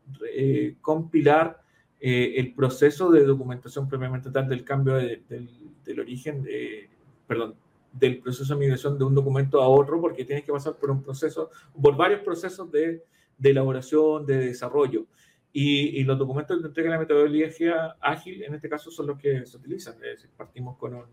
compilar 0.80 1.60
eh, 2.00 2.34
el 2.36 2.54
proceso 2.54 3.10
de 3.10 3.24
documentación 3.24 3.88
previamente 3.88 4.30
tal 4.30 4.48
del 4.48 4.62
cambio 4.62 4.94
del, 4.94 6.00
origen, 6.00 6.44
de, 6.44 6.88
perdón, 7.26 7.56
del 7.92 8.20
proceso 8.20 8.54
de 8.54 8.60
migración 8.60 8.96
de 8.96 9.04
un 9.04 9.14
documento 9.14 9.60
a 9.60 9.68
otro, 9.68 10.00
porque 10.00 10.24
tienes 10.24 10.44
que 10.44 10.52
pasar 10.52 10.76
por 10.76 10.92
un 10.92 11.02
proceso, 11.02 11.50
por 11.80 11.96
varios 11.96 12.20
procesos 12.20 12.70
de 12.70 13.02
elaboración, 13.42 14.24
de 14.26 14.36
desarrollo. 14.38 15.06
Y, 15.60 15.98
y, 15.98 16.04
los 16.04 16.16
documentos 16.16 16.62
de 16.62 16.68
entrega 16.68 16.90
de 16.90 16.94
la 16.94 17.00
metodología 17.00 17.96
ágil, 18.00 18.44
en 18.44 18.54
este 18.54 18.68
caso, 18.68 18.92
son 18.92 19.08
los 19.08 19.18
que 19.18 19.44
se 19.44 19.56
utilizan. 19.56 19.98
Decir, 19.98 20.30
partimos 20.36 20.76
con 20.76 20.94
un, 20.94 21.04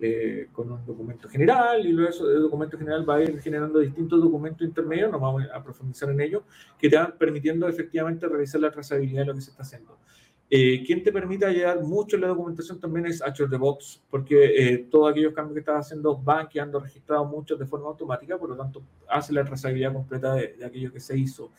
eh, 0.00 0.48
con 0.50 0.72
un 0.72 0.86
documento 0.86 1.28
general 1.28 1.84
y 1.84 1.92
luego 1.92 2.08
ese 2.08 2.24
documento 2.24 2.78
general 2.78 3.06
va 3.06 3.16
a 3.16 3.22
ir 3.24 3.38
generando 3.38 3.80
distintos 3.80 4.18
documentos 4.18 4.66
intermedios, 4.66 5.12
no 5.12 5.20
vamos 5.20 5.44
a 5.52 5.62
profundizar 5.62 6.08
en 6.08 6.22
ello, 6.22 6.44
que 6.78 6.88
te 6.88 6.96
van 6.96 7.18
permitiendo 7.18 7.68
efectivamente 7.68 8.26
realizar 8.26 8.62
la 8.62 8.70
trazabilidad 8.70 9.22
de 9.22 9.26
lo 9.26 9.34
que 9.34 9.42
se 9.42 9.50
está 9.50 9.62
haciendo. 9.62 9.98
Eh, 10.48 10.82
quien 10.86 11.02
te 11.02 11.12
permite 11.12 11.46
llevar 11.52 11.82
mucho 11.82 12.16
la 12.16 12.28
documentación 12.28 12.80
también 12.80 13.04
es 13.04 13.20
Azure 13.20 13.50
DevOps, 13.50 14.02
porque 14.08 14.36
eh, 14.56 14.86
todos 14.90 15.10
aquellos 15.10 15.34
cambios 15.34 15.52
que 15.52 15.60
estás 15.60 15.86
haciendo 15.86 16.16
van 16.16 16.48
quedando 16.48 16.80
registrados 16.80 17.28
muchos 17.28 17.58
de 17.58 17.66
forma 17.66 17.88
automática, 17.88 18.38
por 18.38 18.48
lo 18.48 18.56
tanto 18.56 18.82
hace 19.06 19.34
la 19.34 19.44
trazabilidad 19.44 19.92
completa 19.92 20.34
de, 20.34 20.64
aquello 20.64 20.90
que 20.90 21.00
se 21.00 21.18
hizo. 21.18 21.50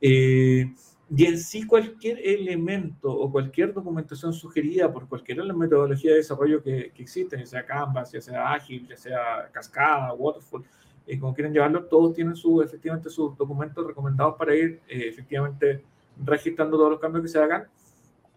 Eh, 0.00 0.70
y 1.14 1.26
en 1.26 1.38
sí 1.38 1.66
cualquier 1.66 2.18
elemento 2.26 3.12
o 3.12 3.30
cualquier 3.30 3.74
documentación 3.74 4.32
sugerida 4.32 4.92
por 4.92 5.08
cualquier 5.08 5.42
metodología 5.54 6.12
de 6.12 6.18
desarrollo 6.18 6.62
que, 6.62 6.90
que 6.94 7.02
existen, 7.02 7.40
ya 7.40 7.46
sea 7.46 7.66
Canvas, 7.66 8.12
ya 8.12 8.20
sea 8.20 8.52
Agile, 8.52 8.86
ya 8.88 8.96
sea 8.96 9.50
Cascada, 9.52 10.14
Waterfall, 10.14 10.64
eh, 11.06 11.18
como 11.18 11.34
quieren 11.34 11.52
llevarlo, 11.52 11.84
todos 11.84 12.14
tienen 12.14 12.34
su, 12.34 12.62
efectivamente 12.62 13.10
sus 13.10 13.36
documentos 13.36 13.86
recomendados 13.86 14.36
para 14.36 14.54
ir 14.54 14.80
efectivamente 14.88 15.84
registrando 16.24 16.76
todos 16.76 16.92
los 16.92 17.00
cambios 17.00 17.22
que 17.22 17.28
se 17.28 17.38
hagan 17.38 17.66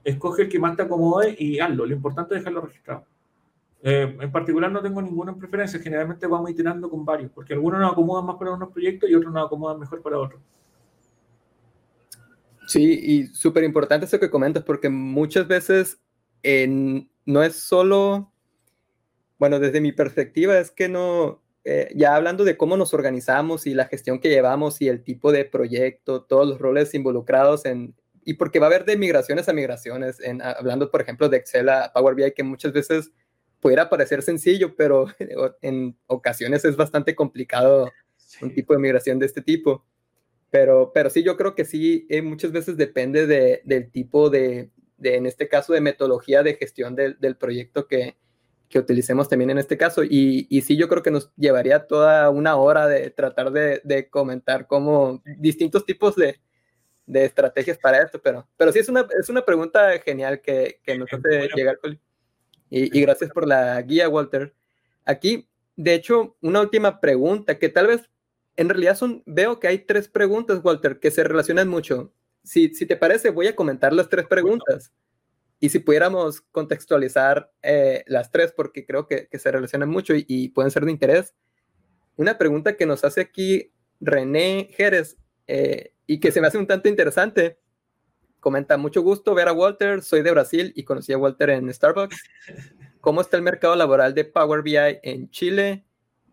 escoge 0.06 0.44
el 0.44 0.50
que 0.50 0.60
más 0.60 0.76
te 0.78 0.84
acomode 0.84 1.36
y 1.38 1.60
hazlo. 1.60 1.86
Lo 1.86 1.94
importante 1.94 2.36
es 2.36 2.42
dejarlo 2.42 2.62
registrado. 2.62 3.04
Eh, 3.82 4.18
en 4.22 4.32
particular 4.32 4.72
no 4.72 4.82
tengo 4.82 5.02
ninguna 5.02 5.36
preferencia, 5.36 5.80
generalmente 5.80 6.26
vamos 6.26 6.50
iterando 6.50 6.90
con 6.90 7.04
varios, 7.04 7.32
porque 7.32 7.54
algunos 7.54 7.80
nos 7.80 7.92
acomodan 7.92 8.26
más 8.26 8.36
para 8.38 8.54
unos 8.54 8.70
proyectos 8.70 9.10
y 9.10 9.16
otros 9.16 9.34
nos 9.34 9.46
acomodan 9.46 9.80
mejor 9.80 10.02
para 10.02 10.18
otros. 10.18 10.42
Sí, 12.68 13.00
y 13.02 13.28
súper 13.28 13.64
importante 13.64 14.06
eso 14.06 14.20
que 14.20 14.30
comentas, 14.30 14.64
porque 14.64 14.90
muchas 14.90 15.48
veces 15.48 16.00
no 17.26 17.44
es 17.44 17.56
solo, 17.56 18.32
bueno, 19.40 19.60
desde 19.60 19.82
mi 19.82 19.92
perspectiva 19.92 20.58
es 20.60 20.72
que 20.72 20.88
no, 20.88 21.44
eh, 21.64 21.92
ya 21.96 22.16
hablando 22.16 22.44
de 22.44 22.58
cómo 22.58 22.78
nos 22.78 22.94
organizamos 22.94 23.66
y 23.66 23.74
la 23.74 23.86
gestión 23.86 24.20
que 24.20 24.30
llevamos 24.30 24.82
y 24.82 24.88
el 24.88 25.04
tipo 25.04 25.32
de 25.32 25.46
proyecto, 25.46 26.24
todos 26.24 26.48
los 26.48 26.60
roles 26.60 26.94
involucrados 26.94 27.66
en, 27.66 27.96
y 28.24 28.36
porque 28.36 28.60
va 28.60 28.68
a 28.68 28.70
haber 28.70 28.86
de 28.86 28.98
migraciones 28.98 29.50
a 29.50 29.54
migraciones, 29.54 30.20
en, 30.20 30.42
hablando 30.42 30.90
por 30.92 31.02
ejemplo 31.02 31.30
de 31.30 31.38
Excel 31.38 31.70
a 31.70 31.92
Power 31.94 32.16
BI, 32.16 32.34
que 32.34 32.44
muchas 32.44 32.74
veces 32.74 33.12
pudiera 33.60 33.90
parecer 33.90 34.22
sencillo, 34.22 34.76
pero 34.76 35.08
en 35.62 35.98
ocasiones 36.08 36.66
es 36.66 36.76
bastante 36.76 37.16
complicado 37.16 37.92
un 38.42 38.54
tipo 38.54 38.74
de 38.74 38.80
migración 38.80 39.18
de 39.18 39.26
este 39.26 39.42
tipo. 39.42 39.86
Pero, 40.56 40.92
pero 40.94 41.10
sí, 41.10 41.22
yo 41.22 41.36
creo 41.36 41.54
que 41.54 41.66
sí, 41.66 42.08
eh, 42.10 42.22
muchas 42.22 42.54
veces 42.54 42.78
depende 42.78 43.28
de, 43.28 43.62
del 43.66 43.92
tipo 43.92 44.30
de, 44.30 44.70
de, 44.96 45.18
en 45.18 45.26
este 45.26 45.50
caso, 45.50 45.74
de 45.74 45.82
metodología 45.82 46.44
de 46.44 46.56
gestión 46.56 46.96
del, 46.96 47.20
del 47.20 47.36
proyecto 47.36 47.90
que, 47.90 48.16
que, 48.70 48.80
utilicemos 48.80 49.28
también 49.28 49.50
en 49.50 49.58
este 49.58 49.78
caso. 49.78 50.06
Y, 50.06 50.48
y, 50.50 50.62
sí, 50.62 50.78
yo 50.78 50.88
creo 50.88 51.04
que 51.04 51.12
nos 51.12 51.30
llevaría 51.36 51.88
toda 51.88 52.30
una 52.30 52.56
hora 52.56 52.88
de 52.88 53.10
tratar 53.10 53.52
de, 53.52 53.82
de 53.84 54.10
comentar 54.10 54.66
cómo 54.66 55.22
distintos 55.38 55.86
tipos 55.86 56.16
de, 56.16 56.40
de 57.06 57.26
estrategias 57.26 57.78
para 57.78 58.02
esto, 58.02 58.22
pero, 58.22 58.48
pero 58.56 58.72
sí 58.72 58.80
es 58.80 58.88
una, 58.88 59.06
es 59.20 59.28
una 59.28 59.44
pregunta 59.44 60.00
genial 60.06 60.40
que, 60.40 60.80
que 60.84 60.98
nos 60.98 61.12
hace 61.12 61.50
llegar, 61.54 61.80
y, 62.70 62.98
y, 62.98 63.02
gracias 63.02 63.30
por 63.32 63.46
la 63.46 63.82
guía, 63.82 64.08
Walter. 64.08 64.56
Aquí, 65.04 65.50
de 65.76 65.96
hecho, 65.96 66.38
una 66.40 66.62
última 66.62 67.02
pregunta 67.02 67.60
que 67.60 67.68
tal 67.68 67.88
vez, 67.88 68.10
en 68.58 68.70
realidad 68.70 68.96
son, 68.96 69.24
veo 69.26 69.60
que 69.60 69.68
hay 69.68 69.80
tres 69.80 70.08
preguntas, 70.08 70.62
Walter, 70.64 71.00
que 71.00 71.12
se 71.12 71.24
relacionan 71.24 71.68
mucho. 71.68 72.14
Si, 72.44 72.74
si 72.74 72.86
te 72.86 72.96
parece, 72.96 73.30
voy 73.30 73.48
a 73.48 73.56
comentar 73.56 73.94
las 73.94 74.10
tres 74.10 74.26
preguntas. 74.28 74.94
Y 75.60 75.70
si 75.70 75.80
pudiéramos 75.80 76.42
contextualizar 76.42 77.52
eh, 77.62 78.04
las 78.08 78.32
tres, 78.32 78.52
porque 78.52 78.86
creo 78.86 79.08
que, 79.08 79.28
que 79.28 79.40
se 79.40 79.52
relacionan 79.52 79.90
mucho 79.90 80.16
y, 80.16 80.26
y, 80.28 80.50
pueden 80.50 80.72
ser 80.72 80.86
de 80.86 80.92
interés. 80.92 81.34
Una 82.18 82.38
pregunta 82.38 82.78
que 82.78 82.86
nos 82.86 83.04
hace 83.04 83.22
aquí 83.22 83.72
René 84.00 84.70
Jerez 84.72 85.18
eh, 85.48 85.94
y 86.06 86.20
que 86.20 86.32
se 86.32 86.42
me 86.42 86.48
hace 86.48 86.58
un 86.58 86.68
tanto 86.68 86.90
interesante. 86.90 87.58
Comenta, 88.40 88.78
mucho 88.78 89.02
gusto 89.02 89.34
ver 89.34 89.48
a 89.48 89.54
Walter, 89.54 90.04
soy 90.04 90.22
de 90.22 90.32
Brasil 90.32 90.72
y 90.76 90.84
conocí 90.84 91.14
a 91.14 91.18
Walter 91.18 91.50
en 91.50 91.74
Starbucks. 91.74 92.22
¿Cómo 93.02 93.22
está 93.22 93.38
el 93.38 93.44
mercado 93.44 93.76
laboral 93.76 94.14
de 94.14 94.26
Power 94.26 94.62
BI 94.62 94.76
en 95.02 95.30
Chile? 95.30 95.85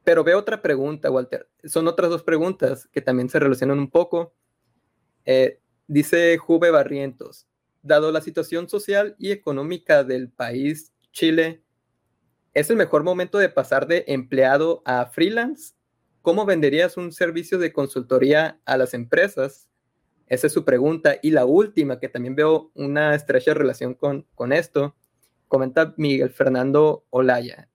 Pero 0.05 0.25
veo 0.25 0.39
otra 0.39 0.63
pregunta, 0.63 1.11
Walter. 1.11 1.49
Son 1.65 1.87
otras 1.87 2.11
dos 2.11 2.23
preguntas 2.23 2.89
que 2.93 3.01
también 3.01 3.29
se 3.29 3.39
relacionan 3.39 3.79
un 3.79 3.91
poco. 3.91 4.35
Eh, 5.25 5.61
dice 5.87 6.37
Juve 6.39 6.71
Barrientos, 6.71 7.47
dado 7.83 8.11
la 8.11 8.21
situación 8.21 8.69
social 8.69 9.15
y 9.19 9.31
económica 9.31 10.03
del 10.03 10.31
país, 10.31 10.93
Chile, 11.13 11.63
¿es 12.55 12.71
el 12.71 12.77
mejor 12.77 13.05
momento 13.05 13.39
de 13.39 13.49
pasar 13.49 13.87
de 13.87 14.05
empleado 14.09 14.83
a 14.85 15.07
freelance 15.07 15.75
¿Cómo 16.23 16.47
venderías 16.47 16.97
un 16.97 17.11
servicio 17.11 17.59
de 17.59 17.73
consultoría 17.73 18.61
a 18.65 18.77
las 18.77 18.95
empresas? 18.95 19.69
Esa 20.29 20.47
es 20.47 20.53
su 20.53 20.65
pregunta. 20.65 21.17
Y 21.21 21.33
la 21.33 21.47
última, 21.47 21.99
que 21.99 22.09
también 22.09 22.37
veo 22.37 22.71
una 22.75 23.17
estrecha 23.17 23.55
relación 23.55 23.95
con, 23.95 24.25
con 24.37 24.53
esto, 24.53 24.95
comenta 25.49 25.95
Miguel 25.97 26.31
Fernando 26.31 27.05
Olaya. 27.11 27.69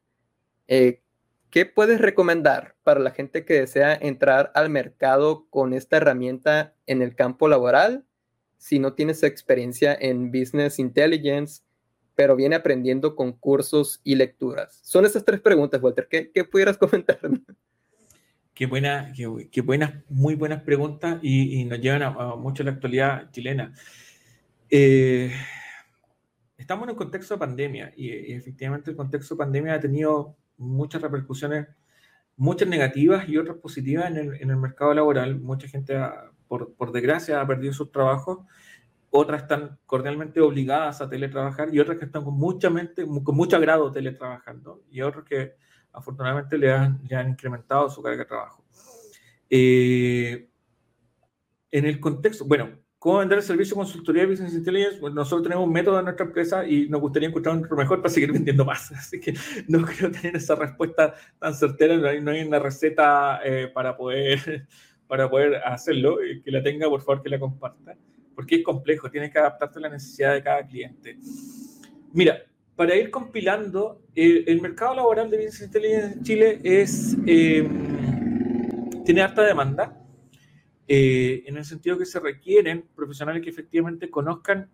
Eh, 0.70 1.04
¿Qué 1.50 1.66
puedes 1.66 2.02
recomendar 2.02 2.76
para 2.84 3.00
la 3.00 3.12
gente 3.12 3.46
que 3.46 3.54
desea 3.54 3.96
entrar 3.96 4.52
al 4.54 4.70
mercado 4.70 5.48
con 5.50 5.74
esta 5.74 5.98
herramienta 5.98 6.76
en 6.86 7.02
el 7.02 7.16
campo 7.16 7.48
laboral? 7.48 8.06
Si 8.58 8.80
no 8.80 8.94
tienes 8.94 9.24
experiencia 9.24 9.98
en 10.00 10.32
Business 10.32 10.78
Intelligence, 10.78 11.62
pero 12.16 12.36
viene 12.36 12.56
aprendiendo 12.56 13.16
con 13.16 13.32
cursos 13.32 14.02
y 14.04 14.16
lecturas. 14.16 14.80
Son 14.84 15.06
esas 15.06 15.24
tres 15.24 15.40
preguntas, 15.40 15.82
Walter. 15.82 16.08
¿Qué, 16.10 16.32
qué 16.32 16.44
pudieras 16.44 16.78
comentar? 16.80 17.20
Qué, 18.54 18.66
buena, 18.66 19.14
qué, 19.52 19.62
buenas, 19.62 19.94
muy 20.10 20.34
buenas 20.34 20.64
preguntas 20.64 21.20
y, 21.22 21.64
nos 21.66 21.80
llevan 21.80 22.02
a, 22.02 22.36
mucho 22.36 22.64
a 22.64 22.66
la 22.66 22.72
actualidad 22.72 23.30
chilena. 23.32 23.72
Eh, 24.70 25.32
estamos 26.58 26.86
en 26.86 26.90
un 26.90 26.98
contexto 26.98 27.36
de 27.36 27.40
pandemia 27.40 27.94
y, 27.96 28.34
efectivamente 28.34 28.90
el 28.90 28.98
contexto 28.98 29.36
de 29.36 29.40
pandemia 29.40 29.76
ha 29.76 29.80
tenido 29.80 30.36
muchas 30.58 31.02
repercusiones, 31.02 31.68
muchas 32.36 32.68
negativas 32.68 33.28
y 33.28 33.38
otras 33.38 33.58
positivas 33.58 34.10
en 34.10 34.18
el, 34.18 34.42
en 34.42 34.50
el 34.50 34.58
mercado 34.58 34.94
laboral. 34.94 35.40
Mucha 35.40 35.68
gente, 35.68 36.00
por, 36.48 36.74
por, 36.76 36.92
desgracia, 36.92 37.42
ha 37.42 37.48
perdido 37.48 37.74
sus 37.74 37.92
trabajos, 37.92 38.40
otras 39.10 39.44
están 39.44 39.80
cordialmente 39.86 40.42
obligadas 40.42 41.02
a 41.02 41.10
teletrabajar 41.10 41.74
y 41.74 41.80
otras 41.80 41.98
que 41.98 42.06
están 42.06 42.24
con, 42.24 42.36
mucha 42.36 42.70
mente, 42.70 43.06
con 43.06 43.36
mucho 43.36 43.56
agrado 43.56 43.92
teletrabajando 43.92 44.84
y 44.90 45.02
otros 45.02 45.26
que 45.26 45.54
afortunadamente 45.92 46.58
le 46.58 46.72
han, 46.72 47.02
han 47.12 47.30
incrementado 47.30 47.90
su 47.90 48.02
carga 48.02 48.20
de 48.20 48.26
trabajo. 48.26 48.64
Eh, 49.50 50.50
en 51.72 51.86
el 51.86 52.00
contexto, 52.00 52.46
bueno, 52.46 52.80
¿cómo 53.00 53.20
vender 53.20 53.38
el 53.38 53.44
servicio 53.44 53.76
de 53.76 53.82
consultoría 53.82 54.24
de 54.24 54.30
Business 54.30 54.54
Intelligence? 54.54 55.00
nosotros 55.02 55.44
tenemos 55.44 55.66
un 55.66 55.74
método 55.74 56.00
en 56.00 56.06
nuestra 56.06 56.26
empresa 56.26 56.68
y 56.68 56.90
nos 56.90 57.02
gustaría 57.02 57.30
encontrar 57.30 57.56
un 57.56 57.68
mejor 57.78 58.02
para 58.02 58.14
seguir 58.14 58.32
vendiendo 58.32 58.66
más. 58.66 58.92
Así 58.94 59.20
que 59.20 59.34
no 59.68 59.86
creo 59.86 60.12
tener 60.12 60.36
esa 60.36 60.56
respuesta 60.56 61.16
tan 61.40 61.54
certera, 61.54 61.98
no 61.98 62.32
hay, 62.32 62.42
una 62.42 62.60
receta 62.60 63.40
eh, 63.44 63.70
para, 63.74 63.96
poder, 63.96 64.68
para 65.08 65.30
poder 65.30 65.56
hacerlo. 65.56 66.18
Que 66.44 66.52
la 66.52 66.64
tenga, 66.64 66.90
por 66.90 67.02
favor, 67.02 67.24
que 67.24 67.30
la 67.30 67.40
comparta. 67.40 67.96
Porque 68.36 68.58
es 68.58 68.64
complejo, 68.64 69.10
tienes 69.10 69.32
que 69.32 69.40
adaptarte 69.40 69.80
a 69.80 69.82
la 69.84 69.90
necesidad 69.90 70.34
de 70.34 70.44
cada 70.44 70.66
cliente. 70.66 71.18
Mira, 72.14 72.44
para 72.76 72.96
ir 72.96 73.10
compilando, 73.10 74.04
eh, 74.16 74.44
el 74.46 74.62
mercado 74.62 74.94
laboral 74.94 75.32
de 75.32 75.38
Business 75.38 75.64
Intelligence 75.64 76.14
en 76.14 76.24
Chile 76.24 76.60
es, 76.64 77.18
eh, 77.26 77.68
tiene 79.04 79.22
alta 79.24 79.42
demanda, 79.42 79.98
eh, 80.88 81.44
en 81.46 81.58
el 81.58 81.66
sentido 81.66 81.98
que 81.98 82.06
se 82.06 82.20
requieren 82.20 82.86
profesionales 82.96 83.42
que 83.44 83.50
efectivamente 83.50 84.10
conozcan, 84.10 84.70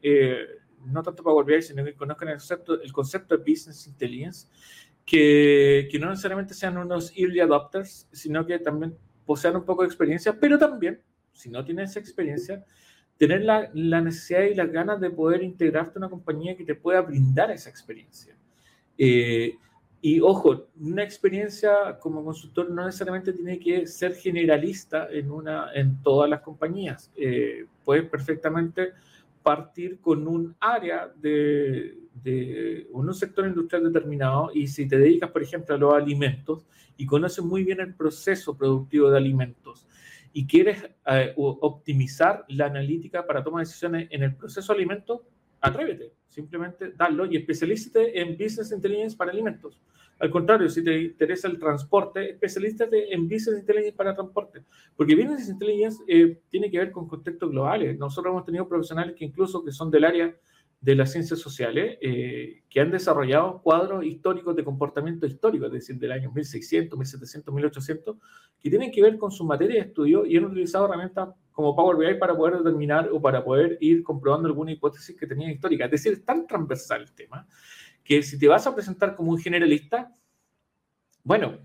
no 0.85 1.01
tanto 1.01 1.23
Power 1.23 1.45
BI, 1.45 1.61
sino 1.61 1.83
que 1.83 1.95
conozcan 1.95 2.29
el 2.29 2.35
concepto, 2.35 2.81
el 2.81 2.91
concepto 2.91 3.37
de 3.37 3.43
Business 3.43 3.87
Intelligence, 3.87 4.47
que, 5.05 5.87
que 5.91 5.99
no 5.99 6.09
necesariamente 6.09 6.53
sean 6.53 6.77
unos 6.77 7.11
early 7.15 7.39
adopters, 7.39 8.07
sino 8.11 8.45
que 8.45 8.59
también 8.59 8.95
posean 9.25 9.55
un 9.55 9.65
poco 9.65 9.83
de 9.83 9.87
experiencia, 9.87 10.37
pero 10.39 10.57
también, 10.57 11.01
si 11.31 11.49
no 11.49 11.63
tienen 11.63 11.85
esa 11.85 11.99
experiencia, 11.99 12.63
tener 13.17 13.41
la, 13.41 13.69
la, 13.73 14.01
necesidad 14.01 14.41
y 14.43 14.55
las 14.55 14.71
ganas 14.71 14.99
de 14.99 15.09
poder 15.09 15.43
integrarte 15.43 15.97
a 15.97 15.99
una 15.99 16.09
compañía 16.09 16.55
que 16.55 16.65
te 16.65 16.75
pueda 16.75 17.01
brindar 17.01 17.51
esa 17.51 17.69
experiencia. 17.69 18.35
Eh, 18.97 19.55
y 20.05 20.19
ojo, 20.19 20.67
una 20.81 21.01
experiencia 21.01 21.97
como 21.97 22.25
consultor 22.25 22.69
no 22.69 22.85
necesariamente 22.85 23.31
tiene 23.31 23.57
que 23.57 23.87
ser 23.87 24.13
generalista 24.15 25.07
en, 25.09 25.31
una, 25.31 25.71
en 25.73 26.01
todas 26.01 26.29
las 26.29 26.41
compañías. 26.41 27.09
Eh, 27.15 27.67
puedes 27.85 28.09
perfectamente 28.09 28.91
partir 29.41 30.01
con 30.01 30.27
un 30.27 30.57
área 30.59 31.09
de, 31.21 31.99
de 32.21 32.85
un 32.91 33.13
sector 33.13 33.47
industrial 33.47 33.85
determinado 33.85 34.51
y 34.53 34.67
si 34.67 34.89
te 34.89 34.97
dedicas, 34.97 35.31
por 35.31 35.41
ejemplo, 35.41 35.73
a 35.73 35.77
los 35.77 35.93
alimentos 35.93 36.65
y 36.97 37.05
conoces 37.05 37.41
muy 37.45 37.63
bien 37.63 37.79
el 37.79 37.93
proceso 37.93 38.57
productivo 38.57 39.09
de 39.09 39.15
alimentos 39.15 39.87
y 40.33 40.45
quieres 40.45 40.83
eh, 41.05 41.33
optimizar 41.37 42.43
la 42.49 42.65
analítica 42.65 43.25
para 43.25 43.41
tomar 43.41 43.65
decisiones 43.65 44.09
en 44.11 44.23
el 44.23 44.35
proceso 44.35 44.73
de 44.73 44.79
alimentos, 44.79 45.21
atrévete, 45.63 46.11
simplemente 46.27 46.91
dalo 46.91 47.25
y 47.25 47.37
especialízate 47.37 48.19
en 48.19 48.33
Business 48.33 48.71
Intelligence 48.71 49.15
para 49.15 49.31
alimentos. 49.31 49.81
Al 50.19 50.29
contrario, 50.29 50.69
si 50.69 50.83
te 50.83 51.01
interesa 51.01 51.47
el 51.47 51.57
transporte, 51.57 52.31
especialízate 52.31 53.13
en 53.13 53.23
Business 53.23 53.59
Intelligence 53.59 53.95
para 53.95 54.13
transporte, 54.13 54.63
porque 54.95 55.15
Business 55.15 55.49
Intelligence 55.49 56.03
eh, 56.07 56.41
tiene 56.49 56.69
que 56.69 56.79
ver 56.79 56.91
con 56.91 57.07
contextos 57.07 57.49
globales. 57.49 57.97
Nosotros 57.97 58.31
hemos 58.31 58.45
tenido 58.45 58.67
profesionales 58.67 59.15
que 59.17 59.25
incluso 59.25 59.63
que 59.63 59.71
son 59.71 59.89
del 59.89 60.03
área 60.03 60.35
de 60.81 60.95
las 60.95 61.13
ciencias 61.13 61.39
sociales 61.39 61.97
eh, 62.01 62.63
que 62.69 62.81
han 62.81 62.91
desarrollado 62.91 63.61
cuadros 63.61 64.03
históricos 64.03 64.53
de 64.53 64.65
comportamiento 64.65 65.25
histórico, 65.25 65.67
es 65.67 65.71
decir, 65.71 65.97
del 65.97 66.11
año 66.11 66.29
1600, 66.29 66.99
1700, 66.99 67.53
1800, 67.53 68.17
que 68.59 68.69
tienen 68.69 68.91
que 68.91 69.01
ver 69.01 69.17
con 69.17 69.31
su 69.31 69.45
materia 69.45 69.75
de 69.75 69.87
estudio 69.87 70.25
y 70.25 70.35
han 70.35 70.43
utilizado 70.43 70.85
herramientas 70.85 71.29
como 71.53 71.75
Power 71.75 71.95
BI 71.95 72.19
para 72.19 72.35
poder 72.35 72.57
determinar 72.57 73.09
o 73.11 73.21
para 73.21 73.43
poder 73.43 73.77
ir 73.79 74.03
comprobando 74.03 74.47
alguna 74.47 74.71
hipótesis 74.71 75.15
que 75.15 75.27
tenían 75.27 75.51
histórica. 75.51 75.85
Es 75.85 75.91
decir, 75.91 76.13
es 76.13 76.25
tan 76.25 76.45
transversal 76.45 77.03
el 77.03 77.13
tema 77.13 77.47
que 78.03 78.21
si 78.21 78.37
te 78.37 78.47
vas 78.49 78.67
a 78.67 78.75
presentar 78.75 79.15
como 79.15 79.31
un 79.31 79.39
generalista, 79.39 80.13
bueno, 81.23 81.59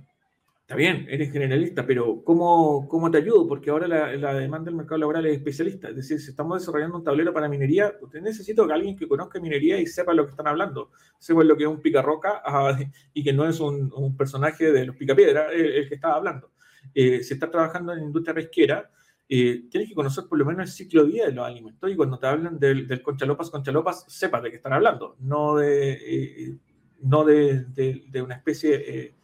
Está 0.68 0.76
bien, 0.76 1.06
eres 1.08 1.32
generalista, 1.32 1.86
pero 1.86 2.22
¿cómo, 2.22 2.86
cómo 2.88 3.10
te 3.10 3.16
ayudo? 3.16 3.48
Porque 3.48 3.70
ahora 3.70 3.88
la, 3.88 4.14
la, 4.16 4.34
demanda 4.34 4.66
del 4.66 4.74
mercado 4.74 4.98
laboral 4.98 5.24
es 5.24 5.38
especialista. 5.38 5.88
Es 5.88 5.96
decir, 5.96 6.20
si 6.20 6.28
estamos 6.28 6.60
desarrollando 6.60 6.98
un 6.98 7.04
tablero 7.04 7.32
para 7.32 7.48
minería, 7.48 7.94
usted 8.02 8.20
necesita 8.20 8.66
que 8.66 8.74
alguien 8.74 8.94
que 8.94 9.08
conozca 9.08 9.40
minería 9.40 9.80
y 9.80 9.86
sepa 9.86 10.12
lo 10.12 10.26
que 10.26 10.32
están 10.32 10.46
hablando. 10.46 10.90
Sepa 11.18 11.42
lo 11.42 11.56
que 11.56 11.62
es 11.62 11.70
un 11.70 11.80
picarroca 11.80 12.42
ah, 12.44 12.78
y 13.14 13.24
que 13.24 13.32
no 13.32 13.48
es 13.48 13.60
un, 13.60 13.90
un, 13.96 14.14
personaje 14.14 14.70
de 14.70 14.84
los 14.84 14.94
picapiedras 14.94 15.54
el, 15.54 15.72
el 15.72 15.88
que 15.88 15.94
estaba 15.94 16.16
hablando. 16.16 16.50
Eh, 16.94 17.22
si 17.22 17.32
estás 17.32 17.50
trabajando 17.50 17.94
en 17.94 18.04
industria 18.04 18.34
pesquera, 18.34 18.90
eh, 19.28 19.64
tienes 19.70 19.90
que 19.90 19.94
conocer 19.94 20.24
por 20.26 20.38
lo 20.38 20.46
menos 20.46 20.62
el 20.62 20.72
ciclo 20.72 21.04
de 21.04 21.12
vida 21.12 21.26
de 21.26 21.32
los 21.32 21.46
alimentos. 21.46 21.90
Y 21.90 21.96
cuando 21.96 22.18
te 22.18 22.26
hablan 22.26 22.58
del, 22.58 22.88
del 22.88 23.02
conchalopas, 23.02 23.50
conchalopas, 23.50 24.04
sepas 24.08 24.42
de 24.42 24.50
qué 24.50 24.56
están 24.56 24.72
hablando, 24.72 25.16
no 25.20 25.56
de, 25.56 25.92
eh, 25.92 26.56
no 27.02 27.24
de, 27.24 27.64
de, 27.64 28.04
de, 28.08 28.22
una 28.22 28.36
especie 28.36 28.74
eh, 28.74 29.14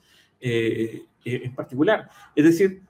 eh 0.40 1.06
en 1.24 1.55
particular. 1.55 2.10
Es 2.36 2.44
decir, 2.44 2.82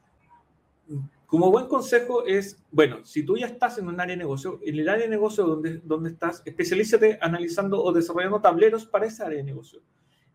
como 1.26 1.52
buen 1.52 1.66
consejo 1.66 2.26
es, 2.26 2.60
bueno, 2.72 3.04
si 3.04 3.24
tú 3.24 3.36
ya 3.36 3.46
estás 3.46 3.78
en 3.78 3.86
un 3.86 4.00
área 4.00 4.16
de 4.16 4.22
negocio, 4.22 4.58
en 4.64 4.76
el 4.76 4.88
área 4.88 5.04
de 5.04 5.10
negocio 5.10 5.44
donde, 5.44 5.78
donde 5.84 6.10
estás, 6.10 6.42
especialízate 6.44 7.18
analizando 7.20 7.80
o 7.80 7.92
desarrollando 7.92 8.40
tableros 8.40 8.86
para 8.86 9.06
esa 9.06 9.26
área 9.26 9.38
de 9.38 9.44
negocio 9.44 9.80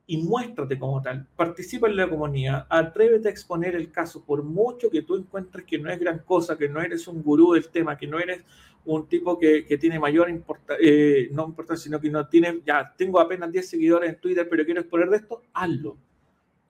y 0.10 0.18
muéstrate 0.18 0.80
como 0.80 1.00
tal, 1.04 1.28
participa 1.36 1.88
en 1.88 1.96
la 1.96 2.10
comunidad, 2.10 2.66
atrévete 2.68 3.28
a 3.28 3.32
exponer 3.32 3.76
el 3.76 3.92
caso, 3.92 4.26
por 4.26 4.42
mucho 4.42 4.90
que 4.90 5.04
tú 5.04 5.16
encuentres 5.16 5.64
que 5.66 5.78
no 5.78 5.92
es 5.92 6.00
gran 6.00 6.18
cosa, 6.26 6.58
que 6.58 6.68
no 6.68 6.82
eres 6.82 7.08
un 7.08 7.22
gurú 7.22 7.54
del 7.54 7.70
tema, 7.70 7.96
que 7.96 8.08
no 8.08 8.18
eres 8.18 8.42
un 8.86 9.08
tipo 9.08 9.38
que, 9.38 9.64
que 9.68 9.78
tiene 9.78 10.00
mayor 10.00 10.28
importancia, 10.32 10.84
eh, 10.84 11.30
no 11.32 11.46
importancia, 11.46 11.84
sino 11.84 12.02
que 12.02 12.10
no 12.10 12.28
tiene, 12.28 12.60
ya 12.66 12.92
tengo 12.98 13.20
apenas 13.20 13.52
10 13.52 13.70
seguidores 13.70 14.10
en 14.10 14.20
Twitter, 14.20 14.48
pero 14.50 14.66
quiero 14.66 14.82
exponer 14.82 15.12
de 15.12 15.18
esto, 15.18 15.44
hazlo. 15.54 15.96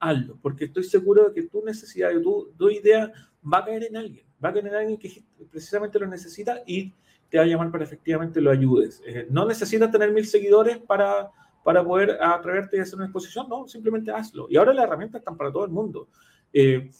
Hazlo, 0.00 0.36
porque 0.42 0.66
estoy 0.66 0.84
seguro 0.84 1.30
de 1.30 1.34
que 1.34 1.48
tu 1.48 1.64
necesidad, 1.64 2.10
tu, 2.20 2.52
tu 2.58 2.68
idea 2.68 3.10
va 3.42 3.58
a 3.58 3.64
caer 3.64 3.84
en 3.84 3.96
alguien, 3.96 4.26
va 4.44 4.50
a 4.50 4.52
caer 4.52 4.66
en 4.66 4.74
alguien 4.74 4.98
que 4.98 5.24
precisamente 5.50 5.98
lo 5.98 6.06
necesita 6.06 6.62
y 6.66 6.92
te 7.30 7.38
va 7.38 7.44
a 7.44 7.46
llamar 7.46 7.70
para 7.70 7.84
efectivamente 7.84 8.38
lo 8.38 8.50
ayudes. 8.50 9.02
Eh, 9.06 9.26
no 9.30 9.46
necesitas 9.46 9.90
tener 9.90 10.12
mil 10.12 10.26
seguidores 10.26 10.76
para, 10.76 11.30
para 11.62 11.84
poder 11.84 12.18
atreverte 12.20 12.78
a 12.78 12.82
hacer 12.82 12.96
una 12.96 13.06
exposición, 13.06 13.48
no, 13.48 13.68
simplemente 13.68 14.10
hazlo. 14.10 14.46
Y 14.48 14.56
ahora 14.56 14.72
las 14.72 14.84
herramientas 14.84 15.20
están 15.20 15.36
para 15.36 15.52
todo 15.52 15.64
el 15.64 15.70
mundo. 15.70 16.08
Eh, 16.52 16.90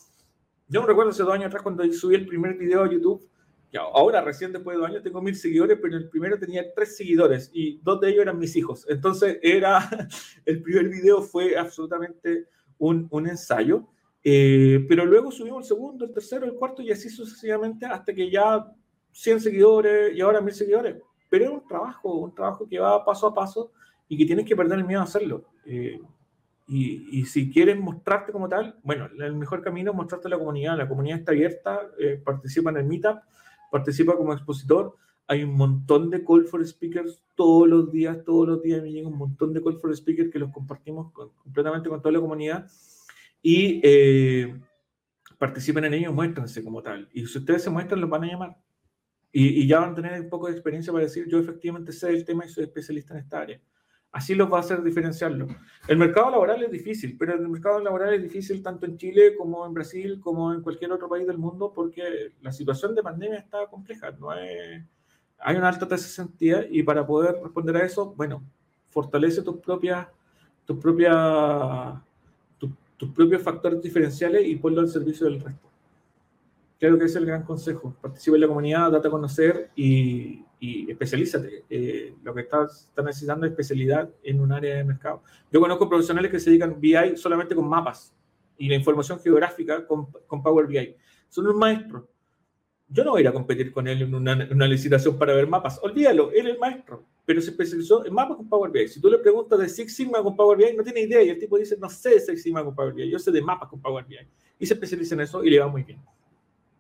yo 0.69 0.81
me 0.81 0.87
recuerdo 0.87 1.11
hace 1.11 1.23
dos 1.23 1.33
años 1.33 1.47
atrás 1.47 1.63
cuando 1.63 1.85
subí 1.93 2.15
el 2.15 2.27
primer 2.27 2.57
video 2.57 2.85
a 2.85 2.91
YouTube, 2.91 3.29
ahora 3.79 4.21
recién 4.21 4.53
después 4.53 4.77
de 4.77 4.81
dos 4.81 4.91
años 4.91 5.03
tengo 5.03 5.23
mil 5.23 5.37
seguidores, 5.37 5.79
pero 5.81 5.97
el 5.97 6.09
primero 6.09 6.39
tenía 6.39 6.73
tres 6.75 6.97
seguidores 6.97 7.51
y 7.53 7.79
dos 7.83 8.01
de 8.01 8.11
ellos 8.11 8.23
eran 8.23 8.39
mis 8.39 8.55
hijos. 8.57 8.87
Entonces 8.89 9.39
era, 9.43 9.89
el 10.45 10.63
primer 10.63 10.89
video 10.89 11.23
fue 11.23 11.57
absolutamente 11.57 12.49
un, 12.79 13.07
un 13.11 13.29
ensayo, 13.29 13.87
eh, 14.23 14.85
pero 14.89 15.05
luego 15.05 15.31
subimos 15.31 15.65
el 15.65 15.69
segundo, 15.69 16.05
el 16.05 16.13
tercero, 16.13 16.47
el 16.47 16.55
cuarto 16.55 16.83
y 16.83 16.91
así 16.91 17.09
sucesivamente 17.09 17.87
hasta 17.87 18.13
que 18.13 18.31
ya 18.31 18.67
100 19.13 19.41
seguidores 19.41 20.17
y 20.17 20.21
ahora 20.21 20.41
1000 20.41 20.55
seguidores. 20.55 20.97
Pero 21.29 21.45
es 21.45 21.51
un 21.51 21.67
trabajo, 21.67 22.15
un 22.15 22.35
trabajo 22.35 22.69
que 22.69 22.79
va 22.79 23.05
paso 23.05 23.29
a 23.29 23.35
paso 23.35 23.73
y 24.11 24.19
que 24.19 24.27
tienes 24.27 24.45
que 24.45 24.57
perder 24.57 24.81
el 24.81 24.85
miedo 24.85 25.01
a 25.01 25.05
hacerlo. 25.05 25.45
Eh, 25.65 26.01
y, 26.67 27.21
y, 27.21 27.25
si 27.27 27.49
quieres 27.49 27.79
mostrarte 27.79 28.33
como 28.33 28.49
tal, 28.49 28.77
bueno, 28.83 29.09
el 29.19 29.37
mejor 29.37 29.63
camino 29.63 29.93
es 29.93 29.97
mostrarte 29.97 30.27
a 30.27 30.31
la 30.31 30.39
comunidad. 30.39 30.77
La 30.77 30.89
comunidad 30.89 31.21
está 31.21 31.31
abierta, 31.31 31.81
eh, 31.97 32.21
participa 32.23 32.71
en 32.71 32.79
el 32.79 32.85
Meetup, 32.87 33.21
participa 33.71 34.17
como 34.17 34.33
expositor. 34.33 34.97
Hay 35.29 35.45
un 35.45 35.55
montón 35.55 36.11
de 36.11 36.25
call 36.25 36.45
for 36.45 36.67
speakers 36.67 37.23
todos 37.37 37.69
los 37.69 37.93
días, 37.93 38.25
todos 38.25 38.49
los 38.49 38.63
días 38.63 38.83
me 38.83 38.91
llega 38.91 39.07
un 39.07 39.17
montón 39.17 39.53
de 39.53 39.63
call 39.63 39.79
for 39.79 39.97
speakers 39.97 40.29
que 40.29 40.41
los 40.41 40.51
compartimos 40.51 41.13
con, 41.13 41.31
completamente 41.45 41.89
con 41.89 42.03
toda 42.03 42.11
la 42.11 42.21
comunidad 42.21 42.69
y 43.41 43.81
eh, 43.85 44.61
participen 45.39 45.85
en 45.85 45.95
ellos, 45.95 46.13
muéstrense 46.13 46.65
como 46.65 46.83
tal. 46.83 47.09
Y 47.13 47.27
si 47.27 47.39
ustedes 47.39 47.63
se 47.63 47.71
muestran, 47.71 48.01
los 48.01 48.11
van 48.11 48.25
a 48.25 48.27
llamar. 48.27 48.57
Y, 49.31 49.63
y, 49.63 49.69
ya 49.69 49.79
van 49.79 49.93
a 49.93 49.95
tener 49.95 50.21
un 50.21 50.29
poco 50.29 50.49
de 50.49 50.55
experiencia 50.55 50.93
para 50.93 51.05
decir, 51.05 51.29
yo 51.29 51.39
efectivamente 51.39 51.93
sé 51.93 52.11
el 52.11 52.25
tema 52.25 52.45
y 52.45 52.49
soy 52.49 52.65
especialista 52.65 53.15
en 53.15 53.21
esta 53.21 53.41
área. 53.41 53.61
Así 54.13 54.35
los 54.35 54.53
va 54.53 54.57
a 54.57 54.61
hacer 54.61 54.83
diferenciarlo. 54.83 55.47
El 55.87 55.97
mercado 55.97 56.31
laboral 56.31 56.63
es 56.65 56.71
difícil, 56.71 57.17
pero 57.17 57.35
el 57.35 57.49
mercado 57.49 57.79
laboral 57.79 58.15
es 58.15 58.23
difícil 58.23 58.63
tanto 58.63 58.87
en 58.87 58.99
Chile 58.99 59.37
como 59.37 59.65
en 59.65 59.73
Brasil, 59.73 60.21
como 60.21 60.53
en 60.53 60.63
cualquier 60.63 60.91
otro 60.93 61.09
país 61.09 61.27
del 61.27 61.39
mundo, 61.39 61.73
porque 61.73 62.33
la 62.41 62.51
situación 62.51 62.95
de 62.95 63.03
pandemia 63.05 63.39
está 63.39 63.67
compleja. 63.69 64.11
No 64.13 64.33
es 64.33 64.83
hay 65.41 65.57
una 65.57 65.69
alta 65.69 65.89
tasa 65.89 66.03
de 66.03 66.09
cesantía 66.09 66.67
y 66.69 66.83
para 66.83 67.07
poder 67.07 67.37
responder 67.43 67.77
a 67.77 67.85
eso, 67.85 68.13
bueno, 68.15 68.43
fortalece 68.91 69.43
tus 69.43 69.57
propias, 69.57 70.07
tus 70.65 70.79
propias, 70.79 71.95
tus, 72.59 72.71
tus 72.97 73.11
propios 73.11 73.43
factores 73.43 73.81
diferenciales 73.83 74.47
y 74.47 74.57
ponlo 74.57 74.81
al 74.81 74.89
servicio 74.89 75.27
del 75.27 75.41
resto. 75.41 75.69
Creo 76.79 76.99
que 76.99 77.07
es 77.07 77.17
el 77.17 77.27
gran 77.27 77.43
consejo. 77.43 77.95
Participa 78.01 78.37
en 78.37 78.43
la 78.43 78.49
comunidad, 78.49 78.91
date 78.91 79.09
a 79.09 79.11
conocer 79.11 79.71
y, 79.75 80.45
y 80.61 80.91
especialízate. 80.91 81.65
Eh, 81.69 82.15
lo 82.23 82.35
que 82.35 82.43
estás, 82.43 82.87
estás 82.89 83.05
necesitando 83.05 83.47
es 83.47 83.53
especialidad 83.53 84.09
en 84.23 84.41
un 84.41 84.53
área 84.53 84.77
de 84.77 84.85
mercado. 84.85 85.23
Yo 85.51 85.61
conozco 85.61 85.89
profesionales 85.89 86.31
que 86.31 86.39
se 86.39 86.51
dedican 86.51 86.81
BI 86.81 87.17
solamente 87.17 87.55
con 87.55 87.69
mapas 87.69 88.15
y 88.57 88.69
la 88.69 88.77
información 88.77 89.19
geográfica 89.19 89.87
con, 89.87 90.07
con 90.27 90.43
Power 90.43 90.67
BI. 90.67 90.97
Son 91.29 91.47
un 91.47 91.59
maestro 91.59 92.09
yo 92.93 93.05
no 93.05 93.13
voy 93.13 93.21
a 93.21 93.23
ir 93.23 93.29
a 93.29 93.33
competir 93.33 93.73
con 93.73 93.87
él 93.87 94.03
en 94.03 94.15
una, 94.15 94.49
una, 94.51 94.67
licitación 94.67 95.17
para 95.17 95.33
ver 95.35 95.47
mapas. 95.47 95.79
Olvídalo, 95.83 96.33
él 96.33 96.49
es 96.49 96.55
el 96.55 96.59
maestro, 96.59 97.05
pero 97.25 97.41
se 97.41 97.51
especializó 97.51 98.05
en 98.05 98.13
mapas 98.13 98.37
con 98.37 98.49
Power 98.49 98.71
BI. 98.71 98.89
Si 98.89 99.01
tú 99.01 99.09
le 99.09 99.19
preguntas 99.19 99.59
de 99.61 99.69
Six 99.69 99.95
Sigma 99.95 100.21
con 100.23 100.35
Power 100.35 100.59
BI, 100.59 100.77
no 100.77 100.83
tiene 100.83 101.03
idea 101.03 101.23
y 101.23 101.29
el 101.29 101.39
tipo 101.39 101.57
dice, 101.57 101.77
no 101.79 101.89
sé 101.89 102.11
de 102.11 102.21
Six 102.21 102.43
Sigma 102.43 102.65
con 102.65 102.75
Power 102.75 102.93
BI, 102.93 103.09
yo 103.09 103.19
sé 103.19 103.31
de 103.31 103.41
mapas 103.41 103.69
con 103.69 103.81
Power 103.81 104.05
BI. 104.05 104.19
Y 104.59 104.67
se 104.67 104.75
especializa 104.75 105.15
en 105.15 105.21
eso 105.21 105.45
y 105.45 105.51
le 105.51 105.61
va 105.61 105.69
muy 105.69 105.85
bien. 105.85 106.01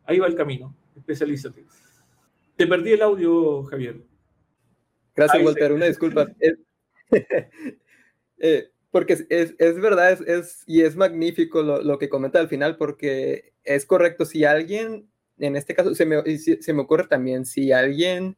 Ahí 0.04 0.18
va 0.18 0.26
el 0.26 0.34
camino, 0.34 0.74
especialízate. 0.96 1.64
Te 2.60 2.66
perdí 2.66 2.92
el 2.92 3.02
audio, 3.02 3.64
Javier. 3.64 4.02
Gracias, 5.16 5.42
Walter, 5.42 5.72
una 5.72 5.86
disculpa. 5.86 6.26
eh, 8.38 8.68
porque 8.90 9.14
es, 9.14 9.54
es, 9.58 9.80
verdad, 9.80 10.12
es, 10.12 10.20
es, 10.20 10.64
y 10.66 10.82
es 10.82 10.94
magnífico 10.94 11.62
lo, 11.62 11.82
lo 11.82 11.98
que 11.98 12.10
comenta 12.10 12.38
al 12.38 12.48
final, 12.48 12.76
porque 12.76 13.54
es 13.64 13.86
correcto, 13.86 14.26
si 14.26 14.44
alguien 14.44 15.10
en 15.38 15.56
este 15.56 15.74
caso, 15.74 15.94
se 15.94 16.06
me, 16.06 16.22
se 16.38 16.72
me 16.72 16.82
ocurre 16.82 17.06
también, 17.08 17.46
si 17.46 17.72
alguien 17.72 18.36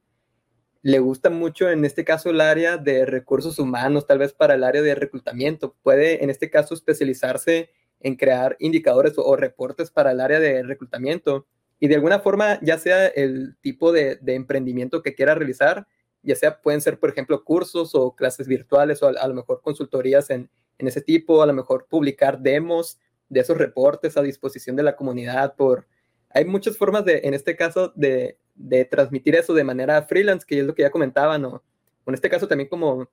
le 0.82 0.98
gusta 0.98 1.30
mucho, 1.30 1.68
en 1.70 1.84
este 1.84 2.04
caso, 2.04 2.30
el 2.30 2.40
área 2.40 2.76
de 2.76 3.06
recursos 3.06 3.58
humanos, 3.58 4.06
tal 4.06 4.18
vez 4.18 4.32
para 4.32 4.54
el 4.54 4.64
área 4.64 4.82
de 4.82 4.94
reclutamiento, 4.94 5.76
puede, 5.82 6.22
en 6.22 6.30
este 6.30 6.50
caso, 6.50 6.74
especializarse 6.74 7.70
en 8.00 8.16
crear 8.16 8.56
indicadores 8.58 9.16
o, 9.18 9.24
o 9.24 9.36
reportes 9.36 9.90
para 9.90 10.12
el 10.12 10.20
área 10.20 10.40
de 10.40 10.62
reclutamiento. 10.62 11.46
Y 11.82 11.88
de 11.88 11.96
alguna 11.96 12.20
forma, 12.20 12.60
ya 12.62 12.78
sea 12.78 13.08
el 13.08 13.56
tipo 13.60 13.90
de, 13.90 14.14
de, 14.22 14.36
emprendimiento 14.36 15.02
que 15.02 15.16
quiera 15.16 15.34
realizar, 15.34 15.88
ya 16.22 16.36
sea 16.36 16.62
pueden 16.62 16.80
ser, 16.80 17.00
por 17.00 17.10
ejemplo, 17.10 17.42
cursos 17.42 17.96
o 17.96 18.14
clases 18.14 18.46
virtuales 18.46 19.02
o 19.02 19.08
a, 19.08 19.10
a 19.20 19.26
lo 19.26 19.34
mejor 19.34 19.62
consultorías 19.62 20.30
en, 20.30 20.48
en, 20.78 20.86
ese 20.86 21.00
tipo, 21.00 21.42
a 21.42 21.46
lo 21.46 21.52
mejor 21.52 21.88
publicar 21.90 22.38
demos 22.38 23.00
de 23.28 23.40
esos 23.40 23.58
reportes 23.58 24.16
a 24.16 24.22
disposición 24.22 24.76
de 24.76 24.84
la 24.84 24.94
comunidad 24.94 25.56
por, 25.56 25.88
hay 26.30 26.44
muchas 26.44 26.76
formas 26.76 27.04
de, 27.04 27.22
en 27.24 27.34
este 27.34 27.56
caso, 27.56 27.92
de, 27.96 28.38
de, 28.54 28.84
transmitir 28.84 29.34
eso 29.34 29.52
de 29.52 29.64
manera 29.64 30.00
freelance, 30.04 30.46
que 30.46 30.60
es 30.60 30.64
lo 30.64 30.76
que 30.76 30.82
ya 30.82 30.90
comentaban, 30.90 31.44
o 31.44 31.64
en 32.06 32.14
este 32.14 32.30
caso 32.30 32.46
también 32.46 32.68
como, 32.68 33.10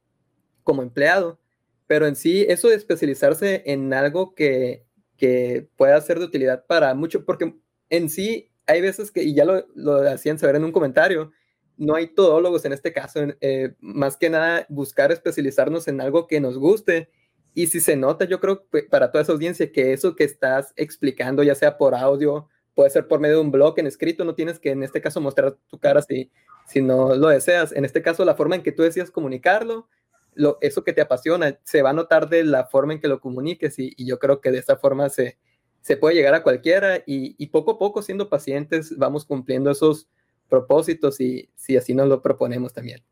como 0.61 0.83
empleado. 0.83 1.39
Pero 1.87 2.05
en 2.05 2.15
sí, 2.15 2.45
eso 2.47 2.67
de 2.67 2.75
especializarse 2.75 3.63
en 3.65 3.91
algo 3.95 4.35
que, 4.35 4.85
que 5.17 5.67
pueda 5.75 5.99
ser 6.01 6.19
de 6.19 6.25
utilidad 6.25 6.67
para 6.67 6.93
mucho, 6.93 7.25
porque 7.25 7.55
en 7.89 8.09
sí 8.11 8.48
hay 8.69 8.81
veces 8.81 9.11
que, 9.11 9.23
y 9.23 9.33
ya 9.33 9.45
lo, 9.45 9.65
lo 9.75 9.95
hacían 10.09 10.37
saber 10.37 10.55
en 10.55 10.63
un 10.63 10.71
comentario, 10.71 11.31
no 11.75 11.95
hay 11.95 12.07
todólogos 12.07 12.65
en 12.65 12.73
este 12.73 12.93
caso, 12.93 13.19
eh, 13.41 13.73
más 13.79 14.17
que 14.17 14.29
nada 14.29 14.65
buscar 14.69 15.11
especializarnos 15.11 15.87
en 15.87 16.01
algo 16.01 16.27
que 16.27 16.39
nos 16.41 16.57
guste. 16.57 17.09
Y 17.53 17.67
si 17.67 17.79
se 17.79 17.95
nota, 17.95 18.25
yo 18.25 18.39
creo 18.39 18.65
para 18.89 19.11
toda 19.11 19.23
esa 19.23 19.31
audiencia 19.31 19.71
que 19.71 19.93
eso 19.93 20.15
que 20.15 20.25
estás 20.25 20.73
explicando, 20.75 21.41
ya 21.41 21.55
sea 21.55 21.77
por 21.77 21.95
audio 21.95 22.47
puede 22.75 22.91
ser 22.91 23.07
por 23.07 23.19
medio 23.19 23.35
de 23.35 23.41
un 23.41 23.51
blog 23.51 23.77
en 23.79 23.87
escrito, 23.87 24.23
no 24.23 24.35
tienes 24.35 24.59
que 24.59 24.71
en 24.71 24.83
este 24.83 25.01
caso 25.01 25.19
mostrar 25.19 25.57
tu 25.67 25.79
cara 25.79 26.01
si, 26.01 26.31
si 26.65 26.81
no 26.81 27.15
lo 27.15 27.27
deseas. 27.27 27.73
En 27.73 27.83
este 27.83 28.01
caso, 28.01 28.23
la 28.23 28.35
forma 28.35 28.55
en 28.55 28.63
que 28.63 28.71
tú 28.71 28.83
decías 28.83 29.11
comunicarlo, 29.11 29.89
lo, 30.33 30.57
eso 30.61 30.83
que 30.83 30.93
te 30.93 31.01
apasiona 31.01 31.59
se 31.63 31.81
va 31.81 31.89
a 31.89 31.93
notar 31.93 32.29
de 32.29 32.43
la 32.43 32.65
forma 32.67 32.93
en 32.93 33.01
que 33.01 33.09
lo 33.09 33.19
comuniques 33.19 33.79
y, 33.79 33.93
yo 34.05 34.19
creo 34.19 34.39
que 34.39 34.51
de 34.51 34.59
esta 34.59 34.77
forma 34.77 35.09
se, 35.09 35.37
se 35.81 35.97
puede 35.97 36.15
llegar 36.15 36.33
a 36.33 36.43
cualquiera 36.43 37.03
y, 37.05 37.47
poco 37.47 37.71
a 37.71 37.77
poco 37.77 38.01
siendo 38.01 38.29
pacientes 38.29 38.97
vamos 38.97 39.25
cumpliendo 39.25 39.71
esos 39.71 40.07
propósitos 40.47 41.19
y 41.21 41.49
si 41.55 41.77
así 41.77 41.93
nos 41.93 42.07
lo 42.07 42.21
proponemos 42.21 42.73
también. 42.73 43.03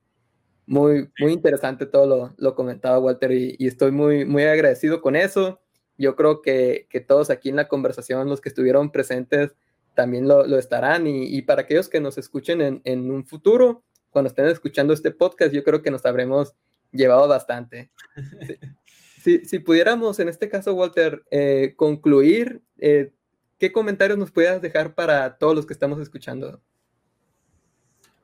Muy, 0.66 1.10
muy 1.20 1.32
interesante 1.32 1.86
todo 1.86 2.06
lo, 2.06 2.36
lo 2.38 2.56
comentaba 2.56 3.00
Walter 3.00 3.32
y, 3.32 3.56
estoy 3.66 3.92
muy, 3.92 4.26
muy 4.26 4.44
agradecido 4.44 5.02
con 5.02 5.16
eso. 5.16 5.62
Yo 5.98 6.16
creo 6.16 6.42
que, 6.42 6.88
todos 7.08 7.30
aquí 7.30 7.50
en 7.50 7.56
la 7.56 7.68
conversación, 7.68 8.30
los 8.30 8.42
que 8.42 8.50
estuvieron 8.50 8.92
presentes, 8.92 9.56
también 9.96 10.28
lo, 10.28 10.44
estarán 10.58 11.08
y, 11.08 11.42
para 11.44 11.62
aquellos 11.62 11.90
que 11.90 12.02
nos 12.02 12.18
escuchen 12.18 12.62
en, 12.62 12.82
en 12.84 13.10
un 13.12 13.26
futuro, 13.26 13.84
cuando 14.10 14.28
estén 14.30 14.46
escuchando 14.48 14.94
este 14.94 15.12
podcast, 15.12 15.54
yo 15.54 15.64
creo 15.64 15.82
que 15.82 15.92
nos 15.92 16.06
habremos 16.06 16.54
llevado 16.92 17.28
bastante. 17.28 17.92
Si, 19.28 19.44
si, 19.44 19.60
pudiéramos, 19.60 20.22
en 20.22 20.30
este 20.30 20.48
caso, 20.48 20.74
Walter, 20.74 21.22
eh, 21.32 21.74
concluir, 21.76 22.62
eh, 22.78 23.12
¿qué 23.58 23.74
comentarios 23.74 24.18
nos 24.18 24.32
puedas 24.32 24.62
dejar 24.62 24.96
para 24.96 25.38
todos 25.38 25.54
los 25.54 25.66
que 25.66 25.74
estamos 25.74 26.00
escuchando? 26.00 26.62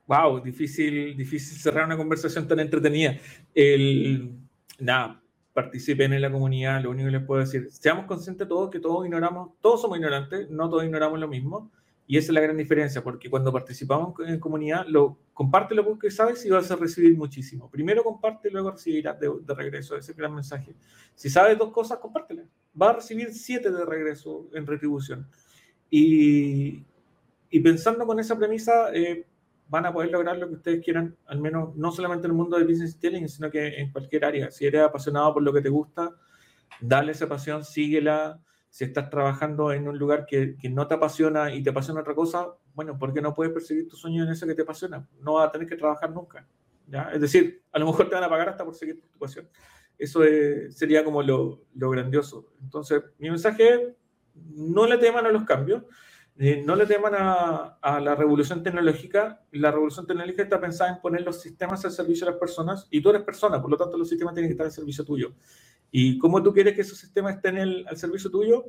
Wow, 0.08 0.42
difícil, 0.42 1.18
difícil 1.18 1.58
cerrar 1.58 1.88
una 1.88 1.98
conversación 1.98 2.48
tan 2.48 2.62
entretenida. 2.62 3.20
El, 3.54 4.32
nada, 4.80 5.22
participen 5.52 6.14
en 6.14 6.22
la 6.22 6.32
comunidad, 6.32 6.82
lo 6.82 6.92
único 6.92 7.08
que 7.08 7.18
les 7.18 7.26
puedo 7.26 7.42
decir, 7.42 7.68
seamos 7.70 8.06
conscientes 8.06 8.48
todos 8.48 8.72
que 8.72 8.80
todos 8.80 9.06
ignoramos, 9.06 9.60
todos 9.60 9.82
somos 9.82 9.98
ignorantes, 9.98 10.50
no 10.50 10.70
todos 10.70 10.86
ignoramos 10.86 11.20
lo 11.20 11.28
mismo, 11.28 11.70
y 12.06 12.18
esa 12.18 12.32
es 12.32 12.34
la 12.34 12.42
gran 12.42 12.58
diferencia, 12.58 13.02
porque 13.02 13.30
cuando 13.30 13.52
participamos 13.52 14.14
en 14.28 14.40
comunidad, 14.40 14.86
lo, 14.88 15.18
comparte 15.34 15.74
lo 15.74 15.98
que 15.98 16.12
sabes 16.12 16.46
y 16.46 16.50
vas 16.50 16.70
a 16.70 16.76
recibir 16.76 17.16
muchísimo. 17.18 17.70
Primero 17.70 18.04
comparte 18.04 18.52
luego 18.52 18.72
recibirás 18.72 19.18
de, 19.20 19.32
regreso 19.56 19.96
ese 19.96 20.14
gran 20.14 20.36
mensaje. 20.36 20.76
Si 21.16 21.30
sabes 21.30 21.58
dos 21.58 21.72
cosas, 21.72 22.00
compártela. 22.00 22.44
Va 22.80 22.90
a 22.90 22.94
recibir 22.94 23.34
siete 23.34 23.72
de 23.72 23.86
regreso 23.86 24.50
en 24.54 24.68
retribución. 24.68 25.28
Y, 25.90 26.84
y 27.50 27.60
pensando 27.62 28.06
con 28.06 28.20
esa 28.20 28.38
premisa, 28.38 28.94
eh, 28.94 29.26
van 29.70 29.86
a 29.86 29.94
poder 29.94 30.12
lograr 30.12 30.38
lo 30.38 30.50
que 30.50 30.56
ustedes 30.56 30.84
quieran, 30.84 31.16
al 31.26 31.40
menos 31.40 31.74
no 31.76 31.92
solamente 31.92 32.28
en 32.28 32.32
el 32.32 32.38
mundo 32.38 32.58
de 32.58 32.66
business 32.66 32.96
intelligence, 32.96 33.38
sino 33.38 33.50
que 33.50 33.80
en 33.80 33.92
cualquier 33.94 34.26
área. 34.26 34.52
Si 34.52 34.66
eres 34.66 34.82
apasionado 34.82 35.34
por 35.34 35.42
lo 35.44 35.54
que 35.54 35.62
te 35.62 35.70
gusta, 35.70 36.12
dale 36.82 37.14
esa 37.14 37.28
pasión, 37.28 37.64
síguela 37.64 38.42
si 38.74 38.86
estás 38.86 39.08
trabajando 39.08 39.72
en 39.72 39.88
un 39.88 40.00
lugar 40.00 40.26
que, 40.26 40.58
que, 40.58 40.68
no 40.68 40.88
te 40.88 40.96
apasiona 40.96 41.54
y 41.54 41.62
te 41.62 41.70
apasiona 41.70 42.02
otra 42.02 42.16
cosa, 42.16 42.48
bueno, 42.74 42.98
¿por 42.98 43.14
qué 43.14 43.22
no 43.22 43.32
puedes 43.32 43.54
perseguir 43.54 43.88
tu 43.88 43.96
sueño 43.96 44.24
en 44.24 44.32
eso 44.32 44.48
que 44.48 44.56
te 44.56 44.64
apasiona? 44.64 45.08
No 45.22 45.34
vas 45.34 45.48
a 45.48 45.52
tener 45.52 45.68
que 45.68 45.76
trabajar 45.76 46.10
nunca. 46.10 46.48
¿ya? 46.88 47.04
Es 47.14 47.22
decir, 47.22 47.62
a 47.72 47.78
lo 47.78 47.86
mejor 47.86 48.10
te 48.10 48.16
van 48.16 48.24
a 48.24 48.30
pagar 48.30 48.50
hasta 48.50 48.66
por 48.66 48.74
seguir 48.74 49.00
tu 49.00 49.20
pasión. 49.20 49.48
Eso 49.96 50.22
sería 50.72 51.04
como 51.04 51.22
lo, 51.22 51.66
lo, 51.76 51.92
grandioso. 51.92 52.48
Entonces, 52.64 53.04
mi 53.20 53.30
mensaje 53.30 53.76
es, 53.76 53.82
no 54.34 54.88
le 54.88 54.98
teman 54.98 55.28
a 55.28 55.32
los 55.32 55.44
cambios, 55.44 55.84
eh, 56.38 56.64
no 56.66 56.76
le 56.76 56.86
teman 56.86 57.14
a, 57.16 58.00
la 58.00 58.16
revolución 58.16 58.64
tecnológica. 58.64 59.42
La 59.52 59.72
revolución 59.72 60.08
tecnológica 60.08 60.44
está 60.44 60.60
pensada 60.60 60.92
en 60.96 61.02
poner 61.02 61.22
los 61.22 61.42
sistemas 61.42 61.86
al 61.86 61.92
servicio 61.92 62.26
de 62.26 62.32
las 62.32 62.40
personas 62.40 62.88
y 62.90 63.02
tú 63.02 63.10
eres 63.10 63.24
persona, 63.24 63.62
por 63.62 63.70
lo 63.70 63.78
tanto 63.78 63.98
los 63.98 64.10
sistemas 64.10 64.34
tienen 64.34 64.50
que 64.50 64.54
estar 64.54 64.66
al 64.66 64.72
servicio 64.72 65.06
tuyo. 65.06 65.34
¿Y 65.92 66.18
cómo 66.18 66.42
tú 66.42 66.54
quieres 66.54 66.74
que 66.74 66.82
esos 66.82 66.98
sistemas 66.98 67.36
estén 67.36 67.58
al 67.60 67.98
servicio 67.98 68.32
tuyo? 68.32 68.66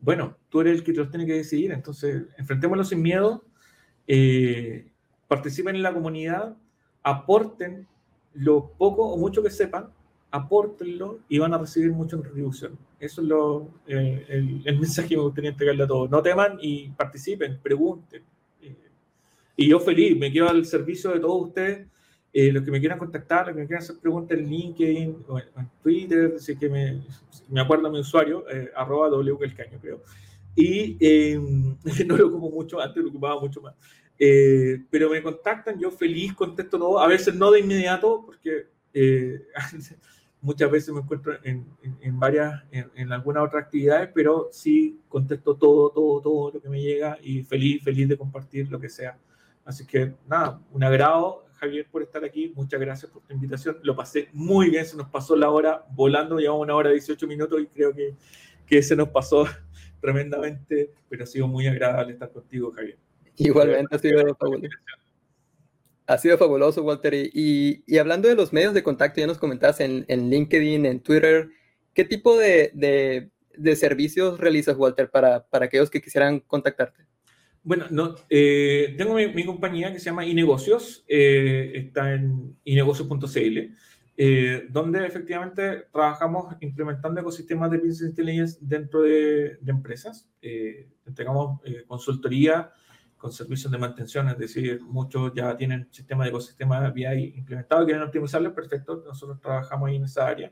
Bueno, 0.00 0.38
tú 0.48 0.60
eres 0.60 0.78
el 0.78 0.84
que 0.84 0.92
los 0.92 1.10
tiene 1.10 1.26
que 1.26 1.34
decidir. 1.34 1.72
Entonces, 1.72 2.24
enfrentémoslo 2.38 2.84
sin 2.84 3.02
miedo, 3.02 3.44
eh, 4.06 4.90
participen 5.28 5.76
en 5.76 5.82
la 5.82 5.92
comunidad, 5.92 6.56
aporten 7.02 7.86
lo 8.32 8.72
poco 8.72 9.06
o 9.06 9.18
mucho 9.18 9.42
que 9.42 9.50
sepan, 9.50 9.92
apórtenlo 10.30 11.20
y 11.28 11.38
van 11.38 11.54
a 11.54 11.58
recibir 11.58 11.90
mucho 11.92 12.16
en 12.16 12.24
retribución. 12.24 12.78
Eso 12.98 13.22
es 13.22 13.26
lo, 13.28 13.68
eh, 13.86 14.26
el, 14.64 14.78
mensaje 14.78 15.08
que 15.08 15.16
me 15.16 15.22
gustaría 15.22 15.50
entregarle 15.50 15.84
a 15.84 15.86
todos. 15.86 16.10
No 16.10 16.22
teman 16.22 16.58
y 16.60 16.88
participen, 16.90 17.58
pregunten. 17.62 18.22
Eh, 18.62 18.76
y 19.56 19.68
yo 19.68 19.80
feliz, 19.80 20.16
me 20.16 20.32
quedo 20.32 20.48
al 20.48 20.64
servicio 20.64 21.10
de 21.10 21.20
todos 21.20 21.48
ustedes 21.48 21.86
eh, 22.32 22.52
los 22.52 22.62
que 22.62 22.70
me 22.70 22.78
quieran 22.78 22.98
contactar, 22.98 23.46
los 23.46 23.56
que 23.56 23.62
me 23.62 23.66
quieran 23.66 23.82
hacer 23.82 23.96
preguntas 23.98 24.38
en 24.38 24.48
LinkedIn 24.48 25.24
o 25.26 25.38
en, 25.38 25.46
Twitter, 25.82 26.34
así 26.36 26.56
que 26.56 26.68
me, 26.68 27.02
me 27.48 27.60
acuerdo 27.60 27.90
mi 27.90 27.98
usuario, 27.98 28.48
eh, 28.48 28.70
arroba 28.76 29.08
wkelcaño, 29.08 29.80
creo. 29.80 30.02
Y 30.54 30.96
em, 31.00 31.76
no 32.06 32.16
lo 32.16 32.28
ocupo 32.28 32.50
mucho, 32.50 32.80
antes 32.80 33.02
lo 33.02 33.10
ocupaba 33.10 33.40
mucho 33.40 33.60
más. 33.60 33.74
Eh, 34.16 34.84
pero 34.90 35.10
me 35.10 35.22
contactan, 35.22 35.80
yo 35.80 35.90
feliz 35.90 36.34
contesto 36.34 36.78
todo, 36.78 37.00
a 37.00 37.08
veces 37.08 37.34
no 37.34 37.50
de 37.50 37.60
inmediato, 37.60 38.22
porque 38.24 38.66
eh, 38.94 39.42
muchas 40.40 40.70
veces 40.70 40.94
me 40.94 41.00
encuentro 41.00 41.34
en, 41.44 41.66
en, 41.82 41.98
en 42.00 42.18
varias, 42.18 42.62
en, 42.70 42.90
en, 42.94 43.12
algunas 43.12 43.44
otras 43.44 43.64
actividades, 43.64 44.10
pero 44.14 44.48
sí 44.52 45.00
contesto 45.08 45.56
todo, 45.56 45.90
todo, 45.90 46.20
todo 46.20 46.50
lo 46.52 46.60
que 46.60 46.68
me 46.68 46.80
llega 46.80 47.18
y 47.22 47.42
feliz, 47.42 47.82
feliz 47.82 48.08
de 48.08 48.16
compartir 48.16 48.70
lo 48.70 48.80
que 48.80 48.88
sea. 48.88 49.18
Así 49.64 49.86
que 49.86 50.14
nada, 50.26 50.60
un 50.72 50.82
agrado 50.82 51.44
Javier, 51.60 51.86
por 51.90 52.02
estar 52.02 52.24
aquí. 52.24 52.52
Muchas 52.56 52.80
gracias 52.80 53.12
por 53.12 53.22
tu 53.22 53.34
invitación. 53.34 53.78
Lo 53.82 53.94
pasé 53.94 54.28
muy 54.32 54.70
bien, 54.70 54.86
se 54.86 54.96
nos 54.96 55.08
pasó 55.08 55.36
la 55.36 55.50
hora 55.50 55.84
volando, 55.90 56.38
llevamos 56.38 56.62
una 56.62 56.74
hora 56.74 56.90
18 56.90 57.26
minutos 57.26 57.60
y 57.60 57.66
creo 57.66 57.94
que, 57.94 58.14
que 58.66 58.82
se 58.82 58.96
nos 58.96 59.10
pasó 59.10 59.44
tremendamente, 60.00 60.90
pero 61.08 61.24
ha 61.24 61.26
sido 61.26 61.46
muy 61.46 61.66
agradable 61.66 62.14
estar 62.14 62.32
contigo, 62.32 62.72
Javier. 62.72 62.98
Igualmente, 63.36 63.94
ha 63.94 63.98
sido. 63.98 64.36
Ha 66.10 66.18
sido 66.18 66.36
fabuloso, 66.38 66.82
Walter. 66.82 67.14
Y, 67.14 67.84
y, 67.86 67.98
hablando 67.98 68.28
de 68.28 68.34
los 68.34 68.52
medios 68.52 68.74
de 68.74 68.82
contacto, 68.82 69.20
ya 69.20 69.28
nos 69.28 69.38
comentabas 69.38 69.78
en, 69.78 70.04
en 70.08 70.28
LinkedIn, 70.28 70.84
en 70.84 70.98
Twitter, 70.98 71.50
¿qué 71.94 72.04
tipo 72.04 72.36
de, 72.36 72.72
de, 72.74 73.30
de 73.56 73.76
servicios 73.76 74.40
realizas, 74.40 74.76
Walter, 74.76 75.08
para, 75.08 75.46
para 75.46 75.66
aquellos 75.66 75.88
que 75.88 76.02
quisieran 76.02 76.40
contactarte? 76.40 77.04
Bueno, 77.62 77.84
no, 77.90 78.16
eh, 78.28 78.96
tengo 78.98 79.14
mi, 79.14 79.44
compañía 79.44 79.92
que 79.92 80.00
se 80.00 80.06
llama 80.06 80.26
iNegocios, 80.26 81.04
eh, 81.06 81.70
está 81.76 82.12
en 82.12 82.56
inegocios.cl, 82.64 83.58
eh, 84.16 84.66
donde 84.68 85.06
efectivamente 85.06 85.84
trabajamos 85.92 86.56
implementando 86.60 87.20
ecosistemas 87.20 87.70
de 87.70 87.78
Business 87.78 88.10
Intelligence 88.10 88.58
dentro 88.60 89.02
de, 89.02 89.58
empresas. 89.64 90.28
entregamos 91.06 91.60
consultoría 91.86 92.72
con 93.20 93.32
servicios 93.32 93.70
de 93.70 93.76
mantención, 93.76 94.28
es 94.30 94.38
decir, 94.38 94.80
muchos 94.82 95.32
ya 95.34 95.54
tienen 95.54 95.86
sistemas 95.90 96.24
de 96.24 96.30
ecosistema 96.30 96.88
BI 96.88 97.34
implementado, 97.36 97.84
quieren 97.84 98.02
optimizarlo, 98.02 98.54
perfecto, 98.54 99.02
nosotros 99.06 99.38
trabajamos 99.40 99.88
ahí 99.90 99.96
en 99.96 100.04
esa 100.04 100.26
área. 100.26 100.50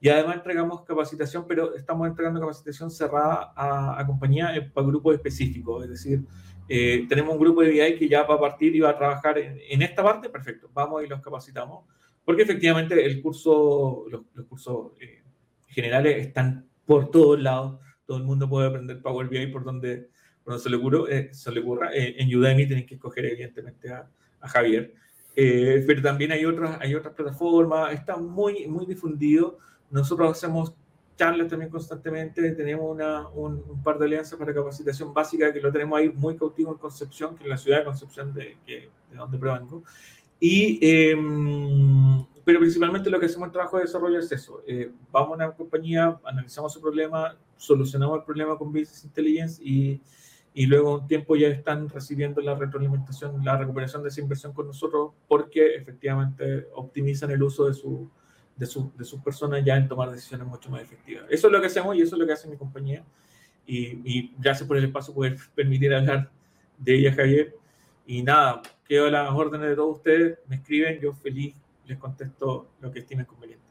Y 0.00 0.08
además 0.08 0.36
entregamos 0.36 0.82
capacitación, 0.82 1.46
pero 1.46 1.76
estamos 1.76 2.08
entregando 2.08 2.40
capacitación 2.40 2.90
cerrada 2.90 3.52
a, 3.54 4.00
a 4.00 4.06
compañías 4.06 4.52
para 4.74 4.86
grupos 4.86 5.14
específicos, 5.14 5.84
es 5.84 5.90
decir, 5.90 6.24
eh, 6.68 7.06
tenemos 7.08 7.32
un 7.34 7.40
grupo 7.40 7.62
de 7.62 7.70
BI 7.70 7.98
que 7.98 8.08
ya 8.08 8.24
va 8.24 8.34
a 8.34 8.40
partir 8.40 8.74
y 8.74 8.80
va 8.80 8.90
a 8.90 8.98
trabajar 8.98 9.38
en, 9.38 9.80
esta 9.80 10.02
parte, 10.02 10.28
perfecto, 10.28 10.68
vamos 10.74 11.04
y 11.04 11.06
los 11.06 11.20
capacitamos, 11.20 11.84
porque 12.24 12.42
efectivamente 12.42 13.06
el 13.06 13.22
curso, 13.22 14.04
los, 14.10 14.22
cursos 14.46 14.92
eh, 15.00 15.22
generales 15.68 16.26
están 16.26 16.68
por 16.84 17.10
todos 17.10 17.40
lados, 17.40 17.80
todo 18.04 18.18
el 18.18 18.24
mundo 18.24 18.48
puede 18.48 18.68
aprender 18.68 19.00
Power 19.00 19.28
BI 19.28 19.46
por 19.46 19.64
donde, 19.64 20.10
por 20.48 20.58
se, 20.58 20.70
le 20.70 20.76
ocurra, 20.76 21.10
eh, 21.10 21.28
se 21.32 21.52
le 21.52 21.60
ocurra. 21.60 21.90
en 21.92 22.36
Udemy 22.36 22.66
tienen 22.66 22.86
que 22.86 22.94
escoger 22.94 23.26
evidentemente 23.26 23.92
a, 23.92 24.08
a 24.40 24.48
Javier, 24.48 24.94
pero 25.34 26.02
también 26.02 26.32
hay 26.32 26.44
otras, 26.44 26.78
hay 26.80 26.94
otras 26.94 27.14
plataformas, 27.14 27.92
está 27.92 28.16
muy, 28.16 28.66
muy 28.66 28.86
difundido, 28.86 29.58
nosotros 29.90 30.32
hacemos 30.32 30.74
charlas 31.18 31.48
también 31.48 31.70
constantemente, 31.70 32.52
tenemos 32.52 32.90
una, 32.90 33.28
un, 33.28 33.82
par 33.82 33.98
de 33.98 34.06
alianzas 34.06 34.38
para 34.38 34.54
capacitación 34.54 35.12
básica 35.12 35.52
que 35.52 35.60
lo 35.60 35.72
tenemos 35.72 35.98
ahí 35.98 36.08
muy 36.08 36.36
cautivo 36.36 36.72
en 36.72 36.78
Concepción, 36.78 37.36
que 37.36 37.42
es 37.42 37.48
la 37.48 37.56
ciudad 37.56 37.78
de 37.78 37.84
Concepción 37.84 38.32
de, 38.32 38.56
que, 38.64 38.88
de 39.10 39.16
donde 39.16 39.36
provengo. 39.36 39.82
Y, 40.40 40.78
eh, 40.80 41.16
pero 42.44 42.60
principalmente 42.60 43.10
lo 43.10 43.18
que 43.18 43.26
hacemos 43.26 43.46
en 43.46 43.52
trabajo 43.52 43.76
de 43.76 43.82
desarrollo 43.82 44.20
es 44.20 44.30
eso. 44.30 44.62
Eh, 44.66 44.90
vamos 45.10 45.32
a 45.32 45.34
una 45.34 45.52
compañía, 45.52 46.18
analizamos 46.24 46.72
su 46.72 46.80
problema, 46.80 47.36
solucionamos 47.56 48.18
el 48.18 48.24
problema 48.24 48.56
con 48.56 48.68
Business 48.68 49.04
Intelligence 49.04 49.62
y, 49.62 50.00
y 50.54 50.66
luego 50.66 51.00
un 51.00 51.06
tiempo 51.06 51.36
ya 51.36 51.48
están 51.48 51.88
recibiendo 51.88 52.40
la 52.40 52.54
retroalimentación, 52.54 53.44
la 53.44 53.56
recuperación 53.56 54.02
de 54.02 54.08
esa 54.08 54.20
inversión 54.20 54.52
con 54.52 54.66
nosotros 54.66 55.12
porque 55.28 55.76
efectivamente 55.76 56.66
optimizan 56.74 57.30
el 57.30 57.42
uso 57.42 57.66
de 57.66 57.74
su, 57.74 58.10
de, 58.56 58.66
su, 58.66 58.92
de 58.96 59.04
sus 59.04 59.20
personas 59.20 59.64
ya 59.64 59.76
en 59.76 59.88
tomar 59.88 60.10
decisiones 60.10 60.46
mucho 60.46 60.70
más 60.70 60.82
efectivas. 60.82 61.26
Eso 61.28 61.46
es 61.46 61.52
lo 61.52 61.60
que 61.60 61.66
hacemos 61.66 61.94
y 61.96 62.02
eso 62.02 62.16
es 62.16 62.20
lo 62.20 62.26
que 62.26 62.32
hace 62.32 62.48
mi 62.48 62.56
compañía. 62.56 63.04
Y, 63.66 64.00
y 64.04 64.34
gracias 64.38 64.66
por 64.66 64.76
el 64.76 64.84
espacio, 64.84 65.14
poder 65.14 65.36
permitir 65.54 65.94
hablar 65.94 66.30
de 66.78 66.94
ella, 66.94 67.14
Javier. 67.14 67.54
Y 68.06 68.22
nada, 68.22 68.62
quedo 68.86 69.06
a 69.06 69.10
las 69.10 69.30
órdenes 69.30 69.68
de 69.68 69.76
todos 69.76 69.96
ustedes. 69.96 70.38
Me 70.48 70.56
escriben, 70.56 70.98
yo 71.00 71.12
feliz 71.12 71.54
les 71.86 71.98
contesto 71.98 72.70
lo 72.80 72.90
que 72.90 73.00
estimen 73.00 73.26
conveniente. 73.26 73.67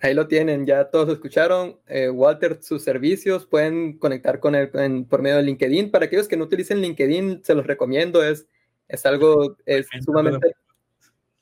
Ahí 0.00 0.14
lo 0.14 0.28
tienen, 0.28 0.64
ya 0.66 0.90
todos 0.90 1.08
escucharon. 1.08 1.78
Eh, 1.86 2.08
Walter, 2.08 2.62
sus 2.62 2.82
servicios 2.82 3.46
pueden 3.46 3.98
conectar 3.98 4.38
con 4.38 4.54
él 4.54 4.70
por 5.08 5.22
medio 5.22 5.36
de 5.36 5.42
LinkedIn. 5.42 5.90
Para 5.90 6.06
aquellos 6.06 6.28
que 6.28 6.36
no 6.36 6.44
utilicen 6.44 6.80
LinkedIn, 6.80 7.42
se 7.44 7.54
los 7.54 7.66
recomiendo. 7.66 8.22
Es, 8.22 8.46
es 8.86 9.04
algo 9.06 9.56
es 9.66 9.88
sumamente 10.04 10.54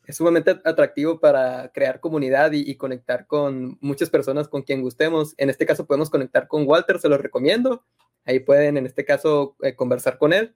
es 0.06 0.16
sumamente 0.16 0.60
atractivo 0.64 1.18
para 1.18 1.70
crear 1.72 2.00
comunidad 2.00 2.52
y, 2.52 2.76
conectar 2.76 3.26
con 3.26 3.76
muchas 3.80 4.08
personas 4.08 4.48
con 4.48 4.62
quien 4.62 4.80
gustemos. 4.80 5.34
En 5.36 5.50
este 5.50 5.66
caso 5.66 5.86
podemos 5.86 6.10
conectar 6.10 6.46
con 6.46 6.66
Walter, 6.66 7.00
se 7.00 7.08
lo 7.08 7.18
recomiendo. 7.18 7.84
Ahí 8.24 8.38
pueden, 8.38 8.76
en 8.76 8.86
este 8.86 9.04
caso, 9.04 9.56
eh, 9.62 9.74
conversar 9.74 10.18
con 10.18 10.32
él. 10.32 10.54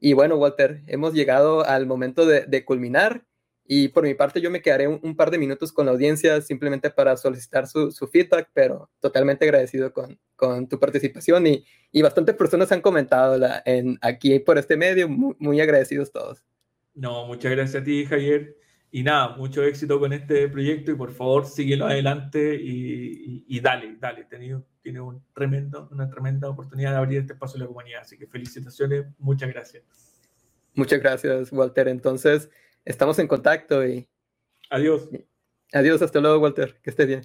Y 0.00 0.14
bueno, 0.14 0.36
Walter, 0.36 0.82
hemos 0.86 1.12
llegado 1.12 1.64
al 1.64 1.86
momento 1.86 2.24
de, 2.26 2.64
culminar. 2.64 3.24
Y 3.68 3.88
por 3.88 4.04
mi 4.04 4.14
parte, 4.14 4.40
yo 4.40 4.50
me 4.50 4.62
quedaré 4.62 4.86
un, 4.86 5.16
par 5.16 5.30
de 5.30 5.38
minutos 5.38 5.72
con 5.72 5.86
la 5.86 5.92
audiencia 5.92 6.40
simplemente 6.40 6.90
para 6.90 7.16
solicitar 7.16 7.66
su, 7.66 7.90
feedback, 8.10 8.50
pero 8.52 8.90
totalmente 9.00 9.44
agradecido 9.44 9.92
con, 9.92 10.18
con 10.36 10.68
tu 10.68 10.78
participación. 10.78 11.46
Y, 11.46 11.64
y, 11.90 12.02
bastantes 12.02 12.36
personas 12.36 12.70
han 12.70 12.80
comentado 12.80 13.36
la, 13.38 13.62
en, 13.66 13.98
aquí 14.02 14.38
por 14.38 14.58
este 14.58 14.76
medio, 14.76 15.08
muy, 15.08 15.34
muy 15.38 15.60
agradecidos 15.60 16.12
todos. 16.12 16.44
No, 16.94 17.26
muchas 17.26 17.52
gracias 17.52 17.82
a 17.82 17.84
ti, 17.84 18.06
Javier. 18.06 18.56
Y 18.90 19.02
nada, 19.02 19.36
mucho 19.36 19.62
éxito 19.64 19.98
con 19.98 20.12
este 20.12 20.48
proyecto 20.48 20.92
y 20.92 20.94
por 20.94 21.12
favor 21.12 21.44
síguelo 21.44 21.86
adelante 21.86 22.54
y, 22.54 23.44
y, 23.48 23.60
dale, 23.60 23.96
dale. 23.98 24.24
Tenido, 24.24 24.64
tiene 24.80 25.00
un 25.00 25.22
tremendo, 25.34 25.88
una 25.90 26.08
tremenda 26.08 26.48
oportunidad 26.48 26.92
de 26.92 26.96
abrir 26.98 27.18
este 27.18 27.32
espacio 27.32 27.56
a 27.56 27.60
la 27.60 27.66
comunidad. 27.66 28.02
Así 28.02 28.16
que 28.16 28.26
felicitaciones, 28.26 29.06
muchas 29.18 29.50
gracias. 29.50 29.82
Muchas 30.74 31.00
gracias, 31.00 31.52
Walter. 31.52 31.88
Entonces, 31.88 32.48
estamos 32.86 33.18
en 33.18 33.28
contacto 33.28 33.86
y... 33.86 34.08
Adiós. 34.70 35.10
Adiós, 35.72 36.00
hasta 36.00 36.20
luego, 36.20 36.38
Walter. 36.38 36.80
Que 36.82 36.90
esté 36.90 37.04
bien. 37.04 37.22